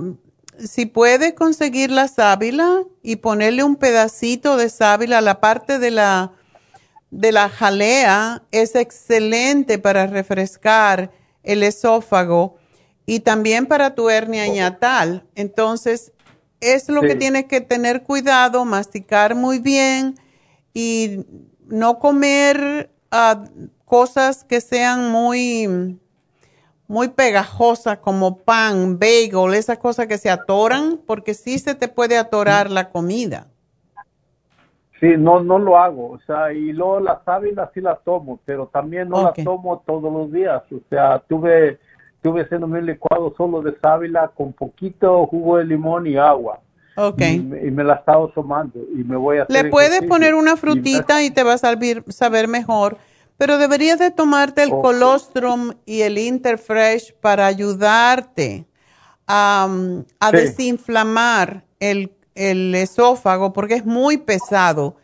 si 0.57 0.85
puedes 0.85 1.33
conseguir 1.33 1.91
la 1.91 2.07
sábila 2.07 2.83
y 3.01 3.17
ponerle 3.17 3.63
un 3.63 3.75
pedacito 3.75 4.57
de 4.57 4.69
sábila 4.69 5.17
a 5.17 5.21
la 5.21 5.41
parte 5.41 5.79
de 5.79 5.91
la, 5.91 6.31
de 7.09 7.31
la 7.31 7.49
jalea, 7.49 8.43
es 8.51 8.75
excelente 8.75 9.79
para 9.79 10.07
refrescar 10.07 11.11
el 11.43 11.63
esófago 11.63 12.55
y 13.05 13.21
también 13.21 13.65
para 13.65 13.95
tu 13.95 14.09
hernia 14.09 14.47
hiatal. 14.47 15.25
Entonces, 15.35 16.13
es 16.61 16.89
lo 16.89 17.01
que 17.01 17.15
tienes 17.15 17.45
que 17.45 17.59
tener 17.59 18.03
cuidado, 18.03 18.63
masticar 18.65 19.35
muy 19.35 19.59
bien 19.59 20.15
y 20.73 21.25
no 21.65 21.99
comer 21.99 22.91
ah, 23.09 23.43
cosas 23.85 24.43
que 24.43 24.61
sean 24.61 25.11
muy, 25.11 25.97
muy 26.91 27.07
pegajosas 27.07 27.99
como 27.99 28.39
pan, 28.39 28.99
bagel, 28.99 29.53
esas 29.53 29.77
cosas 29.77 30.07
que 30.07 30.17
se 30.17 30.29
atoran, 30.29 30.99
porque 31.07 31.33
sí 31.33 31.57
se 31.57 31.73
te 31.73 31.87
puede 31.87 32.17
atorar 32.17 32.69
la 32.69 32.89
comida. 32.89 33.47
Sí, 34.99 35.07
no, 35.17 35.41
no 35.41 35.57
lo 35.57 35.77
hago, 35.77 36.11
o 36.11 36.19
sea, 36.27 36.51
y 36.51 36.73
luego 36.73 36.99
la 36.99 37.21
sábila 37.23 37.71
sí 37.73 37.79
la 37.79 37.95
tomo, 37.95 38.39
pero 38.45 38.67
también 38.67 39.07
no 39.07 39.29
Ok. 39.29 39.37
la 39.37 39.43
tomo 39.45 39.81
todos 39.87 40.11
los 40.11 40.31
días, 40.33 40.61
o 40.69 40.79
sea, 40.89 41.19
tuve, 41.29 41.79
tuve 42.21 42.41
haciéndome 42.43 42.79
un 42.79 42.85
licuado 42.87 43.33
solo 43.37 43.61
de 43.61 43.73
sábila 43.81 44.27
con 44.35 44.51
poquito 44.51 45.25
jugo 45.27 45.57
de 45.57 45.63
limón 45.65 46.05
y 46.07 46.17
agua. 46.17 46.59
Ok. 46.97 47.21
Y, 47.21 47.39
me- 47.39 47.65
y 47.67 47.71
me 47.71 47.85
la 47.85 47.93
he 47.93 47.99
estado 47.99 48.27
tomando 48.35 48.79
y 48.93 49.03
me 49.05 49.15
voy 49.15 49.37
a 49.37 49.43
hacer 49.43 49.63
Le 49.63 49.71
puedes 49.71 50.03
poner 50.03 50.35
una 50.35 50.51
Y 50.51 50.53
me- 50.55 50.57
frutita 50.57 51.23
y 51.23 51.31
te 51.31 51.41
va 51.43 51.53
a 51.53 51.57
saber, 51.57 52.03
saber 52.09 52.49
mejor, 52.49 52.97
pero 53.41 53.57
deberías 53.57 53.97
de 53.97 54.11
tomarte 54.11 54.61
el 54.61 54.69
colostrum 54.69 55.73
y 55.87 56.01
el 56.01 56.19
Interfresh 56.19 57.15
para 57.15 57.47
ayudarte 57.47 58.67
a, 59.25 59.67
a 60.19 60.29
Sí. 60.29 60.37
desinflamar 60.37 61.65
el, 61.79 62.11
el 62.35 62.75
esófago 62.75 63.51
porque 63.51 63.73
es 63.73 63.83
muy 63.83 64.17
pesado. 64.17 64.97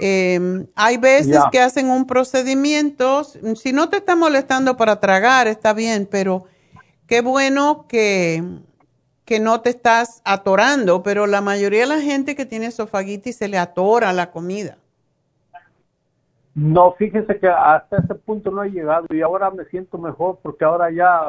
Eh, 0.00 0.66
hay 0.76 0.98
veces 0.98 1.40
que 1.50 1.58
hacen 1.58 1.90
un 1.90 2.06
procedimiento, 2.06 3.24
si 3.24 3.72
no 3.72 3.88
te 3.88 3.96
está 3.96 4.14
molestando 4.14 4.76
para 4.76 5.00
tragar, 5.00 5.48
está 5.48 5.72
bien, 5.72 6.06
pero 6.08 6.44
qué 7.08 7.22
bueno 7.22 7.86
que, 7.88 8.44
que 9.24 9.40
no 9.40 9.62
te 9.62 9.70
estás 9.70 10.22
atorando, 10.24 11.02
pero 11.02 11.26
la 11.26 11.40
mayoría 11.40 11.80
de 11.80 11.86
la 11.86 12.00
gente 12.00 12.36
que 12.36 12.46
tiene 12.46 12.66
esofagitis 12.66 13.34
se 13.34 13.48
le 13.48 13.58
atora 13.58 14.12
la 14.12 14.30
comida. 14.30 14.79
No, 16.54 16.92
fíjese 16.92 17.38
que 17.38 17.48
hasta 17.48 17.98
ese 17.98 18.14
punto 18.14 18.50
no 18.50 18.62
he 18.64 18.70
llegado 18.70 19.06
y 19.10 19.22
ahora 19.22 19.50
me 19.50 19.64
siento 19.66 19.98
mejor 19.98 20.38
porque 20.42 20.64
ahora 20.64 20.90
ya, 20.90 21.26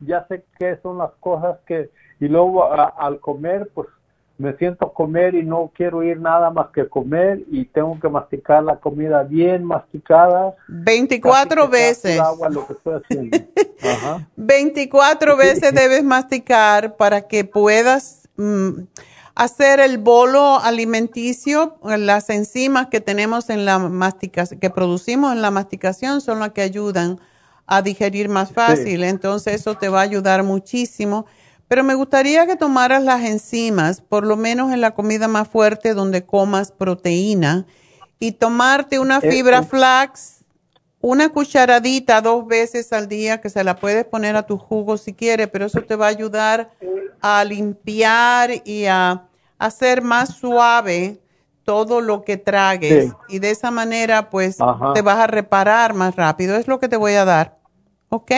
ya 0.00 0.26
sé 0.28 0.44
qué 0.58 0.78
son 0.82 0.98
las 0.98 1.10
cosas 1.20 1.58
que, 1.66 1.90
y 2.20 2.26
luego 2.28 2.64
a- 2.64 2.92
al 2.98 3.20
comer, 3.20 3.70
pues 3.72 3.88
me 4.36 4.52
siento 4.56 4.86
a 4.86 4.92
comer 4.92 5.36
y 5.36 5.44
no 5.44 5.70
quiero 5.72 6.02
ir 6.02 6.20
nada 6.20 6.50
más 6.50 6.66
que 6.70 6.88
comer 6.88 7.42
y 7.52 7.66
tengo 7.66 7.98
que 8.00 8.08
masticar 8.08 8.64
la 8.64 8.76
comida 8.80 9.22
bien 9.22 9.64
masticada. 9.64 10.54
24 10.66 11.48
Casi 11.48 11.70
que 11.70 11.76
sea 11.76 11.86
veces. 11.88 12.20
agua 12.20 12.48
lo 12.48 12.66
que 12.66 12.72
estoy 12.72 12.94
haciendo. 12.94 13.36
Ajá. 13.80 14.26
24 14.36 15.36
veces 15.36 15.72
debes 15.72 16.02
masticar 16.02 16.96
para 16.96 17.28
que 17.28 17.44
puedas 17.44 18.28
mm, 18.36 18.70
hacer 19.34 19.80
el 19.80 19.98
bolo 19.98 20.60
alimenticio. 20.60 21.78
Las 21.82 22.30
enzimas 22.30 22.88
que 22.88 23.00
tenemos 23.00 23.50
en 23.50 23.64
la 23.64 23.78
masticación, 23.78 24.60
que 24.60 24.70
producimos 24.70 25.32
en 25.32 25.42
la 25.42 25.50
masticación 25.50 26.20
son 26.20 26.40
las 26.40 26.52
que 26.52 26.62
ayudan 26.62 27.20
a 27.66 27.82
digerir 27.82 28.28
más 28.28 28.52
fácil. 28.52 29.04
Entonces 29.04 29.54
eso 29.54 29.76
te 29.76 29.88
va 29.88 30.00
a 30.00 30.04
ayudar 30.04 30.42
muchísimo. 30.42 31.26
Pero 31.66 31.82
me 31.82 31.94
gustaría 31.94 32.46
que 32.46 32.56
tomaras 32.56 33.02
las 33.02 33.22
enzimas, 33.24 34.02
por 34.02 34.26
lo 34.26 34.36
menos 34.36 34.72
en 34.72 34.82
la 34.82 34.92
comida 34.92 35.28
más 35.28 35.48
fuerte 35.48 35.94
donde 35.94 36.24
comas 36.26 36.70
proteína, 36.70 37.66
y 38.20 38.32
tomarte 38.32 38.98
una 38.98 39.18
Eh, 39.22 39.30
fibra 39.30 39.58
eh. 39.60 39.64
flax 39.64 40.43
una 41.06 41.28
cucharadita 41.28 42.22
dos 42.22 42.46
veces 42.46 42.90
al 42.94 43.08
día 43.08 43.38
que 43.38 43.50
se 43.50 43.62
la 43.62 43.76
puedes 43.76 44.06
poner 44.06 44.36
a 44.36 44.46
tu 44.46 44.56
jugo 44.56 44.96
si 44.96 45.12
quieres, 45.12 45.48
pero 45.48 45.66
eso 45.66 45.82
te 45.82 45.96
va 45.96 46.06
a 46.06 46.08
ayudar 46.08 46.70
a 47.20 47.44
limpiar 47.44 48.50
y 48.64 48.86
a 48.86 49.26
hacer 49.58 50.00
más 50.00 50.34
suave 50.38 51.20
todo 51.62 52.00
lo 52.00 52.24
que 52.24 52.38
tragues. 52.38 53.10
Sí. 53.10 53.12
Y 53.28 53.38
de 53.38 53.50
esa 53.50 53.70
manera, 53.70 54.30
pues, 54.30 54.58
Ajá. 54.62 54.94
te 54.94 55.02
vas 55.02 55.18
a 55.18 55.26
reparar 55.26 55.92
más 55.92 56.16
rápido. 56.16 56.56
Es 56.56 56.68
lo 56.68 56.80
que 56.80 56.88
te 56.88 56.96
voy 56.96 57.12
a 57.12 57.26
dar. 57.26 57.58
¿Ok? 58.08 58.32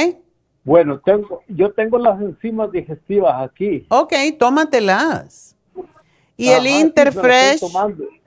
Bueno, 0.64 1.00
tengo, 1.04 1.42
yo 1.46 1.72
tengo 1.72 1.98
las 1.98 2.20
enzimas 2.20 2.72
digestivas 2.72 3.48
aquí. 3.48 3.86
Ok, 3.90 4.12
tómatelas. 4.40 5.54
Y 6.36 6.48
Ajá, 6.48 6.58
el 6.58 6.66
Interfresh. 6.66 7.60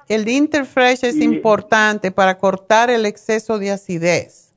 El 0.10 0.28
Interfresh 0.28 1.06
es 1.06 1.16
Y- 1.16 1.24
importante 1.24 2.12
para 2.12 2.38
cortar 2.38 2.90
el 2.90 3.06
exceso 3.06 3.58
de 3.60 3.72
acidez. 3.72 4.54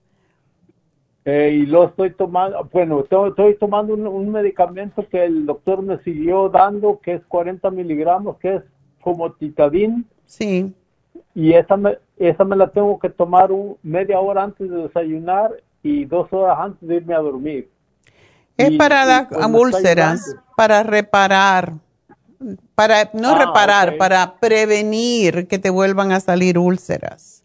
Eh, 1.24 1.50
y 1.62 1.66
lo 1.66 1.84
estoy 1.84 2.10
tomando, 2.14 2.68
bueno, 2.72 3.04
to- 3.04 3.28
estoy 3.28 3.54
tomando 3.56 3.94
un, 3.94 4.06
un 4.08 4.32
medicamento 4.32 5.06
que 5.08 5.24
el 5.24 5.46
doctor 5.46 5.80
me 5.80 5.98
siguió 6.02 6.48
dando, 6.48 6.98
que 7.00 7.14
es 7.14 7.22
40 7.28 7.70
miligramos, 7.70 8.38
que 8.38 8.56
es 8.56 8.62
como 9.00 9.30
titadín, 9.32 10.04
Sí. 10.26 10.74
y 11.34 11.52
esa 11.52 11.76
me, 11.76 11.96
esa 12.16 12.42
me 12.44 12.56
la 12.56 12.68
tengo 12.68 12.98
que 12.98 13.08
tomar 13.08 13.52
un- 13.52 13.76
media 13.84 14.18
hora 14.18 14.42
antes 14.42 14.68
de 14.68 14.76
desayunar 14.78 15.52
y 15.84 16.06
dos 16.06 16.32
horas 16.32 16.56
antes 16.58 16.88
de 16.88 16.96
irme 16.96 17.14
a 17.14 17.18
dormir. 17.20 17.68
Es 18.56 18.70
Y- 18.72 18.76
para 18.78 19.04
las 19.04 19.28
úlceras, 19.48 20.36
para 20.56 20.82
reparar, 20.82 21.74
para 22.74 23.10
no 23.12 23.30
Ah, 23.30 23.46
reparar, 23.46 23.96
para 23.96 24.38
prevenir 24.38 25.48
que 25.48 25.58
te 25.58 25.70
vuelvan 25.70 26.12
a 26.12 26.20
salir 26.20 26.58
úlceras. 26.58 27.44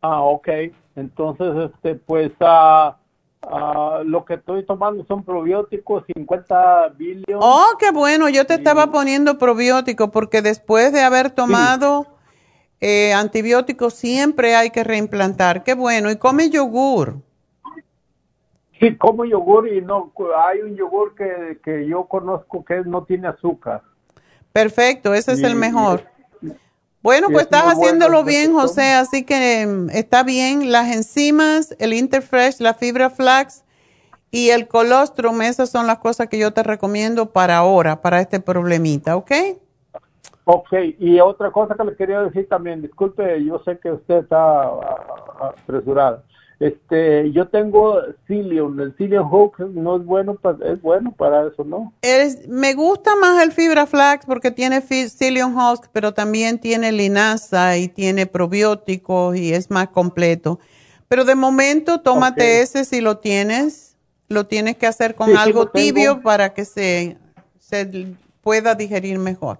Ah, 0.00 0.22
ok. 0.22 0.48
Entonces, 0.96 1.70
este, 1.70 1.94
pues, 1.94 2.32
ah, 2.40 2.96
ah, 3.42 4.02
lo 4.04 4.24
que 4.24 4.34
estoy 4.34 4.64
tomando 4.64 5.04
son 5.06 5.24
probióticos, 5.24 6.04
50 6.06 6.88
billion. 6.96 7.40
Oh, 7.40 7.76
qué 7.78 7.90
bueno, 7.90 8.28
yo 8.28 8.46
te 8.46 8.54
estaba 8.54 8.90
poniendo 8.90 9.38
probiótico 9.38 10.10
porque 10.10 10.42
después 10.42 10.92
de 10.92 11.02
haber 11.02 11.30
tomado 11.30 12.06
eh, 12.80 13.12
antibióticos 13.12 13.94
siempre 13.94 14.54
hay 14.56 14.70
que 14.70 14.84
reimplantar. 14.84 15.64
Qué 15.64 15.74
bueno, 15.74 16.10
y 16.10 16.16
come 16.16 16.50
yogur. 16.50 17.22
Sí, 18.80 18.96
como 18.96 19.24
yogur 19.24 19.68
y 19.68 19.80
no, 19.80 20.12
hay 20.36 20.60
un 20.60 20.76
yogur 20.76 21.14
que, 21.14 21.58
que 21.64 21.86
yo 21.86 22.04
conozco 22.04 22.64
que 22.64 22.82
no 22.84 23.04
tiene 23.04 23.28
azúcar. 23.28 23.82
Perfecto, 24.52 25.14
ese 25.14 25.32
es 25.32 25.42
el 25.42 25.56
mejor. 25.56 26.04
Bueno, 27.02 27.28
pues 27.28 27.42
es 27.42 27.42
estás 27.44 27.64
haciéndolo 27.64 28.24
bien. 28.24 28.52
José, 28.52 28.92
así 28.92 29.24
que 29.24 29.66
mm, 29.66 29.90
está 29.90 30.22
bien. 30.22 30.72
Las 30.72 30.94
enzimas, 30.94 31.74
el 31.78 31.92
Interfresh, 31.92 32.60
la 32.60 32.74
fibra 32.74 33.10
flax 33.10 33.64
y 34.30 34.50
el 34.50 34.68
colostrum, 34.68 35.42
esas 35.42 35.70
son 35.70 35.86
las 35.86 35.98
cosas 35.98 36.28
que 36.28 36.38
yo 36.38 36.52
te 36.52 36.62
recomiendo 36.62 37.30
para 37.30 37.56
ahora, 37.56 38.02
para 38.02 38.20
este 38.20 38.40
problemita, 38.40 39.16
¿ok? 39.16 39.32
Ok, 40.44 40.72
y 40.98 41.20
otra 41.20 41.50
cosa 41.50 41.74
que 41.74 41.84
le 41.84 41.96
quería 41.96 42.20
decir 42.22 42.48
también, 42.48 42.82
disculpe, 42.82 43.44
yo 43.44 43.58
sé 43.64 43.78
que 43.78 43.92
usted 43.92 44.18
está 44.18 44.62
ah, 44.62 44.80
ah, 45.40 45.54
apresurada. 45.62 46.22
Este, 46.60 47.30
yo 47.30 47.46
tengo 47.48 48.00
Cilium, 48.26 48.80
el 48.80 48.96
Cilium 48.96 49.28
Hook 49.30 49.60
no 49.74 49.96
es 49.96 50.04
bueno, 50.04 50.34
pa- 50.34 50.56
es 50.64 50.82
bueno 50.82 51.12
para 51.12 51.46
eso, 51.46 51.62
¿no? 51.62 51.92
Es- 52.02 52.48
me 52.48 52.74
gusta 52.74 53.14
más 53.14 53.42
el 53.44 53.52
fibra 53.52 53.86
flax 53.86 54.26
porque 54.26 54.50
tiene 54.50 54.80
psyllium 54.80 55.56
husk, 55.56 55.86
pero 55.92 56.12
también 56.14 56.58
tiene 56.58 56.90
linaza 56.90 57.76
y 57.76 57.86
tiene 57.86 58.26
probióticos 58.26 59.36
y 59.36 59.52
es 59.54 59.70
más 59.70 59.88
completo. 59.90 60.58
Pero 61.06 61.24
de 61.24 61.36
momento, 61.36 62.00
tómate 62.00 62.60
ese 62.60 62.84
si 62.84 63.00
lo 63.00 63.18
tienes. 63.18 63.96
Lo 64.28 64.46
tienes 64.46 64.76
que 64.76 64.86
hacer 64.86 65.14
con 65.14 65.30
Sí, 65.30 65.36
algo 65.36 65.68
tibio 65.68 66.20
para 66.22 66.52
que 66.52 66.64
se, 66.66 67.16
se 67.58 68.06
pueda 68.42 68.74
digerir 68.74 69.18
mejor. 69.18 69.58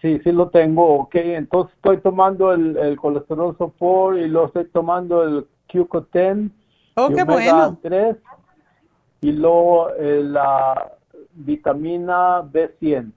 Sí, 0.00 0.18
sí 0.24 0.32
lo 0.32 0.48
tengo, 0.48 1.00
ok, 1.00 1.14
entonces 1.16 1.74
estoy 1.76 1.98
tomando 1.98 2.52
el, 2.52 2.76
el 2.78 2.96
colesterol 2.96 3.54
sofor 3.58 4.18
y 4.18 4.28
lo 4.28 4.46
estoy 4.46 4.64
tomando 4.68 5.22
el 5.22 5.46
QCO10 5.70 6.50
Oh, 6.96 7.10
y 7.10 7.14
qué 7.14 7.24
bueno. 7.24 7.78
3 7.82 8.16
y 9.20 9.32
luego 9.32 9.90
el, 9.94 10.36
ah, 10.36 10.90
vitamina 11.34 12.42
B100. 12.42 13.12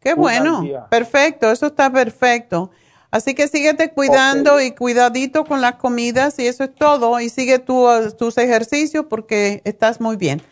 Qué 0.00 0.14
bueno, 0.14 0.62
perfecto, 0.88 1.50
eso 1.50 1.66
está 1.66 1.90
perfecto. 1.92 2.70
Así 3.10 3.34
que 3.34 3.48
síguete 3.48 3.92
cuidando 3.92 4.60
y 4.60 4.72
cuidadito 4.72 5.44
con 5.44 5.60
las 5.60 5.76
comidas 5.76 6.38
y 6.38 6.46
eso 6.46 6.64
es 6.64 6.74
todo. 6.74 7.18
Y 7.20 7.28
sigue 7.28 7.58
tu- 7.58 7.86
tus 8.18 8.36
ejercicios 8.38 9.06
porque 9.08 9.62
estás 9.64 10.00
muy 10.00 10.16
bien. 10.16 10.42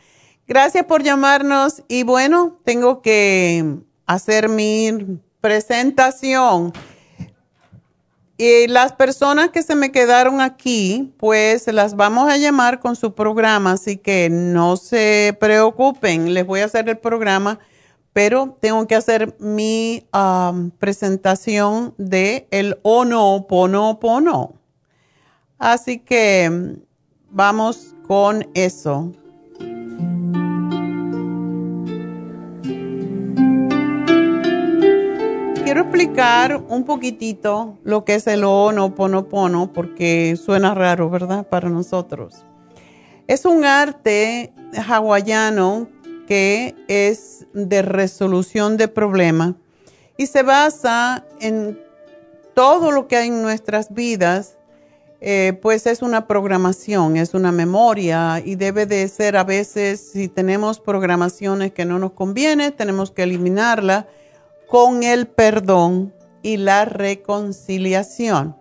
Gracias 0.47 0.85
por 0.87 1.03
llamarnos 1.03 1.83
y 1.89 2.03
bueno, 2.05 2.59
tengo 2.65 3.01
que 3.03 3.77
hacer 4.07 4.49
mi 4.49 4.91
presentación. 5.45 6.73
Y 8.39 8.67
las 8.67 8.95
personas 8.95 9.51
que 9.51 9.63
se 9.63 9.75
me 9.75 9.93
quedaron 9.93 10.41
aquí, 10.41 11.13
pues 11.19 11.67
las 11.67 11.97
vamos 11.97 12.31
a 12.31 12.39
llamar 12.39 12.81
con 12.81 12.97
su 12.97 13.15
programa, 13.15 13.73
así 13.73 13.99
que 13.99 14.31
no 14.31 14.79
se 14.79 15.37
preocupen, 15.39 16.33
les 16.33 16.47
voy 16.47 16.61
a 16.61 16.65
hacer 16.65 16.89
el 16.89 16.97
programa, 16.97 17.59
pero 18.15 18.57
tengo 18.59 18.87
que 18.87 18.95
hacer 18.95 19.37
mi 19.39 20.07
am, 20.13 20.71
presentación 20.71 21.93
de 21.99 22.49
el 22.51 22.79
Ono 22.81 23.45
Pono 23.47 24.01
Pono. 24.01 24.55
Así 25.59 25.99
que 25.99 26.79
vamos 27.29 27.95
con 28.09 28.49
eso. 28.55 29.13
Quiero 35.75 35.89
explicar 35.89 36.63
un 36.69 36.85
poquitito 36.85 37.79
lo 37.83 38.05
que 38.05 38.15
es 38.15 38.29
el 38.29 38.45
Ho'oponopono 38.45 39.73
porque 39.73 40.37
suena 40.37 40.73
raro, 40.73 41.11
¿verdad? 41.11 41.49
Para 41.49 41.69
nosotros. 41.69 42.45
Es 43.27 43.45
un 43.45 43.65
arte 43.65 44.53
hawaiano 44.87 45.89
que 46.29 46.77
es 46.87 47.49
de 47.55 47.83
resolución 47.83 48.77
de 48.77 48.87
problemas 48.87 49.55
y 50.17 50.29
se 50.29 50.45
basa 50.45 51.25
en 51.41 51.77
todo 52.55 52.93
lo 52.93 53.09
que 53.09 53.17
hay 53.17 53.27
en 53.27 53.43
nuestras 53.43 53.93
vidas, 53.93 54.57
eh, 55.21 55.59
pues 55.61 55.89
es 55.89 56.03
una 56.03 56.29
programación, 56.29 57.17
es 57.17 57.35
una 57.35 57.51
memoria 57.51 58.41
y 58.45 58.55
debe 58.55 58.87
de 58.87 59.09
ser 59.09 59.37
a 59.37 59.43
veces, 59.43 60.13
si 60.13 60.29
tenemos 60.29 60.79
programaciones 60.79 61.73
que 61.73 61.85
no 61.85 61.99
nos 61.99 62.13
conviene, 62.13 62.71
tenemos 62.71 63.11
que 63.11 63.25
eliminarla 63.25 64.07
con 64.69 65.03
el 65.03 65.27
perdón 65.27 66.15
y 66.43 66.57
la 66.57 66.85
reconciliación. 66.85 68.57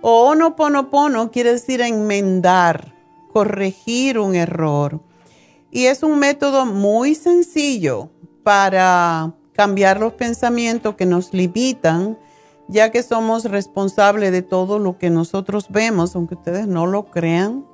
Ho'oponopono 0.00 1.30
quiere 1.30 1.52
decir 1.52 1.80
enmendar, 1.80 2.94
corregir 3.32 4.18
un 4.18 4.34
error. 4.34 5.00
Y 5.70 5.86
es 5.86 6.02
un 6.02 6.18
método 6.18 6.66
muy 6.66 7.14
sencillo 7.14 8.10
para 8.42 9.34
cambiar 9.54 9.98
los 9.98 10.12
pensamientos 10.12 10.94
que 10.94 11.06
nos 11.06 11.32
limitan, 11.32 12.18
ya 12.68 12.90
que 12.90 13.02
somos 13.02 13.46
responsables 13.46 14.30
de 14.30 14.42
todo 14.42 14.78
lo 14.78 14.98
que 14.98 15.10
nosotros 15.10 15.68
vemos, 15.70 16.14
aunque 16.14 16.34
ustedes 16.34 16.66
no 16.66 16.86
lo 16.86 17.06
crean. 17.06 17.66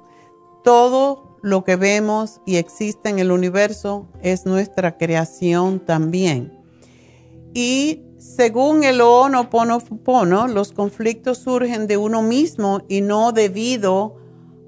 Todo 0.62 1.36
lo 1.42 1.64
que 1.64 1.76
vemos 1.76 2.40
y 2.46 2.56
existe 2.56 3.08
en 3.08 3.18
el 3.18 3.32
universo 3.32 4.06
es 4.22 4.46
nuestra 4.46 4.96
creación 4.96 5.80
también. 5.80 6.59
Y 7.54 8.02
según 8.18 8.84
el 8.84 9.00
Ho'oponopono, 9.00 10.46
los 10.46 10.72
conflictos 10.72 11.38
surgen 11.38 11.86
de 11.86 11.96
uno 11.96 12.22
mismo 12.22 12.82
y 12.88 13.00
no 13.00 13.32
debido 13.32 14.16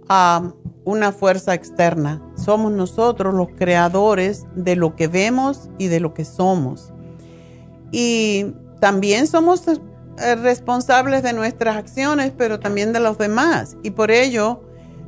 a 0.09 0.53
una 0.85 1.13
fuerza 1.13 1.55
externa. 1.55 2.23
Somos 2.35 2.73
nosotros 2.73 3.35
los 3.35 3.49
creadores 3.57 4.47
de 4.57 4.75
lo 4.77 4.97
que 4.97 5.07
vemos 5.07 5.71
y 5.79 5.89
de 5.89 6.01
lo 6.01 6.15
que 6.15 6.25
somos. 6.25 6.93
Y 7.93 8.55
también 8.81 9.27
somos 9.27 9.65
eh, 9.69 10.35
responsables 10.37 11.23
de 11.23 11.33
nuestras 11.33 11.77
acciones, 11.77 12.33
pero 12.37 12.59
también 12.59 12.93
de 12.93 13.01
los 13.01 13.19
demás. 13.19 13.77
Y 13.83 13.91
por 13.91 14.11
ello 14.11 14.65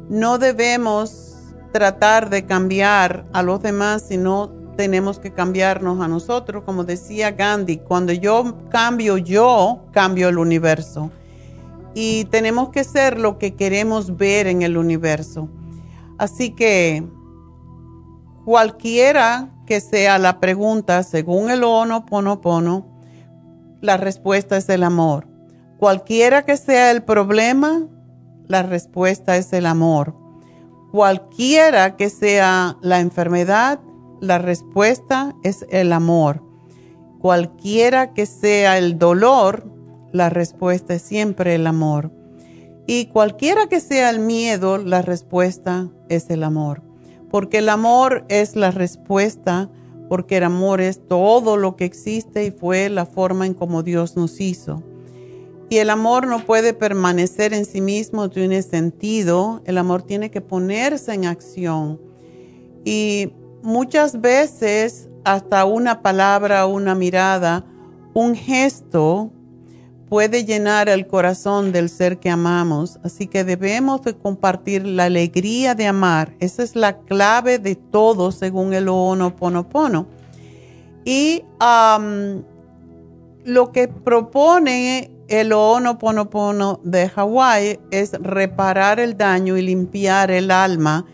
no 0.09 0.39
debemos 0.39 1.35
tratar 1.73 2.31
de 2.31 2.47
cambiar 2.47 3.27
a 3.33 3.43
los 3.43 3.61
demás, 3.63 4.05
sino 4.07 4.53
tenemos 4.77 5.19
que 5.19 5.33
cambiarnos 5.33 6.01
a 6.01 6.09
nosotros. 6.09 6.65
Como 6.65 6.85
decía 6.85 7.33
Gandhi, 7.33 7.79
cuando 7.79 8.13
yo 8.13 8.57
cambio 8.71 9.19
yo, 9.19 9.85
cambio 9.93 10.29
el 10.29 10.39
universo. 10.39 11.11
Y 11.95 12.25
tenemos 12.27 12.71
que 12.71 12.85
ser 12.85 13.19
lo 13.19 13.39
que 13.39 13.55
queremos 13.55 14.17
ver 14.17 14.47
en 14.47 14.63
el 14.63 14.77
universo. 14.77 15.49
Así 16.19 16.51
que 16.51 17.05
cualquiera 18.45 19.51
que 19.67 19.81
sea 19.81 20.19
la 20.19 20.41
pregunta, 20.41 21.03
según 21.03 21.51
el 21.51 21.65
Ho'oponopono, 21.65 22.87
la 23.81 23.97
respuesta 23.97 24.57
es 24.57 24.69
el 24.69 24.83
amor. 24.83 25.27
Cualquiera 25.79 26.45
que 26.45 26.57
sea 26.57 26.91
el 26.91 27.03
problema, 27.03 27.83
la 28.47 28.63
respuesta 28.63 29.37
es 29.37 29.53
el 29.53 29.67
amor. 29.67 30.15
Cualquiera 30.93 31.97
que 31.97 32.09
sea 32.09 32.77
la 32.81 33.01
enfermedad, 33.01 33.81
la 34.25 34.39
respuesta 34.39 35.35
es 35.43 35.67
el 35.71 35.93
amor. 35.93 36.43
Cualquiera 37.21 38.13
que 38.13 38.27
sea 38.27 38.79
el 38.79 38.99
dolor, 38.99 39.71
la 40.13 40.31
respuesta 40.31 40.95
es 40.95 41.03
siempre 41.03 41.55
el 41.55 41.67
amor. 41.67 42.11
Y 42.87 43.07
cualquiera 43.07 43.67
que 43.69 43.81
sea 43.81 44.11
el 44.11 44.21
miedo, 44.21 44.79
la 44.79 45.03
respuesta 45.03 45.91
es 46.09 46.29
el 46.31 46.43
amor. 46.43 46.83
Porque 47.31 47.59
el 47.59 47.69
amor 47.69 48.25
es 48.29 48.57
la 48.57 48.71
respuesta, 48.71 49.71
porque 50.09 50.37
el 50.37 50.45
amor 50.45 50.81
es 50.81 51.07
todo 51.09 51.57
lo 51.57 51.77
que 51.77 51.85
existe 51.85 52.45
y 52.45 52.51
fue 52.51 52.89
la 52.91 53.07
forma 53.07 53.47
en 53.47 53.55
como 53.55 53.83
Dios 53.83 54.17
nos 54.17 54.41
hizo. 54.41 54.83
Y 55.71 55.79
el 55.79 55.91
amor 55.91 56.27
no 56.27 56.45
puede 56.45 56.75
permanecer 56.75 57.55
en 57.55 57.65
sí 57.65 57.81
mismo, 57.81 58.29
tiene 58.29 58.63
sentido. 58.63 59.63
El 59.65 59.79
amor 59.79 60.03
tiene 60.03 60.31
que 60.31 60.41
ponerse 60.41 61.15
en 61.15 61.25
acción. 61.25 62.01
Y 62.85 63.33
muchas 63.65 64.21
veces 64.21 65.09
hasta 65.25 65.65
una 65.65 66.03
palabra, 66.03 66.67
una 66.67 66.95
mirada, 66.95 67.65
un 68.13 68.35
gesto 68.37 69.31
puede 70.09 70.45
llenar 70.45 70.89
el 70.89 71.07
corazón 71.07 71.73
del 71.73 71.89
ser 71.89 72.19
que 72.19 72.31
amamos. 72.31 73.01
Así 73.03 73.27
que 73.27 73.43
debemos 73.43 74.03
de 74.03 74.15
compartir 74.15 74.87
la 74.87 75.05
alegría 75.05 75.75
de 75.75 75.87
amar. 75.87 76.35
Esa 76.39 76.63
es 76.63 76.77
la 76.77 76.99
clave 76.99 77.59
de 77.59 77.75
todo 77.75 78.31
según 78.31 78.75
el 78.75 78.89
Ho'oponopono. 78.89 80.07
Y 81.05 81.43
lo 83.45 83.73
que 83.73 83.89
propone 83.89 85.11
el 85.29 85.53
Ho'oponopono 85.53 86.81
de 86.85 87.09
Hawái 87.09 87.81
es 87.91 88.13
reparar 88.13 89.01
el 89.01 89.17
daño 89.17 89.57
y 89.57 89.63
limpiar 89.63 90.31
el 90.31 90.51
alma. 90.51 91.07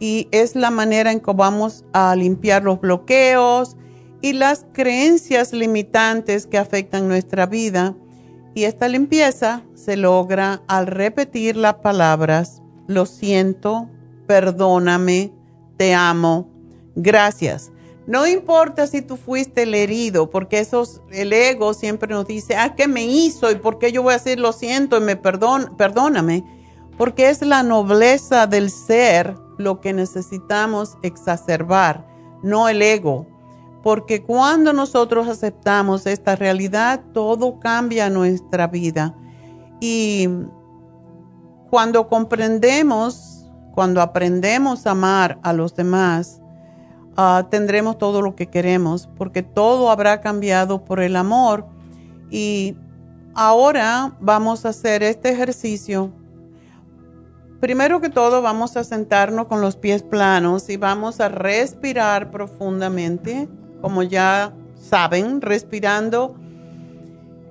Y 0.00 0.28
es 0.30 0.54
la 0.54 0.70
manera 0.70 1.10
en 1.12 1.20
que 1.20 1.32
vamos 1.32 1.84
a 1.92 2.14
limpiar 2.14 2.62
los 2.62 2.80
bloqueos 2.80 3.76
y 4.20 4.32
las 4.32 4.66
creencias 4.72 5.52
limitantes 5.52 6.46
que 6.46 6.58
afectan 6.58 7.08
nuestra 7.08 7.46
vida. 7.46 7.96
Y 8.54 8.64
esta 8.64 8.88
limpieza 8.88 9.62
se 9.74 9.96
logra 9.96 10.62
al 10.66 10.86
repetir 10.86 11.56
las 11.56 11.74
palabras, 11.74 12.62
lo 12.86 13.06
siento, 13.06 13.88
perdóname, 14.26 15.32
te 15.76 15.94
amo, 15.94 16.48
gracias. 16.96 17.70
No 18.06 18.26
importa 18.26 18.86
si 18.86 19.02
tú 19.02 19.16
fuiste 19.16 19.64
el 19.64 19.74
herido, 19.74 20.30
porque 20.30 20.60
esos, 20.60 21.02
el 21.10 21.32
ego 21.32 21.74
siempre 21.74 22.08
nos 22.14 22.26
dice, 22.26 22.56
ah, 22.56 22.74
¿qué 22.74 22.88
me 22.88 23.04
hizo? 23.04 23.50
¿Y 23.50 23.56
por 23.56 23.78
qué 23.78 23.92
yo 23.92 24.02
voy 24.02 24.14
a 24.14 24.16
decir 24.16 24.40
lo 24.40 24.52
siento 24.52 24.96
y 24.96 25.02
me 25.02 25.16
perdón, 25.16 25.74
perdóname? 25.76 26.42
Porque 26.96 27.28
es 27.28 27.42
la 27.42 27.62
nobleza 27.62 28.46
del 28.46 28.70
ser 28.70 29.36
lo 29.58 29.80
que 29.80 29.92
necesitamos 29.92 30.96
exacerbar, 31.02 32.06
no 32.42 32.68
el 32.68 32.80
ego. 32.80 33.26
Porque 33.82 34.24
cuando 34.24 34.72
nosotros 34.72 35.28
aceptamos 35.28 36.06
esta 36.06 36.36
realidad, 36.36 37.00
todo 37.12 37.60
cambia 37.60 38.10
nuestra 38.10 38.66
vida. 38.66 39.14
Y 39.80 40.28
cuando 41.70 42.08
comprendemos, 42.08 43.46
cuando 43.74 44.00
aprendemos 44.00 44.86
a 44.86 44.92
amar 44.92 45.38
a 45.42 45.52
los 45.52 45.74
demás, 45.74 46.40
uh, 47.16 47.44
tendremos 47.50 47.98
todo 47.98 48.22
lo 48.22 48.34
que 48.34 48.48
queremos, 48.48 49.08
porque 49.16 49.42
todo 49.42 49.90
habrá 49.90 50.20
cambiado 50.20 50.84
por 50.84 51.00
el 51.00 51.14
amor. 51.14 51.66
Y 52.30 52.76
ahora 53.34 54.16
vamos 54.20 54.66
a 54.66 54.70
hacer 54.70 55.02
este 55.02 55.30
ejercicio. 55.30 56.12
Primero 57.60 58.00
que 58.00 58.08
todo 58.08 58.40
vamos 58.40 58.76
a 58.76 58.84
sentarnos 58.84 59.48
con 59.48 59.60
los 59.60 59.74
pies 59.74 60.04
planos 60.04 60.68
y 60.68 60.76
vamos 60.76 61.18
a 61.18 61.28
respirar 61.28 62.30
profundamente, 62.30 63.48
como 63.80 64.04
ya 64.04 64.52
saben, 64.80 65.40
respirando, 65.40 66.36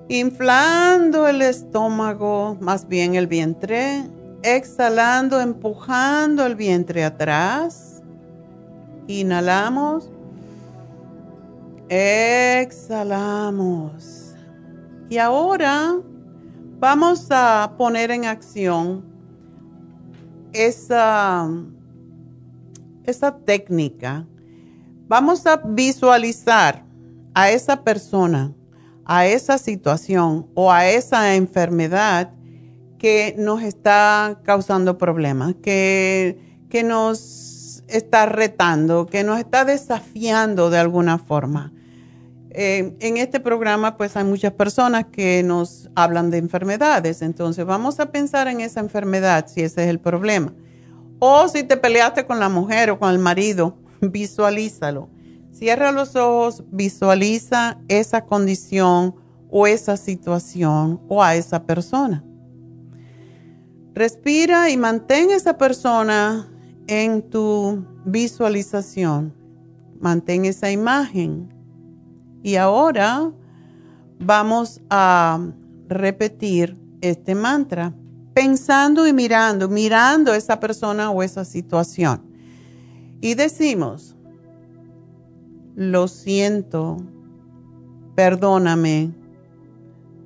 inflando 0.08 1.28
el 1.28 1.42
estómago, 1.42 2.56
más 2.58 2.88
bien 2.88 3.16
el 3.16 3.26
vientre, 3.26 4.02
exhalando, 4.42 5.42
empujando 5.42 6.46
el 6.46 6.54
vientre 6.54 7.04
atrás. 7.04 8.02
Inhalamos. 9.08 10.08
Exhalamos. 11.90 12.74
Y 15.10 15.18
ahora 15.18 15.96
vamos 16.78 17.26
a 17.30 17.74
poner 17.76 18.10
en 18.10 18.24
acción 18.24 19.17
esa, 20.52 21.48
esa 23.04 23.36
técnica. 23.38 24.26
Vamos 25.08 25.46
a 25.46 25.56
visualizar 25.56 26.84
a 27.34 27.50
esa 27.50 27.82
persona, 27.82 28.54
a 29.04 29.26
esa 29.26 29.58
situación 29.58 30.48
o 30.54 30.70
a 30.70 30.86
esa 30.86 31.34
enfermedad 31.34 32.30
que 32.98 33.34
nos 33.38 33.62
está 33.62 34.40
causando 34.42 34.98
problemas, 34.98 35.54
que, 35.62 36.64
que 36.68 36.82
nos 36.82 37.84
está 37.86 38.26
retando, 38.26 39.06
que 39.06 39.24
nos 39.24 39.38
está 39.38 39.64
desafiando 39.64 40.68
de 40.68 40.78
alguna 40.78 41.18
forma. 41.18 41.72
Eh, 42.50 42.96
en 43.00 43.16
este 43.18 43.40
programa 43.40 43.96
pues 43.96 44.16
hay 44.16 44.24
muchas 44.24 44.52
personas 44.52 45.06
que 45.12 45.42
nos 45.42 45.90
hablan 45.94 46.30
de 46.30 46.38
enfermedades, 46.38 47.20
entonces 47.20 47.66
vamos 47.66 48.00
a 48.00 48.10
pensar 48.10 48.48
en 48.48 48.60
esa 48.60 48.80
enfermedad 48.80 49.46
si 49.48 49.60
ese 49.60 49.84
es 49.84 49.88
el 49.88 50.00
problema. 50.00 50.52
O 51.18 51.48
si 51.48 51.62
te 51.62 51.76
peleaste 51.76 52.24
con 52.24 52.38
la 52.38 52.48
mujer 52.48 52.90
o 52.90 52.98
con 52.98 53.10
el 53.10 53.18
marido, 53.18 53.76
visualízalo. 54.00 55.08
Cierra 55.52 55.90
los 55.90 56.14
ojos, 56.14 56.62
visualiza 56.70 57.78
esa 57.88 58.24
condición 58.24 59.14
o 59.50 59.66
esa 59.66 59.96
situación 59.96 61.00
o 61.08 61.22
a 61.22 61.34
esa 61.34 61.64
persona. 61.64 62.24
Respira 63.94 64.70
y 64.70 64.76
mantén 64.76 65.32
esa 65.32 65.58
persona 65.58 66.48
en 66.86 67.22
tu 67.22 67.84
visualización. 68.04 69.34
Mantén 70.00 70.44
esa 70.44 70.70
imagen. 70.70 71.57
Y 72.42 72.56
ahora 72.56 73.32
vamos 74.18 74.80
a 74.90 75.40
repetir 75.88 76.76
este 77.00 77.34
mantra, 77.34 77.94
pensando 78.34 79.06
y 79.06 79.12
mirando, 79.12 79.68
mirando 79.68 80.34
esa 80.34 80.60
persona 80.60 81.10
o 81.10 81.22
esa 81.22 81.44
situación. 81.44 82.22
Y 83.20 83.34
decimos, 83.34 84.16
lo 85.74 86.08
siento, 86.08 86.96
perdóname, 88.14 89.12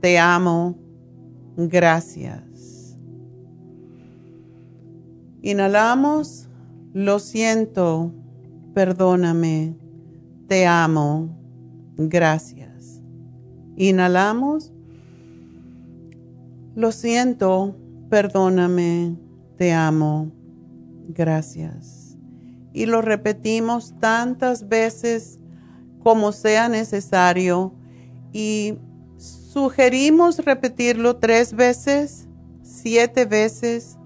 te 0.01 0.19
amo, 0.19 0.77
gracias. 1.57 2.97
Inhalamos, 5.43 6.49
lo 6.93 7.19
siento, 7.19 8.13
perdóname, 8.75 9.75
te 10.47 10.67
amo, 10.67 11.42
gracias. 12.09 13.03
Inhalamos, 13.77 14.73
lo 16.75 16.93
siento, 16.93 17.77
perdóname, 18.09 19.17
te 19.57 19.73
amo, 19.73 20.31
gracias. 21.09 22.17
Y 22.73 22.87
lo 22.87 23.03
repetimos 23.03 23.95
tantas 24.01 24.69
veces 24.69 25.39
como 26.03 26.33
sea 26.33 26.69
necesario 26.69 27.75
y 28.33 28.79
sugerimos 29.17 30.39
repetirlo 30.39 31.17
tres 31.17 31.55
veces, 31.55 32.29
siete 32.63 33.25
veces, 33.27 33.99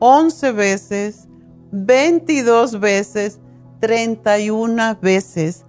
11 0.00 0.52
veces, 0.52 1.28
22 1.72 2.80
veces, 2.80 3.38
31 3.80 4.98
veces, 5.00 5.64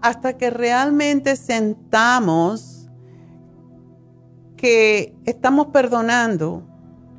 hasta 0.00 0.36
que 0.36 0.50
realmente 0.50 1.36
sentamos 1.36 2.88
que 4.56 5.14
estamos 5.24 5.68
perdonando 5.68 6.62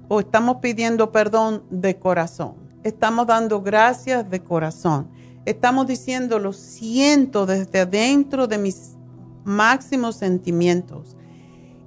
o 0.07 0.19
estamos 0.19 0.57
pidiendo 0.57 1.11
perdón 1.11 1.63
de 1.69 1.97
corazón. 1.97 2.55
Estamos 2.83 3.27
dando 3.27 3.61
gracias 3.61 4.29
de 4.29 4.43
corazón. 4.43 5.09
Estamos 5.45 5.87
diciendo 5.87 6.37
lo 6.37 6.53
siento 6.53 7.45
desde 7.45 7.79
adentro 7.79 8.47
de 8.47 8.57
mis 8.57 8.97
máximos 9.43 10.17
sentimientos. 10.17 11.15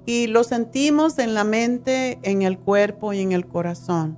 Y 0.05 0.27
lo 0.27 0.43
sentimos 0.43 1.17
en 1.19 1.33
la 1.33 1.43
mente, 1.43 2.19
en 2.23 2.41
el 2.41 2.59
cuerpo 2.59 3.13
y 3.13 3.21
en 3.21 3.31
el 3.31 3.47
corazón. 3.47 4.17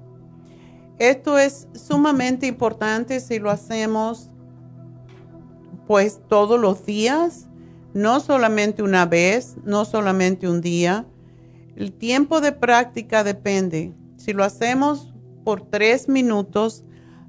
Esto 1.00 1.38
es 1.38 1.68
sumamente 1.74 2.48
importante 2.48 3.20
si 3.20 3.40
lo 3.40 3.52
hacemos 3.52 4.32
pues 5.88 6.20
todos 6.28 6.60
los 6.60 6.86
días, 6.86 7.48
no 7.94 8.20
solamente 8.20 8.84
una 8.84 9.06
vez, 9.06 9.56
no 9.64 9.86
solamente 9.86 10.48
un 10.48 10.62
día. 10.62 11.06
El 11.76 11.94
tiempo 11.94 12.42
de 12.42 12.52
práctica 12.52 13.24
depende. 13.24 13.94
Si 14.18 14.34
lo 14.34 14.44
hacemos 14.44 15.14
por 15.44 15.62
tres 15.62 16.10
minutos, 16.10 16.84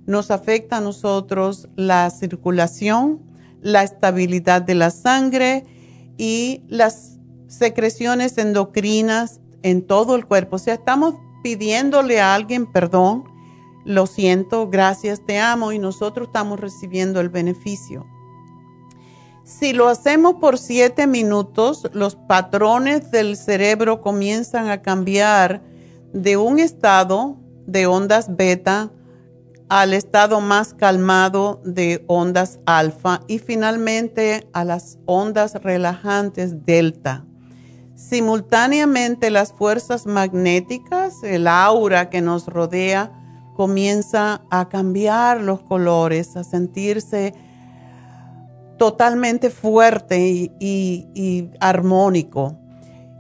nos 0.06 0.30
afecta 0.30 0.78
a 0.78 0.80
nosotros 0.80 1.68
la 1.76 2.10
circulación, 2.10 3.20
la 3.62 3.82
estabilidad 3.82 4.62
de 4.62 4.74
la 4.74 4.90
sangre 4.90 5.64
y 6.16 6.62
las 6.68 7.18
secreciones 7.46 8.36
endocrinas 8.38 9.40
en 9.62 9.86
todo 9.86 10.16
el 10.16 10.26
cuerpo. 10.26 10.56
O 10.56 10.58
sea, 10.58 10.74
estamos 10.74 11.14
pidiéndole 11.42 12.20
a 12.20 12.34
alguien 12.34 12.66
perdón 12.66 13.24
lo 13.88 14.06
siento, 14.06 14.68
gracias, 14.68 15.24
te 15.24 15.38
amo 15.38 15.72
y 15.72 15.78
nosotros 15.78 16.28
estamos 16.28 16.60
recibiendo 16.60 17.20
el 17.22 17.30
beneficio. 17.30 18.06
Si 19.48 19.72
lo 19.72 19.88
hacemos 19.88 20.34
por 20.34 20.58
siete 20.58 21.06
minutos, 21.06 21.88
los 21.94 22.16
patrones 22.16 23.10
del 23.10 23.34
cerebro 23.34 24.02
comienzan 24.02 24.68
a 24.68 24.82
cambiar 24.82 25.62
de 26.12 26.36
un 26.36 26.58
estado 26.58 27.38
de 27.66 27.86
ondas 27.86 28.36
beta 28.36 28.92
al 29.70 29.94
estado 29.94 30.42
más 30.42 30.74
calmado 30.74 31.62
de 31.64 32.04
ondas 32.08 32.60
alfa 32.66 33.22
y 33.26 33.38
finalmente 33.38 34.46
a 34.52 34.64
las 34.64 34.98
ondas 35.06 35.54
relajantes 35.54 36.66
delta. 36.66 37.24
Simultáneamente 37.94 39.30
las 39.30 39.54
fuerzas 39.54 40.04
magnéticas, 40.04 41.22
el 41.22 41.48
aura 41.48 42.10
que 42.10 42.20
nos 42.20 42.48
rodea, 42.48 43.12
comienza 43.56 44.42
a 44.50 44.68
cambiar 44.68 45.40
los 45.40 45.62
colores, 45.62 46.36
a 46.36 46.44
sentirse 46.44 47.47
totalmente 48.78 49.50
fuerte 49.50 50.50
y, 50.58 51.50
armónico. 51.60 52.58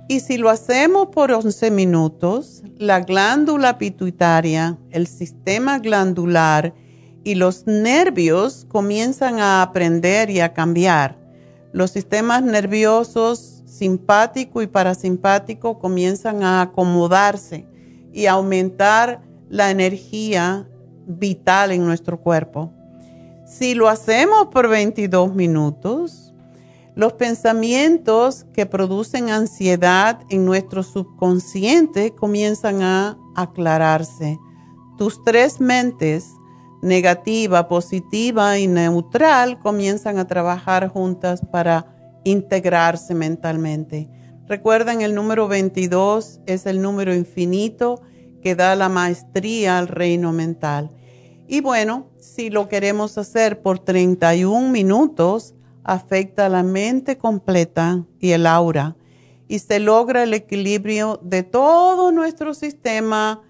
Y 0.08 0.20
si 0.20 0.38
lo 0.38 0.48
hacemos 0.48 1.08
por 1.08 1.30
11 1.32 1.70
minutos, 1.70 2.62
la 2.78 3.00
glándula 3.00 3.76
pituitaria, 3.76 4.78
el 4.90 5.06
sistema 5.06 5.78
glandular 5.78 6.72
y 7.24 7.34
los 7.34 7.66
nervios 7.66 8.64
comienzan 8.68 9.38
a 9.40 9.60
aprender 9.60 10.30
y 10.30 10.40
a 10.40 10.54
cambiar. 10.54 11.18
Los 11.72 11.90
sistemas 11.90 12.42
nerviosos 12.42 13.62
simpático 13.66 14.62
y 14.62 14.66
parasimpático 14.66 15.78
comienzan 15.78 16.42
a 16.42 16.62
acomodarse 16.62 17.66
y 18.12 18.24
aumentar 18.26 19.20
la 19.50 19.70
energía 19.70 20.66
vital 21.06 21.72
en 21.72 21.84
nuestro 21.84 22.20
cuerpo. 22.20 22.72
Si 23.48 23.74
lo 23.74 23.88
hacemos 23.88 24.48
por 24.48 24.68
22 24.68 25.34
minutos, 25.34 26.34
los 26.94 27.14
pensamientos 27.14 28.44
que 28.52 28.66
producen 28.66 29.30
ansiedad 29.30 30.20
en 30.28 30.44
nuestro 30.44 30.82
subconsciente 30.82 32.14
comienzan 32.14 32.82
a 32.82 33.16
aclararse. 33.34 34.38
Tus 34.98 35.24
tres 35.24 35.62
mentes, 35.62 36.34
negativa, 36.82 37.68
positiva 37.68 38.58
y 38.58 38.66
neutral, 38.66 39.58
comienzan 39.60 40.18
a 40.18 40.26
trabajar 40.26 40.88
juntas 40.88 41.40
para 41.50 42.20
integrarse 42.24 43.14
mentalmente. 43.14 44.10
Recuerden, 44.46 45.00
el 45.00 45.14
número 45.14 45.48
22 45.48 46.40
es 46.44 46.66
el 46.66 46.82
número 46.82 47.14
infinito 47.14 48.02
que 48.42 48.54
da 48.54 48.76
la 48.76 48.90
maestría 48.90 49.78
al 49.78 49.88
reino 49.88 50.34
mental. 50.34 50.90
Y 51.46 51.62
bueno, 51.62 52.07
si 52.20 52.50
lo 52.50 52.68
queremos 52.68 53.18
hacer 53.18 53.62
por 53.62 53.78
31 53.78 54.70
minutos, 54.70 55.54
afecta 55.84 56.48
la 56.48 56.62
mente 56.62 57.16
completa 57.16 58.04
y 58.20 58.32
el 58.32 58.46
aura 58.46 58.96
y 59.48 59.60
se 59.60 59.80
logra 59.80 60.22
el 60.22 60.34
equilibrio 60.34 61.18
de 61.22 61.42
todo 61.42 62.12
nuestro 62.12 62.52
sistema, 62.52 63.42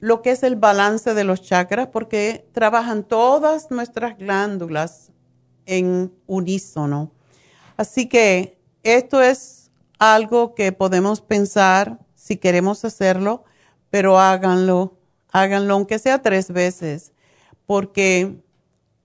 lo 0.00 0.22
que 0.22 0.30
es 0.30 0.42
el 0.42 0.56
balance 0.56 1.12
de 1.12 1.24
los 1.24 1.42
chakras, 1.42 1.88
porque 1.88 2.48
trabajan 2.52 3.04
todas 3.04 3.70
nuestras 3.70 4.16
glándulas 4.16 5.12
en 5.66 6.14
unísono. 6.26 7.12
Así 7.76 8.08
que 8.08 8.58
esto 8.82 9.20
es 9.20 9.70
algo 9.98 10.54
que 10.54 10.72
podemos 10.72 11.20
pensar 11.20 11.98
si 12.14 12.36
queremos 12.36 12.84
hacerlo 12.84 13.44
pero 13.94 14.18
háganlo, 14.18 14.98
háganlo 15.30 15.74
aunque 15.74 16.00
sea 16.00 16.20
tres 16.20 16.50
veces, 16.50 17.12
porque 17.66 18.36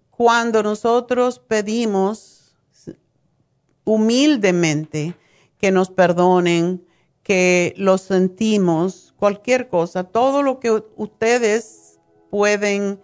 cuando 0.10 0.64
nosotros 0.64 1.40
pedimos 1.40 2.56
humildemente 3.86 5.16
que 5.58 5.72
nos 5.72 5.90
perdonen, 5.90 6.86
que 7.24 7.74
los 7.78 8.02
sentimos, 8.02 9.14
cualquier 9.18 9.68
cosa, 9.68 10.04
todo 10.04 10.44
lo 10.44 10.60
que 10.60 10.84
ustedes 10.96 12.00
pueden 12.30 13.00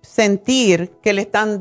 sentir 0.00 0.90
que 1.02 1.12
le 1.12 1.22
están 1.22 1.60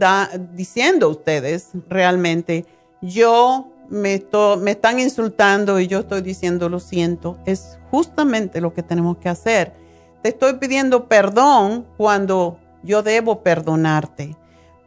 diciendo 0.54 1.08
a 1.08 1.10
ustedes 1.10 1.70
realmente, 1.88 2.66
yo 3.02 3.72
me, 3.90 4.24
me 4.60 4.72
están 4.72 5.00
insultando 5.00 5.80
y 5.80 5.88
yo 5.88 6.00
estoy 6.00 6.22
diciendo 6.22 6.70
lo 6.70 6.80
siento, 6.80 7.38
es 7.46 7.78
justamente 7.92 8.62
lo 8.62 8.74
que 8.74 8.84
tenemos 8.84 9.18
que 9.18 9.30
hacer. 9.30 9.74
Te 10.22 10.30
estoy 10.30 10.54
pidiendo 10.54 11.08
perdón 11.08 11.86
cuando 11.98 12.58
yo 12.84 13.04
debo 13.04 13.42
perdonarte. 13.42 14.36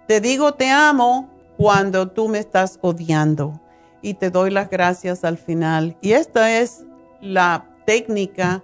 Te 0.06 0.20
digo 0.20 0.54
te 0.54 0.70
amo 0.70 1.30
cuando 1.56 2.08
tú 2.08 2.28
me 2.28 2.38
estás 2.38 2.78
odiando 2.80 3.60
y 4.02 4.14
te 4.14 4.30
doy 4.30 4.50
las 4.50 4.68
gracias 4.68 5.24
al 5.24 5.38
final. 5.38 5.96
Y 6.00 6.12
esta 6.12 6.58
es 6.58 6.84
la 7.20 7.66
técnica 7.86 8.62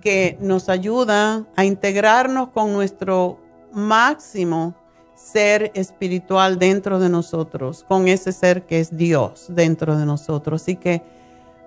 que 0.00 0.38
nos 0.40 0.68
ayuda 0.68 1.44
a 1.56 1.64
integrarnos 1.64 2.50
con 2.50 2.72
nuestro 2.72 3.38
máximo 3.72 4.74
ser 5.14 5.72
espiritual 5.74 6.58
dentro 6.58 7.00
de 7.00 7.08
nosotros, 7.08 7.84
con 7.86 8.06
ese 8.08 8.32
ser 8.32 8.62
que 8.62 8.80
es 8.80 8.96
Dios 8.96 9.46
dentro 9.48 9.96
de 9.98 10.06
nosotros. 10.06 10.62
Así 10.62 10.76
que 10.76 11.02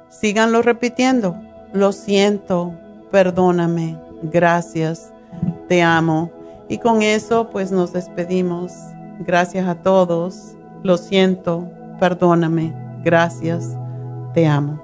síganlo 0.10 0.62
repitiendo. 0.62 1.36
Lo 1.74 1.92
siento, 1.92 2.74
perdóname, 3.12 4.00
gracias, 4.24 5.12
te 5.68 5.82
amo. 5.82 6.32
Y 6.72 6.78
con 6.78 7.02
eso 7.02 7.50
pues 7.50 7.70
nos 7.74 7.92
despedimos. 7.92 8.72
Gracias 9.20 9.68
a 9.68 9.76
todos. 9.76 10.56
Lo 10.84 10.96
siento, 10.96 11.70
perdóname, 12.00 12.74
gracias, 13.04 13.76
te 14.34 14.48
amo. 14.48 14.82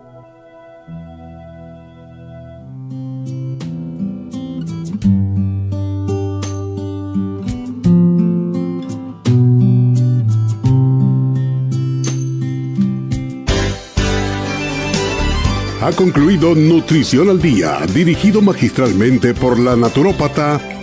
Ha 15.82 15.92
concluido 15.96 16.54
Nutrición 16.54 17.30
al 17.30 17.42
Día, 17.42 17.80
dirigido 17.94 18.42
magistralmente 18.42 19.34
por 19.34 19.58
la 19.58 19.78
naturópata 19.78 20.60